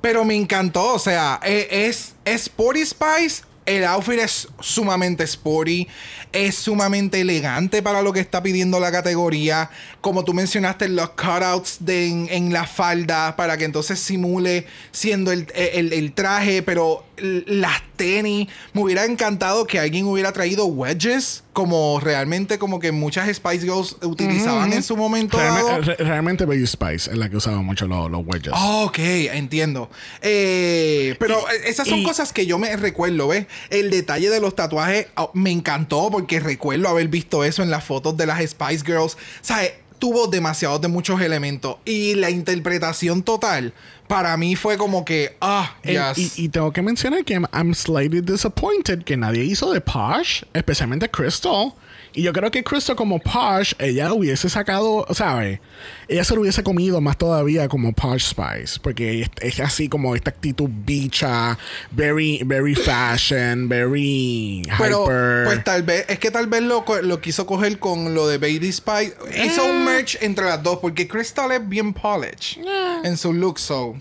Pero 0.00 0.24
me 0.24 0.36
encantó, 0.36 0.94
o 0.94 0.98
sea, 1.00 1.40
e- 1.42 1.86
es, 1.88 2.14
es 2.24 2.42
Sporty 2.42 2.84
Spice. 2.86 3.42
El 3.64 3.84
outfit 3.84 4.18
es 4.18 4.48
sumamente 4.60 5.22
sporty, 5.24 5.86
es 6.32 6.56
sumamente 6.56 7.20
elegante 7.20 7.80
para 7.80 8.02
lo 8.02 8.12
que 8.12 8.18
está 8.18 8.42
pidiendo 8.42 8.80
la 8.80 8.90
categoría. 8.90 9.70
Como 10.00 10.24
tú 10.24 10.34
mencionaste, 10.34 10.88
los 10.88 11.10
cutouts 11.10 11.78
en, 11.86 12.52
la 12.52 12.66
falda 12.66 13.36
para 13.36 13.56
que 13.56 13.64
entonces 13.64 14.00
simule 14.00 14.66
siendo 14.90 15.30
el, 15.30 15.46
el- 15.54 15.92
traje, 16.12 16.62
pero 16.62 17.04
las 17.18 17.80
tenis. 18.02 18.48
Me 18.72 18.82
hubiera 18.82 19.04
encantado 19.04 19.66
que 19.66 19.78
alguien 19.78 20.06
hubiera 20.06 20.32
traído 20.32 20.66
wedges, 20.66 21.44
como 21.52 22.00
realmente 22.00 22.58
como 22.58 22.80
que 22.80 22.92
muchas 22.92 23.28
Spice 23.34 23.60
Girls 23.60 23.96
utilizaban 24.02 24.72
en 24.72 24.82
su 24.82 24.96
momento 24.96 25.36
dado. 25.38 25.68
Realme- 25.68 25.84
re- 25.84 25.96
realmente 26.04 26.44
Baby 26.46 26.66
Spice 26.66 27.10
es 27.10 27.16
la 27.18 27.28
que 27.28 27.36
usaba 27.36 27.62
mucho 27.62 27.86
los, 27.86 28.10
los 28.10 28.22
wedges. 28.26 28.52
Ok, 28.56 28.98
entiendo. 28.98 29.90
Eh, 30.20 31.14
pero 31.18 31.38
eh, 31.50 31.62
esas 31.66 31.86
son 31.88 32.00
y- 32.00 32.04
cosas 32.04 32.32
que 32.32 32.46
yo 32.46 32.58
me 32.58 32.74
recuerdo, 32.76 33.28
¿ves? 33.28 33.46
El 33.70 33.90
detalle 33.90 34.30
de 34.30 34.40
los 34.40 34.54
tatuajes 34.56 35.06
oh, 35.16 35.30
me 35.34 35.50
encantó 35.50 36.08
porque 36.10 36.40
recuerdo 36.40 36.88
haber 36.88 37.08
visto 37.08 37.44
eso 37.44 37.62
en 37.62 37.70
las 37.70 37.84
fotos 37.84 38.16
de 38.16 38.26
las 38.26 38.40
Spice 38.48 38.84
Girls. 38.84 39.16
¿Sabes? 39.42 39.72
Tuvo 40.02 40.26
demasiados 40.26 40.80
de 40.80 40.88
muchos 40.88 41.20
elementos. 41.20 41.76
Y 41.84 42.16
la 42.16 42.28
interpretación 42.28 43.22
total, 43.22 43.72
para 44.08 44.36
mí 44.36 44.56
fue 44.56 44.76
como 44.76 45.04
que, 45.04 45.36
ah, 45.40 45.76
yes. 45.84 46.18
y, 46.18 46.44
y 46.46 46.48
tengo 46.48 46.72
que 46.72 46.82
mencionar 46.82 47.24
que 47.24 47.34
I'm, 47.34 47.46
I'm 47.52 47.72
slightly 47.72 48.20
disappointed 48.20 49.04
que 49.04 49.16
nadie 49.16 49.44
hizo 49.44 49.72
de 49.72 49.80
Posh, 49.80 50.42
especialmente 50.54 51.08
Crystal. 51.08 51.72
Y 52.14 52.22
yo 52.22 52.32
creo 52.34 52.50
que 52.50 52.62
Crystal 52.62 52.94
como 52.94 53.18
Posh, 53.20 53.72
ella 53.78 54.12
hubiese 54.12 54.50
sacado, 54.50 55.06
¿sabes? 55.14 55.60
Ella 56.08 56.24
se 56.24 56.34
lo 56.34 56.42
hubiese 56.42 56.62
comido 56.62 57.00
más 57.00 57.16
todavía 57.16 57.68
como 57.68 57.92
Posh 57.94 58.24
Spice. 58.30 58.78
Porque 58.82 59.22
es, 59.22 59.30
es 59.40 59.60
así 59.60 59.88
como 59.88 60.14
esta 60.14 60.28
actitud 60.30 60.68
bicha, 60.70 61.56
very, 61.90 62.42
very 62.44 62.74
fashion, 62.74 63.66
very 63.68 64.62
Pero, 64.78 65.04
hyper. 65.04 65.44
pues 65.46 65.64
tal 65.64 65.82
vez, 65.84 66.04
es 66.08 66.18
que 66.18 66.30
tal 66.30 66.48
vez 66.48 66.60
lo, 66.62 66.84
lo 67.02 67.20
quiso 67.22 67.46
coger 67.46 67.78
con 67.78 68.12
lo 68.14 68.28
de 68.28 68.36
Baby 68.36 68.70
Spice. 68.72 69.14
Hizo 69.44 69.64
Eh. 69.66 69.70
un 69.70 69.84
merch 69.86 70.18
entre 70.20 70.44
las 70.44 70.62
dos, 70.62 70.80
porque 70.82 71.08
Crystal 71.08 71.50
es 71.52 71.66
bien 71.66 71.94
polished 71.94 72.62
en 73.04 73.16
su 73.16 73.32
look, 73.32 73.58
so. 73.58 73.94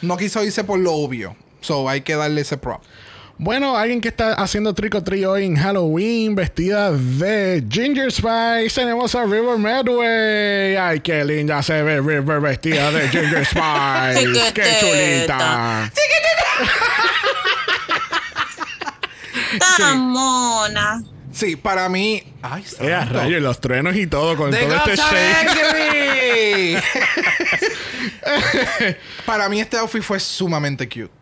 No 0.00 0.16
quiso 0.16 0.44
irse 0.44 0.62
por 0.62 0.78
lo 0.78 0.92
obvio. 0.92 1.34
So 1.60 1.88
hay 1.88 2.02
que 2.02 2.14
darle 2.14 2.42
ese 2.42 2.56
prop. 2.56 2.80
Bueno, 3.40 3.76
alguien 3.76 4.00
que 4.00 4.08
está 4.08 4.32
haciendo 4.32 4.74
trick 4.74 4.96
or 4.96 5.02
treat 5.02 5.24
hoy 5.24 5.44
en 5.44 5.54
Halloween 5.56 6.34
vestida 6.34 6.90
de 6.90 7.64
Ginger 7.70 8.10
Spice. 8.10 8.80
Tenemos 8.80 9.14
a 9.14 9.22
River 9.24 9.56
Medway. 9.58 10.74
Ay, 10.76 10.98
qué 11.00 11.24
linda 11.24 11.62
se 11.62 11.80
ve 11.84 12.00
River 12.00 12.40
vestida 12.40 12.90
de 12.90 13.08
Ginger 13.08 13.46
Spice. 13.46 14.52
qué 14.52 14.64
chulita. 14.80 15.88
Tan 19.78 20.00
mona. 20.00 21.00
Sí, 21.32 21.54
para 21.54 21.88
mí. 21.88 22.20
Ay, 22.42 22.64
a 22.64 22.68
santo. 22.68 23.14
rayos, 23.14 23.40
los 23.40 23.60
truenos 23.60 23.94
y 23.94 24.08
todo 24.08 24.36
con 24.36 24.50
¡De 24.50 24.58
todo 24.58 24.74
este 24.74 24.90
Goza 24.96 25.12
shake. 25.14 26.82
Para 29.26 29.48
mí 29.48 29.60
este 29.60 29.76
outfit 29.76 30.02
fue 30.02 30.18
sumamente 30.18 30.88
cute. 30.88 31.17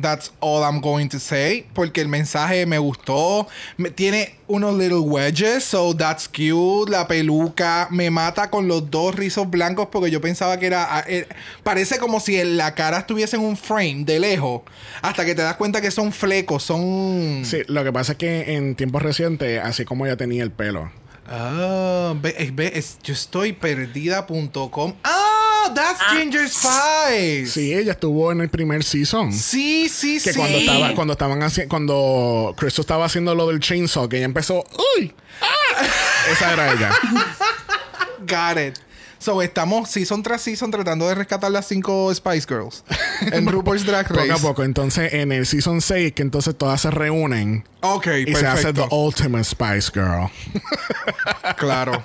That's 0.00 0.32
all 0.40 0.62
I'm 0.64 0.80
going 0.80 1.08
to 1.10 1.18
say. 1.18 1.66
Porque 1.74 2.00
el 2.00 2.08
mensaje 2.08 2.66
me 2.66 2.78
gustó. 2.78 3.46
Me- 3.76 3.90
tiene 3.90 4.34
unos 4.48 4.74
little 4.76 5.00
wedges, 5.00 5.62
so 5.64 5.94
that's 5.94 6.28
cute. 6.28 6.90
La 6.90 7.06
peluca 7.06 7.88
me 7.90 8.10
mata 8.10 8.50
con 8.50 8.66
los 8.68 8.90
dos 8.90 9.14
rizos 9.14 9.48
blancos 9.50 9.88
porque 9.92 10.10
yo 10.10 10.20
pensaba 10.20 10.58
que 10.58 10.66
era... 10.66 10.86
ah, 10.98 11.04
eh, 11.06 11.26
parece 11.62 11.98
como 11.98 12.18
si 12.20 12.38
en 12.40 12.56
la 12.56 12.74
cara 12.74 12.98
estuviese 12.98 13.36
en 13.36 13.42
un 13.42 13.56
frame 13.56 14.04
de 14.04 14.18
lejos. 14.20 14.62
Hasta 15.02 15.24
que 15.24 15.34
te 15.34 15.42
das 15.42 15.56
cuenta 15.56 15.80
que 15.80 15.90
son 15.90 16.12
flecos, 16.12 16.62
son... 16.62 17.42
Sí, 17.44 17.58
lo 17.68 17.84
que 17.84 17.92
pasa 17.92 18.12
es 18.12 18.18
que 18.18 18.56
en 18.56 18.74
tiempos 18.74 19.02
recientes, 19.02 19.60
así 19.62 19.84
como 19.84 20.06
ella 20.06 20.16
tenía 20.16 20.42
el 20.42 20.50
pelo. 20.50 20.90
Ah, 21.32 22.14
ve, 22.20 22.34
es- 22.38 22.54
ve, 22.54 22.72
es- 22.74 22.98
yo 23.04 23.12
estoy 23.14 23.52
perdida.com. 23.52 24.94
Ah, 25.04 25.29
Oh, 25.66 25.72
that's 25.74 26.00
Ah. 26.00 26.14
Ginger 26.16 26.48
Spice. 26.48 27.46
Sí, 27.52 27.74
ella 27.74 27.92
estuvo 27.92 28.30
en 28.32 28.40
el 28.40 28.48
primer 28.48 28.82
season. 28.84 29.32
Sí, 29.32 29.88
sí, 29.88 30.20
Que 30.22 30.32
sí. 30.32 30.38
cuando 30.38 30.58
estaba, 30.58 30.94
cuando 30.94 31.12
estaban 31.12 31.42
haciendo, 31.42 31.68
cuando 31.70 32.54
Crystal 32.56 32.82
estaba 32.82 33.04
haciendo 33.06 33.34
lo 33.34 33.48
del 33.48 33.60
chainsaw, 33.60 34.08
que 34.08 34.16
ella 34.18 34.26
empezó, 34.26 34.64
¡Uy! 34.96 35.12
¡Ah! 35.42 35.82
Esa 36.30 36.52
era 36.52 36.72
ella. 36.72 36.90
Got 38.20 38.58
it. 38.58 38.78
So, 39.20 39.42
estamos 39.42 39.90
season 39.90 40.22
tras 40.22 40.40
season 40.40 40.70
tratando 40.70 41.06
de 41.06 41.14
rescatar 41.14 41.50
las 41.52 41.68
cinco 41.68 42.12
Spice 42.14 42.46
Girls 42.48 42.82
en 43.32 43.46
RuPaul's 43.46 43.84
Drag 43.84 44.08
Race. 44.10 44.28
Poco 44.28 44.32
a 44.38 44.42
poco. 44.42 44.64
Entonces, 44.64 45.12
en 45.12 45.30
el 45.30 45.44
season 45.46 45.82
6, 45.82 46.12
que 46.14 46.22
entonces 46.22 46.56
todas 46.56 46.80
se 46.80 46.90
reúnen 46.90 47.64
Ok, 47.82 48.06
y 48.26 48.34
se 48.34 48.46
hace. 48.46 48.72
The 48.72 48.86
Ultimate 48.90 49.44
Spice 49.44 49.90
Girl. 49.94 50.28
Claro. 51.56 52.02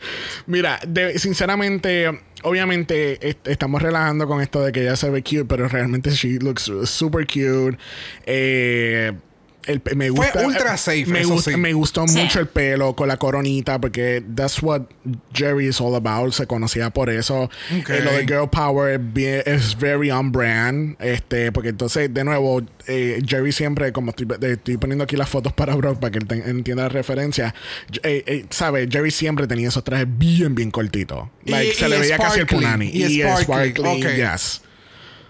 Mira, 0.46 0.78
de- 0.86 1.18
sinceramente, 1.18 2.20
obviamente 2.42 3.26
est- 3.30 3.46
estamos 3.48 3.80
relajando 3.80 4.26
con 4.26 4.42
esto 4.42 4.60
de 4.62 4.70
que 4.72 4.82
ella 4.82 4.96
se 4.96 5.08
ve 5.08 5.22
cute, 5.22 5.46
pero 5.46 5.68
realmente 5.68 6.10
she 6.10 6.38
looks 6.38 6.70
super 6.84 7.26
cute. 7.26 7.78
Eh, 8.26 9.12
el 9.68 9.80
me 9.96 10.08
Fue 10.10 10.26
gusta, 10.26 10.46
ultra 10.46 10.76
safe, 10.76 11.06
Me, 11.06 11.20
eso 11.20 11.34
gusta- 11.34 11.50
sí. 11.52 11.56
me 11.56 11.72
gustó 11.72 12.08
Sí. 12.08 12.18
mucho 12.18 12.40
el 12.40 12.48
pelo 12.48 12.96
con 12.96 13.06
la 13.08 13.16
coronita 13.16 13.80
porque 13.80 14.22
that's 14.34 14.62
what 14.62 14.82
Jerry 15.32 15.68
is 15.68 15.80
all 15.80 15.94
about. 15.94 16.32
Se 16.32 16.46
conocía 16.46 16.90
por 16.90 17.10
eso. 17.10 17.42
Ok. 17.78 17.90
Eh, 17.90 18.00
lo 18.02 18.12
de 18.12 18.26
girl 18.26 18.48
power 18.50 19.00
es, 19.46 19.78
very 19.78 20.10
on 20.10 20.32
brand. 20.32 20.96
Este, 21.00 21.52
porque 21.52 21.68
entonces, 21.68 22.12
de 22.12 22.24
nuevo, 22.24 22.62
eh, 22.86 23.20
Jerry 23.26 23.52
siempre, 23.52 23.92
como 23.92 24.10
estoy, 24.10 24.26
de- 24.38 24.54
estoy 24.54 24.76
poniendo 24.78 25.04
aquí 25.04 25.16
las 25.16 25.28
fotos 25.28 25.52
para 25.52 25.74
Brock 25.76 25.98
para 26.00 26.10
que 26.10 26.18
él 26.18 26.26
te- 26.26 26.50
entienda 26.50 26.84
la 26.84 26.88
referencia. 26.88 27.54
eh, 28.02 28.24
eh, 28.26 28.44
¿Sabe? 28.50 28.88
Jerry 28.90 29.10
siempre 29.10 29.46
tenía 29.46 29.68
esos 29.68 29.84
trajes 29.84 30.06
bien, 30.08 30.54
bien 30.54 30.70
cortitos. 30.70 31.28
Y- 31.44 31.50
Like, 31.50 31.74
se 31.74 31.86
y 31.86 31.90
le 31.90 31.98
veía 31.98 32.16
casi 32.16 32.40
el 32.40 32.46
punani. 32.46 32.90
y 32.92 33.02
es 33.04 33.12
sparkly, 33.44 33.70
sparkly, 33.72 34.02
ok. 34.04 34.32
yes. 34.34 34.62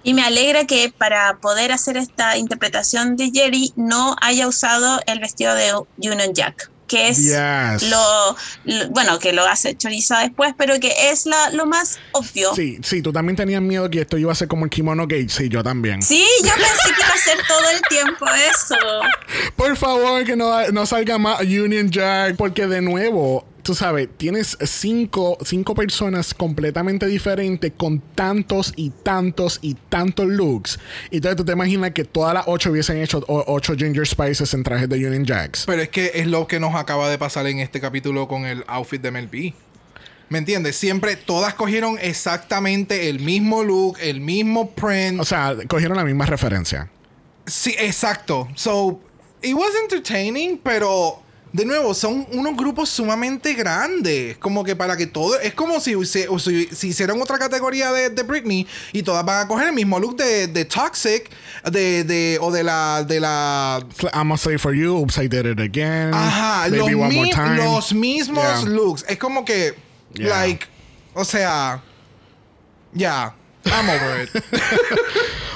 Y 0.05 0.15
me 0.15 0.23
alegra 0.23 0.65
que 0.67 0.93
para 0.97 1.39
poder 1.39 1.73
hacer 1.73 1.97
esta 1.97 2.37
interpretación 2.39 3.17
de 3.17 3.31
Jerry 3.33 3.73
no 3.77 4.17
haya 4.23 4.47
usado 4.49 5.01
el 5.07 5.19
vestido 5.21 5.55
de 5.55 5.73
Union 5.99 6.33
Jack, 6.35 6.71
que 6.87 7.09
es 7.09 7.19
Yes. 7.19 7.91
lo, 7.91 8.37
lo- 8.65 8.89
bueno, 8.91 9.19
que 9.19 9.33
lo 9.33 9.45
hace 9.45 9.77
Choriza 9.77 10.21
después, 10.21 10.55
pero 10.57 10.79
que 10.81 11.11
es 11.11 11.27
la, 11.27 11.51
lo 11.51 11.67
más 11.67 11.99
obvio. 12.13 12.55
Sí. 12.55 12.77
Sí, 12.77 12.81
sí, 12.83 13.03
tú 13.03 13.13
también 13.13 13.37
tenías 13.37 13.61
miedo 13.61 13.91
que 13.91 14.01
esto 14.03 14.17
iba 14.17 14.33
a 14.33 14.35
ser 14.35 14.49
como 14.49 14.65
el 14.65 14.71
kimono 14.71 15.03
gate. 15.07 15.29
Sí, 15.29 15.49
yo 15.51 15.63
también. 15.63 16.01
yo 16.01 16.07
pensé 16.07 16.95
que 16.95 17.01
iba 17.03 17.09
a 17.15 17.19
ser 17.19 17.39
todo 17.47 17.71
el 17.71 17.81
tiempo 17.91 18.27
eso. 18.51 18.77
Por 19.57 19.77
favor, 19.77 20.25
que 20.25 20.37
no, 20.37 20.67
no 20.69 20.87
salga 20.87 21.19
más 21.19 21.41
Union 21.43 21.91
Jack, 21.91 22.37
porque 22.37 22.67
de 22.67 22.81
nuevo, 22.81 23.45
tú 23.63 23.75
sabes, 23.75 24.09
tienes 24.17 24.57
cinco, 24.63 25.37
cinco 25.45 25.75
personas 25.75 26.35
completamente 26.35 27.07
diferentes 27.07 27.73
con 27.77 28.01
tantos 28.01 28.73
y 28.77 28.91
tantos 28.91 29.59
y 29.63 29.75
tantos 29.75 30.27
looks. 30.27 30.79
Y 31.11 31.17
entonces 31.17 31.37
tú 31.37 31.45
te 31.45 31.53
imaginas 31.53 31.91
que 31.93 32.05
todas 32.05 32.35
las 32.35 32.45
ocho 32.47 32.71
hubiesen 32.71 32.99
hecho 32.99 33.23
ocho 33.27 33.75
Ginger 33.77 34.07
Spices 34.07 34.55
en 34.55 34.63
trajes 34.63 34.89
de 34.89 34.97
Union 34.97 35.25
Jacks. 35.25 35.65
Pero 35.67 35.83
es 35.83 35.89
que 35.89 36.13
es 36.15 36.27
lo 36.27 36.47
que 36.47 36.61
nos 36.61 36.75
acaba 36.75 37.09
de 37.11 37.19
pasar 37.19 37.47
en 37.47 37.59
este 37.59 37.81
capítulo 37.81 38.29
con 38.29 38.45
el 38.45 38.65
outfit 38.67 39.01
de 39.03 39.11
Mel 39.11 39.29
B. 39.29 39.55
¿Me 40.31 40.39
entiendes? 40.39 40.77
Siempre 40.77 41.17
todas 41.17 41.55
cogieron 41.55 41.99
exactamente 42.01 43.09
el 43.09 43.21
mismo 43.21 43.63
look, 43.65 43.97
el 44.01 44.21
mismo 44.21 44.71
print. 44.73 45.21
O 45.21 45.25
sea, 45.25 45.55
cogieron 45.69 45.97
la 45.97 46.05
misma 46.05 46.27
referencia. 46.27 46.91
sí, 47.47 47.75
exacto. 47.79 48.47
So, 48.55 49.01
it 49.43 49.55
was 49.55 49.71
entertaining, 49.83 50.59
pero 50.59 51.23
de 51.59 51.65
nuevo, 51.65 51.93
son 51.93 52.25
unos 52.31 52.57
grupos 52.57 52.89
sumamente 52.89 53.53
grandes. 53.55 54.39
Como 54.39 54.63
que 54.63 54.77
para 54.77 54.97
que 54.97 55.07
todo. 55.09 55.39
Es 55.41 55.55
como 55.55 55.81
si, 55.81 55.95
si, 56.07 56.25
si 56.71 56.89
hicieran 56.89 57.21
otra 57.21 57.37
categoría 57.37 57.91
de, 57.93 58.11
de 58.11 58.23
Britney 58.23 58.65
y 58.93 59.03
todas 59.03 59.25
van 59.25 59.45
a 59.45 59.49
coger 59.49 59.67
el 59.69 59.73
mismo 59.75 59.99
look 59.99 60.17
de, 60.17 60.47
de 60.47 60.65
Toxic 60.65 61.29
de, 61.71 62.05
de, 62.05 62.39
o 62.41 62.53
de 62.53 62.63
la. 62.63 63.03
De 63.03 63.19
la 63.19 63.81
I'm 64.15 64.29
gonna 64.29 64.37
say 64.37 64.57
for 64.57 64.73
you, 64.73 64.97
oops, 64.97 65.19
I 65.19 65.27
did 65.27 65.47
it 65.47 65.59
again. 65.59 66.15
Ajá, 66.15 66.69
Maybe 66.71 66.93
los, 66.93 67.01
one 67.03 67.15
more 67.15 67.31
time. 67.31 67.57
los 67.57 67.93
mismos 67.93 68.39
Yeah. 68.63 68.65
looks. 68.71 69.05
Es 69.09 69.19
como 69.19 69.45
que, 69.45 69.75
Yeah. 70.15 70.29
like, 70.29 70.67
o 71.15 71.25
sea, 71.25 71.83
ya, 72.95 73.35
I'm 73.73 73.89
over 73.91 74.23
it. 74.23 74.31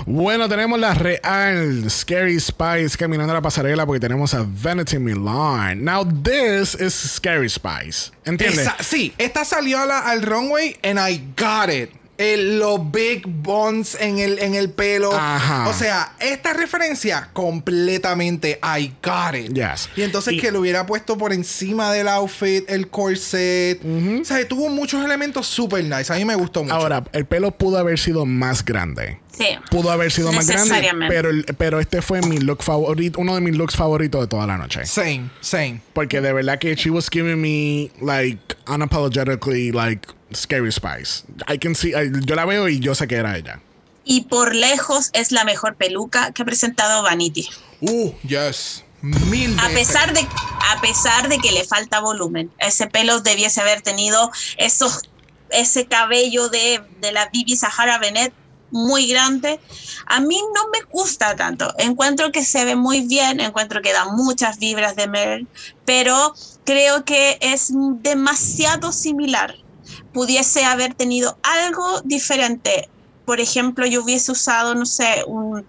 Bueno, 0.05 0.49
tenemos 0.49 0.81
la 0.81 0.95
real 0.95 1.89
Scary 1.89 2.41
Spice 2.41 2.97
caminando 2.99 3.33
a 3.33 3.37
la 3.37 3.41
pasarela 3.41 3.87
porque 3.87 4.01
tenemos 4.01 4.35
a 4.35 4.45
Vanity 4.45 4.99
Milan. 4.99 5.85
Now, 5.85 6.05
this 6.05 6.75
is 6.75 6.93
Scary 6.93 7.49
Spice. 7.49 8.11
¿Entiendes? 8.25 8.59
Esa- 8.67 8.77
sí, 8.83 9.15
esta 9.17 9.45
salió 9.45 9.79
a 9.79 9.87
la- 9.87 10.01
al 10.01 10.23
runway 10.23 10.77
and 10.83 10.99
I 10.99 11.19
got 11.37 11.71
it. 11.71 11.91
El- 12.19 12.59
los 12.59 12.93
big 12.93 13.27
buns 13.27 13.97
en 13.99 14.19
el, 14.19 14.39
en 14.39 14.55
el 14.55 14.71
pelo. 14.71 15.13
Ajá. 15.15 15.69
O 15.69 15.73
sea, 15.73 16.13
esta 16.21 16.53
referencia 16.53 17.31
completamente 17.33 18.61
I 18.63 18.93
got 19.03 19.35
it. 19.35 19.53
Yes. 19.55 19.89
Y 19.97 20.03
entonces 20.03 20.35
Y- 20.35 20.41
que 20.41 20.53
lo 20.53 20.61
hubiera 20.61 20.87
puesto 20.87 21.17
por 21.19 21.33
encima 21.33 21.93
del 21.93 22.09
outfit, 22.09 22.69
el 22.69 22.89
corset. 22.89 23.81
O 23.85 24.25
sea, 24.25 24.47
tuvo 24.47 24.69
muchos 24.69 25.05
elementos 25.05 25.47
super 25.47 25.83
nice. 25.83 26.13
A 26.13 26.17
mí 26.17 26.25
me 26.25 26.35
gustó 26.35 26.63
mucho. 26.63 26.75
Ahora, 26.75 27.03
el 27.13 27.25
pelo 27.25 27.51
pudo 27.53 27.79
haber 27.79 27.99
sido 27.99 28.27
más 28.27 28.65
grande. 28.65 29.19
Sí. 29.37 29.47
Pudo 29.71 29.91
haber 29.91 30.13
sido 30.13 30.31
más 30.33 30.47
grande, 30.47 30.91
pero, 31.09 31.31
el- 31.31 31.45
pero 31.57 31.81
este 31.81 32.03
fue 32.03 32.21
mi 32.21 32.39
look 32.39 32.63
favorito, 32.63 33.19
uno 33.19 33.35
de 33.35 33.41
mis 33.41 33.57
looks 33.57 33.75
favoritos 33.75 34.21
de 34.21 34.27
toda 34.27 34.47
la 34.47 34.59
noche. 34.59 34.85
Same, 34.85 35.31
same. 35.41 35.81
Porque 35.95 36.21
de 36.21 36.33
verdad 36.35 36.59
que 36.59 36.75
she 36.77 36.91
was 36.91 37.09
giving 37.11 37.41
me 37.41 37.91
like 38.03 38.39
unapologetically 38.69 39.73
like 39.73 40.07
Scary 40.37 40.73
Spice. 40.73 41.25
I 41.49 41.59
can 41.59 41.75
see, 41.75 41.91
I- 41.91 42.11
yo 42.25 42.35
la 42.35 42.45
veo 42.45 42.69
y 42.69 42.79
yo 42.81 42.95
sé 42.95 43.07
que 43.07 43.17
era 43.17 43.37
ella. 43.37 43.61
Y 44.05 44.23
por 44.23 44.55
lejos 44.55 45.11
es 45.13 45.31
la 45.33 45.45
mejor 45.45 45.77
peluca 45.77 46.33
que 46.33 46.43
ha 46.43 46.45
presentado 46.45 47.03
Vanity. 47.03 47.49
Uh, 47.81 48.13
yes. 48.27 48.85
Mil 49.01 49.59
A 49.59 49.69
pesar 49.71 50.13
de, 50.13 50.21
a 50.21 50.81
pesar 50.81 51.29
de 51.29 51.39
que 51.39 51.51
le 51.53 51.65
falta 51.65 52.01
volumen, 52.01 52.53
ese 52.59 52.87
pelo 52.87 53.21
debiese 53.21 53.61
haber 53.61 53.83
tenido 53.83 54.31
esos, 54.59 55.03
ese 55.51 55.87
cabello 55.87 56.49
de, 56.49 56.81
de 57.01 57.11
la 57.13 57.29
Bibi 57.33 57.57
Sahara 57.57 57.99
Bennett 57.99 58.33
muy 58.71 59.07
grande. 59.09 59.61
A 60.07 60.21
mí 60.21 60.39
no 60.55 60.69
me 60.71 60.81
gusta 60.91 61.37
tanto. 61.37 61.75
Encuentro 61.79 62.33
que 62.33 62.45
se 62.45 62.65
ve 62.65 62.75
muy 62.77 63.03
bien, 63.03 63.41
encuentro 63.41 63.83
que 63.83 63.93
da 63.93 64.07
muchas 64.07 64.59
vibras 64.59 64.97
de 64.97 65.09
Meryl, 65.09 65.49
pero 65.85 66.35
creo 66.65 67.05
que 67.05 67.39
es 67.41 67.73
demasiado 68.01 68.93
similar. 68.93 69.57
Pudiese 70.13 70.65
haber 70.65 70.95
tenido 70.95 71.37
algo 71.43 72.01
diferente. 72.03 72.89
Por 73.25 73.41
ejemplo, 73.41 73.87
yo 73.87 74.03
hubiese 74.03 74.33
usado, 74.33 74.75
no 74.75 74.87
sé, 74.87 75.25
un, 75.27 75.65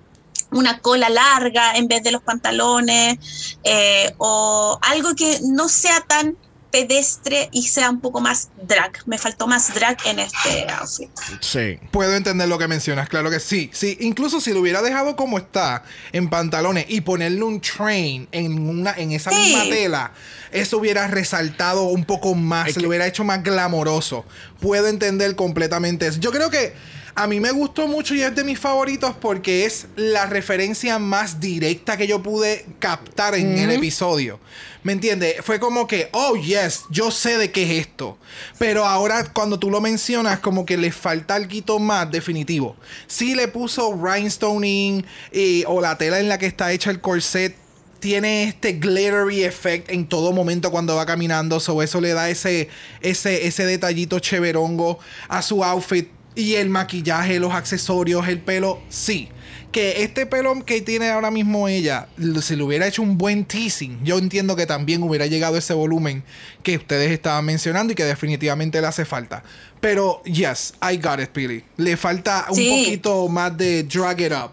una 0.51 0.79
cola 0.79 1.09
larga 1.09 1.75
en 1.75 1.87
vez 1.87 2.03
de 2.03 2.11
los 2.11 2.21
pantalones 2.21 3.57
eh, 3.63 4.13
o 4.17 4.77
algo 4.81 5.15
que 5.15 5.39
no 5.43 5.67
sea 5.67 6.01
tan 6.01 6.37
pedestre 6.73 7.49
y 7.51 7.67
sea 7.67 7.91
un 7.91 8.01
poco 8.01 8.19
más 8.19 8.49
drag. 8.67 8.91
Me 9.05 9.19
faltó 9.19 9.45
más 9.45 9.71
drag 9.75 9.95
en 10.07 10.17
este 10.17 10.65
outfit. 10.71 11.09
Sí. 11.39 11.77
Puedo 11.91 12.15
entender 12.15 12.49
lo 12.49 12.57
que 12.57 12.67
mencionas, 12.67 13.07
claro 13.09 13.29
que 13.29 13.39
sí. 13.39 13.69
Sí, 13.71 13.95
incluso 14.01 14.41
si 14.41 14.51
lo 14.53 14.59
hubiera 14.59 14.81
dejado 14.81 15.15
como 15.15 15.37
está, 15.37 15.83
en 16.11 16.29
pantalones, 16.31 16.85
y 16.89 17.01
ponerle 17.01 17.43
un 17.43 17.61
train 17.61 18.27
en 18.31 18.67
una, 18.67 18.91
en 18.97 19.11
esa 19.11 19.29
Sí. 19.29 19.35
misma 19.35 19.63
tela, 19.65 20.11
eso 20.51 20.79
hubiera 20.79 21.07
resaltado 21.07 21.83
un 21.83 22.05
poco 22.05 22.33
más, 22.33 22.69
Es 22.69 22.73
se 22.73 22.79
lo 22.79 22.85
que- 22.85 22.87
hubiera 22.89 23.05
hecho 23.05 23.23
más 23.23 23.43
glamoroso. 23.43 24.25
Puedo 24.59 24.87
entender 24.87 25.35
completamente 25.35 26.07
eso. 26.07 26.19
Yo 26.19 26.31
creo 26.31 26.49
que 26.49 26.73
a 27.15 27.27
mí 27.27 27.39
me 27.39 27.51
gustó 27.51 27.87
mucho 27.87 28.15
y 28.15 28.21
es 28.21 28.35
de 28.35 28.43
mis 28.43 28.59
favoritos 28.59 29.15
porque 29.19 29.65
es 29.65 29.87
la 29.95 30.25
referencia 30.25 30.97
más 30.97 31.39
directa 31.39 31.95
que 31.95 32.07
yo 32.07 32.23
pude 32.23 32.65
captar 32.79 33.35
en 33.35 33.57
el 33.57 33.71
episodio. 33.71 34.39
¿Me 34.81 34.93
entiendes? 34.93 35.35
Fue 35.43 35.59
como 35.59 35.87
que, 35.87 36.09
oh, 36.11 36.35
yes, 36.35 36.83
yo 36.89 37.11
sé 37.11 37.37
de 37.37 37.51
qué 37.51 37.63
es 37.63 37.87
esto. 37.87 38.17
Pero 38.57 38.85
ahora 38.85 39.31
cuando 39.31 39.59
tú 39.59 39.69
lo 39.69 39.79
mencionas, 39.79 40.39
como 40.39 40.65
que 40.65 40.75
le 40.75 40.91
falta 40.91 41.35
algo 41.35 41.79
más 41.79 42.11
definitivo. 42.11 42.75
Sí 43.07 43.35
le 43.35 43.47
puso 43.47 43.93
rhinestoning 43.93 45.05
eh, 45.31 45.63
o 45.67 45.81
la 45.81 45.97
tela 45.97 46.19
en 46.19 46.27
la 46.27 46.37
que 46.37 46.47
está 46.47 46.71
hecha 46.71 46.89
el 46.89 46.99
corset. 46.99 47.55
Tiene 47.99 48.43
este 48.43 48.73
glittery 48.73 49.43
effect 49.43 49.89
en 49.89 50.09
todo 50.09 50.33
momento 50.33 50.71
cuando 50.71 50.95
va 50.95 51.05
caminando. 51.05 51.59
So 51.59 51.81
eso 51.81 52.01
le 52.01 52.13
da 52.13 52.29
ese, 52.29 52.67
ese, 53.01 53.47
ese 53.47 53.65
detallito 53.65 54.19
cheverongo 54.19 54.99
a 55.29 55.41
su 55.41 55.63
outfit. 55.63 56.09
Y 56.35 56.55
el 56.55 56.69
maquillaje, 56.69 57.39
los 57.39 57.53
accesorios, 57.53 58.27
el 58.27 58.39
pelo, 58.39 58.81
sí. 58.89 59.29
Que 59.71 60.03
este 60.03 60.25
pelo 60.27 60.63
que 60.65 60.81
tiene 60.81 61.09
ahora 61.09 61.31
mismo 61.31 61.67
ella, 61.67 62.07
si 62.41 62.55
le 62.55 62.63
hubiera 62.63 62.85
hecho 62.87 63.01
un 63.01 63.17
buen 63.17 63.43
teasing, 63.45 64.03
yo 64.03 64.19
entiendo 64.19 64.55
que 64.55 64.67
también 64.67 65.01
hubiera 65.01 65.25
llegado 65.25 65.57
ese 65.57 65.73
volumen 65.73 66.23
que 66.61 66.77
ustedes 66.77 67.11
estaban 67.11 67.45
mencionando 67.45 67.93
y 67.93 67.95
que 67.95 68.03
definitivamente 68.05 68.79
le 68.81 68.87
hace 68.87 69.03
falta. 69.03 69.43
Pero, 69.81 70.21
yes, 70.25 70.75
I 70.81 70.97
got 70.97 71.19
it, 71.19 71.29
Pili. 71.29 71.63
Le 71.77 71.97
falta 71.97 72.45
un 72.49 72.55
Sí. 72.55 72.69
poquito 72.69 73.27
más 73.29 73.57
de 73.57 73.83
drag 73.83 74.21
it 74.21 74.31
up. 74.31 74.51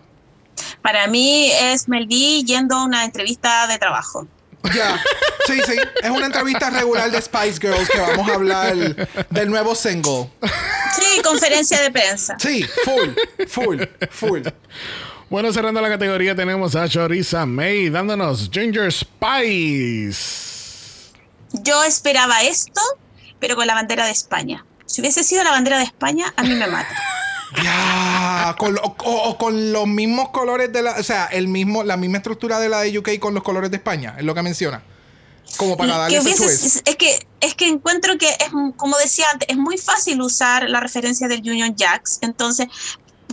Para 0.83 1.07
mí 1.07 1.51
es 1.51 1.89
Melví 1.89 2.43
yendo 2.45 2.77
a 2.77 2.85
una 2.85 3.05
entrevista 3.05 3.67
de 3.67 3.79
trabajo. 3.79 4.27
Ya, 4.75 5.03
sí, 5.47 5.61
sí. 5.67 5.77
Es 6.03 6.11
una 6.11 6.27
entrevista 6.27 6.71
regular 6.71 7.11
de 7.11 7.21
Spice 7.21 7.59
Girls 7.61 7.89
que 7.89 7.99
vamos 7.99 8.29
a 8.29 8.35
hablar 8.35 8.77
del 9.31 9.51
nuevo 9.51 9.75
single. 9.75 10.31
Sí, 10.95 11.23
conferencia 11.23 11.81
de 11.81 11.91
prensa. 11.91 12.37
Sí, 12.39 12.65
full, 12.85 13.11
full, 13.49 13.83
full. 14.11 14.43
Bueno, 15.29 15.53
cerrando 15.53 15.81
la 15.81 15.89
categoría 15.89 16.35
tenemos 16.35 16.75
a 16.75 16.89
Choriza 16.89 17.47
May 17.47 17.89
dándonos 17.89 18.51
Ginger 18.53 18.93
Spice. 18.93 20.51
Yo 21.53 21.83
esperaba 21.85 22.43
esto, 22.43 22.81
pero 23.39 23.57
con 23.57 23.67
la 23.67 23.75
bandera 23.75 24.05
de 24.05 24.13
España. 24.13 24.65
Si 24.87 25.01
hubiese 25.01 25.23
sido 25.23 25.45
la 25.45 25.53
bandera 25.53 25.79
de 25.79 25.85
España, 25.85 26.33
a 26.37 26.43
mí 26.43 26.55
me 26.55 26.67
mata. 26.67 26.95
Ya, 27.63 28.55
con, 28.59 28.75
lo- 28.75 28.83
o, 28.83 28.95
o 29.31 29.39
con 29.39 29.73
los 29.73 29.87
mismos 29.87 30.29
colores 30.31 30.73
de 30.73 30.83
la, 30.83 30.93
o 30.99 31.03
sea, 31.03 31.27
el 31.27 31.49
mismo, 31.49 31.83
la 31.83 31.97
misma 31.97 32.19
estructura 32.19 32.59
de 32.61 32.69
la 32.69 32.81
de 32.83 32.97
UK 32.99 33.19
con 33.19 33.35
los 33.35 33.43
colores 33.43 33.71
de 33.71 33.77
España, 33.79 34.15
es 34.19 34.25
lo 34.25 34.35
que 34.35 34.43
menciona. 34.43 34.83
Como 35.57 35.77
para 35.77 35.97
darle 35.99 36.19
ese 36.19 36.35
twist. 36.37 36.89
es 36.89 36.95
que 36.97 37.27
es 37.41 37.55
que 37.57 37.67
encuentro 37.67 38.17
que 38.19 38.29
es 38.29 38.51
como 38.77 38.97
decía 38.99 39.27
antes, 39.33 39.49
es 39.49 39.57
muy 39.57 39.79
fácil 39.79 40.21
usar 40.23 40.71
la 40.71 40.79
referencia 40.79 41.27
del 41.27 41.41
Union 41.41 41.75
Jacks, 41.77 42.19
entonces 42.23 42.69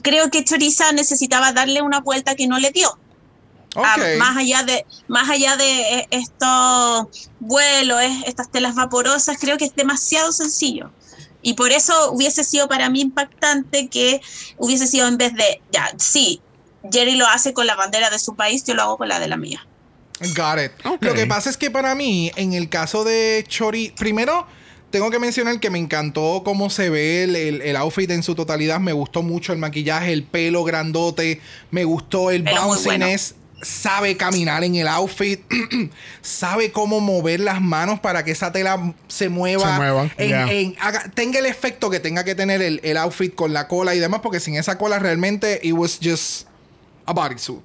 creo 0.01 0.31
que 0.31 0.43
Choriza 0.43 0.91
necesitaba 0.93 1.51
darle 1.53 1.83
una 1.83 1.99
vuelta 1.99 2.33
que 2.35 2.47
no 2.47 2.57
le 2.57 2.71
dio. 2.71 2.97
Ah, 3.75 3.95
Ok. 3.97 4.17
más 4.17 4.35
allá 4.37 4.63
de 4.63 4.83
más 5.07 5.29
allá 5.29 5.57
de 5.57 5.99
eh, 5.99 6.07
estos 6.09 7.29
vuelos, 7.39 8.01
es- 8.01 8.23
estas 8.25 8.49
telas 8.49 8.73
vaporosas, 8.73 9.37
creo 9.39 9.57
que 9.59 9.65
es 9.65 9.75
demasiado 9.75 10.31
sencillo. 10.31 10.89
Y 11.41 11.53
por 11.53 11.71
eso 11.71 12.11
hubiese 12.11 12.43
sido 12.43 12.67
para 12.67 12.89
mí 12.89 13.01
impactante 13.01 13.87
que 13.87 14.21
hubiese 14.57 14.87
sido 14.87 15.07
en 15.07 15.17
vez 15.17 15.33
de, 15.35 15.61
ya, 15.71 15.89
sí, 15.97 16.41
Jerry 16.91 17.15
lo 17.15 17.27
hace 17.27 17.53
con 17.53 17.67
la 17.67 17.75
bandera 17.75 18.09
de 18.09 18.19
su 18.19 18.35
país, 18.35 18.63
yo 18.65 18.73
lo 18.73 18.81
hago 18.83 18.97
con 18.97 19.07
la 19.09 19.19
de 19.19 19.27
la 19.27 19.37
mía. 19.37 19.65
Got 20.35 20.59
it. 20.63 20.71
Lo 21.01 21.13
que 21.13 21.27
pasa 21.27 21.49
es 21.49 21.57
que 21.57 21.69
para 21.69 21.93
mí, 21.93 22.31
en 22.35 22.53
el 22.53 22.69
caso 22.69 23.03
de 23.03 23.45
Chori, 23.47 23.93
primero 23.97 24.47
tengo 24.89 25.11
que 25.11 25.19
mencionar 25.19 25.59
que 25.59 25.69
me 25.69 25.77
encantó 25.77 26.41
cómo 26.43 26.69
se 26.71 26.89
ve 26.89 27.23
el, 27.25 27.35
el- 27.35 27.61
el 27.61 27.75
outfit 27.75 28.09
en 28.09 28.23
su 28.23 28.33
totalidad. 28.33 28.79
Me 28.79 28.93
gustó 28.93 29.21
mucho 29.21 29.53
el 29.53 29.59
maquillaje, 29.59 30.11
el 30.13 30.23
pelo 30.23 30.63
grandote. 30.63 31.39
Me 31.69 31.83
gustó 31.83 32.31
el 32.31 32.43
bounciness. 32.63 33.35
Sabe 33.61 34.15
caminar 34.17 34.63
en 34.63 34.75
el 34.75 34.87
outfit. 34.87 35.41
sabe 36.21 36.71
cómo 36.71 36.99
mover 36.99 37.39
las 37.39 37.61
manos 37.61 37.99
para 37.99 38.23
que 38.23 38.31
esa 38.31 38.51
tela 38.51 38.93
se 39.07 39.29
mueva. 39.29 39.71
Se 39.71 39.75
muevan, 39.77 40.11
en- 40.17 40.29
ya. 40.29 40.51
en- 40.51 40.75
haga- 40.79 41.09
tenga 41.13 41.39
el 41.39 41.45
efecto 41.47 41.89
que 41.89 41.99
tenga 41.99 42.23
que 42.23 42.35
tener 42.35 42.61
el, 42.61 42.79
el 42.83 42.97
outfit 42.97 43.33
con 43.33 43.53
la 43.53 43.67
cola 43.67 43.95
y 43.95 43.99
demás. 43.99 44.19
Porque 44.21 44.39
sin 44.39 44.55
esa 44.57 44.77
cola 44.77 44.99
realmente 44.99 45.59
it 45.63 45.73
was 45.73 45.99
just 46.01 46.47
a 47.05 47.13
bodysuit. 47.13 47.61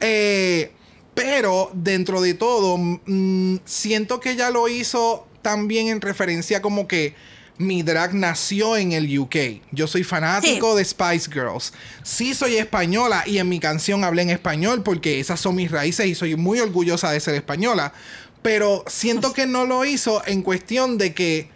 Eh, 0.00 0.70
pero 1.14 1.70
dentro 1.74 2.20
de 2.20 2.34
todo, 2.34 2.76
mm, 2.78 3.56
siento 3.64 4.20
que 4.20 4.30
ella 4.30 4.50
lo 4.50 4.68
hizo 4.68 5.26
también 5.42 5.88
en 5.88 6.00
referencia 6.00 6.62
como 6.62 6.86
que 6.86 7.14
mi 7.58 7.82
drag 7.82 8.14
nació 8.14 8.76
en 8.76 8.92
el 8.92 9.18
UK. 9.18 9.36
Yo 9.70 9.86
soy 9.86 10.04
fanático 10.04 10.74
de 10.74 10.84
Spice 10.84 11.30
Girls. 11.30 11.72
Sí 12.02 12.34
soy 12.34 12.56
española 12.56 13.24
y 13.26 13.38
en 13.38 13.48
mi 13.48 13.60
canción 13.60 14.04
hablé 14.04 14.22
en 14.22 14.30
español 14.30 14.82
porque 14.82 15.20
esas 15.20 15.40
son 15.40 15.54
mis 15.54 15.70
raíces 15.70 16.06
y 16.06 16.14
soy 16.14 16.36
muy 16.36 16.60
orgullosa 16.60 17.10
de 17.10 17.20
ser 17.20 17.34
española. 17.34 17.92
Pero 18.42 18.84
siento 18.88 19.32
que 19.32 19.46
no 19.46 19.66
lo 19.66 19.84
hizo 19.84 20.22
en 20.26 20.42
cuestión 20.42 20.98
de 20.98 21.14
que 21.14 21.48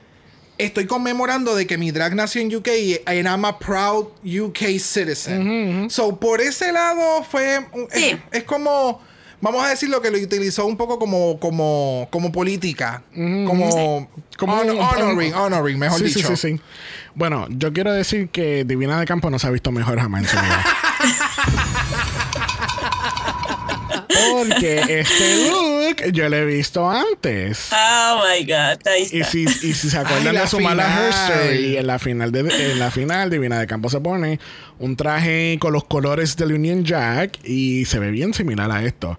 estoy 0.58 0.86
conmemorando 0.86 1.54
de 1.54 1.66
que 1.66 1.78
mi 1.78 1.90
drag 1.90 2.14
nació 2.14 2.40
en 2.42 2.54
UK 2.54 2.68
y 2.78 3.00
I'm 3.06 3.44
a 3.44 3.58
proud 3.58 4.08
UK 4.24 4.78
citizen. 4.78 5.90
So, 5.90 6.18
por 6.18 6.40
ese 6.40 6.72
lado 6.72 7.24
fue... 7.24 7.66
Sí. 7.92 8.10
Es, 8.10 8.18
es 8.32 8.44
como... 8.44 9.00
Vamos 9.46 9.64
a 9.64 9.68
decir 9.68 9.88
lo 9.88 10.02
que 10.02 10.10
lo 10.10 10.18
utilizó 10.18 10.66
un 10.66 10.76
poco 10.76 10.98
como, 10.98 11.38
como, 11.38 12.08
como 12.10 12.32
política. 12.32 13.02
Como... 13.14 14.08
Como 14.36 14.52
hon- 14.60 14.70
un- 14.70 14.78
honoring, 14.80 15.32
honoring, 15.34 15.78
mejor 15.78 15.98
sí, 16.00 16.06
dicho. 16.06 16.28
Sí, 16.30 16.36
sí, 16.36 16.56
sí. 16.56 16.60
Bueno, 17.14 17.46
yo 17.50 17.72
quiero 17.72 17.92
decir 17.92 18.28
que 18.28 18.64
Divina 18.64 18.98
de 18.98 19.06
Campo 19.06 19.30
no 19.30 19.38
se 19.38 19.46
ha 19.46 19.50
visto 19.50 19.70
mejor 19.70 19.98
jamás 20.00 20.22
en 20.24 20.28
su 20.28 20.36
vida. 20.36 20.64
Porque 24.08 25.00
este 25.00 25.48
look 25.50 26.12
yo 26.12 26.28
lo 26.28 26.36
he 26.36 26.44
visto 26.44 26.88
antes. 26.88 27.70
Oh 27.72 28.22
my 28.24 28.44
god, 28.44 28.86
ahí 28.86 29.08
Y 29.12 29.24
si, 29.24 29.44
y 29.44 29.74
si 29.74 29.90
se 29.90 29.98
acuerdan 29.98 30.36
Ay, 30.36 30.42
de 30.42 30.48
su 30.48 30.60
mala 30.60 30.86
hairstyle, 30.86 31.78
en 31.78 31.86
la 31.86 31.98
final 31.98 32.32
de, 32.32 32.40
en 32.40 32.78
la 32.78 32.90
final 32.90 33.30
Divina 33.30 33.58
de 33.58 33.66
Campo 33.66 33.88
se 33.88 34.00
pone 34.00 34.38
un 34.78 34.96
traje 34.96 35.58
con 35.60 35.72
los 35.72 35.84
colores 35.84 36.36
del 36.36 36.52
Union 36.52 36.84
Jack 36.84 37.38
y 37.44 37.84
se 37.84 37.98
ve 37.98 38.10
bien 38.10 38.34
similar 38.34 38.70
a 38.70 38.84
esto. 38.84 39.18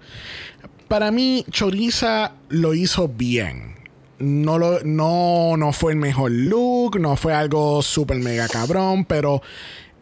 Para 0.87 1.11
mí, 1.11 1.45
Choriza 1.51 2.33
lo 2.49 2.73
hizo 2.73 3.07
bien. 3.07 3.75
No, 4.19 4.57
lo, 4.57 4.79
no, 4.83 5.57
no 5.57 5.73
fue 5.73 5.91
el 5.91 5.97
mejor 5.97 6.31
look, 6.31 6.99
no 6.99 7.15
fue 7.17 7.33
algo 7.33 7.81
súper 7.83 8.17
mega 8.17 8.47
cabrón, 8.47 9.05
pero 9.05 9.41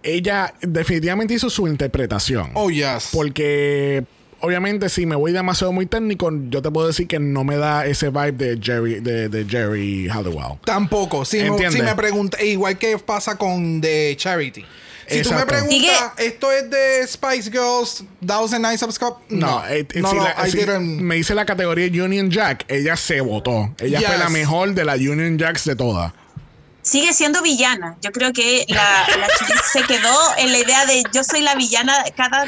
ella 0.03 0.53
definitivamente 0.61 1.33
hizo 1.33 1.49
su 1.49 1.67
interpretación. 1.67 2.51
Oh, 2.53 2.69
yes. 2.69 3.09
Porque 3.11 4.05
obviamente 4.41 4.89
si 4.89 5.05
me 5.05 5.15
voy 5.15 5.31
demasiado 5.31 5.71
muy 5.71 5.85
técnico, 5.85 6.31
yo 6.49 6.61
te 6.61 6.71
puedo 6.71 6.87
decir 6.87 7.07
que 7.07 7.19
no 7.19 7.43
me 7.43 7.57
da 7.57 7.85
ese 7.85 8.09
vibe 8.09 8.31
de 8.33 8.59
Jerry, 8.61 8.99
de, 8.99 9.29
de 9.29 9.45
Jerry 9.45 10.07
Halliwell. 10.09 10.59
Tampoco. 10.65 11.25
Si 11.25 11.37
me, 11.39 11.71
si 11.71 11.81
me 11.81 11.95
pregunta, 11.95 12.41
igual 12.43 12.77
que 12.77 12.97
pasa 12.97 13.37
con 13.37 13.81
The 13.81 14.15
Charity. 14.17 14.65
Si 15.07 15.21
tú 15.21 15.29
me 15.29 15.35
Exacto. 15.41 15.47
preguntas, 15.47 16.11
¿esto 16.17 16.51
es 16.51 16.67
de 16.67 17.05
Spice 17.07 17.51
Girls, 17.51 18.03
Thousand 18.25 18.63
Nights 18.63 18.81
of 18.81 18.91
Scott? 18.91 19.19
No, 19.29 19.59
No, 19.59 19.67
eh, 19.67 19.85
eh, 19.93 20.01
no, 20.01 20.09
si 20.09 20.15
no, 20.15 20.23
la- 20.23 20.47
I 20.47 20.51
si 20.51 20.57
didn't- 20.57 20.99
me 20.99 21.13
dice 21.15 21.35
la 21.35 21.45
categoría 21.45 21.85
Union 22.03 22.31
Jack, 22.31 22.65
ella 22.67 22.95
se 22.95 23.21
votó. 23.21 23.71
Ella 23.77 24.01
fue 24.01 24.17
la 24.17 24.29
mejor 24.29 24.73
de 24.73 24.83
la 24.83 24.95
Union 24.95 25.37
Jacks 25.37 25.65
de 25.65 25.75
todas. 25.75 26.11
Sigue 26.85 27.13
siendo 27.13 27.41
villana. 27.41 27.97
Yo 28.01 28.11
creo 28.11 28.31
que 28.31 28.65
la, 28.69 29.05
se 29.73 29.81
quedó 29.83 30.15
en 30.37 30.51
la 30.51 30.59
idea 30.59 30.85
de 30.85 31.03
yo 31.11 31.23
soy 31.23 31.41
la 31.41 31.55
villana, 31.55 32.03
cada, 32.15 32.45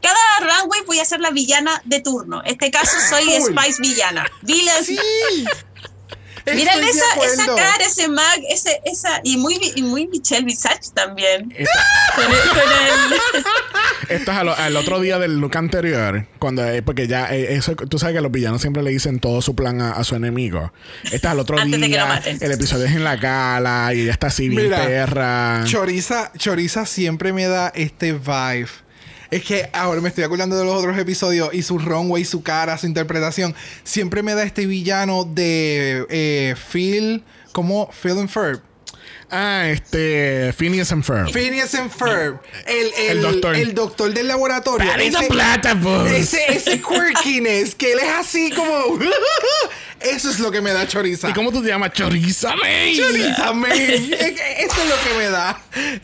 cada 0.00 0.18
runway 0.40 0.80
voy 0.86 0.98
a 0.98 1.04
ser 1.04 1.20
la 1.20 1.30
villana 1.30 1.80
de 1.84 2.00
turno. 2.00 2.42
Este 2.44 2.70
caso 2.70 2.96
soy. 3.08 3.24
Spice 3.42 3.80
villana. 3.82 4.26
Villain- 4.42 4.84
Sí. 4.84 4.98
De 6.46 6.62
esa, 6.62 6.74
esa 7.24 7.46
cara, 7.56 7.84
ese 7.84 8.08
mag, 8.08 8.40
ese, 8.48 8.80
esa, 8.84 9.20
y 9.24 9.36
muy, 9.36 9.58
y 9.74 9.82
muy 9.82 10.06
Michelle 10.06 10.44
Visage 10.44 10.90
también. 10.94 11.52
Esta- 11.56 11.84
Con 12.14 12.24
el- 12.24 12.30
con 12.48 12.58
el- 12.58 13.44
Esto 14.16 14.30
es 14.30 14.36
al, 14.38 14.48
al 14.50 14.76
otro 14.76 15.00
día 15.00 15.18
del 15.18 15.38
look 15.40 15.56
anterior, 15.56 16.26
cuando 16.38 16.64
eh, 16.64 16.80
porque 16.82 17.08
ya 17.08 17.34
eh, 17.34 17.54
eso, 17.56 17.74
tú 17.74 17.98
sabes 17.98 18.14
que 18.14 18.20
los 18.20 18.30
villanos 18.30 18.60
siempre 18.60 18.82
le 18.84 18.90
dicen 18.90 19.18
todo 19.18 19.42
su 19.42 19.56
plan 19.56 19.80
a, 19.80 19.92
a 19.92 20.04
su 20.04 20.14
enemigo. 20.14 20.72
Este 21.04 21.16
es 21.16 21.24
al 21.24 21.40
otro 21.40 21.58
Antes 21.58 21.80
día, 21.80 22.22
el 22.40 22.52
episodio 22.52 22.84
es 22.86 22.92
en 22.92 23.02
la 23.02 23.16
gala 23.16 23.92
y 23.92 24.02
ella 24.02 24.12
está 24.12 24.28
así 24.28 24.48
bien 24.48 24.64
Mira, 24.64 24.84
perra. 24.84 25.64
Choriza, 25.66 26.30
Choriza 26.38 26.86
siempre 26.86 27.32
me 27.32 27.48
da 27.48 27.72
este 27.74 28.12
vibe. 28.12 28.68
Es 29.30 29.42
que 29.44 29.68
ahora 29.72 30.00
me 30.00 30.08
estoy 30.08 30.24
acordando 30.24 30.56
de 30.56 30.64
los 30.64 30.74
otros 30.74 30.96
episodios 30.98 31.52
y 31.52 31.62
su 31.62 31.78
runway, 31.78 32.24
su 32.24 32.42
cara, 32.42 32.78
su 32.78 32.86
interpretación. 32.86 33.54
Siempre 33.84 34.22
me 34.22 34.34
da 34.34 34.44
este 34.44 34.66
villano 34.66 35.24
de 35.24 36.06
eh, 36.10 36.54
Phil, 36.72 37.24
como 37.52 37.90
Phil 37.90 38.18
and 38.18 38.28
Ferb. 38.28 38.60
Ah, 39.28 39.64
este 39.68 40.52
Phineas 40.56 40.92
and 40.92 41.02
Ferb. 41.02 41.28
Phineas 41.32 41.74
and 41.74 41.90
Ferb. 41.90 42.38
El, 42.64 42.86
el, 42.86 43.16
El 43.16 43.22
doctor. 43.22 43.56
el 43.56 43.74
doctor 43.74 44.14
del 44.14 44.28
laboratorio. 44.28 44.88
Ese- 44.94 45.26
plata, 45.28 45.76
pues. 45.82 46.12
Ese, 46.12 46.52
ese 46.56 46.80
quirkiness, 46.80 47.74
que 47.74 47.92
él 47.92 47.98
es 47.98 48.08
así 48.20 48.50
como... 48.54 48.98
Eso 50.00 50.30
es 50.30 50.38
lo 50.40 50.50
que 50.50 50.60
me 50.60 50.72
da 50.72 50.86
Choriza. 50.86 51.30
¿Y 51.30 51.32
cómo 51.32 51.50
tú 51.50 51.62
te 51.62 51.68
llamas? 51.68 51.92
Choriza, 51.92 52.54
May. 52.56 52.96
Choriza, 52.96 53.52
man. 53.52 53.72
Es 53.72 54.00
que 54.10 54.56
Eso 54.64 54.82
es 54.82 54.88
lo 54.88 54.96
que 55.08 55.18
me 55.18 55.28
da. 55.30 55.60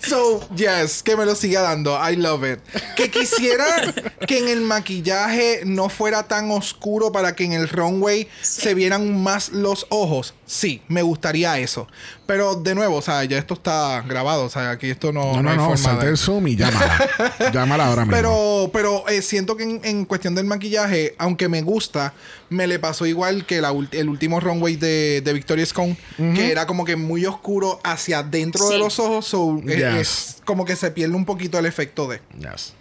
So, 0.06 0.48
yes, 0.56 1.02
que 1.02 1.16
me 1.16 1.24
lo 1.24 1.34
siga 1.34 1.60
dando. 1.60 1.98
I 2.10 2.16
love 2.16 2.44
it. 2.44 2.58
Que 2.96 3.10
quisiera 3.10 3.92
que 4.26 4.38
en 4.38 4.48
el 4.48 4.60
maquillaje 4.62 5.60
no 5.64 5.88
fuera 5.88 6.24
tan 6.24 6.50
oscuro 6.50 7.12
para 7.12 7.34
que 7.36 7.44
en 7.44 7.52
el 7.52 7.68
runway 7.68 8.28
se 8.40 8.74
vieran 8.74 9.22
más 9.22 9.50
los 9.50 9.86
ojos. 9.90 10.34
Sí, 10.46 10.82
me 10.88 11.02
gustaría 11.02 11.58
eso. 11.58 11.86
Pero 12.26 12.54
de 12.56 12.74
nuevo, 12.74 12.96
o 12.96 13.02
sea, 13.02 13.24
ya 13.24 13.38
esto 13.38 13.54
está 13.54 14.02
grabado. 14.06 14.44
O 14.44 14.50
sea, 14.50 14.70
aquí 14.70 14.90
esto 14.90 15.12
no, 15.12 15.34
No, 15.34 15.42
no, 15.42 15.50
hay 15.50 15.56
no, 15.56 15.62
forma 15.64 15.76
salte 15.76 16.04
de- 16.06 16.10
el 16.12 16.18
Zoom 16.18 16.48
y 16.48 16.56
llámala. 16.56 17.10
llámala 17.52 17.86
ahora 17.86 18.04
mismo. 18.04 18.16
pero, 18.16 18.70
pero 18.72 19.08
eh, 19.08 19.22
siento 19.22 19.56
que 19.56 19.64
en, 19.64 19.80
en 19.84 20.04
cuestión 20.04 20.34
del 20.34 20.44
maquillaje, 20.46 21.14
aunque 21.18 21.48
me 21.48 21.62
gusta, 21.62 22.14
me 22.50 22.66
le 22.66 22.78
pasó 22.78 23.06
igual 23.06 23.46
que 23.46 23.60
la 23.60 23.72
ul- 23.72 23.81
el 23.90 24.08
último 24.08 24.38
runway 24.40 24.76
de, 24.76 25.20
de 25.22 25.32
Victoria's 25.32 25.72
Con, 25.72 25.96
que 26.16 26.50
era 26.52 26.66
como 26.66 26.84
que 26.84 26.96
muy 26.96 27.26
oscuro 27.26 27.80
hacia 27.84 28.20
adentro 28.20 28.68
de 28.68 28.78
los 28.78 28.98
ojos, 28.98 29.26
so, 29.26 29.60
Yes. 29.62 29.78
es 29.82 30.36
como 30.44 30.64
que 30.64 30.76
se 30.76 30.90
pierde 30.90 31.14
un 31.14 31.24
poquito 31.24 31.58
el 31.58 31.66
efecto 31.66 32.06
de. 32.08 32.20
Yes. 32.38 32.74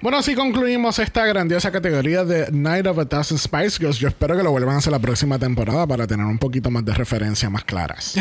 Bueno, 0.00 0.18
así 0.18 0.36
concluimos 0.36 1.00
esta 1.00 1.26
grandiosa 1.26 1.72
categoría 1.72 2.22
de 2.22 2.52
Night 2.52 2.86
of 2.86 2.98
a 3.00 3.04
Thousand 3.04 3.40
Spice 3.40 3.78
Girls. 3.80 3.98
Yo 3.98 4.06
espero 4.06 4.36
que 4.36 4.44
lo 4.44 4.52
vuelvan 4.52 4.76
a 4.76 4.78
hacer 4.78 4.92
la 4.92 5.00
próxima 5.00 5.40
temporada 5.40 5.88
para 5.88 6.06
tener 6.06 6.24
un 6.24 6.38
poquito 6.38 6.70
más 6.70 6.84
de 6.84 6.94
referencia 6.94 7.50
más 7.50 7.64
claras. 7.64 8.14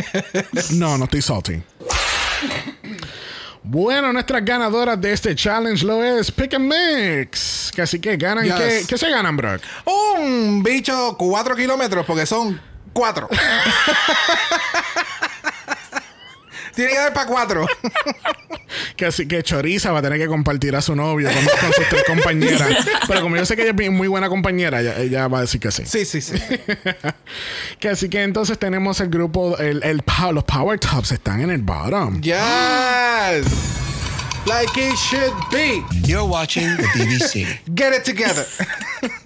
no, 0.72 0.98
no 0.98 1.04
estoy 1.04 1.22
salty. 1.22 1.62
Bueno, 3.66 4.12
nuestras 4.12 4.44
ganadoras 4.44 5.00
de 5.00 5.14
este 5.14 5.34
challenge 5.34 5.86
lo 5.86 6.04
es 6.04 6.30
Pick 6.30 6.52
and 6.52 6.70
Mix. 6.70 7.72
Así 7.78 7.98
que 7.98 8.18
ganan. 8.18 8.44
Yes. 8.44 8.54
¿Qué, 8.56 8.84
qué 8.86 8.98
se 8.98 9.08
ganan, 9.10 9.38
Brock? 9.38 9.62
Un 9.86 10.62
bicho 10.62 11.16
4 11.16 11.56
kilómetros, 11.56 12.04
porque 12.04 12.26
son 12.26 12.60
4. 12.92 13.26
Tiene 16.74 16.92
que 16.92 16.98
haber 16.98 17.12
para 17.12 17.26
cuatro. 17.26 17.66
Que 18.96 19.06
así 19.06 19.26
que 19.28 19.42
Choriza 19.42 19.92
va 19.92 20.00
a 20.00 20.02
tener 20.02 20.18
que 20.18 20.26
compartir 20.26 20.74
a 20.74 20.82
su 20.82 20.96
novio 20.96 21.28
con, 21.28 21.44
con 21.44 21.72
sus 21.72 21.88
tres 21.88 22.04
compañeras. 22.06 22.68
Pero 23.08 23.20
como 23.22 23.36
yo 23.36 23.44
sé 23.44 23.54
que 23.56 23.62
ella 23.62 23.74
es 23.76 23.90
muy 23.90 24.08
buena 24.08 24.28
compañera, 24.28 24.80
ella, 24.80 24.98
ella 24.98 25.28
va 25.28 25.38
a 25.38 25.40
decir 25.42 25.60
que 25.60 25.70
sí. 25.70 25.84
Sí, 25.86 26.04
sí, 26.04 26.20
sí. 26.20 26.34
Que 27.78 27.90
así 27.90 28.08
que 28.08 28.22
entonces 28.22 28.58
tenemos 28.58 29.00
el 29.00 29.10
grupo, 29.10 29.56
el, 29.58 29.82
el 29.84 30.02
los 30.32 30.44
Power 30.44 30.78
Tops 30.78 31.12
están 31.12 31.40
en 31.40 31.50
el 31.50 31.62
bottom. 31.62 32.20
Yes. 32.20 33.83
Like 34.46 34.76
it 34.76 34.96
should 34.98 35.32
be. 35.50 35.82
You're 36.06 36.24
watching 36.26 36.76
the 36.76 36.82
BBC. 36.94 37.58
Get 37.74 37.92
it 37.94 38.04
together. 38.04 38.44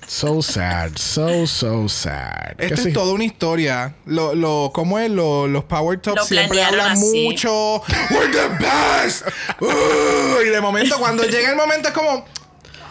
So 0.06 0.40
sad, 0.40 0.96
so, 0.98 1.44
so 1.44 1.88
sad. 1.88 2.54
Esto 2.58 2.76
sí. 2.82 2.88
es 2.88 2.94
toda 2.94 3.12
una 3.12 3.24
historia. 3.24 3.94
Lo, 4.06 4.34
lo, 4.34 4.70
¿Cómo 4.72 4.98
es? 4.98 5.10
Lo- 5.10 5.48
los 5.48 5.64
Power 5.64 5.98
Tops 6.00 6.16
Lo 6.16 6.24
siempre 6.24 6.62
hablan 6.62 6.92
así. 6.92 7.24
mucho. 7.24 7.82
We're 8.10 8.30
the 8.30 8.48
best. 8.60 9.24
Uh, 9.60 10.40
y 10.46 10.50
de 10.50 10.60
momento, 10.60 10.96
cuando 10.98 11.24
llega 11.24 11.50
el 11.50 11.56
momento, 11.56 11.88
es 11.88 11.94
como. 11.94 12.24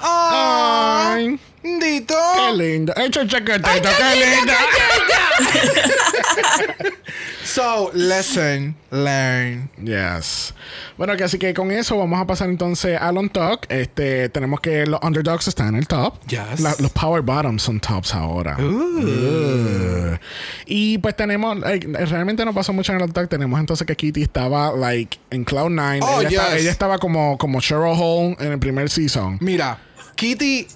¡Ay! 0.01 1.39
Dito. 1.63 2.15
Qué 2.35 2.53
lindo. 2.55 2.93
Hecho 2.95 3.25
chaquetito, 3.27 3.89
qué 3.97 4.25
lindo. 4.25 4.53
So, 7.43 7.91
lesson 7.93 8.75
learn. 8.91 9.69
Yes. 9.81 10.53
Bueno, 10.97 11.15
que 11.15 11.23
así 11.23 11.39
que 11.39 11.53
con 11.53 11.71
eso 11.71 11.97
vamos 11.97 12.19
a 12.19 12.27
pasar 12.27 12.49
entonces 12.49 12.99
a 13.01 13.09
On 13.09 13.29
Talk. 13.29 13.65
Este, 13.69 14.27
tenemos 14.29 14.59
que 14.59 14.85
los 14.85 14.99
underdogs 15.01 15.47
están 15.47 15.69
en 15.69 15.75
el 15.75 15.88
top. 15.88 16.19
Yes. 16.27 16.59
La- 16.59 16.75
los 16.79 16.91
power 16.91 17.21
bottoms 17.21 17.63
son 17.63 17.79
tops 17.79 18.13
ahora. 18.13 18.57
Uh. 18.59 20.17
Y 20.65 20.97
pues 20.97 21.15
tenemos, 21.15 21.57
like, 21.59 21.88
realmente 21.88 22.43
no 22.43 22.53
pasó 22.53 22.73
mucho 22.73 22.91
en 22.93 23.01
el 23.01 23.13
top. 23.13 23.29
Tenemos 23.29 23.59
entonces 23.59 23.88
que 23.88 23.95
Kitty 23.95 24.23
estaba 24.23 24.71
like 24.73 25.17
en 25.31 25.45
Cloud 25.45 25.69
9. 25.71 25.99
Oh, 26.03 26.21
ella, 26.21 26.49
yes. 26.51 26.61
ella 26.61 26.71
estaba 26.71 26.97
como, 26.99 27.38
como 27.38 27.61
Cheryl 27.61 27.95
Hole 27.97 28.35
en 28.39 28.51
el 28.51 28.59
primer 28.59 28.89
season. 28.89 29.38
Mira, 29.39 29.79
Kitty, 30.15 30.67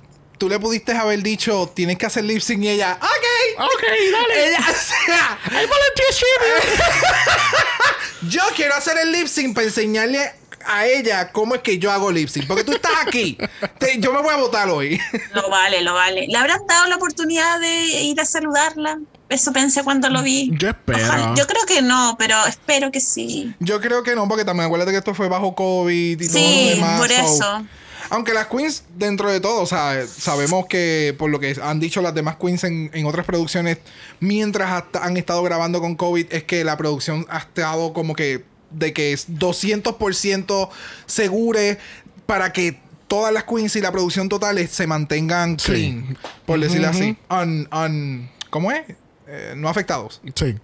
tú 0.42 0.50
le 0.50 0.60
pudiste 0.60 0.92
haber 0.94 1.22
dicho, 1.22 1.72
tienes 1.76 2.00
que 2.00 2.08
hacer 2.08 2.24
lip 2.24 2.42
sync 2.42 2.64
y 2.64 2.70
ella, 2.70 2.98
ok. 3.00 3.62
Ok, 3.64 3.84
dale. 4.12 4.48
Ella, 4.48 4.58
o 4.68 4.74
sea, 4.74 5.38
I 5.62 5.68
yo 8.28 8.42
quiero 8.56 8.74
hacer 8.74 8.98
el 8.98 9.12
lip 9.12 9.28
sync 9.28 9.54
para 9.54 9.68
enseñarle 9.68 10.34
a 10.66 10.88
ella 10.88 11.32
cómo 11.32 11.54
es 11.54 11.62
que 11.62 11.78
yo 11.78 11.92
hago 11.92 12.12
lip 12.12 12.28
sync. 12.28 12.48
Porque 12.48 12.64
tú 12.64 12.72
estás 12.72 12.92
aquí. 13.06 13.38
Te- 13.78 14.00
yo 14.00 14.12
me 14.12 14.20
voy 14.24 14.34
a 14.34 14.38
votar 14.38 14.68
hoy. 14.70 15.00
Lo 15.36 15.48
vale, 15.52 15.84
lo 15.84 15.94
vale. 15.94 16.26
¿Le 16.28 16.36
habrán 16.36 16.66
dado 16.68 16.88
la 16.88 16.96
oportunidad 16.96 17.60
de 17.60 17.84
ir 17.86 18.20
a 18.20 18.26
saludarla? 18.26 18.98
Eso 19.30 19.54
pensé 19.54 19.84
cuando 19.84 20.10
lo 20.10 20.24
vi. 20.24 20.50
Yo 20.54 20.70
espero. 20.70 21.06
Ojalá- 21.06 21.36
Yo 21.38 21.46
creo 21.46 21.66
que 21.68 21.84
no, 21.84 22.16
pero 22.18 22.44
espero 22.48 22.90
que 22.92 23.00
sí. 23.00 23.54
Yo 23.60 23.80
creo 23.80 24.02
que 24.02 24.16
no, 24.16 24.28
porque 24.28 24.44
también 24.44 24.66
acuérdate 24.66 24.90
que 24.92 24.98
esto 24.98 25.14
fue 25.14 25.28
bajo 25.30 25.54
COVID 25.54 26.20
y 26.20 26.28
todo 26.28 26.38
Sí, 26.40 26.70
lo 26.72 26.76
demás. 26.78 27.00
por 27.00 27.10
so- 27.10 27.14
eso. 27.36 27.66
Aunque 28.12 28.34
las 28.34 28.48
queens, 28.48 28.84
dentro 28.98 29.32
de 29.32 29.40
todo, 29.40 29.62
o 29.62 29.66
sea, 29.66 30.06
sabemos 30.06 30.66
que 30.68 31.16
por 31.18 31.30
lo 31.32 31.40
que 31.40 31.58
han 31.64 31.80
dicho 31.80 32.02
las 32.02 32.14
demás 32.14 32.36
queens 32.36 32.64
en, 32.66 32.92
en 32.94 33.06
otras 33.06 33.26
producciones, 33.26 33.78
mientras 34.20 34.70
hasta 34.72 35.04
han 35.04 35.18
estado 35.18 35.42
grabando 35.44 35.80
con 35.80 35.96
COVID, 35.96 36.28
es 36.30 36.44
que 36.44 36.64
la 36.64 36.76
producción 36.78 37.26
ha 37.30 37.40
estado 37.40 37.94
como 37.94 38.14
que 38.14 38.44
de 38.70 38.94
que 38.94 39.14
es 39.14 39.28
200% 39.30 40.70
segure 41.06 41.78
para 42.26 42.54
que 42.54 42.80
todas 43.08 43.34
las 43.34 43.44
queens 43.46 43.76
y 43.76 43.82
la 43.82 43.92
producción 43.92 44.30
total 44.30 44.66
se 44.68 44.88
mantengan 44.88 45.60
Sí. 45.60 45.72
clean, 45.72 46.18
por 46.46 46.60
decirlo 46.60 46.88
así. 46.90 47.18
Un, 47.30 47.68
un- 47.72 48.30
¿Cómo 48.50 48.72
es? 48.72 48.82
Eh, 49.28 49.54
no 49.56 49.70
afectados. 49.70 50.22
Sí. 50.36 50.56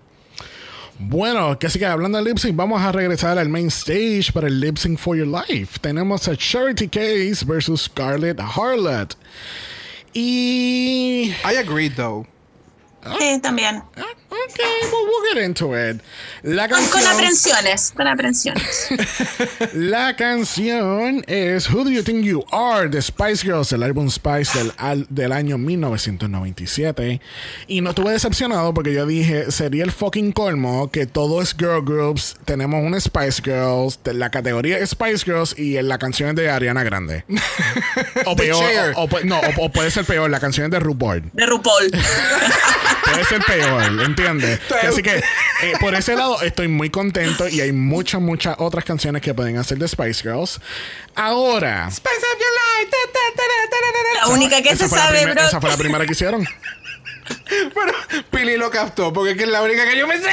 Bueno, 0.99 1.59
que 1.59 1.67
así 1.67 1.77
que 1.77 1.85
hablando 1.85 2.17
de 2.17 2.23
lip 2.23 2.37
sync, 2.39 2.55
vamos 2.55 2.81
a 2.81 2.91
regresar 2.91 3.37
al 3.37 3.49
main 3.49 3.67
stage 3.67 4.31
para 4.33 4.47
el 4.47 4.59
lip 4.59 4.77
for 4.97 5.15
your 5.15 5.27
life. 5.27 5.79
Tenemos 5.79 6.27
a 6.27 6.35
Charity 6.35 6.87
Case 6.87 7.45
versus 7.45 7.81
Scarlett 7.81 8.39
Harlot. 8.39 9.15
Y. 10.13 11.35
I 11.45 11.57
agree, 11.57 11.89
though. 11.89 12.25
Sí, 13.19 13.39
también. 13.41 13.81
Ah, 13.95 14.03
Ok, 14.29 14.59
well, 14.59 15.05
we'll 15.07 15.33
get 15.33 15.43
into 15.43 15.73
it. 15.75 16.01
La 16.43 16.67
Con, 16.69 16.79
con 16.85 16.89
canción, 17.01 17.13
aprensiones, 17.13 17.91
con 17.95 18.07
aprensiones. 18.07 18.87
la 19.73 20.15
canción 20.15 21.23
es 21.27 21.69
Who 21.69 21.83
Do 21.85 21.89
You 21.89 22.03
Think 22.03 22.23
You 22.23 22.45
Are 22.51 22.87
de 22.89 23.01
Spice 23.01 23.43
Girls, 23.43 23.71
el 23.71 23.83
álbum 23.83 24.09
Spice 24.09 24.57
del, 24.57 24.71
al- 24.77 25.07
del 25.09 25.31
año 25.31 25.57
1997. 25.57 27.21
Y 27.67 27.81
no 27.81 27.89
estuve 27.91 28.11
decepcionado 28.11 28.73
porque 28.73 28.93
yo 28.93 29.05
dije, 29.05 29.51
sería 29.51 29.83
el 29.83 29.91
fucking 29.91 30.31
colmo 30.33 30.91
que 30.91 31.05
todo 31.07 31.41
es 31.41 31.53
girl 31.57 31.83
groups. 31.83 32.35
Tenemos 32.45 32.83
una 32.85 32.99
Spice 32.99 33.41
Girls, 33.43 33.99
de 34.03 34.13
la 34.13 34.29
categoría 34.29 34.77
es 34.77 34.91
Spice 34.91 35.25
Girls 35.25 35.57
y 35.57 35.77
en 35.77 35.87
la 35.87 35.97
canción 35.97 36.29
es 36.29 36.35
de 36.35 36.49
Ariana 36.49 36.83
Grande. 36.83 37.25
o 38.25 38.35
peor, 38.35 38.93
o, 38.95 39.03
o 39.05 39.09
no, 39.23 39.39
o, 39.39 39.65
o 39.65 39.71
puede 39.71 39.89
ser 39.91 40.05
peor, 40.05 40.29
la 40.29 40.39
canción 40.39 40.65
es 40.65 40.71
de 40.71 40.79
RuPaul. 40.79 41.31
De 41.33 41.45
RuPaul. 41.45 41.91
Puede 43.03 43.23
ser 43.25 43.41
peor, 43.45 43.83
¿entiendes? 44.01 44.59
Así 44.87 45.01
que 45.01 45.17
eh, 45.17 45.73
por 45.79 45.95
ese 45.95 46.15
lado 46.15 46.41
estoy 46.41 46.67
muy 46.67 46.89
contento 46.89 47.47
y 47.47 47.61
hay 47.61 47.71
muchas, 47.71 48.21
muchas 48.21 48.55
otras 48.59 48.83
canciones 48.85 49.21
que 49.21 49.33
pueden 49.33 49.57
hacer 49.57 49.77
de 49.77 49.87
Spice 49.87 50.21
Girls. 50.23 50.59
Ahora, 51.15 51.89
Spice 51.91 52.15
up 52.15 52.39
your 52.39 52.49
life. 52.81 52.91
Ta, 52.91 52.97
ta, 53.13 53.19
ta, 53.35 53.43
ta, 53.43 53.69
ta, 53.69 53.77
ta, 53.77 54.21
ta. 54.21 54.27
La 54.27 54.33
única 54.33 54.61
que 54.61 54.75
se 54.75 54.87
sabe, 54.89 55.25
bro. 55.25 55.41
esa 55.41 55.59
fue 55.61 55.69
la 55.69 55.77
primera 55.77 56.05
que 56.05 56.11
hicieron. 56.11 56.45
Pero 57.47 58.23
Pili 58.31 58.57
lo 58.57 58.69
captó 58.71 59.11
porque 59.11 59.31
es 59.31 59.37
que 59.37 59.43
es 59.43 59.49
la 59.49 59.61
única 59.61 59.85
que 59.89 59.97
yo 59.97 60.07
me 60.07 60.17
sé. 60.17 60.29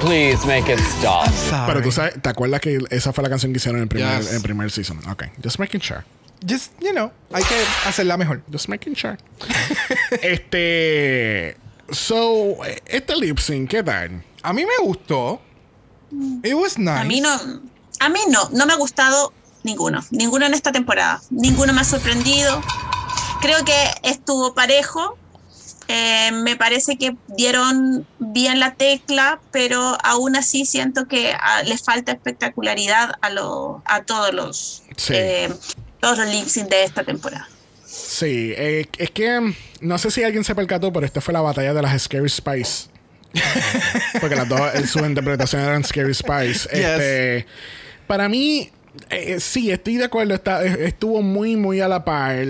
Please 0.00 0.46
make 0.46 0.72
it 0.72 0.78
stop. 0.80 1.28
Pero 1.66 1.82
tú 1.82 1.92
sabes, 1.92 2.14
¿te 2.22 2.28
acuerdas 2.30 2.60
que 2.62 2.78
esa 2.88 3.12
fue 3.12 3.22
la 3.22 3.28
canción 3.28 3.52
que 3.52 3.58
hicieron 3.58 3.78
en 3.80 3.82
el 3.82 3.88
primer, 3.88 4.20
Yes. 4.22 4.32
en 4.32 4.42
primer 4.42 4.70
season? 4.70 4.98
Ok, 5.10 5.24
just 5.42 5.58
making 5.58 5.80
sure. 5.80 6.00
Just, 6.46 6.72
you 6.80 6.92
know, 6.92 7.12
hay 7.32 7.42
que 7.44 7.54
hacerla 7.86 8.16
mejor. 8.16 8.42
Just 8.50 8.68
making 8.68 8.94
sure. 8.94 9.18
este. 10.22 11.56
So, 11.90 12.56
este 12.86 13.16
lip 13.16 13.38
sync, 13.38 13.68
¿qué 13.70 13.82
tal? 13.82 14.22
A 14.42 14.52
mí 14.52 14.64
me 14.64 14.84
gustó. 14.84 15.40
It 16.44 16.54
was 16.54 16.78
nice. 16.78 17.00
A 17.00 17.04
mí 17.04 17.20
no, 17.20 17.30
a 18.00 18.08
mí 18.08 18.20
no, 18.28 18.48
no 18.52 18.66
me 18.66 18.72
ha 18.72 18.76
gustado 18.76 19.32
ninguno, 19.64 20.00
ninguno 20.10 20.46
en 20.46 20.54
esta 20.54 20.72
temporada, 20.72 21.20
ninguno 21.30 21.72
me 21.72 21.80
ha 21.80 21.84
sorprendido. 21.84 22.60
Creo 23.40 23.64
que 23.64 23.74
estuvo 24.02 24.54
parejo. 24.54 25.16
eh, 25.88 26.30
me 26.32 26.54
parece 26.56 26.96
que 26.96 27.16
dieron 27.26 28.06
bien 28.20 28.60
la 28.60 28.74
tecla, 28.74 29.40
pero 29.50 29.98
aún 30.04 30.36
así 30.36 30.64
siento 30.64 31.06
que 31.08 31.32
ah, 31.32 31.62
le 31.64 31.76
falta 31.78 32.12
espectacularidad 32.12 33.14
a, 33.20 33.30
lo- 33.30 33.82
a 33.84 34.02
todos 34.04 34.32
los 34.32 34.82
Sí. 34.96 35.14
eh, 35.16 35.52
todos 36.00 36.18
los 36.18 36.28
lip 36.28 36.46
sync 36.46 36.68
de 36.68 36.84
esta 36.84 37.04
temporada. 37.04 37.48
Sí, 37.86 38.52
eh, 38.56 38.86
es 38.98 39.10
que 39.10 39.40
mm, 39.40 39.54
no 39.82 39.98
sé 39.98 40.10
si 40.10 40.22
alguien 40.22 40.44
se 40.44 40.54
percató, 40.54 40.92
pero 40.92 41.04
esta 41.06 41.20
fue 41.20 41.32
la 41.34 41.40
batalla 41.40 41.74
de 41.74 41.82
las 41.82 42.02
Scary 42.02 42.28
Spice. 42.28 42.88
Porque 44.20 44.34
las 44.36 44.48
dos, 44.48 44.60
en 44.74 44.86
su 44.86 44.98
interpretación 45.04 45.62
eran 45.62 45.84
Scary 45.84 46.14
Spice. 46.14 46.68
Este, 46.72 47.46
para 48.06 48.28
mí, 48.28 48.70
eh, 49.10 49.38
sí, 49.40 49.70
estoy 49.70 49.96
de 49.96 50.04
acuerdo, 50.04 50.34
está, 50.34 50.64
eh, 50.64 50.86
estuvo 50.86 51.22
muy, 51.22 51.56
muy 51.56 51.80
a 51.80 51.88
la 51.88 52.04
par, 52.04 52.44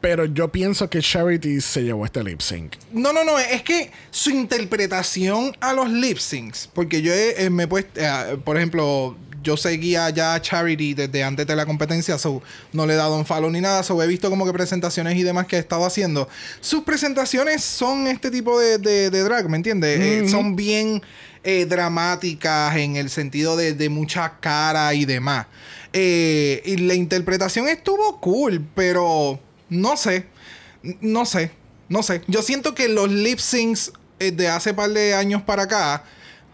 pero 0.00 0.26
yo 0.26 0.52
pienso 0.52 0.88
que 0.90 1.00
Charity 1.00 1.60
se 1.60 1.82
llevó 1.82 2.04
este 2.04 2.22
lip 2.22 2.40
sync. 2.40 2.74
No, 2.92 3.12
no, 3.12 3.24
no. 3.24 3.38
Es 3.38 3.62
que 3.62 3.90
su 4.10 4.30
interpretación 4.30 5.56
a 5.60 5.72
los 5.72 5.90
lip 5.90 6.18
syncs. 6.18 6.68
Porque 6.72 7.00
yo 7.02 7.12
he- 7.12 7.44
eh, 7.46 7.50
me 7.50 7.64
he 7.64 7.66
puesto. 7.66 7.98
eh, 8.00 8.38
por 8.44 8.56
ejemplo, 8.56 9.16
yo 9.46 9.56
seguía 9.56 10.10
ya 10.10 10.34
a 10.34 10.42
Charity 10.42 10.94
desde 10.94 11.22
antes 11.22 11.46
de 11.46 11.54
la 11.54 11.64
competencia. 11.64 12.18
So 12.18 12.42
no 12.72 12.84
le 12.84 12.94
he 12.94 12.96
dado 12.96 13.16
un 13.16 13.24
follow 13.24 13.48
ni 13.50 13.60
nada. 13.60 13.82
So 13.84 14.02
he 14.02 14.06
visto 14.08 14.28
como 14.28 14.44
que 14.44 14.52
presentaciones 14.52 15.16
y 15.16 15.22
demás 15.22 15.46
que 15.46 15.56
he 15.56 15.58
estado 15.60 15.84
haciendo. 15.86 16.28
Sus 16.60 16.82
presentaciones 16.82 17.62
son 17.62 18.06
este 18.08 18.30
tipo 18.30 18.58
de, 18.58 18.78
de- 18.78 19.10
de 19.10 19.22
drag, 19.22 19.48
¿me 19.48 19.56
entiendes? 19.56 20.00
Eh, 20.00 20.28
son 20.28 20.56
bien 20.56 21.00
eh, 21.44 21.64
dramáticas 21.66 22.76
en 22.76 22.96
el 22.96 23.08
sentido 23.08 23.56
de, 23.56 23.72
de 23.74 23.88
mucha 23.88 24.34
cara 24.40 24.92
y 24.94 25.04
demás. 25.04 25.46
Eh, 25.92 26.60
y 26.64 26.76
la 26.78 26.94
interpretación 26.94 27.68
estuvo 27.68 28.20
cool, 28.20 28.62
pero 28.74 29.38
no 29.68 29.96
sé. 29.96 30.26
No 31.00 31.24
sé. 31.24 31.52
No 31.88 32.02
sé. 32.02 32.22
Yo 32.26 32.42
siento 32.42 32.74
que 32.74 32.88
los 32.88 33.08
lip 33.10 33.38
syncs 33.38 33.92
de 34.18 34.48
hace 34.48 34.74
par 34.74 34.90
de 34.90 35.14
años 35.14 35.42
para 35.42 35.62
acá 35.64 36.02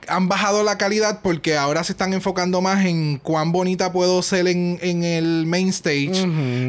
han 0.08 0.28
bajado 0.28 0.62
la 0.64 0.78
calidad 0.78 1.20
porque 1.22 1.56
ahora 1.56 1.84
se 1.84 1.92
están 1.92 2.12
enfocando 2.12 2.60
más 2.60 2.84
en 2.84 3.18
cuán 3.18 3.52
bonita 3.52 3.92
puedo 3.92 4.22
ser 4.22 4.48
en, 4.48 4.78
en 4.82 5.04
el 5.04 5.46
main 5.46 5.68
stage. 5.68 6.10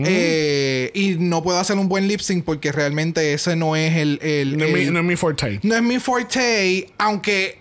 Eh, 0.05 0.91
y 0.93 1.15
no 1.15 1.43
puedo 1.43 1.57
hacer 1.59 1.77
un 1.77 1.87
buen 1.89 2.07
lip 2.07 2.19
sync 2.19 2.43
porque 2.45 2.71
realmente 2.71 3.33
ese 3.33 3.55
no 3.55 3.75
es 3.75 3.95
el. 3.97 4.19
el- 4.21 4.57
No, 4.57 4.65
es 4.65 4.73
mi, 4.73 4.81
el- 4.81 4.93
no 4.93 4.99
es 4.99 5.05
mi 5.05 5.15
forte. 5.15 5.59
no 5.63 5.75
es 5.75 5.81
mi 5.81 5.99
forte, 5.99 6.91
aunque 6.97 7.59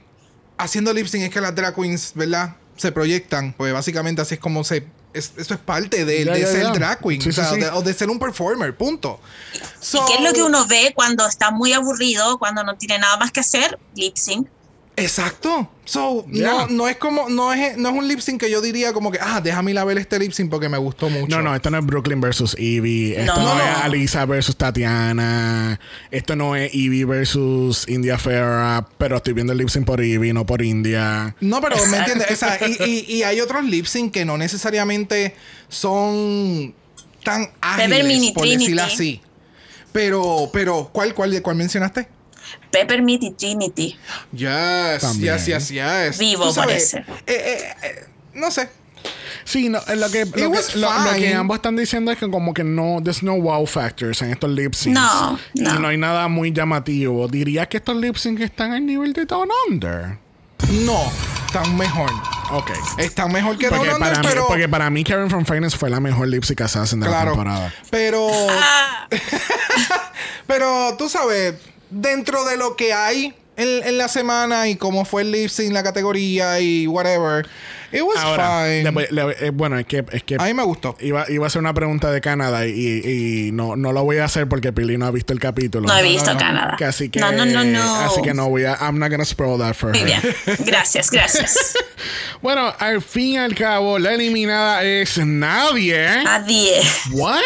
haciendo 0.59 0.93
lip 0.93 1.07
sync 1.07 1.25
es 1.25 1.31
que 1.31 1.41
las 1.41 1.55
drag 1.55 1.75
queens, 1.75 2.13
¿verdad? 2.15 2.57
Se 2.77 2.93
proyectan, 2.93 3.53
pues 3.57 3.73
básicamente 3.73 4.23
así 4.23 4.35
es 4.35 4.41
como 4.41 4.65
se... 4.65 4.85
es- 5.15 5.33
eso 5.37 5.55
es 5.55 5.61
parte 5.61 6.05
de, 6.05 6.25
ser 6.47 6.73
drag 6.73 7.01
queen, 7.01 7.21
Sí, 7.21 7.29
o, 7.31 7.33
sea, 7.33 7.45
sí, 7.47 7.55
sí. 7.57 7.61
De, 7.61 7.71
o 7.71 7.83
de 7.83 7.93
ser 7.95 8.09
un 8.11 8.19
performer, 8.19 8.77
punto. 8.77 9.21
¿Y 9.55 9.59
qué 9.59 10.15
es 10.19 10.21
lo 10.23 10.33
que 10.33 10.43
uno 10.43 10.67
ve 10.67 10.93
cuando 10.95 11.27
está 11.27 11.51
muy 11.51 11.73
aburrido, 11.73 12.39
cuando 12.39 12.65
no 12.65 12.77
tiene 12.77 12.99
nada 12.99 13.17
más 13.19 13.31
que 13.31 13.41
hacer? 13.41 13.79
Lip 13.95 14.17
sync. 14.17 14.49
Exacto. 14.97 15.69
So, 15.85 16.25
Yeah. 16.31 16.47
no, 16.53 16.67
no 16.69 16.89
es 16.89 16.97
como, 16.97 17.29
no 17.29 17.53
es, 17.53 17.77
no 17.79 17.89
es 17.89 17.95
un 17.97 18.07
lip 18.07 18.21
sync 18.21 18.41
que 18.41 18.51
yo 18.51 18.61
diría 18.61 18.93
como 18.93 19.11
que, 19.11 19.19
ah, 19.21 19.41
déjame 19.43 19.71
ir 19.73 19.79
a 19.79 19.85
ver 19.85 19.99
este 19.99 20.19
lip 20.19 20.33
sync 20.33 20.51
porque 20.51 20.69
me 20.69 20.77
gustó 20.79 21.09
mucho. 21.11 21.35
No, 21.35 21.43
no, 21.43 21.55
esto 21.55 21.71
no 21.71 21.79
es 21.79 21.87
Brooklyn 21.87 22.21
versus 22.21 22.55
Evie. 22.59 23.19
Esto 23.19 23.41
no, 23.41 23.55
No. 23.55 23.61
es 23.61 23.77
Alisa 23.85 24.25
versus 24.27 24.55
Tatiana. 24.57 25.81
Esto 26.11 26.37
no 26.37 26.55
es 26.57 26.71
Evie 26.75 27.05
versus 27.07 27.89
India 27.89 28.19
Ferra. 28.19 28.87
Pero 28.99 29.17
estoy 29.17 29.33
viendo 29.33 29.53
el 29.53 29.59
lip 29.59 29.71
sync 29.71 29.87
por 29.87 30.01
Evie, 30.01 30.33
no 30.35 30.45
por 30.47 30.63
India. 30.63 31.35
No, 31.41 31.61
pero 31.61 31.77
me 31.87 31.97
entiendes. 31.99 32.31
O 32.31 32.37
sea, 32.37 32.59
y, 32.69 32.77
y- 32.85 33.13
y 33.17 33.23
hay 33.23 33.41
otros 33.41 33.65
lip 33.65 33.87
sync 33.87 34.13
que 34.13 34.25
no 34.25 34.37
necesariamente 34.39 35.35
son 35.69 36.75
tan 37.25 37.51
ágiles, 37.61 38.05
Mini 38.07 38.33
por 38.33 38.47
decirlo 38.47 38.83
así. 38.83 39.21
Pero, 39.93 40.51
pero, 40.53 40.91
¿cuál, 40.93 41.15
cuál, 41.15 41.41
cuál 41.43 41.57
mencionaste? 41.57 42.09
Peppermint 42.73 43.23
y 43.23 43.31
Trinity. 43.33 43.97
Yes, 44.33 45.03
También. 45.03 45.35
yes, 45.37 45.47
yes, 45.47 45.69
yes. 45.69 46.19
Vivo 46.19 46.53
parece. 46.55 46.99
eh, 46.99 47.05
eh, 47.27 47.75
eh, 47.83 48.05
no 48.35 48.51
sé. 48.51 48.69
Sí, 49.45 49.69
no, 49.69 49.81
lo, 49.97 50.11
que, 50.11 50.25
lo, 50.25 50.33
que, 50.33 50.49
lo- 50.49 50.51
lo 50.51 51.11
que 51.13 51.15
fine. 51.17 51.35
ambos 51.35 51.57
están 51.57 51.75
diciendo 51.77 52.13
es 52.13 52.19
que 52.19 52.31
como 52.31 52.55
que 52.55 52.63
no, 52.63 53.01
there's 53.03 53.23
no 53.25 53.35
wow 53.41 53.67
factors 53.67 54.23
en 54.23 54.31
estos 54.31 54.49
lip 54.51 54.73
syncs. 54.75 54.99
No, 55.01 55.33
no. 55.33 55.39
Y 55.55 55.79
no 55.81 55.89
hay 55.89 55.97
nada 55.99 56.29
muy 56.29 56.53
llamativo. 56.53 57.27
Diría 57.29 57.69
que 57.69 57.79
estos 57.79 57.97
lip 57.97 58.17
syncs 58.17 58.41
están 58.43 58.73
al 58.73 58.87
nivel 58.87 59.13
de 59.13 59.25
Down 59.27 59.49
Under. 59.69 60.19
No, 60.85 61.11
están 61.47 61.77
mejor. 61.77 62.09
Ok. 62.53 62.71
Están 62.99 63.33
mejor 63.33 63.59
que 63.59 63.69
Porque 63.69 63.89
Down 63.89 63.97
Under, 64.01 64.13
para, 64.13 64.23
mí, 64.23 64.29
pero... 64.29 64.47
porque 64.47 64.69
para 64.69 64.91
mí 64.91 65.03
Karen 65.03 65.29
from 65.29 65.45
Finance 65.45 65.77
fue 65.77 65.91
la 65.91 65.99
mejor 65.99 66.29
lip 66.29 66.45
sync 66.45 66.61
assassin 66.61 67.01
de 67.01 67.07
la 67.07 67.13
Claro. 67.13 67.31
temporada. 67.33 67.75
Pero... 67.91 68.29
Ah, 68.49 69.09
Pero 70.47 70.95
tú 70.99 71.09
sabes, 71.09 71.55
dentro 71.93 72.45
de 72.45 72.57
lo 72.57 72.75
que 72.77 72.93
hay 72.93 73.35
en, 73.57 73.87
en 73.87 73.99
la 73.99 74.09
semana 74.09 74.69
y 74.69 74.77
cómo 74.77 75.05
fue 75.05 75.23
el 75.23 75.31
lip 75.33 75.49
sync, 75.51 75.73
la 75.73 75.83
categoría 75.83 76.59
y 76.61 76.87
whatever, 76.87 77.47
it 77.93 78.01
was 78.01 78.17
Ahora, 78.19 78.65
fine. 78.65 78.91
le 78.91 79.09
le- 79.11 79.47
eh, 79.47 79.51
bueno, 79.51 79.79
es 79.79 79.85
que, 79.85 80.03
es 80.11 80.23
que 80.25 80.37
a 80.41 80.45
mí 80.45 80.55
me 80.55 80.63
gustó. 80.63 80.97
iba, 81.01 81.27
iba 81.31 81.45
a 81.45 81.49
hacer 81.49 81.61
una 81.61 81.75
pregunta 81.75 82.11
de 82.11 82.23
Canadá 82.23 82.67
y, 82.67 82.71
y 82.73 83.53
no, 83.53 83.77
no 83.77 83.93
lo 83.93 84.05
voy 84.05 84.17
a 84.19 84.25
hacer 84.25 84.49
porque 84.49 84.73
Pili 84.73 84.97
no 84.97 85.05
ha 85.05 85.11
visto 85.11 85.35
el 85.35 85.39
capítulo. 85.39 85.87
no 85.87 85.97
he 85.99 86.03
visto 86.03 86.33
no. 86.33 86.39
Canadá. 86.41 86.77
Que 86.79 86.87
así 86.87 87.11
que, 87.11 87.21
no, 87.21 87.31
no, 87.31 87.45
no, 87.45 87.63
no. 87.63 87.95
Así 88.01 88.23
que 88.23 88.33
no 88.33 88.49
voy 88.49 88.65
a. 88.65 88.75
I'm 88.81 88.99
not 88.99 89.11
gonna 89.11 89.27
spoil 89.27 89.59
that 89.59 89.75
for 89.75 89.91
Muy 89.91 89.99
her. 90.01 90.07
bien. 90.07 90.57
Gracias, 90.65 91.11
gracias. 91.11 91.75
Bueno, 92.41 92.75
al 92.81 93.01
fin 93.03 93.27
y 93.27 93.37
al 93.37 93.55
cabo, 93.55 93.97
la 94.01 94.15
eliminada 94.15 94.83
es 94.83 95.19
nadie. 95.19 96.09
10. 96.49 96.85
What? 97.13 97.41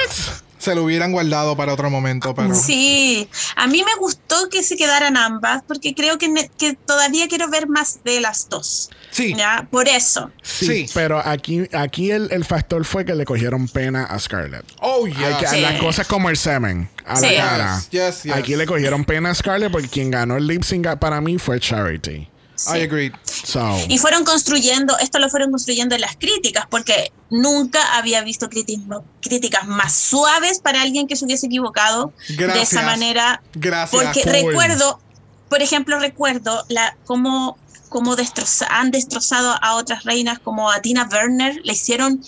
Se 0.66 0.74
lo 0.74 0.82
hubieran 0.82 1.12
guardado 1.12 1.56
para 1.56 1.72
otro 1.72 1.90
momento, 1.90 2.34
pero... 2.34 2.52
Sí, 2.52 3.28
a 3.54 3.68
mí 3.68 3.84
me 3.84 3.94
gustó 4.00 4.48
que 4.50 4.64
se 4.64 4.76
quedaran 4.76 5.16
ambas 5.16 5.62
porque 5.68 5.94
creo 5.94 6.18
que, 6.18 6.50
que 6.58 6.74
todavía 6.74 7.28
quiero 7.28 7.48
ver 7.48 7.68
más 7.68 8.00
de 8.02 8.20
las 8.20 8.48
dos. 8.48 8.90
Sí. 9.12 9.32
¿Ya? 9.38 9.68
Por 9.70 9.86
eso. 9.86 10.32
Sí, 10.42 10.66
Sí. 10.66 10.90
pero 10.92 11.20
aquí, 11.24 11.68
aquí 11.72 12.10
el, 12.10 12.32
el 12.32 12.44
factor 12.44 12.84
fue 12.84 13.04
que 13.04 13.14
le 13.14 13.24
cogieron 13.24 13.68
pena 13.68 14.06
a 14.06 14.18
Scarlett. 14.18 14.64
Oh, 14.80 15.06
Hay 15.06 15.12
yes. 15.14 15.36
que- 15.38 15.46
Sí. 15.46 15.60
Las 15.60 15.80
cosas 15.80 16.08
como 16.08 16.30
el 16.30 16.36
semen 16.36 16.90
a 17.06 17.14
Sí. 17.14 17.26
la 17.36 17.44
cara. 17.44 17.76
Yes, 17.76 17.90
yes, 17.90 18.22
yes. 18.24 18.32
Aquí 18.34 18.56
le 18.56 18.66
cogieron 18.66 19.04
pena 19.04 19.30
a 19.30 19.34
Scarlett 19.36 19.70
porque 19.70 19.86
quien 19.88 20.10
ganó 20.10 20.36
el 20.36 20.48
lip 20.48 20.64
sync 20.64 20.96
para 20.98 21.20
mí 21.20 21.38
fue 21.38 21.60
Charity. 21.60 22.28
I 22.74 22.82
agree. 22.82 23.12
So, 23.44 23.76
Y 23.88 23.98
fueron 23.98 24.24
construyendo, 24.24 24.96
esto 24.98 25.18
lo 25.18 25.28
fueron 25.28 25.50
construyendo 25.50 25.94
en 25.94 26.00
las 26.00 26.16
críticas, 26.16 26.64
porque 26.70 27.12
nunca 27.30 27.96
había 27.96 28.22
visto 28.22 28.48
críticas, 28.48 29.00
críticas 29.20 29.66
más 29.66 29.92
suaves 29.94 30.60
para 30.60 30.80
alguien 30.82 31.06
que 31.06 31.16
se 31.16 31.24
hubiese 31.24 31.46
equivocado 31.46 32.12
de 32.28 32.36
Gracias. 32.36 32.72
esa 32.72 32.82
manera. 32.82 33.42
Gracias. 33.54 34.02
Porque 34.02 34.22
recuerdo, 34.24 35.00
por 35.48 35.62
ejemplo, 35.62 35.98
recuerdo 35.98 36.64
la 36.68 36.96
cómo, 37.04 37.58
cómo 37.88 38.16
destroza- 38.16 38.66
han 38.70 38.90
destrozado 38.90 39.54
a 39.60 39.74
otras 39.76 40.04
reinas 40.04 40.38
como 40.38 40.70
a 40.70 40.80
Tina 40.80 41.08
Werner, 41.10 41.60
le 41.62 41.72
hicieron 41.72 42.20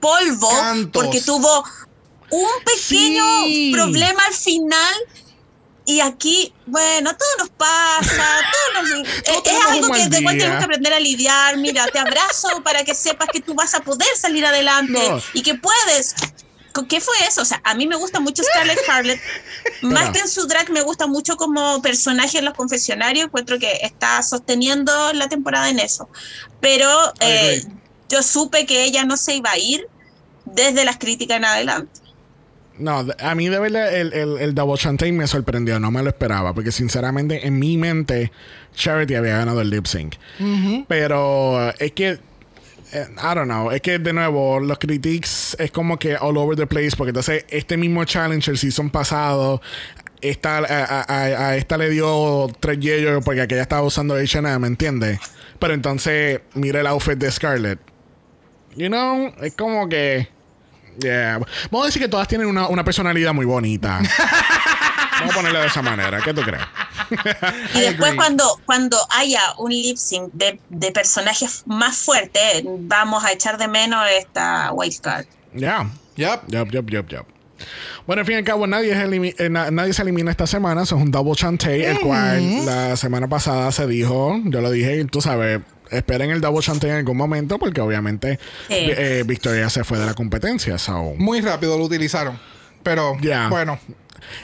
polvo 0.00 0.48
Cantos. 0.50 0.90
porque 0.92 1.20
tuvo 1.20 1.64
un 2.30 2.48
pequeño 2.64 3.24
Sí. 3.44 3.70
problema 3.72 4.22
al 4.26 4.34
final. 4.34 4.94
Y 5.84 6.00
aquí, 6.00 6.54
bueno, 6.66 7.10
todo 7.16 7.28
nos 7.38 7.50
pasa, 7.50 8.24
todo 8.52 8.82
nos- 8.82 9.08
es, 9.24 9.52
es 9.52 9.66
algo 9.68 9.92
que 9.92 10.08
tenemos 10.08 10.34
que 10.34 10.46
aprender 10.46 10.92
a 10.94 11.00
lidiar. 11.00 11.56
Mira, 11.56 11.86
te 11.86 11.98
abrazo 11.98 12.48
para 12.64 12.84
que 12.84 12.94
sepas 12.94 13.28
que 13.32 13.40
tú 13.40 13.54
vas 13.54 13.74
a 13.74 13.80
poder 13.80 14.08
salir 14.16 14.44
adelante 14.46 14.92
No. 15.10 15.20
y 15.34 15.42
que 15.42 15.54
puedes. 15.54 16.14
¿Con 16.72 16.86
¿Qué 16.86 17.02
fue 17.02 17.14
eso? 17.28 17.42
O 17.42 17.44
sea, 17.44 17.60
a 17.64 17.74
mí 17.74 17.86
me 17.86 17.96
gusta 17.96 18.18
mucho 18.18 18.42
Scarlett 18.42 18.78
Harlett. 18.88 19.20
Más 19.82 20.10
que 20.10 20.20
en 20.20 20.28
su 20.28 20.46
drag, 20.46 20.70
me 20.70 20.80
gusta 20.82 21.06
mucho 21.06 21.36
como 21.36 21.82
personaje 21.82 22.38
en 22.38 22.46
los 22.46 22.54
confesionarios. 22.54 23.26
Encuentro 23.26 23.58
que 23.58 23.72
está 23.82 24.22
sosteniendo 24.22 25.12
la 25.12 25.28
temporada 25.28 25.68
en 25.68 25.80
eso. 25.80 26.08
Pero 26.60 26.88
eh, 27.20 27.62
yo 28.08 28.22
supe 28.22 28.64
que 28.64 28.84
ella 28.84 29.04
no 29.04 29.18
se 29.18 29.34
iba 29.34 29.50
a 29.50 29.58
ir 29.58 29.86
desde 30.46 30.84
las 30.86 30.96
críticas 30.96 31.36
en 31.36 31.44
adelante. 31.44 32.00
No, 32.78 33.06
a 33.18 33.34
mí 33.34 33.48
de 33.48 33.58
verdad 33.58 33.94
el, 33.94 34.12
el, 34.12 34.38
el 34.38 34.54
Double 34.54 34.76
Chantain 34.78 35.16
me 35.16 35.26
sorprendió, 35.26 35.78
no 35.78 35.90
me 35.90 36.02
lo 36.02 36.08
esperaba, 36.08 36.52
porque 36.54 36.72
sinceramente 36.72 37.46
en 37.46 37.58
mi 37.58 37.76
mente 37.76 38.32
Charity 38.74 39.14
había 39.14 39.36
ganado 39.38 39.60
el 39.60 39.70
lip 39.70 39.86
sync. 39.86 40.14
Pero 40.88 41.68
eh, 41.70 41.74
es 41.78 41.92
que 41.92 42.18
eh, 42.94 43.06
I 43.16 43.34
don't 43.34 43.44
know. 43.44 43.70
Es 43.70 43.80
que 43.80 43.98
de 43.98 44.12
nuevo, 44.12 44.60
los 44.60 44.78
critiques 44.78 45.56
es 45.58 45.70
como 45.70 45.98
que 45.98 46.16
all 46.16 46.36
over 46.36 46.56
the 46.56 46.66
place. 46.66 46.90
Porque 46.96 47.08
entonces, 47.10 47.44
este 47.48 47.76
mismo 47.78 48.04
challenge, 48.04 48.50
el 48.50 48.58
season 48.58 48.90
pasado, 48.90 49.62
esta, 50.20 50.58
a, 50.58 50.84
a- 50.84 51.02
a- 51.08 51.48
a 51.48 51.56
esta 51.56 51.78
le 51.78 51.88
dio 51.88 52.48
tres 52.60 52.78
yellos 52.80 53.24
porque 53.24 53.40
aquella 53.40 53.62
estaba 53.62 53.82
usando 53.82 54.14
HM, 54.16 54.58
¿me 54.60 54.66
entiendes? 54.66 55.18
Pero 55.58 55.72
entonces, 55.74 56.40
mira 56.54 56.80
el 56.80 56.86
outfit 56.86 57.16
de 57.18 57.30
Scarlett. 57.32 57.78
You 58.76 58.88
know, 58.88 59.32
es 59.42 59.54
como 59.54 59.88
que. 59.88 60.28
Yeah. 61.00 61.38
Vamos 61.70 61.84
a 61.84 61.86
decir 61.86 62.02
que 62.02 62.08
todas 62.08 62.28
tienen 62.28 62.46
una, 62.46 62.68
una 62.68 62.84
personalidad 62.84 63.32
muy 63.32 63.46
bonita. 63.46 64.00
Vamos 65.20 65.34
a 65.34 65.36
ponerlo 65.36 65.60
de 65.60 65.66
esa 65.68 65.82
manera. 65.82 66.20
¿Qué 66.20 66.34
tú 66.34 66.42
crees? 66.42 66.62
Y 67.74 67.80
después 67.80 68.14
cuando, 68.14 68.44
cuando 68.66 68.96
haya 69.10 69.40
un 69.58 69.70
lip 69.70 69.96
sync 69.96 70.32
de, 70.32 70.58
de 70.68 70.90
personajes 70.90 71.62
más 71.66 71.96
fuertes, 71.98 72.64
vamos 72.64 73.22
a 73.24 73.30
echar 73.32 73.56
de 73.58 73.68
menos 73.68 74.04
esta 74.18 74.72
wildcard. 74.72 75.26
Yeah. 75.54 75.88
Yep. 76.16 76.40
Yup, 76.48 76.70
yup, 76.72 76.90
yup, 76.90 77.08
yup. 77.08 77.26
Bueno, 78.06 78.20
al 78.20 78.26
fin 78.26 78.34
y 78.34 78.38
al 78.38 78.44
cabo, 78.44 78.66
nadie, 78.66 78.90
es 78.92 78.98
elimi- 78.98 79.34
eh, 79.38 79.48
na- 79.48 79.70
nadie 79.70 79.92
se 79.92 80.02
elimina 80.02 80.30
esta 80.32 80.46
semana. 80.48 80.82
Eso 80.82 80.96
es 80.96 81.02
un 81.02 81.10
double 81.12 81.34
chantay, 81.36 81.82
el 81.84 82.00
cual 82.00 82.66
la 82.66 82.96
semana 82.96 83.28
pasada 83.28 83.70
se 83.70 83.86
dijo, 83.86 84.40
yo 84.46 84.60
lo 84.60 84.70
dije, 84.70 85.04
tú 85.04 85.20
sabes, 85.20 85.60
esperen 85.92 86.30
el 86.30 86.40
double 86.40 86.60
chantay 86.62 86.90
en 86.90 86.96
algún 86.96 87.16
momento, 87.16 87.58
porque 87.58 87.80
obviamente 87.80 88.38
Sí. 88.68 88.74
eh, 88.78 89.22
Victoria 89.26 89.68
se 89.70 89.84
fue 89.84 89.98
de 89.98 90.06
la 90.06 90.14
competencia. 90.14 90.78
So. 90.78 91.14
Muy 91.18 91.40
rápido 91.40 91.78
lo 91.78 91.84
utilizaron. 91.84 92.38
Pero, 92.82 93.16
bueno. 93.50 93.78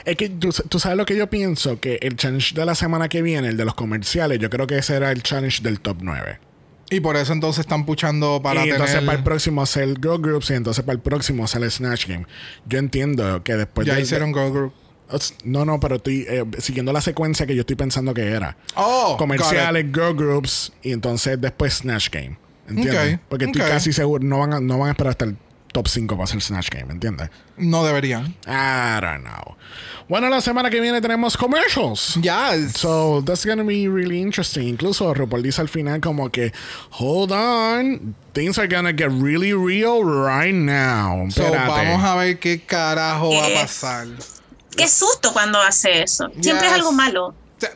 Es 0.05 0.17
que 0.17 0.29
tú, 0.29 0.49
tú 0.67 0.77
sabes 0.79 0.97
lo 0.97 1.05
que 1.05 1.15
yo 1.15 1.29
pienso, 1.29 1.79
que 1.79 1.99
el 2.01 2.15
challenge 2.17 2.53
de 2.53 2.65
la 2.65 2.75
semana 2.75 3.07
que 3.09 3.21
viene, 3.21 3.47
el 3.49 3.57
de 3.57 3.63
los 3.65 3.75
comerciales, 3.75 4.37
yo 4.39 4.49
creo 4.49 4.67
que 4.67 4.77
ese 4.77 4.95
era 4.95 5.11
el 5.11 5.23
challenge 5.23 5.61
del 5.63 5.79
top 5.79 5.97
9. 6.01 6.39
Y 6.91 6.99
por 7.01 7.15
eso 7.15 7.33
entonces 7.33 7.61
están 7.61 7.85
puchando 7.85 8.41
para 8.43 8.61
y 8.61 8.63
tener... 8.63 8.75
entonces 8.75 9.01
para 9.03 9.17
el 9.17 9.23
próximo 9.23 9.61
hacer 9.61 9.87
Girl 10.01 10.19
Groups 10.19 10.49
y 10.49 10.55
entonces 10.55 10.83
para 10.83 10.95
el 10.95 10.99
próximo 11.01 11.43
hacer 11.45 11.63
el 11.63 11.71
Snatch 11.71 12.07
Game. 12.07 12.25
Yo 12.65 12.79
entiendo 12.79 13.43
que 13.43 13.55
después 13.55 13.87
ya 13.87 13.95
de- 13.95 14.01
hicieron 14.01 14.33
Girl 14.33 14.51
Group. 14.51 14.73
No, 15.43 15.65
no, 15.65 15.79
pero 15.79 15.95
estoy 15.95 16.25
eh, 16.27 16.45
siguiendo 16.59 16.93
la 16.93 17.01
secuencia 17.01 17.45
que 17.45 17.55
yo 17.55 17.61
estoy 17.61 17.75
pensando 17.75 18.13
que 18.13 18.27
era. 18.27 18.57
Oh, 18.75 19.15
Comerciales, 19.17 19.85
girl 19.93 20.15
groups 20.15 20.71
y 20.81 20.91
entonces 20.91 21.39
después 21.39 21.75
Snatch 21.75 22.09
Game. 22.09 22.37
¿Entiendes? 22.67 23.19
Porque 23.27 23.45
estoy 23.45 23.61
casi 23.61 23.91
seguro, 23.91 24.23
no 24.23 24.39
van, 24.39 24.53
a, 24.53 24.59
no 24.59 24.77
van 24.77 24.89
a 24.89 24.91
esperar 24.91 25.11
hasta 25.11 25.25
el 25.25 25.37
top 25.71 25.87
5 25.87 26.15
para 26.15 26.23
hacer 26.25 26.41
Snatch 26.41 26.69
Game, 26.69 26.91
¿entiendes? 26.91 27.29
No 27.57 27.83
deberían. 27.83 28.35
I 28.45 28.99
don't 29.01 29.23
know. 29.23 29.55
Bueno, 30.07 30.27
la 30.29 30.41
semana 30.41 30.71
que 30.71 30.79
viene 30.79 31.01
tenemos 31.01 31.37
commercials. 31.37 32.15
Yes. 32.21 32.73
So 32.73 33.21
that's 33.23 33.45
gonna 33.45 33.63
be 33.63 33.87
really 33.87 34.19
interesting. 34.19 34.67
Incluso 34.67 35.13
RuPaul 35.13 35.43
dice 35.43 35.61
al 35.61 35.69
final 35.69 36.01
como 36.01 36.29
que, 36.31 36.51
hold 36.91 37.31
on, 37.31 38.15
things 38.33 38.57
are 38.57 38.67
gonna 38.67 38.91
get 38.91 39.09
really 39.11 39.53
real 39.53 40.03
right 40.03 40.53
now. 40.53 41.29
So, 41.29 41.43
Espérate. 41.43 41.67
vamos 41.67 42.03
a 42.03 42.15
ver 42.15 42.39
qué 42.39 42.59
carajo 42.59 43.29
va 43.31 43.47
a 43.47 43.61
pasar. 43.61 44.07
Qué 44.75 44.87
susto 44.87 45.33
cuando 45.33 45.59
hace 45.61 46.03
eso. 46.03 46.29
Siempre 46.41 46.67
Yes. 46.67 46.71
es 46.71 46.73
algo 46.73 46.91
malo. 46.91 47.35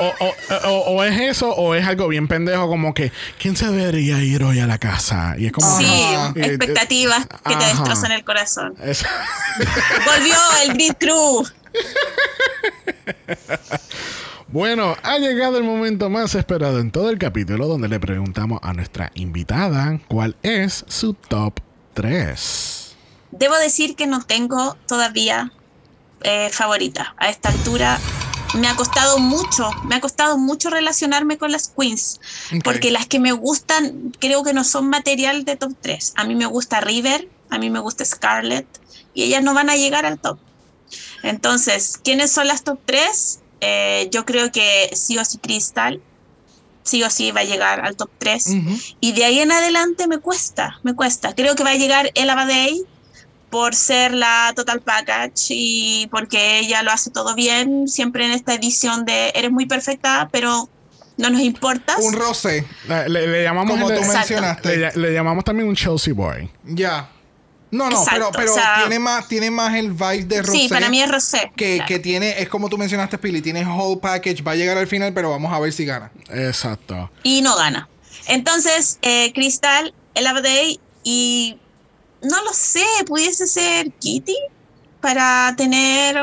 O, 0.00 0.06
o- 0.06 0.34
o- 0.70 0.84
o 0.96 1.04
es 1.04 1.20
eso 1.20 1.50
o 1.50 1.74
es 1.74 1.86
algo 1.86 2.08
bien 2.08 2.26
pendejo 2.26 2.66
como 2.66 2.94
que 2.94 3.12
¿quién 3.38 3.58
se 3.58 3.66
debería 3.70 4.22
ir 4.22 4.42
hoy 4.42 4.58
a 4.58 4.66
la 4.66 4.78
casa? 4.78 5.34
Y 5.36 5.44
es 5.44 5.52
como 5.52 5.78
Sí, 5.78 5.84
eh, 5.84 6.32
expectativas 6.36 7.26
que 7.26 7.54
te 7.54 7.62
ajá. 7.62 7.66
destrozan 7.74 8.12
el 8.12 8.24
corazón. 8.24 8.74
Volvió 8.78 10.34
el 10.64 10.72
Grid 10.72 10.94
Crew. 10.98 11.44
Bueno, 14.48 14.96
ha 15.02 15.16
llegado 15.18 15.56
el 15.56 15.64
momento 15.64 16.10
más 16.10 16.34
esperado 16.34 16.78
en 16.80 16.90
todo 16.90 17.08
el 17.08 17.18
capítulo 17.18 17.66
donde 17.68 17.88
le 17.88 17.98
preguntamos 17.98 18.60
a 18.62 18.74
nuestra 18.74 19.10
invitada 19.14 19.98
cuál 20.08 20.36
es 20.42 20.84
su 20.88 21.14
top 21.14 21.54
3. 21.94 22.94
Debo 23.30 23.56
decir 23.56 23.96
que 23.96 24.06
no 24.06 24.22
tengo 24.22 24.76
todavía 24.86 25.52
eh, 26.24 26.50
favorita. 26.52 27.14
A 27.18 27.28
esta 27.28 27.48
altura 27.48 27.98
me 28.54 28.68
ha 28.68 28.76
costado 28.76 29.18
mucho, 29.18 29.70
me 29.84 29.94
ha 29.94 30.00
costado 30.00 30.38
mucho 30.38 30.70
relacionarme 30.70 31.38
con 31.38 31.52
las 31.52 31.68
queens, 31.68 32.20
porque 32.64 32.90
las 32.90 33.06
que 33.06 33.18
me 33.18 33.32
gustan 33.32 34.12
creo 34.18 34.42
que 34.42 34.52
no 34.52 34.64
son 34.64 34.88
material 34.88 35.44
de 35.44 35.56
top 35.56 35.72
3. 35.80 36.12
A 36.16 36.24
mí 36.24 36.34
me 36.34 36.46
gusta 36.46 36.80
River, 36.80 37.28
a 37.50 37.58
mí 37.58 37.70
me 37.70 37.78
gusta 37.78 38.04
Scarlett, 38.04 38.66
y 39.14 39.22
ellas 39.24 39.42
no 39.42 39.54
van 39.54 39.70
a 39.70 39.76
llegar 39.76 40.04
al 40.04 40.18
top. 40.18 40.38
Entonces, 41.22 41.98
¿quiénes 42.02 42.30
son 42.30 42.46
las 42.46 42.64
top 42.64 42.78
3? 42.84 43.38
yo 44.10 44.26
creo 44.26 44.50
que 44.50 44.90
sí 44.94 45.16
o 45.18 45.24
sí 45.24 45.38
Crystal, 45.38 46.02
sí 46.82 47.02
o 47.04 47.10
sí 47.10 47.30
va 47.30 47.40
a 47.40 47.44
llegar 47.44 47.80
al 47.84 47.96
top 47.96 48.10
3. 48.18 48.46
Ujú. 48.46 48.78
Y 49.00 49.12
de 49.12 49.24
ahí 49.24 49.38
en 49.38 49.52
adelante 49.52 50.08
me 50.08 50.18
cuesta, 50.18 50.80
me 50.82 50.94
cuesta. 50.94 51.34
Creo 51.34 51.54
que 51.54 51.62
va 51.62 51.70
a 51.70 51.76
llegar 51.76 52.10
Ella 52.14 52.34
Badei 52.34 52.84
por 53.52 53.74
ser 53.76 54.14
la 54.14 54.52
Total 54.56 54.80
Package 54.80 55.50
y 55.50 56.08
porque 56.10 56.58
ella 56.58 56.82
lo 56.82 56.90
hace 56.90 57.10
todo 57.10 57.34
bien, 57.36 57.86
siempre 57.86 58.24
en 58.24 58.32
esta 58.32 58.54
edición 58.54 59.04
de 59.04 59.30
Eres 59.36 59.52
muy 59.52 59.66
perfecta, 59.66 60.28
pero 60.32 60.68
no 61.18 61.30
nos 61.30 61.42
importas. 61.42 61.98
Un 62.00 62.14
rosé, 62.14 62.66
Le, 62.88 63.08
le- 63.28 63.42
llamamos 63.44 63.70
como 63.74 63.90
el- 63.90 63.96
tú 63.96 64.00
Exacto. 64.02 64.18
mencionaste. 64.18 64.76
le, 64.78 64.92
le 64.96 65.12
llamamos 65.12 65.44
también 65.44 65.68
un 65.68 65.76
Chelsea 65.76 66.14
boy. 66.14 66.50
Ya. 66.64 67.08
No, 67.70 67.88
no, 67.88 68.00
Exacto, 68.00 68.30
pero, 68.32 68.38
pero 68.38 68.52
o 68.52 68.54
sea- 68.54 68.74
tiene, 68.80 68.98
más, 68.98 69.28
tiene 69.28 69.50
más 69.50 69.74
el 69.74 69.92
vibe 69.92 70.24
de 70.24 70.42
rosé. 70.42 70.58
sí, 70.58 70.68
para 70.68 70.88
mí 70.90 71.00
es 71.02 71.10
Rosé. 71.10 71.52
que, 71.56 71.76
claro. 71.76 71.88
que 71.88 71.98
tiene, 72.00 72.40
es 72.42 72.48
como 72.48 72.68
tú 72.68 72.76
mencionaste, 72.78 73.16
Pili, 73.18 73.40
tiene 73.42 73.64
whole 73.66 73.98
package, 74.00 74.42
va 74.42 74.52
a 74.52 74.56
llegar 74.56 74.76
al 74.78 74.86
final, 74.86 75.12
pero 75.14 75.30
vamos 75.30 75.52
a 75.52 75.58
ver 75.58 75.72
si 75.72 75.84
gana. 75.84 76.10
Exacto. 76.30 77.10
y 77.22 77.40
no 77.42 77.54
gana. 77.56 77.88
Entonces, 78.26 78.98
eh, 79.02 79.32
Crystal, 79.34 79.94
Ella 80.14 80.32
Badei 80.32 80.80
y 81.02 81.56
no 82.22 82.42
lo 82.44 82.52
sé, 82.52 82.84
pudiese 83.06 83.46
ser 83.46 83.90
Kitty 83.92 84.36
para 85.00 85.54
tener 85.56 86.16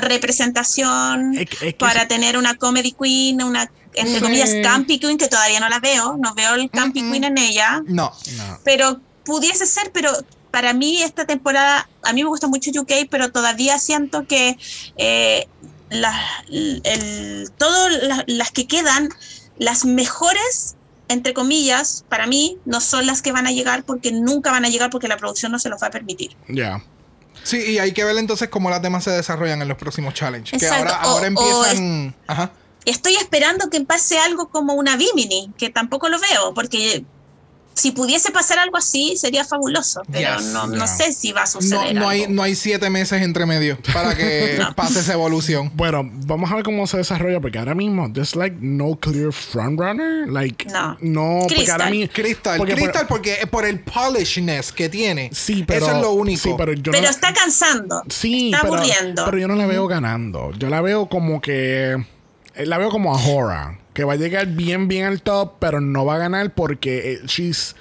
representación, 0.00 1.34
Es 1.36 1.46
que- 1.48 1.54
es 1.68 1.74
que 1.74 1.78
para 1.78 2.00
eso- 2.00 2.08
tener 2.08 2.36
una 2.38 2.54
comedy 2.56 2.92
queen, 2.92 3.42
una 3.42 3.70
entre 3.94 4.14
Sí. 4.16 4.20
comillas 4.20 4.50
campy 4.62 4.98
queen 4.98 5.18
que 5.18 5.28
todavía 5.28 5.60
no 5.60 5.68
la 5.68 5.80
veo, 5.80 6.16
no 6.18 6.34
veo 6.34 6.54
el 6.54 6.70
campy 6.70 7.02
queen 7.02 7.24
en 7.24 7.38
ella, 7.38 7.82
No. 7.86 8.12
No. 8.36 8.58
pero 8.64 9.00
pudiese 9.24 9.66
ser, 9.66 9.90
pero 9.92 10.12
para 10.50 10.72
mí 10.72 11.02
esta 11.02 11.26
temporada, 11.26 11.88
a 12.02 12.12
mí 12.12 12.22
me 12.22 12.28
gusta 12.28 12.46
mucho 12.46 12.70
UK, 12.70 13.06
pero 13.10 13.30
todavía 13.32 13.78
siento 13.78 14.26
que 14.26 14.56
eh, 14.96 15.48
la- 15.90 16.44
el, 16.48 17.50
todo 17.58 17.88
la- 17.88 18.24
las 18.26 18.50
que 18.52 18.66
quedan, 18.66 19.08
las 19.58 19.84
mejores, 19.84 20.76
entre 21.08 21.34
comillas, 21.34 22.04
para 22.08 22.26
mí, 22.26 22.58
no 22.64 22.80
son 22.80 23.06
las 23.06 23.22
que 23.22 23.32
van 23.32 23.46
a 23.46 23.50
llegar 23.50 23.84
porque 23.84 24.12
nunca 24.12 24.50
van 24.50 24.64
a 24.64 24.68
llegar 24.68 24.90
porque 24.90 25.08
la 25.08 25.16
producción 25.16 25.50
no 25.52 25.58
se 25.58 25.68
los 25.68 25.82
va 25.82 25.88
a 25.88 25.90
permitir. 25.90 26.36
Ya. 26.48 26.82
Sí, 27.44 27.58
y 27.58 27.78
hay 27.78 27.92
que 27.92 28.04
ver 28.04 28.16
entonces 28.18 28.48
cómo 28.48 28.68
las 28.68 28.82
demás 28.82 29.04
se 29.04 29.10
desarrollan 29.10 29.62
en 29.62 29.68
los 29.68 29.78
próximos 29.78 30.12
challenges. 30.14 30.60
Que 30.60 30.68
ahora, 30.68 31.00
O- 31.04 31.08
ahora 31.08 31.26
empiezan. 31.28 32.14
Ajá. 32.26 32.50
Estoy 32.84 33.14
esperando 33.16 33.68
que 33.70 33.80
pase 33.82 34.18
algo 34.18 34.48
como 34.50 34.74
una 34.74 34.96
Bimini, 34.96 35.50
que 35.58 35.70
tampoco 35.70 36.08
lo 36.08 36.18
veo, 36.18 36.54
porque 36.54 37.04
si 37.78 37.92
pudiese 37.92 38.30
pasar 38.32 38.58
algo 38.58 38.76
así 38.76 39.16
sería 39.16 39.44
fabuloso, 39.44 40.02
pero 40.10 40.36
Yes, 40.36 40.46
no, 40.46 40.66
no 40.66 40.74
yeah. 40.76 40.86
sé 40.86 41.12
si 41.12 41.32
va 41.32 41.40
a 41.42 41.44
No, 41.44 41.50
suceder. 41.50 41.94
no, 41.94 42.08
hay, 42.08 42.22
algo. 42.22 42.34
no 42.34 42.42
hay 42.42 42.54
siete 42.54 42.90
meses 42.90 43.22
entre 43.22 43.46
medio 43.46 43.78
para 43.92 44.16
que 44.16 44.56
No. 44.58 44.74
pase 44.74 45.00
esa 45.00 45.12
evolución. 45.14 45.70
Bueno, 45.74 46.02
vamos 46.26 46.50
a 46.50 46.54
ver 46.56 46.64
cómo 46.64 46.86
se 46.86 46.96
desarrolla 46.98 47.40
porque 47.40 47.58
ahora 47.58 47.74
mismo 47.74 48.12
there's 48.12 48.34
like 48.36 48.56
no 48.60 48.96
clear 48.96 49.32
frontrunner, 49.32 50.28
like 50.28 50.66
No. 50.66 50.96
no 51.00 51.38
porque 51.42 51.54
Crystal. 51.56 51.80
ahora 51.80 51.90
mismo 51.90 52.12
Crystal, 52.12 52.58
porque 52.58 52.72
por- 52.74 52.82
Crystal 52.82 53.06
porque 53.06 53.36
por 53.50 53.64
el 53.64 53.80
polishness 53.80 54.72
que 54.72 54.88
tiene. 54.88 55.30
sí, 55.32 55.64
pero 55.66 55.86
Eso 55.86 55.96
es 55.96 56.02
lo 56.02 56.12
único. 56.12 56.42
Sí, 56.42 56.54
pero 56.58 56.72
yo 56.72 56.90
Pero 56.92 57.04
no, 57.04 57.10
está 57.10 57.32
cansando, 57.32 58.02
sí, 58.08 58.50
está 58.52 58.62
pero, 58.62 58.74
aburriendo. 58.74 59.24
pero 59.24 59.38
yo 59.38 59.48
no 59.48 59.54
la 59.54 59.66
veo 59.66 59.86
ganando. 59.86 60.52
Yo 60.58 60.68
la 60.68 60.80
veo 60.80 61.08
como 61.08 61.40
que 61.40 61.92
eh, 62.54 62.66
la 62.66 62.78
veo 62.78 62.90
como 62.90 63.14
a 63.16 63.20
Hora, 63.24 63.78
que 63.98 64.04
va 64.04 64.12
a 64.12 64.16
llegar 64.16 64.46
bien 64.46 64.86
bien 64.86 65.06
al 65.06 65.22
top, 65.22 65.54
pero 65.58 65.80
no 65.80 66.04
va 66.04 66.14
a 66.14 66.18
ganar 66.18 66.54
porque 66.54 67.14
eh, 67.14 67.20
she's 67.26 67.74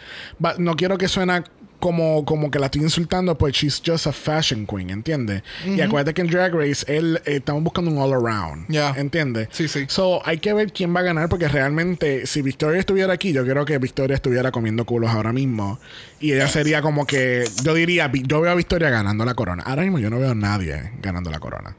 va- 0.44 0.56
no 0.58 0.76
quiero 0.76 0.98
que 0.98 1.08
suena 1.08 1.44
como, 1.80 2.26
como 2.26 2.50
que 2.50 2.58
la 2.58 2.66
estoy 2.66 2.82
insultando, 2.82 3.38
pues 3.38 3.54
she's 3.54 3.80
just 3.86 4.08
a 4.08 4.12
fashion 4.12 4.66
queen, 4.66 4.90
¿entiendes? 4.90 5.44
Y 5.64 5.80
acuérdate 5.80 6.16
que 6.16 6.22
en 6.22 6.28
Drag 6.32 6.52
Race 6.56 6.84
él, 6.92 7.22
eh, 7.24 7.36
estamos 7.36 7.62
buscando 7.64 7.92
un 7.92 8.00
all 8.00 8.14
around, 8.14 8.66
Ya. 8.68 8.96
¿entiendes? 8.98 9.50
Sí, 9.52 9.68
sí. 9.68 9.86
So, 9.88 10.26
hay 10.26 10.40
que 10.40 10.54
ver 10.54 10.74
quién 10.74 10.96
va 10.96 11.02
a 11.02 11.04
ganar 11.04 11.30
porque 11.30 11.48
realmente 11.48 12.26
si 12.26 12.42
Victoria 12.42 12.80
estuviera 12.80 13.14
aquí, 13.14 13.32
yo 13.32 13.44
creo 13.46 13.64
que 13.64 13.78
Victoria 13.78 14.16
estuviera 14.16 14.52
comiendo 14.52 14.86
culos 14.86 15.12
ahora 15.12 15.32
mismo 15.32 15.80
y 16.20 16.32
ella 16.34 16.48
sería 16.48 16.82
como 16.82 17.06
que 17.06 17.44
yo 17.64 17.76
diría, 17.76 18.12
yo 18.12 18.42
veo 18.42 18.52
a 18.52 18.56
Victoria 18.56 18.90
ganando 18.90 19.24
la 19.24 19.36
corona. 19.36 19.62
Ahora 19.68 19.84
mismo 19.84 20.00
yo 20.00 20.10
no 20.10 20.18
veo 20.18 20.32
a 20.32 20.36
nadie 20.36 20.94
ganando 21.00 21.30
la 21.30 21.40
corona. 21.40 21.76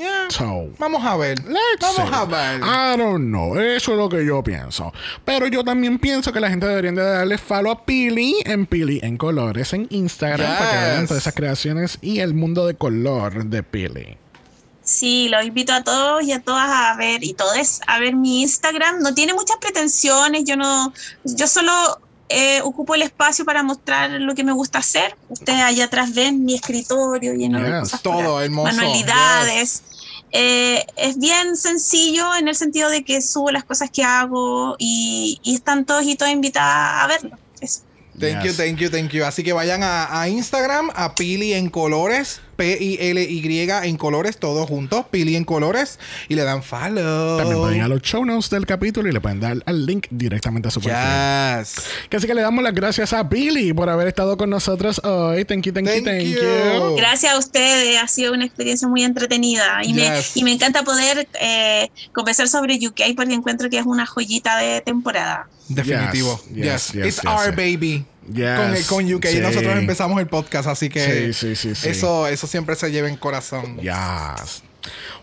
Yeah. 0.00 0.30
So, 0.30 0.68
Vamos 0.78 1.04
a 1.04 1.16
ver. 1.16 1.38
Let's 1.46 1.80
Vamos 1.80 1.96
see. 2.10 2.14
a 2.14 2.24
ver. 2.24 2.60
I 2.62 2.96
don't 2.96 3.26
know. 3.26 3.58
Eso 3.58 3.92
es 3.92 3.98
lo 3.98 4.08
que 4.08 4.24
yo 4.24 4.42
pienso. 4.42 4.92
Pero 5.24 5.46
yo 5.46 5.62
también 5.62 5.98
pienso 5.98 6.32
que 6.32 6.40
la 6.40 6.48
gente 6.48 6.66
debería 6.66 6.92
de 6.92 7.02
darle 7.02 7.36
follow 7.38 7.72
a 7.72 7.84
Pili 7.84 8.36
en 8.44 8.66
Pili 8.66 8.98
en 9.02 9.16
colores 9.18 9.72
en 9.74 9.86
Instagram 9.90 10.56
para 10.56 10.70
que 10.70 10.76
vean 10.76 11.00
Yes. 11.00 11.08
todas 11.08 11.22
esas 11.22 11.34
creaciones 11.34 11.98
y 12.00 12.20
el 12.20 12.32
mundo 12.34 12.66
de 12.66 12.74
color 12.74 13.44
de 13.44 13.62
Pili. 13.62 14.16
Sí, 14.82 15.28
los 15.28 15.44
invito 15.44 15.72
a 15.72 15.84
todos 15.84 16.22
y 16.24 16.32
a 16.32 16.40
todas 16.40 16.68
a 16.68 16.96
ver, 16.96 17.22
y 17.22 17.34
todos 17.34 17.80
a 17.86 17.98
ver 18.00 18.16
mi 18.16 18.40
Instagram. 18.42 19.00
No 19.02 19.14
tiene 19.14 19.34
muchas 19.34 19.58
pretensiones, 19.58 20.44
yo 20.46 20.56
no, 20.56 20.92
yo 21.24 21.46
solo 21.46 21.70
eh, 22.28 22.60
ocupo 22.62 22.94
el 22.94 23.02
espacio 23.02 23.44
para 23.44 23.62
mostrar 23.62 24.10
lo 24.10 24.34
que 24.34 24.42
me 24.44 24.52
gusta 24.52 24.78
hacer. 24.78 25.16
Ustedes 25.28 25.60
allá 25.60 25.84
atrás 25.84 26.14
ven 26.14 26.44
mi 26.44 26.54
escritorio 26.54 27.34
lleno 27.34 27.60
de 27.60 27.66
Yes, 27.70 27.80
cosas. 27.80 28.02
todo 28.02 28.40
hermoso, 28.40 28.72
Manualidades. 28.76 29.82
Eh, 30.32 30.84
es 30.96 31.18
bien 31.18 31.56
sencillo 31.56 32.34
en 32.36 32.48
el 32.48 32.54
sentido 32.54 32.88
de 32.88 33.04
que 33.04 33.20
subo 33.20 33.50
las 33.50 33.64
cosas 33.64 33.90
que 33.90 34.04
hago 34.04 34.76
y, 34.78 35.40
y 35.42 35.54
están 35.54 35.84
todos 35.84 36.04
y 36.04 36.14
todas 36.16 36.32
invitadas 36.32 37.04
a 37.04 37.06
verlo. 37.06 37.38
Eso. 37.60 37.80
Thank 38.18 38.42
Yes. 38.42 38.56
you, 38.58 38.64
thank 38.64 38.78
you, 38.78 38.90
thank 38.90 39.10
you. 39.12 39.24
Así 39.24 39.42
que 39.42 39.52
vayan 39.52 39.82
a, 39.82 40.20
a 40.20 40.28
Instagram, 40.28 40.90
a 40.94 41.14
Pili 41.14 41.54
en 41.54 41.70
colores, 41.70 42.40
P-I-L-Y 42.60 43.70
en 43.88 43.96
colores, 43.96 44.36
todos 44.36 44.68
juntos, 44.68 45.06
Pili 45.10 45.34
en 45.34 45.44
colores, 45.44 45.98
y 46.28 46.34
le 46.34 46.42
dan 46.42 46.62
follow. 46.62 47.38
También 47.38 47.58
pueden 47.58 47.76
ir 47.78 47.82
a 47.82 47.88
los 47.88 48.02
show 48.02 48.22
notes 48.26 48.50
del 48.50 48.66
capítulo 48.66 49.08
y 49.08 49.12
le 49.12 49.20
pueden 49.22 49.40
dar 49.40 49.56
al 49.64 49.86
link 49.86 50.06
directamente 50.10 50.68
a 50.68 50.70
su 50.70 50.80
perfil. 50.80 51.00
Yes. 51.00 51.84
Que 52.10 52.18
Así 52.18 52.26
que 52.26 52.34
le 52.34 52.42
damos 52.42 52.62
las 52.62 52.74
gracias 52.74 53.14
a 53.14 53.22
Billy 53.22 53.72
por 53.72 53.88
haber 53.88 54.08
estado 54.08 54.36
con 54.36 54.50
nosotros 54.50 55.00
hoy. 55.04 55.46
Thank 55.46 55.64
you, 55.64 55.72
thank, 55.72 55.86
you, 55.86 56.04
Thank 56.04 56.22
you. 56.22 56.36
you. 56.38 56.96
Gracias 56.96 57.32
a 57.32 57.38
ustedes, 57.38 57.96
ha 57.98 58.06
sido 58.08 58.34
una 58.34 58.44
experiencia 58.44 58.86
muy 58.88 59.04
entretenida 59.04 59.80
y, 59.82 59.94
me, 59.94 60.02
Yes. 60.02 60.36
y 60.36 60.44
me 60.44 60.52
encanta 60.52 60.82
poder 60.82 61.28
eh, 61.40 61.90
conversar 62.12 62.46
sobre 62.48 62.74
UK 62.76 63.14
porque 63.16 63.32
encuentro 63.32 63.70
que 63.70 63.78
es 63.78 63.86
una 63.86 64.04
joyita 64.04 64.58
de 64.58 64.82
temporada. 64.82 65.48
Definitivo. 65.68 66.38
Yes, 66.52 66.56
Yes. 66.56 66.92
yes, 66.92 67.06
It's 67.06 67.16
yes, 67.22 67.24
our 67.24 67.46
yes. 67.46 67.56
baby. 67.56 68.04
Yes. 68.32 68.58
Con, 68.58 68.76
el, 68.76 68.86
con 68.86 69.14
UK. 69.14 69.26
Sí. 69.26 69.40
Nosotros 69.40 69.76
empezamos 69.76 70.20
el 70.20 70.26
podcast, 70.26 70.68
así 70.68 70.88
que 70.88 71.32
sí, 71.32 71.56
sí. 71.56 71.70
Eso, 71.88 72.26
eso 72.26 72.46
siempre 72.46 72.74
se 72.76 72.90
lleva 72.90 73.08
en 73.08 73.16
corazón. 73.16 73.78
Yes. 73.78 74.62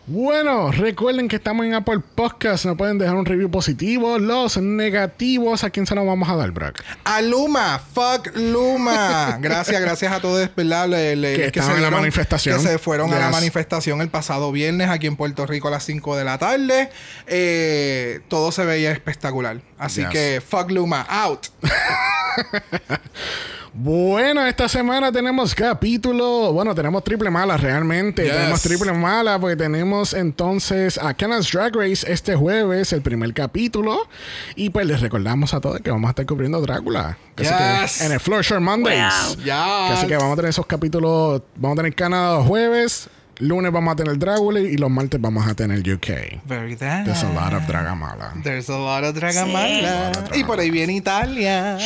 Bueno, 0.09 0.71
recuerden 0.71 1.27
que 1.27 1.35
estamos 1.35 1.65
en 1.65 1.73
Apple 1.73 1.99
Podcast. 2.15 2.63
Nos 2.63 2.77
pueden 2.77 2.97
dejar 2.97 3.15
un 3.17 3.25
review 3.25 3.51
positivo. 3.51 4.17
Los 4.19 4.55
negativos, 4.55 5.65
¿a 5.65 5.69
quién 5.69 5.85
se 5.85 5.95
los 5.95 6.07
vamos 6.07 6.29
a 6.29 6.37
dar, 6.37 6.51
Brock? 6.51 6.79
A 7.03 7.21
Luma, 7.21 7.77
fuck 7.93 8.29
Luma. 8.35 9.37
Gracias, 9.41 9.81
gracias 9.81 10.13
a 10.13 10.21
todos, 10.21 10.49
¿verdad? 10.55 10.87
Le- 10.87 11.17
le- 11.17 11.35
Que 11.35 11.45
estaban 11.47 11.71
en 11.75 11.81
la 11.81 11.89
dieron- 11.89 11.99
manifestación. 11.99 12.55
Que 12.63 12.67
se 12.69 12.77
fueron 12.77 13.13
a 13.13 13.19
la 13.19 13.29
manifestación 13.31 13.99
el 13.99 14.07
pasado 14.07 14.53
viernes 14.53 14.89
aquí 14.89 15.07
en 15.07 15.17
Puerto 15.17 15.45
Rico 15.45 15.67
a 15.67 15.71
las 15.71 15.83
5 15.83 16.15
de 16.15 16.23
la 16.23 16.37
tarde. 16.37 16.89
Eh, 17.27 18.21
todo 18.29 18.53
se 18.53 18.63
veía 18.63 18.91
espectacular. 18.93 19.59
Así 19.77 19.99
Yes. 20.01 20.09
que 20.09 20.41
fuck 20.47 20.71
Luma, 20.71 21.01
out. 21.01 21.47
Bueno, 23.79 24.43
esta 24.47 24.67
semana 24.67 25.11
tenemos 25.11 25.53
capítulo. 25.53 26.51
Bueno, 26.51 26.73
tenemos 26.73 27.03
triple 27.03 27.29
mala 27.29 27.57
realmente. 27.57 28.23
Yes. 28.23 28.31
Tenemos 28.33 28.61
triple 28.63 28.91
mala 28.91 29.37
porque 29.37 29.55
tenemos 29.55 30.15
entonces 30.15 30.97
a 30.97 31.13
Canada's 31.13 31.51
Drag 31.51 31.75
Race 31.75 32.11
este 32.11 32.35
jueves, 32.35 32.91
el 32.91 33.03
primer 33.03 33.35
capítulo. 33.35 34.09
Y 34.55 34.71
pues 34.71 34.87
les 34.87 34.99
recordamos 34.99 35.53
a 35.53 35.61
todos 35.61 35.79
que 35.81 35.91
vamos 35.91 36.07
a 36.07 36.09
estar 36.09 36.25
cubriendo 36.25 36.59
Drácula. 36.59 37.19
Así 37.35 37.49
que 37.49 37.81
Yes. 37.83 38.01
en 38.01 38.11
el 38.13 38.19
Floor 38.19 38.59
Mondays. 38.59 39.37
Wow. 39.45 39.93
Así 39.93 40.07
que 40.07 40.17
vamos 40.17 40.33
a 40.33 40.35
tener 40.37 40.49
esos 40.49 40.65
capítulos. 40.65 41.43
Vamos 41.55 41.77
a 41.77 41.83
tener 41.83 41.93
Canadá 41.93 42.41
jueves. 42.41 43.07
Lunes 43.39 43.71
vamos 43.71 43.93
a 43.93 43.95
tener 43.95 44.17
Drácula 44.17 44.59
y 44.59 44.77
los 44.77 44.89
martes 44.89 45.21
vamos 45.21 45.47
a 45.47 45.53
tener 45.53 45.79
UK. 45.79 46.41
Very 46.45 46.75
that. 46.75 47.05
There's 47.05 47.23
a 47.23 47.31
lot 47.33 47.53
of 47.53 47.63
Dragamala. 47.63 48.33
There's 48.43 48.69
a 48.69 48.77
lot 48.77 49.03
of 49.03 49.15
Dragamala. 49.15 50.13
Sí. 50.13 50.19
Of 50.19 50.37
Y 50.37 50.43
por 50.43 50.59
ahí 50.59 50.71
viene 50.71 50.93
Italia. 50.93 51.77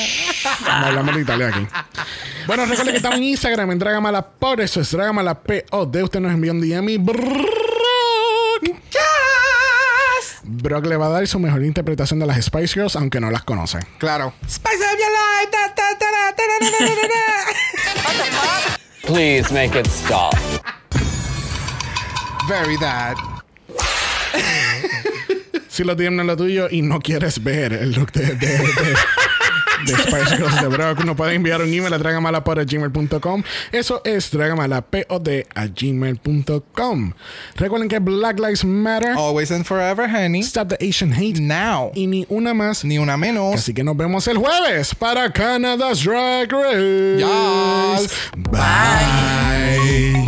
No 0.61 0.85
hablamos 0.85 1.15
de 1.15 1.21
Italia 1.21 1.49
aquí. 1.49 1.67
Bueno, 2.47 2.65
recuerden 2.65 2.93
que 2.93 2.97
estamos 2.97 3.17
en 3.17 3.23
Instagram 3.25 3.71
en 3.71 3.79
Dragamala. 3.79 4.25
Por 4.25 4.61
eso 4.61 4.79
es 4.79 4.91
Dragamala 4.91 5.35
POD. 5.35 6.03
Usted 6.03 6.19
nos 6.21 6.31
envió 6.31 6.53
un 6.53 6.61
DM 6.61 6.89
y 6.89 6.97
Brock. 6.97 7.21
Brock 10.43 10.85
le 10.85 10.97
va 10.97 11.07
a 11.07 11.09
dar 11.09 11.27
su 11.27 11.39
mejor 11.39 11.63
interpretación 11.63 12.19
de 12.19 12.25
las 12.25 12.43
Spice 12.43 12.73
Girls, 12.73 12.95
aunque 12.95 13.19
no 13.19 13.29
las 13.29 13.43
conoce. 13.43 13.79
Claro. 13.97 14.33
Spice 14.47 14.75
up 14.75 14.97
your 14.97 15.11
life. 15.11 15.21
Please 19.03 19.51
make 19.51 19.77
it 19.77 19.87
stop. 19.87 20.33
Very 22.51 22.75
that. 22.79 23.15
si 25.69 25.85
los 25.85 25.95
DM 25.95 26.17
no 26.17 26.23
es 26.23 26.27
lo 26.27 26.35
tuyo 26.35 26.67
y 26.69 26.81
no 26.81 26.99
quieres 26.99 27.41
ver 27.41 27.71
el 27.71 27.93
look 27.93 28.11
de, 28.11 28.25
de, 28.35 28.47
de- 28.57 28.95
de 29.85 29.93
Spice 29.95 30.35
Girls 30.37 30.61
de 30.61 30.67
Brock, 30.67 31.03
nos 31.05 31.15
pueden 31.15 31.37
enviar 31.37 31.59
un 31.61 31.73
email 31.73 31.91
a 31.93 31.97
dragamalapod.gmail.com. 31.97 33.43
Eso 33.71 34.01
es 34.05 34.29
dragamalapod 34.29 35.27
a 35.55 35.65
gmail.com. 35.67 37.13
Recuerden 37.55 37.87
que 37.89 37.97
Black 37.99 38.37
Lives 38.39 38.63
Matter. 38.65 39.13
Always 39.17 39.49
and 39.51 39.65
forever, 39.65 40.07
honey. 40.07 40.41
Stop 40.43 40.67
the 40.67 40.77
Asian 40.87 41.11
hate. 41.13 41.39
Now. 41.39 41.91
Y 41.95 42.05
ni 42.05 42.25
una 42.29 42.53
más. 42.53 42.83
Ni 42.83 42.99
una 42.99 43.15
menos. 43.17 43.55
Así 43.55 43.73
que 43.73 43.83
nos 43.83 43.95
vemos 43.97 44.27
el 44.27 44.37
jueves 44.37 44.93
para 44.93 45.31
Canada's 45.31 46.03
Drag 46.03 46.51
Race. 46.51 47.17
Yes. 47.17 48.13
Bye. 48.51 50.27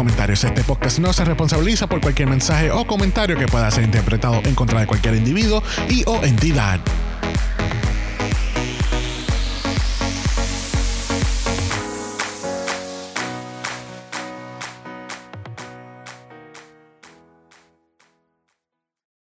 comentarios. 0.01 0.43
Este 0.43 0.63
podcast 0.63 0.97
no 0.97 1.13
se 1.13 1.23
responsabiliza 1.23 1.85
por 1.85 2.01
cualquier 2.01 2.27
mensaje 2.27 2.71
o 2.71 2.87
comentario 2.87 3.37
que 3.37 3.45
pueda 3.45 3.69
ser 3.69 3.83
interpretado 3.83 4.41
en 4.45 4.55
contra 4.55 4.79
de 4.79 4.87
cualquier 4.87 5.13
individuo 5.13 5.61
y 5.89 6.03
o 6.07 6.23
entidad. 6.23 6.79